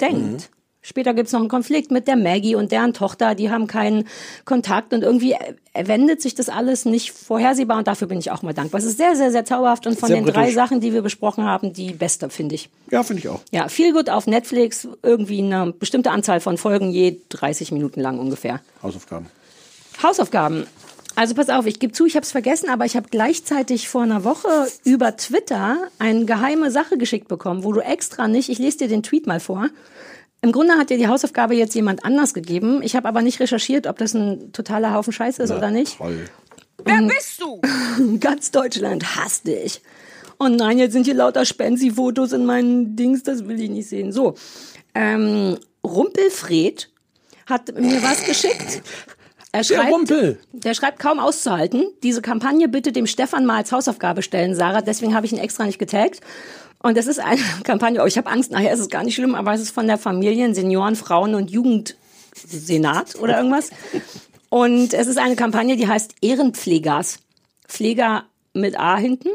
denkt. 0.02 0.50
Später 0.88 1.16
gibt's 1.16 1.32
noch 1.32 1.40
einen 1.40 1.50
Konflikt 1.50 1.90
mit 1.90 2.08
der 2.08 2.16
Maggie 2.16 2.54
und 2.54 2.72
deren 2.72 2.94
Tochter, 2.94 3.34
die 3.34 3.50
haben 3.50 3.66
keinen 3.66 4.08
Kontakt 4.46 4.94
und 4.94 5.02
irgendwie 5.02 5.36
wendet 5.74 6.22
sich 6.22 6.36
das 6.36 6.48
alles 6.48 6.86
nicht 6.86 7.12
vorhersehbar 7.12 7.80
und 7.80 7.88
dafür 7.88 8.08
bin 8.08 8.20
ich 8.20 8.30
auch 8.30 8.44
mal 8.44 8.54
dankbar. 8.54 8.78
Es 8.78 8.86
ist 8.86 8.98
sehr, 8.98 9.16
sehr, 9.16 9.32
sehr 9.32 9.46
zauberhaft 9.46 9.88
und 9.88 10.00
von 10.00 10.10
Sehr 10.10 10.18
den 10.18 10.26
drei 10.28 10.42
britisch. 10.42 10.54
Sachen, 10.54 10.82
die 10.82 10.94
wir 10.94 11.02
besprochen 11.02 11.44
haben, 11.44 11.74
die 11.74 11.92
beste, 11.92 12.30
finde 12.30 12.54
ich. 12.54 12.70
Ja, 12.92 13.02
finde 13.02 13.22
ich 13.22 13.30
auch. 13.30 13.42
Ja, 13.52 13.68
viel 13.68 13.94
gut 13.94 14.12
auf 14.12 14.28
Netflix, 14.28 14.88
irgendwie 15.02 15.40
eine 15.40 15.72
bestimmte 15.72 16.12
Anzahl 16.12 16.40
von 16.40 16.60
Folgen, 16.60 16.92
je 16.92 17.18
30 17.30 17.72
Minuten 17.72 18.00
lang 18.00 18.20
ungefähr. 18.20 18.62
Hausaufgaben. 18.84 19.26
Hausaufgaben. 20.04 20.68
Also 21.16 21.34
pass 21.34 21.50
auf, 21.50 21.66
ich 21.66 21.80
gebe 21.80 21.94
zu, 21.94 22.06
ich 22.06 22.16
habe 22.16 22.26
es 22.26 22.32
vergessen, 22.32 22.70
aber 22.70 22.86
ich 22.86 22.96
habe 22.96 23.08
gleichzeitig 23.10 23.90
vor 23.90 24.04
einer 24.04 24.24
Woche 24.24 24.68
über 24.84 25.18
Twitter 25.18 25.78
eine 25.98 26.26
geheime 26.26 26.70
Sache 26.70 27.00
geschickt 27.00 27.28
bekommen, 27.28 27.64
wo 27.64 27.74
du 27.74 27.80
extra 27.80 28.28
nicht, 28.28 28.50
ich 28.50 28.60
lese 28.60 28.78
dir 28.78 28.88
den 28.88 29.02
Tweet 29.02 29.26
mal 29.26 29.40
vor. 29.40 29.70
Im 30.46 30.52
Grunde 30.52 30.76
hat 30.76 30.92
dir 30.92 31.00
die 31.00 31.08
Hausaufgabe 31.08 31.56
jetzt 31.56 31.74
jemand 31.74 32.06
anders 32.06 32.36
gegeben. 32.36 32.84
Ich 32.84 32.96
habe 32.96 33.08
aber 33.08 33.24
nicht 33.24 33.40
recherchiert, 33.40 33.88
ob 33.88 33.98
das 33.98 34.14
ein 34.14 34.52
totaler 34.52 34.94
Haufen 34.94 35.12
Scheiße 35.12 35.42
ist 35.42 35.50
oder 35.50 35.72
nicht. 35.72 35.98
Toll. 35.98 36.26
Wer 36.84 37.02
bist 37.02 37.42
du? 37.42 37.60
Ganz 38.20 38.52
Deutschland 38.52 39.16
hasst 39.16 39.48
dich. 39.48 39.82
Oh 40.40 40.48
nein, 40.48 40.78
jetzt 40.78 40.94
sind 40.94 41.06
hier 41.06 41.16
lauter 41.16 41.46
Spenzi-Fotos 41.46 42.32
in 42.34 42.46
meinen 42.46 42.96
Dings, 42.96 43.24
das 43.24 43.48
will 43.48 43.60
ich 43.60 43.72
nicht 43.72 43.90
sehen. 43.90 44.12
So, 44.12 44.36
ähm, 44.94 45.58
Rumpelfred 45.84 46.92
hat 47.48 47.74
mir 47.80 48.04
was 48.04 48.24
geschickt. 48.26 48.84
Er 49.52 49.62
Der 49.62 49.64
schreibt, 49.64 49.92
Rumpel. 49.92 50.38
der 50.52 50.76
schreibt 50.76 51.00
kaum 51.00 51.18
auszuhalten. 51.18 51.88
Diese 52.04 52.22
Kampagne 52.22 52.68
bitte 52.68 52.92
dem 52.92 53.08
Stefan 53.08 53.48
mal 53.48 53.58
als 53.58 53.72
Hausaufgabe 53.72 54.22
stellen, 54.22 54.54
Sarah. 54.54 54.82
Deswegen 54.82 55.16
habe 55.16 55.26
ich 55.26 55.32
ihn 55.32 55.40
extra 55.40 55.64
nicht 55.64 55.80
getaggt. 55.80 56.22
Und 56.86 56.98
das 56.98 57.08
ist 57.08 57.20
eine 57.20 57.42
Kampagne, 57.64 58.00
oh, 58.04 58.06
ich 58.06 58.16
habe 58.16 58.30
Angst, 58.30 58.52
nachher 58.52 58.72
ist 58.72 58.80
es 58.80 58.90
gar 58.90 59.04
nicht 59.04 59.16
schlimm, 59.16 59.34
aber 59.34 59.56
es 59.56 59.62
ist 59.62 59.72
von 59.72 59.88
der 59.88 59.98
Familien-, 59.98 60.54
Senioren-, 60.54 60.96
Frauen- 60.96 61.34
und 61.34 61.50
Jugendsenat 61.50 63.16
oder 63.16 63.38
irgendwas. 63.38 63.72
Und 64.50 64.94
es 64.94 65.08
ist 65.08 65.18
eine 65.18 65.36
Kampagne, 65.36 65.78
die 65.78 65.88
heißt 65.88 66.14
Ehrenpflegers. 66.22 67.18
Pfleger 67.68 68.26
mit 68.54 68.80
A 68.80 68.98
hinten. 68.98 69.30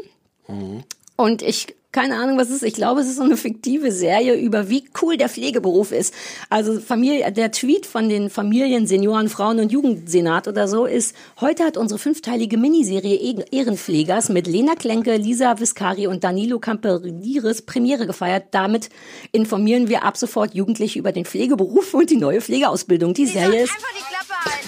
Und 1.17 1.41
ich, 1.41 1.75
keine 1.91 2.17
Ahnung, 2.17 2.37
was 2.37 2.49
es 2.49 2.57
ist. 2.57 2.63
Ich 2.63 2.73
glaube, 2.73 3.01
es 3.01 3.07
ist 3.07 3.17
so 3.17 3.23
eine 3.23 3.35
fiktive 3.37 3.91
Serie 3.91 4.35
über 4.35 4.69
wie 4.69 4.85
cool 5.01 5.17
der 5.17 5.27
Pflegeberuf 5.29 5.91
ist. 5.91 6.13
Also 6.49 6.79
Familie, 6.79 7.31
der 7.31 7.51
Tweet 7.51 7.85
von 7.85 8.07
den 8.07 8.29
Familien, 8.29 8.87
Senioren, 8.87 9.27
Frauen 9.27 9.59
und 9.59 9.71
Jugendsenat 9.71 10.47
oder 10.47 10.67
so 10.67 10.85
ist, 10.85 11.15
heute 11.41 11.63
hat 11.65 11.77
unsere 11.77 11.99
fünfteilige 11.99 12.57
Miniserie 12.57 13.15
E- 13.15 13.45
Ehrenpflegers 13.51 14.29
mit 14.29 14.47
Lena 14.47 14.75
Klenke, 14.75 15.17
Lisa 15.17 15.59
Viscari 15.59 16.07
und 16.07 16.23
Danilo 16.23 16.59
Camperiris 16.59 17.63
Premiere 17.63 18.07
gefeiert. 18.07 18.45
Damit 18.51 18.89
informieren 19.31 19.89
wir 19.89 20.03
ab 20.03 20.15
sofort 20.17 20.55
Jugendliche 20.55 20.97
über 20.99 21.11
den 21.11 21.25
Pflegeberuf 21.25 21.93
und 21.93 22.09
die 22.09 22.17
neue 22.17 22.41
Pflegeausbildung. 22.41 23.13
Die 23.13 23.25
Serie 23.27 23.63
ist. 23.63 23.73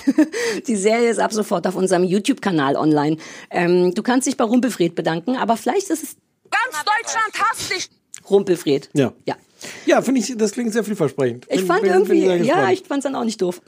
Die 0.68 0.76
Serie 0.76 1.10
ist 1.10 1.20
ab 1.20 1.34
sofort 1.34 1.66
auf 1.66 1.76
unserem 1.76 2.04
YouTube-Kanal 2.04 2.76
online. 2.76 3.18
Ähm, 3.50 3.94
du 3.96 4.04
kannst 4.04 4.28
dich 4.28 4.38
bei 4.38 4.44
Rumpelfried 4.44 4.94
bedanken, 4.96 5.38
aber 5.38 5.58
vielleicht 5.58 5.90
ist 5.90 6.04
es 6.04 6.16
Ganz 6.54 6.84
Deutschland 6.86 7.34
hasst 7.50 7.72
dich. 7.72 7.90
Rumpelfried. 8.30 8.90
Ja. 8.94 9.14
Ja. 9.26 9.36
Ja, 9.86 10.02
finde 10.02 10.20
ich, 10.22 10.36
das 10.38 10.52
klingt 10.52 10.74
sehr 10.74 10.84
vielversprechend. 10.84 11.46
Ich 11.50 11.58
Bin- 11.60 11.68
fand 11.68 11.82
bin- 11.84 11.92
bin 11.92 12.18
irgendwie, 12.18 12.22
sehr 12.22 12.46
ja, 12.46 12.70
ich 12.72 12.84
fand's 12.88 13.04
dann 13.04 13.16
auch 13.16 13.24
nicht 13.24 13.42
doof. 13.42 13.62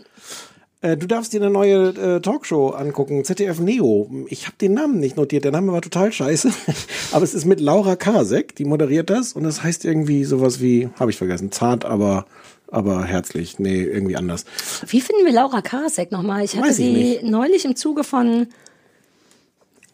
Äh, 0.81 0.97
du 0.97 1.07
darfst 1.07 1.31
dir 1.33 1.41
eine 1.41 1.49
neue 1.49 1.87
äh, 2.17 2.21
Talkshow 2.21 2.69
angucken, 2.69 3.23
ZDF 3.23 3.59
Neo. 3.59 4.09
Ich 4.27 4.45
habe 4.45 4.57
den 4.59 4.73
Namen 4.73 4.99
nicht 4.99 5.15
notiert, 5.15 5.45
der 5.45 5.51
Name 5.53 5.71
war 5.71 5.81
total 5.81 6.11
scheiße. 6.11 6.51
aber 7.13 7.23
es 7.23 7.33
ist 7.33 7.45
mit 7.45 7.59
Laura 7.61 7.95
Kasek, 7.95 8.55
die 8.57 8.65
moderiert 8.65 9.09
das 9.09 9.33
und 9.33 9.45
es 9.45 9.63
heißt 9.63 9.85
irgendwie 9.85 10.25
sowas 10.25 10.59
wie, 10.61 10.89
habe 10.99 11.11
ich 11.11 11.17
vergessen, 11.17 11.51
zart, 11.51 11.85
aber 11.85 12.25
aber 12.67 13.05
herzlich. 13.05 13.57
Nee, 13.59 13.83
irgendwie 13.83 14.17
anders. 14.17 14.43
Wie 14.87 14.99
finden 14.99 15.23
wir 15.25 15.31
Laura 15.31 15.61
Karasek 15.61 16.11
nochmal? 16.11 16.43
Ich 16.43 16.55
hatte 16.57 16.67
Weiß 16.67 16.79
ich 16.79 16.85
sie 16.85 16.91
nicht. 16.91 17.23
neulich 17.23 17.63
im 17.63 17.75
Zuge 17.77 18.03
von 18.03 18.47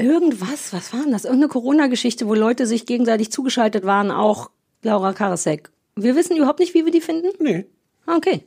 irgendwas, 0.01 0.73
was 0.73 0.93
war 0.93 1.03
denn 1.03 1.11
das? 1.11 1.25
Irgendeine 1.25 1.49
Corona-Geschichte, 1.49 2.27
wo 2.27 2.33
Leute 2.33 2.65
sich 2.65 2.85
gegenseitig 2.85 3.31
zugeschaltet 3.31 3.85
waren, 3.85 4.11
auch 4.11 4.49
Laura 4.83 5.13
Karasek. 5.13 5.71
Wir 5.95 6.15
wissen 6.15 6.35
überhaupt 6.37 6.59
nicht, 6.59 6.73
wie 6.73 6.85
wir 6.85 6.91
die 6.91 7.01
finden? 7.01 7.27
Nee. 7.39 7.65
Ah, 8.05 8.17
Okay. 8.17 8.43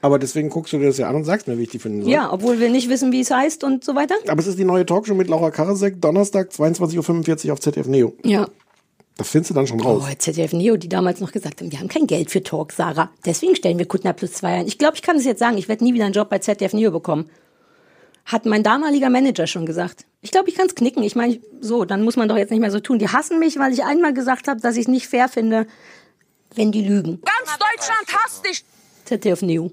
Aber 0.00 0.18
deswegen 0.18 0.50
guckst 0.50 0.70
du 0.74 0.78
dir 0.78 0.88
das 0.88 0.98
ja 0.98 1.08
an 1.08 1.14
und 1.16 1.24
sagst 1.24 1.48
mir, 1.48 1.56
wie 1.56 1.62
ich 1.62 1.70
die 1.70 1.78
finden 1.78 2.02
soll. 2.02 2.12
Ja, 2.12 2.30
obwohl 2.30 2.60
wir 2.60 2.68
nicht 2.68 2.90
wissen, 2.90 3.10
wie 3.10 3.20
es 3.20 3.30
heißt 3.30 3.64
und 3.64 3.84
so 3.84 3.94
weiter. 3.94 4.14
Aber 4.28 4.38
es 4.38 4.46
ist 4.46 4.58
die 4.58 4.64
neue 4.66 4.84
Talkshow 4.84 5.14
mit 5.14 5.28
Laura 5.28 5.50
Karasek, 5.50 5.98
Donnerstag, 6.02 6.50
22.45 6.50 7.46
Uhr 7.46 7.52
auf 7.54 7.60
ZDF 7.60 7.86
Neo. 7.86 8.12
Ja. 8.22 8.46
Das 9.16 9.30
findest 9.30 9.50
du 9.50 9.54
dann 9.54 9.66
schon 9.66 9.80
raus. 9.80 10.04
Oh, 10.06 10.14
ZDF 10.14 10.52
Neo, 10.52 10.76
die 10.76 10.90
damals 10.90 11.20
noch 11.20 11.32
gesagt 11.32 11.62
haben, 11.62 11.72
wir 11.72 11.80
haben 11.80 11.88
kein 11.88 12.06
Geld 12.06 12.30
für 12.30 12.42
Talk, 12.42 12.72
Sarah. 12.72 13.10
Deswegen 13.24 13.56
stellen 13.56 13.78
wir 13.78 13.86
Kuttner 13.86 14.12
plus 14.12 14.32
zwei 14.34 14.48
ein. 14.48 14.66
Ich 14.66 14.76
glaube, 14.76 14.96
ich 14.96 15.00
kann 15.02 15.16
es 15.16 15.24
jetzt 15.24 15.38
sagen, 15.38 15.56
ich 15.56 15.68
werde 15.68 15.82
nie 15.82 15.94
wieder 15.94 16.04
einen 16.04 16.12
Job 16.12 16.28
bei 16.28 16.38
ZDF 16.38 16.74
Neo 16.74 16.90
bekommen. 16.90 17.30
Hat 18.24 18.46
mein 18.46 18.62
damaliger 18.62 19.10
Manager 19.10 19.46
schon 19.46 19.66
gesagt. 19.66 20.06
Ich 20.22 20.30
glaube, 20.30 20.48
ich 20.48 20.54
kann 20.54 20.66
es 20.66 20.74
knicken. 20.74 21.02
Ich 21.02 21.14
meine, 21.14 21.40
so, 21.60 21.84
dann 21.84 22.02
muss 22.02 22.16
man 22.16 22.28
doch 22.28 22.36
jetzt 22.38 22.50
nicht 22.50 22.60
mehr 22.60 22.70
so 22.70 22.80
tun. 22.80 22.98
Die 22.98 23.08
hassen 23.08 23.38
mich, 23.38 23.58
weil 23.58 23.72
ich 23.72 23.84
einmal 23.84 24.14
gesagt 24.14 24.48
habe, 24.48 24.60
dass 24.60 24.76
ich 24.76 24.82
es 24.82 24.88
nicht 24.88 25.06
fair 25.08 25.28
finde, 25.28 25.66
wenn 26.54 26.72
die 26.72 26.82
lügen. 26.82 27.20
Ganz 27.22 27.58
Deutschland 27.58 28.06
hasst 28.24 28.46
dich. 28.46 28.64
ZDF 29.04 29.42
Neo. 29.42 29.70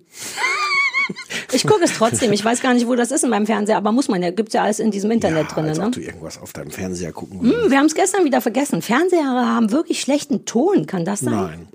Ich 1.53 1.65
gucke 1.65 1.83
es 1.83 1.93
trotzdem. 1.93 2.31
Ich 2.33 2.43
weiß 2.43 2.61
gar 2.61 2.73
nicht, 2.73 2.87
wo 2.87 2.95
das 2.95 3.11
ist 3.11 3.23
in 3.23 3.29
meinem 3.29 3.45
Fernseher, 3.45 3.77
aber 3.77 3.91
muss 3.91 4.07
man 4.09 4.21
ja. 4.21 4.31
Gibt's 4.31 4.53
ja 4.53 4.63
alles 4.63 4.79
in 4.79 4.91
diesem 4.91 5.11
Internet 5.11 5.53
drin. 5.55 5.65
Als 5.65 5.77
Ne? 5.77 5.85
ob 5.85 5.91
du 5.93 6.01
irgendwas 6.01 6.37
auf 6.41 6.51
deinem 6.53 6.71
Fernseher 6.71 7.11
gucken 7.13 7.41
würdest. 7.41 7.63
Hm, 7.63 7.71
wir 7.71 7.77
haben 7.77 7.85
es 7.85 7.95
gestern 7.95 8.25
wieder 8.25 8.41
vergessen. 8.41 8.81
Fernseher 8.81 9.23
haben 9.25 9.71
wirklich 9.71 10.01
schlechten 10.01 10.45
Ton. 10.45 10.85
Kann 10.87 11.05
das 11.05 11.21
sein? 11.21 11.33
Nein. 11.33 11.67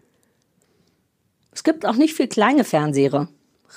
Es 1.53 1.65
gibt 1.65 1.87
auch 1.87 1.97
nicht 1.97 2.15
viel 2.15 2.29
kleine 2.29 2.65
Fernseher. 2.65 3.29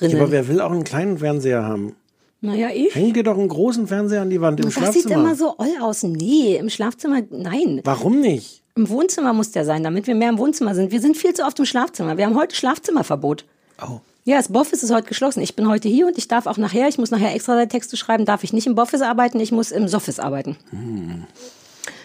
Ja, 0.01 0.09
aber 0.17 0.31
wer 0.31 0.47
will 0.47 0.61
auch 0.61 0.71
einen 0.71 0.83
kleinen 0.83 1.17
Fernseher 1.17 1.63
haben? 1.63 1.95
Naja, 2.41 2.69
ich. 2.73 2.95
Häng 2.95 3.13
dir 3.13 3.23
doch 3.23 3.37
einen 3.37 3.49
großen 3.49 3.87
Fernseher 3.87 4.21
an 4.21 4.29
die 4.29 4.39
Wand 4.39 4.59
im 4.59 4.65
das 4.65 4.73
Schlafzimmer. 4.73 5.01
sieht 5.01 5.11
immer 5.11 5.35
so 5.35 5.55
oll 5.57 5.75
aus. 5.81 6.03
Nee, 6.03 6.55
im 6.57 6.69
Schlafzimmer, 6.69 7.21
nein. 7.29 7.81
Warum 7.83 8.21
nicht? 8.21 8.63
Im 8.75 8.87
Wohnzimmer 8.87 9.33
muss 9.33 9.51
der 9.51 9.65
sein, 9.65 9.83
damit 9.83 10.07
wir 10.07 10.15
mehr 10.15 10.29
im 10.29 10.37
Wohnzimmer 10.37 10.73
sind. 10.73 10.91
Wir 10.91 11.01
sind 11.01 11.17
viel 11.17 11.33
zu 11.33 11.43
oft 11.43 11.59
im 11.59 11.65
Schlafzimmer. 11.65 12.17
Wir 12.17 12.25
haben 12.25 12.37
heute 12.37 12.55
Schlafzimmerverbot. 12.55 13.43
Oh. 13.81 13.99
Ja, 14.23 14.37
das 14.37 14.49
Boffis 14.49 14.83
ist 14.83 14.93
heute 14.93 15.07
geschlossen. 15.07 15.41
Ich 15.41 15.55
bin 15.55 15.67
heute 15.67 15.89
hier 15.89 16.07
und 16.07 16.17
ich 16.17 16.27
darf 16.27 16.45
auch 16.45 16.57
nachher, 16.57 16.87
ich 16.87 16.97
muss 16.97 17.11
nachher 17.11 17.33
extra 17.33 17.65
Texte 17.65 17.97
schreiben, 17.97 18.25
darf 18.25 18.43
ich 18.43 18.53
nicht 18.53 18.67
im 18.67 18.75
Boffis 18.75 19.01
arbeiten, 19.01 19.39
ich 19.39 19.51
muss 19.51 19.71
im 19.71 19.87
Soffis 19.87 20.19
arbeiten. 20.19 20.55
Hm. 20.69 21.25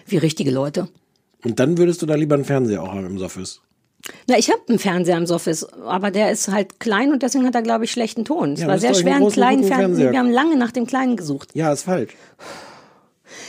Wie 0.07 0.17
richtige 0.17 0.51
Leute. 0.51 0.89
Und 1.45 1.61
dann 1.61 1.79
würdest 1.79 2.03
du 2.03 2.07
da 2.07 2.15
lieber 2.15 2.35
einen 2.35 2.45
Fernseher 2.45 2.83
auch 2.83 2.93
haben 2.93 3.07
im 3.07 3.19
Soffis. 3.19 3.61
Na, 4.29 4.37
ich 4.39 4.51
habe 4.51 4.61
einen 4.69 4.79
Fernseher 4.79 5.17
im 5.17 5.27
Soffis, 5.27 5.65
aber 5.65 6.11
der 6.11 6.31
ist 6.31 6.49
halt 6.49 6.79
klein 6.79 7.13
und 7.13 7.23
deswegen 7.23 7.47
hat 7.47 7.55
er, 7.55 7.63
glaube 7.63 7.85
ich, 7.85 7.91
schlechten 7.93 8.25
Ton. 8.25 8.53
Es 8.53 8.61
Ja, 8.61 8.69
war 8.69 8.79
sehr 8.79 8.93
schwer, 8.95 9.17
einen 9.17 9.31
kleinen 9.31 9.65
Fernseher. 9.65 9.79
Fernseher- 9.89 10.13
Wir 10.13 10.19
haben 10.19 10.31
lange 10.31 10.57
nach 10.57 10.73
dem 10.73 10.87
kleinen 10.87 11.17
gesucht. 11.17 11.51
Ja, 11.55 11.73
ist 11.73 11.85
falsch. 11.85 12.13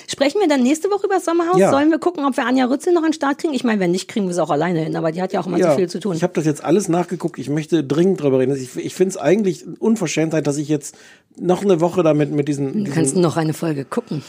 Sprechen 0.08 0.40
wir 0.40 0.48
dann 0.48 0.62
nächste 0.64 0.90
Woche 0.90 1.06
über 1.08 1.16
das 1.16 1.26
Sommerhaus? 1.26 1.58
Ja. 1.58 1.72
Sollen 1.72 1.90
wir 1.90 2.00
gucken, 2.00 2.26
ob 2.26 2.38
wir 2.38 2.46
Anja 2.46 2.66
Rützel 2.66 2.94
noch 2.94 3.02
an 3.02 3.10
den 3.10 3.14
Start 3.14 3.40
kriegen? 3.40 3.54
Ich 3.54 3.64
meine, 3.64 3.80
wenn 3.80 3.92
nicht, 3.92 4.08
kriegen 4.08 4.28
wir 4.28 4.34
sie 4.34 4.42
auch 4.42 4.50
alleine 4.50 4.80
hin, 4.82 4.96
aber 4.96 5.12
die 5.12 5.22
hat 5.22 5.34
ja 5.34 5.40
auch 5.42 5.48
immer 5.48 5.58
ja, 5.58 5.72
so 5.72 5.78
viel 5.78 5.90
zu 5.90 6.00
tun. 6.00 6.16
Ich 6.16 6.24
habe 6.24 6.34
das 6.34 6.46
jetzt 6.46 6.64
alles 6.64 6.88
nachgeguckt. 6.90 7.38
Ich 7.40 7.50
möchte 7.50 7.84
dringend 7.84 8.22
drüber 8.22 8.40
reden. 8.40 8.56
Ich, 8.56 8.76
ich 8.78 8.94
finde 8.96 9.10
es 9.12 9.18
eigentlich 9.18 9.66
Unverschämtheit, 9.80 10.48
dass 10.48 10.58
ich 10.58 10.70
jetzt 10.70 10.96
noch 11.38 11.64
eine 11.64 11.82
Woche 11.82 12.04
damit 12.04 12.32
mit 12.32 12.48
diesen. 12.48 12.86
Du 12.86 12.92
kannst 12.92 13.16
noch 13.16 13.36
eine 13.36 13.54
Folge 13.54 13.84
gucken. 13.84 14.24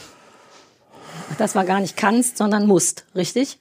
Das 1.37 1.55
war 1.55 1.63
gar 1.65 1.79
nicht 1.79 1.95
kannst, 1.95 2.37
sondern 2.37 2.65
musst, 2.67 3.05
richtig? 3.15 3.59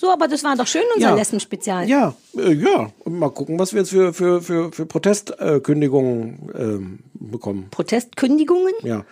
So, 0.00 0.10
aber 0.10 0.28
das 0.28 0.42
war 0.44 0.56
doch 0.56 0.66
schön, 0.66 0.80
unser 0.96 1.10
Ja. 1.10 1.14
Lesben-Spezial. 1.14 1.86
ja, 1.86 2.14
äh, 2.34 2.52
ja. 2.54 2.90
Und 3.00 3.18
mal 3.18 3.28
gucken, 3.28 3.58
was 3.58 3.74
wir 3.74 3.80
jetzt 3.80 3.90
für, 3.90 4.14
für, 4.14 4.40
für, 4.40 4.72
für 4.72 4.86
Protestkündigungen 4.86 6.38
ähm, 6.58 6.98
bekommen. 7.12 7.66
Protestkündigungen? 7.70 8.72
Ja. 8.82 9.04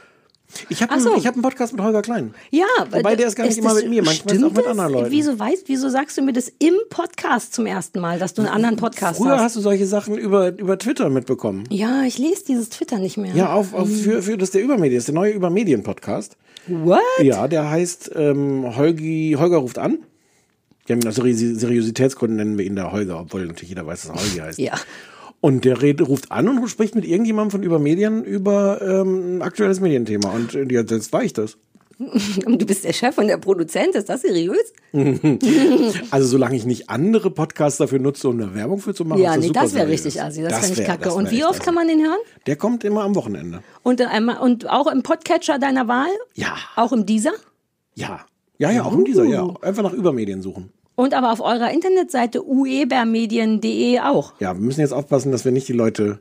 Ich 0.71 0.83
habe 0.83 0.99
so. 0.99 1.15
ich 1.15 1.27
hab 1.27 1.35
einen 1.35 1.43
Podcast 1.43 1.75
mit 1.75 1.83
Holger 1.83 2.01
Klein. 2.01 2.33
Ja, 2.51 2.65
Wobei 2.91 3.17
der 3.17 3.27
ist 3.27 3.37
gar 3.37 3.45
nicht 3.45 3.59
immer 3.59 3.75
das- 3.75 3.83
mit 3.83 3.91
mir, 3.91 4.03
manchmal 4.03 4.35
ist 4.35 4.43
auch 4.43 4.51
mit 4.51 4.67
anderen 4.67 4.93
Leuten. 4.95 5.11
Wieso 5.11 5.39
weißt, 5.39 5.65
wieso 5.67 5.91
sagst 5.91 6.17
du 6.17 6.23
mir 6.23 6.33
das 6.33 6.51
im 6.59 6.73
Podcast 6.89 7.53
zum 7.53 7.67
ersten 7.67 8.01
Mal, 8.01 8.19
dass 8.19 8.33
du 8.33 8.41
einen 8.41 8.51
anderen 8.51 8.77
Podcast 8.77 9.19
Früher 9.19 9.33
hast? 9.33 9.43
hast 9.43 9.57
du 9.57 9.61
solche 9.61 9.85
Sachen 9.87 10.17
über, 10.17 10.57
über 10.59 10.79
Twitter 10.79 11.11
mitbekommen. 11.11 11.65
Ja, 11.69 12.05
ich 12.05 12.17
lese 12.17 12.47
dieses 12.49 12.71
Twitter 12.71 12.97
nicht 12.99 13.19
mehr. 13.19 13.35
Ja, 13.35 13.53
auf, 13.53 13.75
auf, 13.75 13.91
für, 13.95 14.23
für 14.23 14.39
das 14.39 14.47
ist 14.49 14.55
der 14.55 14.63
Übermedien, 14.63 14.97
ist 14.97 15.09
der 15.09 15.15
neue 15.15 15.33
Übermedien-Podcast. 15.33 16.39
What? 16.67 17.01
Ja, 17.21 17.47
der 17.47 17.69
heißt 17.69 18.13
ähm, 18.17 18.75
Holgi, 18.75 19.37
Holger 19.39 19.59
ruft 19.59 19.77
an. 19.77 19.99
Ja, 20.89 20.97
aus 20.97 21.17
Seri- 21.17 21.35
Seriositätsgründen 21.35 22.37
nennen 22.37 22.59
wir 22.59 22.65
ihn 22.65 22.77
da 22.77 22.91
Holger, 22.93 23.21
obwohl 23.21 23.47
natürlich 23.47 23.69
jeder 23.69 23.87
weiß, 23.87 24.03
dass 24.03 24.11
er 24.11 24.17
Holgi 24.23 24.39
heißt. 24.39 24.59
Ja. 24.59 24.73
Und 25.41 25.65
der 25.65 25.81
Rede 25.83 26.03
ruft 26.05 26.33
an 26.33 26.49
und 26.49 26.67
spricht 26.69 26.95
mit 26.97 27.05
irgendjemandem 27.05 27.53
von 27.53 27.63
Übermedien 27.63 28.25
über 28.25 28.81
ähm, 28.83 29.37
ein 29.37 29.43
aktuelles 29.43 29.81
Medienthema. 29.81 30.31
Und 30.31 30.55
äh, 30.55 30.67
ja, 30.73 30.81
jetzt 30.83 31.13
war 31.13 31.23
ich 31.23 31.33
das. 31.33 31.57
Und 32.47 32.63
du 32.63 32.65
bist 32.67 32.85
der 32.85 32.93
Chef 32.93 33.19
und 33.19 33.27
der 33.27 33.39
Produzent, 33.39 33.97
ist 33.97 34.09
das 34.09 34.23
seriös? 34.23 34.73
Also 36.13 36.29
solange 36.29 36.55
ich 36.57 36.65
nicht 36.65 36.89
andere 36.89 37.31
Podcasts 37.33 37.79
dafür 37.79 37.99
nutze, 37.99 38.29
um 38.29 38.41
eine 38.41 38.55
Werbung 38.55 38.79
für 38.79 38.95
zu 38.95 39.05
machen, 39.05 39.21
ja, 39.21 39.35
ist 39.35 39.41
nee, 39.41 39.47
super 39.49 39.63
das 39.63 39.75
wäre 39.75 39.89
richtig 39.89 40.23
assi, 40.23 40.43
das, 40.43 40.61
fände 40.61 40.81
ich 40.81 40.87
kacke. 40.87 41.05
das 41.05 41.15
Und 41.15 41.31
wie 41.33 41.43
oft 41.45 41.55
assi. 41.57 41.63
kann 41.65 41.75
man 41.75 41.89
den 41.89 42.01
hören? 42.01 42.19
Der 42.47 42.55
kommt 42.55 42.85
immer 42.85 43.03
am 43.03 43.17
Wochenende. 43.17 43.63
Und, 43.83 44.01
einmal, 44.01 44.39
und 44.39 44.71
auch 44.71 44.87
im 44.87 45.03
Podcatcher 45.03 45.59
deiner 45.59 45.89
Wahl? 45.89 46.07
Ja. 46.35 46.57
Auch 46.77 46.93
im 46.93 47.05
Dieser? 47.05 47.33
Ja. 47.97 48.25
Ja, 48.59 48.71
ja, 48.71 48.85
auch 48.85 48.93
in 48.93 49.05
dieser, 49.05 49.25
ja. 49.25 49.45
Uh. 49.45 49.55
Einfach 49.63 49.83
nach 49.85 49.93
Übermedien 49.93 50.41
suchen. 50.43 50.71
Und 50.99 51.15
aber 51.15 51.31
auf 51.31 51.41
eurer 51.41 51.71
Internetseite 51.71 52.45
uebermedien.de 52.45 54.01
auch. 54.01 54.33
Ja, 54.41 54.55
wir 54.55 54.61
müssen 54.61 54.81
jetzt 54.81 54.91
aufpassen, 54.91 55.31
dass 55.31 55.45
wir 55.45 55.53
nicht 55.53 55.69
die 55.69 55.73
Leute 55.73 56.19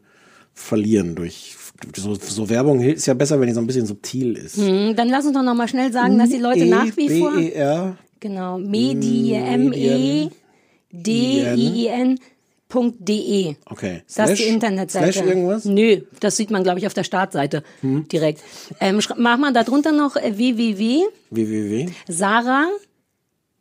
verlieren 0.54 1.16
durch 1.16 1.56
so, 1.96 2.14
so 2.14 2.48
Werbung 2.50 2.80
ist 2.82 3.08
ja 3.08 3.16
besser, 3.16 3.40
wenn 3.40 3.48
die 3.48 3.54
so 3.56 3.60
ein 3.60 3.66
bisschen 3.66 3.88
subtil 3.88 4.38
ist. 4.38 4.58
Hm, 4.58 4.96
dann 4.96 5.10
lass 5.10 5.26
uns 5.26 5.34
doch 5.34 5.42
noch 5.42 5.56
mal 5.56 5.68
schnell 5.68 5.92
sagen, 5.92 6.20
dass 6.20 6.30
die 6.30 6.38
Leute 6.38 6.60
E, 6.60 6.66
nach 6.70 6.96
wie 6.96 7.20
vor 7.20 7.32
B-E-R. 7.32 7.98
genau 8.20 8.60
Medi 8.60 9.34
M 9.34 9.74
E 9.74 10.30
D 10.92 11.12
I 11.56 11.84
I 11.84 11.88
N 11.88 12.20
.de. 13.00 13.56
Okay. 13.66 14.04
Das 14.16 14.30
ist 14.30 14.38
die 14.40 14.44
Slash- 14.44 14.54
Internetseite. 14.54 15.12
Slash 15.14 15.26
irgendwas? 15.28 15.66
Nö, 15.66 16.02
das 16.20 16.38
sieht 16.38 16.52
man, 16.52 16.62
glaube 16.62 16.78
ich, 16.80 16.86
auf 16.86 16.94
der 16.94 17.04
Startseite 17.04 17.64
direkt. 17.82 18.42
Ähm, 18.80 19.00
mach 19.18 19.38
mal 19.40 19.54
darunter 19.54 19.92
noch 19.92 20.18
äh, 20.18 20.38
www. 20.38 21.02
www. 21.32 21.88
Sarah, 22.08 22.68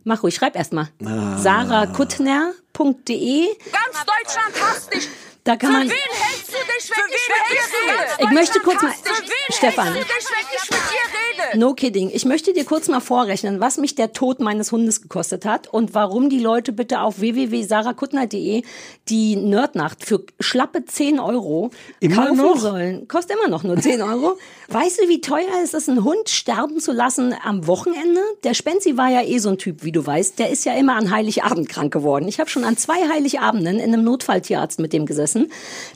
mach 0.06 0.22
ruhig, 0.22 0.34
schreib 0.34 0.56
erst 0.56 0.72
mal. 0.72 0.88
Ah. 1.04 1.36
sarahkuttner.de. 1.38 3.48
Ganz 3.72 4.04
Deutschland 4.06 4.54
hasst 4.62 4.94
dich. 4.94 5.08
Da 5.46 5.56
kann 5.56 5.70
Für 5.72 5.78
man. 5.78 5.88
wen 5.88 5.96
hältst 5.96 6.48
du 6.48 6.52
dich, 6.52 6.90
wenn 6.90 7.04
ich 7.08 7.28
mit 7.28 7.50
dir 7.50 7.92
rede? 7.92 8.24
Ich 8.24 8.30
möchte 8.30 8.60
kurz 8.60 8.82
mal- 8.82 8.92
Stefan. 9.50 9.92
hältst 9.94 10.10
du 10.10 10.14
dich, 10.14 10.26
wenn 10.28 10.46
ich 10.56 10.70
mit 10.70 10.80
dir 10.90 11.52
rede? 11.52 11.58
No 11.58 11.74
kidding. 11.74 12.10
Ich 12.12 12.24
möchte 12.24 12.52
dir 12.52 12.64
kurz 12.64 12.88
mal 12.88 12.98
vorrechnen, 13.00 13.60
was 13.60 13.76
mich 13.78 13.94
der 13.94 14.12
Tod 14.12 14.40
meines 14.40 14.72
Hundes 14.72 15.02
gekostet 15.02 15.44
hat 15.44 15.68
und 15.72 15.94
warum 15.94 16.28
die 16.30 16.40
Leute 16.40 16.72
bitte 16.72 17.00
auf 17.00 17.20
www.sarahkuttner.de 17.20 18.62
die 19.08 19.36
Nerdnacht 19.36 20.04
für 20.04 20.24
schlappe 20.40 20.84
10 20.84 21.20
Euro 21.20 21.70
Immer 22.00 22.16
kaufen 22.26 22.36
noch? 22.38 22.58
sollen. 22.58 23.06
Kostet 23.06 23.36
immer 23.38 23.48
noch 23.48 23.62
nur 23.62 23.76
10 23.76 24.02
Euro. 24.02 24.36
weißt 24.68 25.00
du, 25.02 25.08
wie 25.08 25.20
teuer 25.20 25.46
es 25.62 25.74
ist, 25.74 25.88
einen 25.88 26.02
Hund 26.02 26.28
sterben 26.28 26.80
zu 26.80 26.90
lassen 26.90 27.34
am 27.44 27.66
Wochenende? 27.68 28.20
Der 28.42 28.54
Spenzi 28.54 28.96
war 28.96 29.08
ja 29.10 29.22
eh 29.22 29.38
so 29.38 29.50
ein 29.50 29.58
Typ, 29.58 29.84
wie 29.84 29.92
du 29.92 30.04
weißt. 30.04 30.40
Der 30.40 30.50
ist 30.50 30.64
ja 30.64 30.72
immer 30.74 30.96
an 30.96 31.12
Heiligabend 31.12 31.68
krank 31.68 31.92
geworden. 31.92 32.26
Ich 32.26 32.40
habe 32.40 32.50
schon 32.50 32.64
an 32.64 32.76
zwei 32.76 33.08
Heiligabenden 33.08 33.78
in 33.78 33.92
einem 33.94 34.02
Notfalltierarzt 34.02 34.80
mit 34.80 34.92
dem 34.92 35.06
gesessen. 35.06 35.35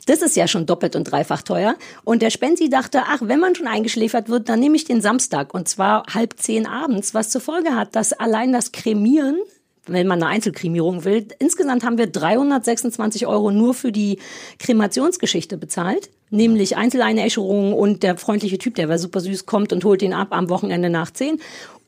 Das 0.05 0.21
ist 0.21 0.35
ja 0.35 0.47
schon 0.47 0.65
doppelt 0.65 0.95
und 0.95 1.05
dreifach 1.05 1.41
teuer. 1.41 1.75
Und 2.03 2.21
der 2.21 2.29
Spenzi 2.29 2.69
dachte, 2.69 3.03
ach, 3.07 3.19
wenn 3.21 3.39
man 3.39 3.55
schon 3.55 3.67
eingeschläfert 3.67 4.29
wird, 4.29 4.49
dann 4.49 4.59
nehme 4.59 4.75
ich 4.75 4.85
den 4.85 5.01
Samstag. 5.01 5.53
Und 5.53 5.67
zwar 5.67 6.05
halb 6.13 6.35
zehn 6.37 6.65
abends, 6.65 7.13
was 7.13 7.29
zur 7.29 7.41
Folge 7.41 7.75
hat, 7.75 7.95
dass 7.95 8.13
allein 8.13 8.51
das 8.53 8.71
Kremieren 8.71 9.37
wenn 9.87 10.07
man 10.07 10.21
eine 10.21 10.31
Einzelkremierung 10.31 11.05
will. 11.05 11.27
Insgesamt 11.39 11.83
haben 11.83 11.97
wir 11.97 12.07
326 12.07 13.25
Euro 13.25 13.51
nur 13.51 13.73
für 13.73 13.91
die 13.91 14.19
Kremationsgeschichte 14.59 15.57
bezahlt. 15.57 16.09
Nämlich 16.29 16.77
Einzeleinäscherung 16.77 17.73
und 17.73 18.03
der 18.03 18.17
freundliche 18.17 18.57
Typ, 18.57 18.75
der 18.75 18.87
war 18.87 18.97
super 18.97 19.19
süß, 19.19 19.45
kommt 19.45 19.73
und 19.73 19.83
holt 19.83 20.01
ihn 20.01 20.13
ab 20.13 20.29
am 20.31 20.49
Wochenende 20.49 20.89
nach 20.89 21.11
10. 21.11 21.41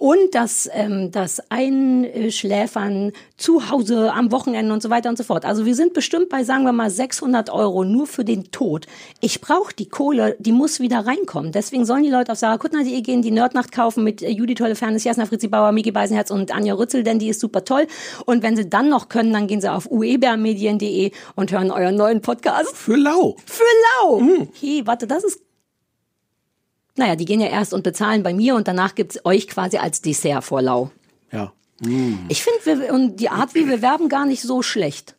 und 0.03 0.35
das, 0.35 0.69
ähm, 0.73 1.11
das 1.11 1.41
Einschläfern 1.49 3.13
zu 3.37 3.69
Hause 3.69 4.11
am 4.11 4.33
Wochenende 4.33 4.73
und 4.73 4.83
so 4.83 4.89
weiter 4.89 5.07
und 5.07 5.17
so 5.17 5.23
fort. 5.23 5.45
Also 5.45 5.65
wir 5.65 5.75
sind 5.75 5.93
bestimmt 5.93 6.27
bei, 6.27 6.43
sagen 6.43 6.65
wir 6.65 6.73
mal, 6.73 6.89
600 6.89 7.49
Euro 7.49 7.85
nur 7.85 8.05
für 8.05 8.25
den 8.25 8.51
Tod. 8.51 8.85
Ich 9.21 9.39
brauche 9.39 9.73
die 9.73 9.87
Kohle, 9.87 10.35
die 10.39 10.51
muss 10.51 10.81
wieder 10.81 11.07
reinkommen. 11.07 11.53
Deswegen 11.53 11.85
sollen 11.85 12.03
die 12.03 12.09
Leute 12.09 12.33
auf 12.33 12.37
sarahkuttner.de 12.37 12.99
gehen, 12.99 13.21
die 13.21 13.31
Nerdnacht 13.31 13.71
kaufen 13.71 14.03
mit 14.03 14.21
äh, 14.21 14.27
Judith 14.27 14.59
Holofernes, 14.59 15.05
Jasna 15.05 15.25
Fritzi 15.25 15.47
Bauer, 15.47 15.71
Miki 15.71 15.91
Beisenherz 15.91 16.31
und 16.31 16.53
Anja 16.53 16.73
Rützel, 16.73 17.03
denn 17.03 17.17
die 17.17 17.29
ist 17.29 17.39
super 17.39 17.63
toll. 17.63 17.87
Und 18.25 18.43
wenn 18.43 18.57
sie 18.57 18.69
dann 18.69 18.89
noch 18.89 19.07
können, 19.07 19.31
dann 19.31 19.47
gehen 19.47 19.61
sie 19.61 19.71
auf 19.71 19.89
uebermedien.de 19.89 21.11
und 21.35 21.53
hören 21.53 21.71
euren 21.71 21.95
neuen 21.95 22.19
Podcast. 22.19 22.75
Für 22.75 22.97
lau. 22.97 23.37
Für 23.45 23.63
lau. 24.01 24.21
Hey, 24.59 24.81
warte, 24.83 25.07
das 25.07 25.23
ist 25.23 25.39
naja, 26.95 27.15
die 27.15 27.25
gehen 27.25 27.39
ja 27.39 27.47
erst 27.47 27.73
und 27.73 27.83
bezahlen 27.83 28.23
bei 28.23 28.33
mir 28.33 28.55
und 28.55 28.67
danach 28.67 28.95
gibt's 28.95 29.19
euch 29.25 29.47
quasi 29.47 29.77
als 29.77 30.01
Dessert 30.01 30.43
vor 30.43 30.61
Lau. 30.61 30.91
Ja. 31.31 31.51
Ich 32.29 32.43
finde, 32.43 32.93
und 32.93 33.17
die 33.17 33.29
Art, 33.29 33.55
wie 33.55 33.67
wir 33.67 33.81
werben, 33.81 34.07
gar 34.09 34.25
nicht 34.25 34.41
so 34.41 34.61
schlecht. 34.61 35.15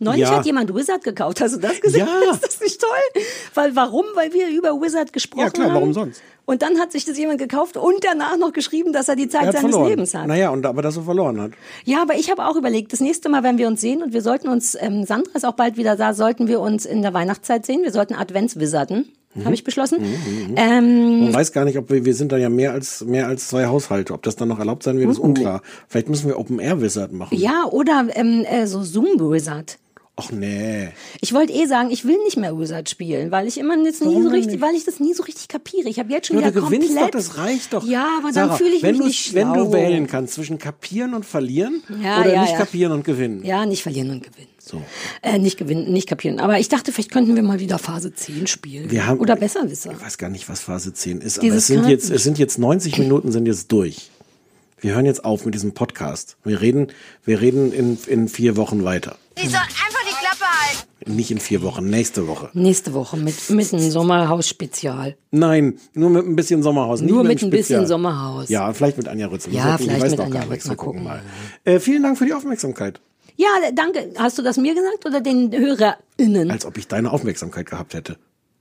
Neulich 0.00 0.22
Ja. 0.22 0.36
hat 0.36 0.46
jemand 0.46 0.72
Wizard 0.74 1.02
gekauft. 1.02 1.40
Hast 1.40 1.56
du 1.56 1.58
das 1.58 1.80
gesehen? 1.80 2.06
Ja. 2.06 2.30
Ist 2.32 2.44
das 2.44 2.60
nicht 2.60 2.80
toll? 2.80 3.22
Weil, 3.54 3.74
warum? 3.74 4.04
Weil 4.14 4.32
wir 4.32 4.48
über 4.48 4.70
Wizard 4.80 5.12
gesprochen 5.12 5.40
Ja, 5.40 5.50
klar, 5.50 5.66
haben. 5.68 5.74
warum 5.74 5.92
sonst? 5.92 6.22
Und 6.46 6.62
dann 6.62 6.78
hat 6.78 6.92
sich 6.92 7.04
das 7.04 7.18
jemand 7.18 7.40
gekauft 7.40 7.76
und 7.76 8.04
danach 8.04 8.36
noch 8.38 8.52
geschrieben, 8.52 8.92
dass 8.92 9.08
er 9.08 9.16
die 9.16 9.28
Zeit 9.28 9.46
Er 9.46 9.52
seines 9.52 9.70
verloren. 9.72 9.88
Lebens 9.90 10.14
hat. 10.14 10.28
Naja, 10.28 10.50
und 10.50 10.64
aber 10.64 10.80
dass 10.82 10.96
er 10.96 11.02
verloren 11.02 11.40
hat. 11.40 11.50
Ja, 11.84 12.00
aber 12.00 12.14
ich 12.14 12.30
habe 12.30 12.46
auch 12.46 12.54
überlegt, 12.56 12.92
das 12.92 13.00
nächste 13.00 13.28
Mal, 13.28 13.42
wenn 13.42 13.58
wir 13.58 13.66
uns 13.66 13.80
sehen, 13.80 14.02
und 14.02 14.12
wir 14.12 14.22
sollten 14.22 14.48
uns, 14.48 14.76
ähm, 14.80 15.04
Sandra 15.04 15.32
ist 15.34 15.44
auch 15.44 15.54
bald 15.54 15.76
wieder 15.76 15.96
da, 15.96 16.14
sollten 16.14 16.46
wir 16.46 16.60
uns 16.60 16.86
in 16.86 17.02
der 17.02 17.12
Weihnachtszeit 17.12 17.66
sehen. 17.66 17.82
Wir 17.82 17.92
sollten 17.92 18.14
Adventswizarden, 18.14 19.10
Mhm. 19.34 19.44
habe 19.44 19.54
ich 19.54 19.64
beschlossen. 19.64 19.98
Ähm, 20.56 21.20
Man 21.24 21.34
weiß 21.34 21.52
gar 21.52 21.64
nicht, 21.64 21.78
ob 21.78 21.90
wir, 21.90 22.04
wir 22.04 22.14
sind 22.14 22.32
da 22.32 22.36
ja 22.38 22.48
mehr 22.48 22.72
als, 22.72 23.04
mehr 23.04 23.26
als 23.28 23.48
zwei 23.48 23.66
Haushalte. 23.66 24.14
Ob 24.14 24.22
das 24.22 24.36
dann 24.36 24.48
noch 24.48 24.58
erlaubt 24.58 24.82
sein 24.82 24.98
wird, 24.98 25.10
ist 25.10 25.18
unklar. 25.18 25.62
Vielleicht 25.86 26.08
müssen 26.08 26.28
wir 26.28 26.38
Open 26.38 26.58
Air 26.58 26.80
Wizard 26.80 27.12
machen. 27.12 27.36
ja, 27.36 27.64
oder 27.70 28.06
ähm, 28.14 28.44
äh, 28.44 28.66
so 28.66 28.82
Zoom-Wizard. 28.82 29.78
Ach 30.20 30.32
nee. 30.32 30.88
Ich 31.20 31.32
wollte 31.32 31.52
eh 31.52 31.66
sagen, 31.66 31.90
ich 31.92 32.04
will 32.04 32.18
nicht 32.24 32.36
mehr 32.36 32.58
Wizard 32.58 32.90
spielen, 32.90 33.30
weil 33.30 33.46
ich 33.46 33.56
immer 33.56 33.76
jetzt 33.84 34.00
nie 34.00 34.08
Warum 34.08 34.24
so 34.24 34.28
richtig, 34.30 34.52
nicht? 34.54 34.60
weil 34.60 34.74
ich 34.74 34.84
das 34.84 34.98
nie 34.98 35.14
so 35.14 35.22
richtig 35.22 35.46
kapiere. 35.46 35.88
Ich 35.88 36.00
habe 36.00 36.10
jetzt 36.12 36.26
schon 36.26 36.36
Ja, 36.40 36.42
wieder 36.48 36.60
du 36.60 36.66
gewinnst 36.66 36.88
komplett. 36.88 37.14
doch, 37.14 37.18
das 37.20 37.38
reicht 37.38 37.72
doch. 37.72 37.86
Ja, 37.86 38.18
aber 38.18 38.32
Sarah, 38.32 38.48
dann 38.48 38.56
fühle 38.56 38.74
ich 38.74 38.82
wenn 38.82 38.96
mich 38.96 38.98
du, 39.00 39.06
nicht 39.06 39.34
Wenn 39.34 39.48
du 39.52 39.60
schlau. 39.60 39.72
wählen 39.74 40.06
kannst 40.08 40.34
zwischen 40.34 40.58
kapieren 40.58 41.14
und 41.14 41.24
verlieren 41.24 41.82
Ja, 42.02 42.20
oder 42.20 42.32
ja, 42.34 42.40
nicht 42.42 42.52
ja. 42.52 42.58
kapieren 42.58 42.90
und 42.92 43.04
gewinnen. 43.04 43.44
Ja, 43.44 43.64
nicht 43.64 43.82
verlieren 43.84 44.10
und 44.10 44.24
gewinnen. 44.24 44.48
So. 44.58 44.82
Äh, 45.22 45.38
nicht 45.38 45.56
gewinnen, 45.56 45.92
nicht 45.92 46.08
kapieren. 46.08 46.40
Aber 46.40 46.58
ich 46.58 46.68
dachte, 46.68 46.90
vielleicht 46.90 47.12
könnten 47.12 47.36
wir 47.36 47.42
mal 47.44 47.60
wieder 47.60 47.78
Phase 47.78 48.12
10 48.12 48.48
spielen. 48.48 48.90
Wir 48.90 49.06
haben- 49.06 49.20
Oder 49.20 49.36
Besserwisser. 49.36 49.92
Ich 49.92 50.00
weiß 50.04 50.18
gar 50.18 50.30
nicht, 50.30 50.48
was 50.48 50.60
Phase 50.60 50.92
10 50.92 51.20
ist, 51.20 51.38
aber 51.38 51.44
Dieses 51.46 51.58
es 51.62 51.66
sind 51.68 51.76
Karten- 51.76 51.90
jetzt, 51.90 52.10
es 52.10 52.24
sind 52.24 52.38
jetzt 52.38 52.58
90 52.58 52.98
Minuten 52.98 53.30
sind 53.30 53.46
jetzt 53.46 53.70
durch. 53.70 54.10
Wir 54.80 54.94
hören 54.94 55.06
jetzt 55.06 55.24
auf 55.24 55.44
mit 55.44 55.54
diesem 55.54 55.72
Podcast. 55.74 56.36
Wir 56.44 56.60
reden, 56.60 56.88
wir 57.24 57.40
reden 57.40 57.72
in, 57.72 57.98
in 58.06 58.28
vier 58.28 58.56
Wochen 58.56 58.84
weiter. 58.84 59.16
Die 59.36 59.46
sollen 59.46 59.54
einfach. 59.62 59.97
Nicht 61.06 61.30
in 61.30 61.38
vier 61.38 61.62
Wochen, 61.62 61.88
nächste 61.88 62.26
Woche. 62.26 62.50
Nächste 62.52 62.92
Woche 62.92 63.16
mit, 63.16 63.48
mit 63.50 63.72
einem 63.72 63.90
Sommerhaus-Spezial. 63.90 65.16
Nein, 65.30 65.78
nur 65.94 66.10
mit 66.10 66.26
ein 66.26 66.36
bisschen 66.36 66.62
Sommerhaus. 66.62 67.00
Nur 67.00 67.22
mit 67.22 67.34
mit 67.34 67.42
ein 67.44 67.50
bisschen. 67.50 67.86
Sommerhaus. 67.86 68.48
Ja, 68.48 68.72
vielleicht 68.72 68.98
mit 68.98 69.08
Anja 69.08 69.28
Rützel. 69.28 69.54
Ja, 69.54 69.76
gucken, 69.76 69.78
vielleicht 69.78 69.96
ich 69.96 70.04
weiß 70.04 70.10
mit 70.12 70.20
Anja. 70.20 70.42
Rützel. 70.42 70.68
Mal 70.68 70.76
gucken 70.76 71.04
gucken. 71.04 71.04
mal. 71.04 71.22
Äh, 71.64 71.80
vielen 71.80 72.02
Dank 72.02 72.18
für 72.18 72.26
die 72.26 72.34
Aufmerksamkeit. 72.34 73.00
Ja, 73.36 73.48
danke. 73.72 74.10
Hast 74.18 74.36
du 74.36 74.42
das 74.42 74.56
mir 74.56 74.74
gesagt 74.74 75.06
oder 75.06 75.20
den 75.20 75.52
HörerInnen? 75.52 76.50
Als 76.50 76.66
ob 76.66 76.76
ich 76.76 76.88
deine 76.88 77.12
Aufmerksamkeit 77.12 77.66
gehabt 77.66 77.94
hätte. 77.94 78.18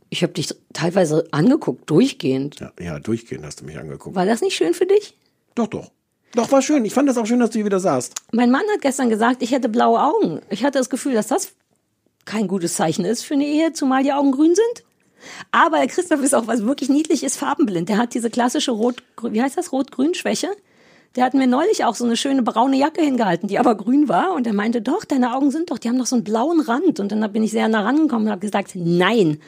Ich 0.10 0.24
habe 0.24 0.34
dich 0.34 0.56
teilweise 0.72 1.28
angeguckt, 1.32 1.90
durchgehend. 1.90 2.60
Ja, 2.60 2.72
ja, 2.80 3.00
durchgehend 3.00 3.46
hast 3.46 3.62
du 3.62 3.66
mich 3.66 3.78
angeguckt. 3.78 4.16
War 4.16 4.26
das 4.26 4.42
nicht 4.42 4.56
schön 4.56 4.74
für 4.74 4.86
dich? 4.86 5.18
Doch, 5.56 5.68
doch. 5.68 5.92
Doch, 6.34 6.52
war 6.52 6.62
schön. 6.62 6.86
Ich 6.86 6.94
fand 6.94 7.10
das 7.10 7.18
auch 7.18 7.26
schön, 7.26 7.40
dass 7.40 7.50
du 7.50 7.56
hier 7.56 7.66
wieder 7.66 7.80
saßt. 7.80 8.14
Mein 8.32 8.52
Mann 8.52 8.62
hat 8.74 8.82
gestern 8.82 9.10
gesagt, 9.10 9.42
ich 9.42 9.52
hätte 9.52 9.70
blaue 9.70 10.00
Augen. 10.00 10.42
Ich 10.50 10.64
hatte 10.64 10.78
das 10.78 10.90
Gefühl, 10.90 11.14
dass 11.14 11.28
das 11.28 11.54
kein 12.28 12.48
gutes 12.48 12.76
Zeichen 12.76 13.06
ist 13.06 13.24
für 13.24 13.34
eine 13.34 13.46
Ehe, 13.46 13.74
zumal 13.74 14.04
die 14.04 14.14
Augen 14.14 14.32
grün 14.32 14.54
sind. 14.54 14.84
Aber 15.52 15.86
Christoph 15.88 16.22
ist 16.22 16.36
auch 16.36 16.46
was 16.46 16.64
wirklich 16.64 16.90
niedlich 16.90 17.24
ist, 17.24 17.38
farbenblind. 17.38 17.90
Der 17.90 17.98
hat 17.98 18.14
diese 18.14 18.30
klassische 18.30 18.72
Rot, 18.72 19.02
wie 19.24 19.42
heißt 19.42 19.58
das, 19.58 19.72
Rot-Grün-Schwäche. 19.72 20.50
Der 21.16 21.26
hat 21.26 21.34
mir 21.34 21.48
neulich 21.48 21.84
auch 21.86 21.96
so 21.96 22.06
eine 22.06 22.16
schöne 22.16 22.44
braune 22.44 22.78
Jacke 22.78 23.02
hingehalten, 23.02 23.48
die 23.48 23.58
aber 23.58 23.76
grün 23.76 24.08
war. 24.08 24.34
Und 24.34 24.46
er 24.46 24.54
meinte, 24.54 24.82
doch, 24.82 25.04
deine 25.04 25.36
Augen 25.36 25.50
sind 25.50 25.72
doch, 25.72 25.80
die 25.80 25.90
haben 25.90 25.98
doch 25.98 26.06
so 26.06 26.16
einen 26.16 26.24
blauen 26.24 26.62
Rand. 26.62 27.00
Und 27.00 27.12
dann 27.12 27.32
bin 27.34 27.44
ich 27.44 27.52
sehr 27.52 27.68
nah 27.68 27.82
rangekommen 27.82 28.28
und 28.28 28.32
habe 28.32 28.42
gesagt, 28.42 28.74
nein, 28.76 29.40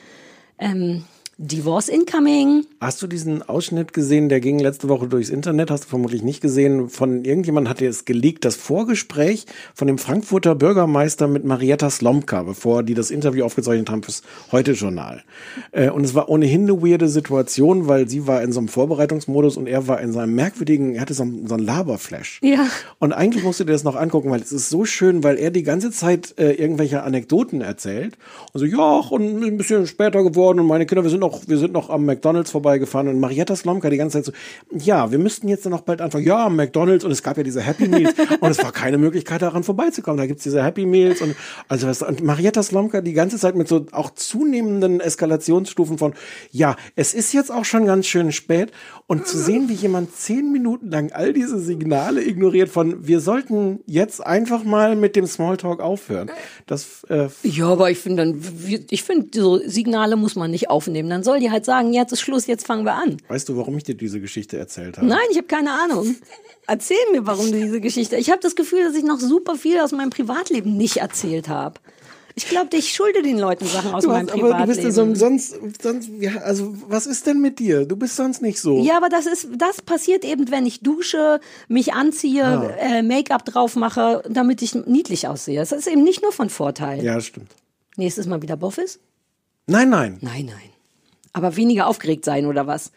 ähm, 0.58 1.04
Divorce 1.42 1.88
incoming. 1.88 2.66
Hast 2.82 3.02
du 3.02 3.08
diesen 3.08 3.42
Ausschnitt 3.42 3.94
gesehen, 3.94 4.28
der 4.28 4.42
ging 4.42 4.60
letzte 4.60 4.90
Woche 4.90 5.08
durchs 5.08 5.30
Internet, 5.30 5.72
hast 5.72 5.86
du 5.86 5.88
vermutlich 5.88 6.22
nicht 6.22 6.42
gesehen, 6.42 6.90
von 6.90 7.24
irgendjemand 7.24 7.70
hat 7.70 7.80
dir 7.80 7.90
es 7.90 8.04
geleakt, 8.04 8.44
das 8.44 8.58
Vorgespräch 8.58 9.46
von 9.74 9.88
dem 9.88 9.98
Frankfurter 9.98 10.54
Bürgermeister 10.54 11.30
mit 11.30 11.46
Marietta 11.46 11.90
Slomka, 11.90 12.44
bevor 12.44 12.84
die 12.84 12.94
das 12.94 13.10
Interview 13.10 13.46
aufgezeichnet 13.46 13.90
haben 13.90 14.04
fürs 14.04 14.22
Heute-Journal. 14.52 15.24
Äh, 15.72 15.92
Und 15.92 16.04
es 16.04 16.14
war 16.14 16.28
ohnehin 16.28 16.64
eine 16.64 16.82
weirde 16.82 17.08
Situation, 17.08 17.88
weil 17.88 18.10
sie 18.10 18.28
war 18.28 18.44
in 18.44 18.52
so 18.52 18.60
einem 18.60 18.68
Vorbereitungsmodus 18.68 19.56
und 19.56 19.68
er 19.68 19.88
war 19.88 20.02
in 20.02 20.12
seinem 20.12 20.36
merkwürdigen, 20.36 20.96
er 20.96 21.02
hatte 21.02 21.14
so 21.14 21.24
einen, 21.24 21.48
so 21.48 21.56
einen 21.56 21.64
Laberflash. 21.64 22.42
Ja. 22.44 22.68
Und 23.00 23.14
eigentlich 23.14 23.46
musst 23.46 23.62
du 23.62 23.64
dir 23.64 23.72
das 23.72 23.86
noch 23.86 23.96
angucken, 23.96 24.30
weil 24.30 24.42
es 24.42 24.52
ist 24.52 24.70
so 24.70 24.84
schön, 24.84 25.24
weil 25.24 25.38
er 25.38 25.52
die 25.52 25.64
ganze 25.64 25.92
Zeit 25.92 26.38
äh, 26.38 26.52
irgendwelche 26.52 27.04
Anekdoten 27.04 27.62
erzählt. 27.62 28.18
Und 28.52 28.60
so, 28.60 28.66
ja, 28.66 29.00
und 29.10 29.42
ein 29.42 29.58
bisschen 29.58 29.88
später 29.88 30.22
geworden 30.22 30.60
und 30.60 30.68
meine 30.68 30.86
Kinder, 30.86 31.04
wir 31.04 31.10
sind 31.10 31.22
noch, 31.22 31.29
wir 31.48 31.58
sind 31.58 31.74
noch 31.74 31.90
am 31.90 32.06
McDonalds 32.06 32.52
vorbeigefahren 32.52 33.08
und 33.08 33.20
Marietta 33.20 33.56
Slomka 33.56 33.90
die 33.90 33.98
ganze 33.98 34.22
Zeit 34.22 34.26
so, 34.26 34.32
ja, 34.78 35.12
wir 35.12 35.20
müssten 35.20 35.48
jetzt 35.48 35.66
dann 35.66 35.72
noch 35.72 35.82
bald 35.82 36.02
anfangen, 36.02 36.26
ja, 36.26 36.50
McDonalds 36.50 37.06
und 37.06 37.12
es 37.12 37.24
gab 37.24 37.38
ja 37.38 37.44
diese 37.44 37.62
Happy 37.62 37.88
Meals 37.88 38.14
und 38.40 38.50
es 38.50 38.64
war 38.64 38.72
keine 38.72 38.98
Möglichkeit 38.98 39.42
daran 39.42 39.64
vorbeizukommen. 39.64 40.18
Da 40.18 40.26
gibt's 40.26 40.44
diese 40.44 40.64
Happy 40.64 40.86
Meals 40.86 41.22
und 41.22 41.36
also 41.68 41.88
was, 41.88 42.02
und 42.02 42.24
Marietta 42.24 42.64
Slomka 42.64 43.02
die 43.02 43.14
ganze 43.14 43.38
Zeit 43.38 43.56
mit 43.56 43.68
so 43.68 43.86
auch 43.92 44.12
zunehmenden 44.12 45.00
Eskalationsstufen 45.00 45.98
von, 45.98 46.14
ja, 46.52 46.76
es 46.96 47.14
ist 47.14 47.34
jetzt 47.34 47.52
auch 47.52 47.66
schon 47.66 47.86
ganz 47.86 48.08
schön 48.08 48.32
spät 48.32 48.72
und 49.10 49.26
zu 49.26 49.40
sehen, 49.40 49.70
wie 49.70 49.74
jemand 49.74 50.16
zehn 50.16 50.52
Minuten 50.52 50.92
lang 50.92 51.12
all 51.12 51.34
diese 51.34 51.58
Signale 51.60 52.24
ignoriert 52.24 52.70
von, 52.70 53.08
wir 53.08 53.22
sollten 53.22 53.80
jetzt 53.88 54.24
einfach 54.24 54.64
mal 54.64 54.96
mit 54.96 55.16
dem 55.16 55.26
Smalltalk 55.26 55.80
aufhören. 55.80 56.30
Das, 56.68 57.06
äh, 57.10 57.28
Ja, 57.42 57.70
aber 57.70 57.90
ich 57.90 57.98
finde 57.98 58.24
dann, 58.24 58.42
ich 58.92 59.02
finde, 59.02 59.30
so 59.34 59.58
Signale 59.58 60.16
muss 60.16 60.36
man 60.36 60.52
nicht 60.52 60.70
aufnehmen. 60.70 61.10
Dann 61.10 61.24
soll 61.24 61.40
die 61.40 61.50
halt 61.50 61.66
sagen, 61.66 61.92
jetzt 61.92 62.12
ist 62.12 62.22
Schluss, 62.22 62.46
jetzt 62.46 62.68
fangen 62.68 62.86
wir 62.86 62.94
an. 62.94 63.18
weißt 63.30 63.50
du, 63.50 63.58
warum 63.58 63.76
ich 63.78 63.84
dir 63.84 63.96
diese 63.96 64.22
Geschichte 64.22 64.60
erzählt 64.60 64.98
habe? 64.98 65.08
Nein, 65.08 65.18
ich 65.32 65.38
habe 65.38 65.48
keine 65.48 65.72
Ahnung. 65.72 66.16
Erzähl 66.68 66.98
mir, 67.12 67.26
warum 67.26 67.52
du 67.52 67.58
diese 67.60 67.82
Geschichte. 67.82 68.16
Ich 68.16 68.30
habe 68.30 68.42
das 68.44 68.56
Gefühl, 68.56 68.84
dass 68.84 68.94
ich 68.94 69.04
noch 69.04 69.20
super 69.20 69.56
viel 69.56 69.80
aus 69.80 69.92
meinem 69.92 70.12
Privatleben 70.12 70.78
nicht 70.78 70.98
erzählt 70.98 71.50
habe. 71.50 71.80
Ich 72.42 72.48
glaube, 72.48 72.76
ich 72.78 72.94
schulde 72.94 73.22
den 73.22 73.38
Leuten 73.38 73.66
Sachen 73.66 73.94
aus 73.94 74.04
Du 74.04 74.10
meinem 74.10 74.28
hast, 74.28 74.34
aber 74.34 74.42
du 74.42 74.48
Privatleben. 74.48 74.68
bist 74.68 74.84
ja 74.84 74.92
so, 74.92 75.14
sonst, 75.16 75.56
sonst, 75.82 76.10
ja, 76.20 76.38
also, 76.38 76.74
was 76.88 77.06
ist 77.06 77.28
denn 77.28 77.42
mit 77.42 77.60
dir? 77.60 77.86
Du 77.86 77.98
bist 77.98 78.16
sonst 78.16 78.42
nicht 78.42 78.60
so. 78.62 78.82
ja, 78.82 78.96
aber 78.98 79.10
das 79.10 79.26
ist, 79.26 79.50
das 79.58 79.82
passiert 79.82 80.24
eben, 80.24 80.50
wenn 80.50 80.66
ich 80.66 80.80
dusche, 80.82 81.42
mich 81.68 81.94
anziehe, 81.94 82.46
Ah. 82.46 82.70
äh, 82.80 83.02
Make-up 83.02 83.44
drauf 83.44 83.76
mache, 83.76 84.24
damit 84.30 84.62
ich 84.62 84.74
niedlich 84.76 85.28
aussehe. 85.28 85.60
Das 85.60 85.74
ist 85.74 85.88
eben 85.88 86.04
nicht 86.04 86.22
nur 86.22 86.32
von 86.32 86.50
Vorteil. 86.50 87.04
Ja, 87.04 87.20
stimmt. 87.20 87.52
Nächstes 87.98 88.26
Mal 88.28 88.42
wieder 88.42 88.56
Boffis? 88.56 89.00
Nein, 89.68 89.90
nein. 89.90 90.18
Nein, 90.22 90.46
nein. 90.46 90.70
Aber 91.34 91.58
weniger 91.58 91.88
aufgeregt 91.88 92.24
sein 92.26 92.46
oder 92.46 92.66
was? 92.68 92.92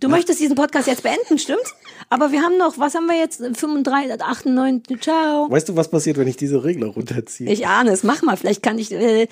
Du 0.00 0.08
möchtest 0.08 0.40
diesen 0.40 0.54
Podcast 0.54 0.86
jetzt 0.86 1.02
beenden, 1.02 1.38
stimmt's? 1.38 1.74
Aber 2.08 2.30
wir 2.32 2.42
haben 2.42 2.56
noch, 2.56 2.78
was 2.78 2.94
haben 2.94 3.06
wir 3.06 3.16
jetzt? 3.18 3.38
35, 3.40 4.20
98, 4.22 5.00
ciao. 5.00 5.50
Weißt 5.50 5.68
du, 5.68 5.76
was 5.76 5.90
passiert, 5.90 6.16
wenn 6.16 6.28
ich 6.28 6.36
diese 6.36 6.62
Regler 6.64 6.88
runterziehe? 6.88 7.50
Ich 7.50 7.66
ahne 7.66 7.90
es, 7.90 8.02
mach 8.04 8.22
mal, 8.22 8.36
vielleicht 8.36 8.62
kann 8.62 8.78
ich. 8.78 8.92
Äh, 8.92 9.24
ist 9.24 9.30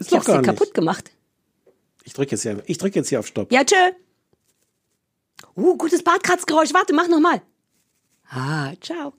ich 0.00 0.08
doch 0.08 0.16
hab's 0.18 0.26
dir 0.26 0.36
nicht. 0.38 0.44
kaputt 0.46 0.74
gemacht. 0.74 1.10
Ich 2.04 2.12
drücke 2.12 2.32
jetzt, 2.32 2.42
hier- 2.42 2.62
ich 2.66 2.78
drück 2.78 2.94
jetzt 2.94 3.08
hier 3.08 3.20
auf 3.20 3.26
Stopp. 3.26 3.50
Ja, 3.52 3.64
tschö. 3.64 3.76
Uh, 5.56 5.76
gutes 5.76 6.02
Badkratzgeräusch. 6.02 6.74
Warte, 6.74 6.92
mach 6.94 7.08
noch 7.08 7.20
mal. 7.20 7.40
Ah, 8.28 8.72
ciao. 8.80 9.14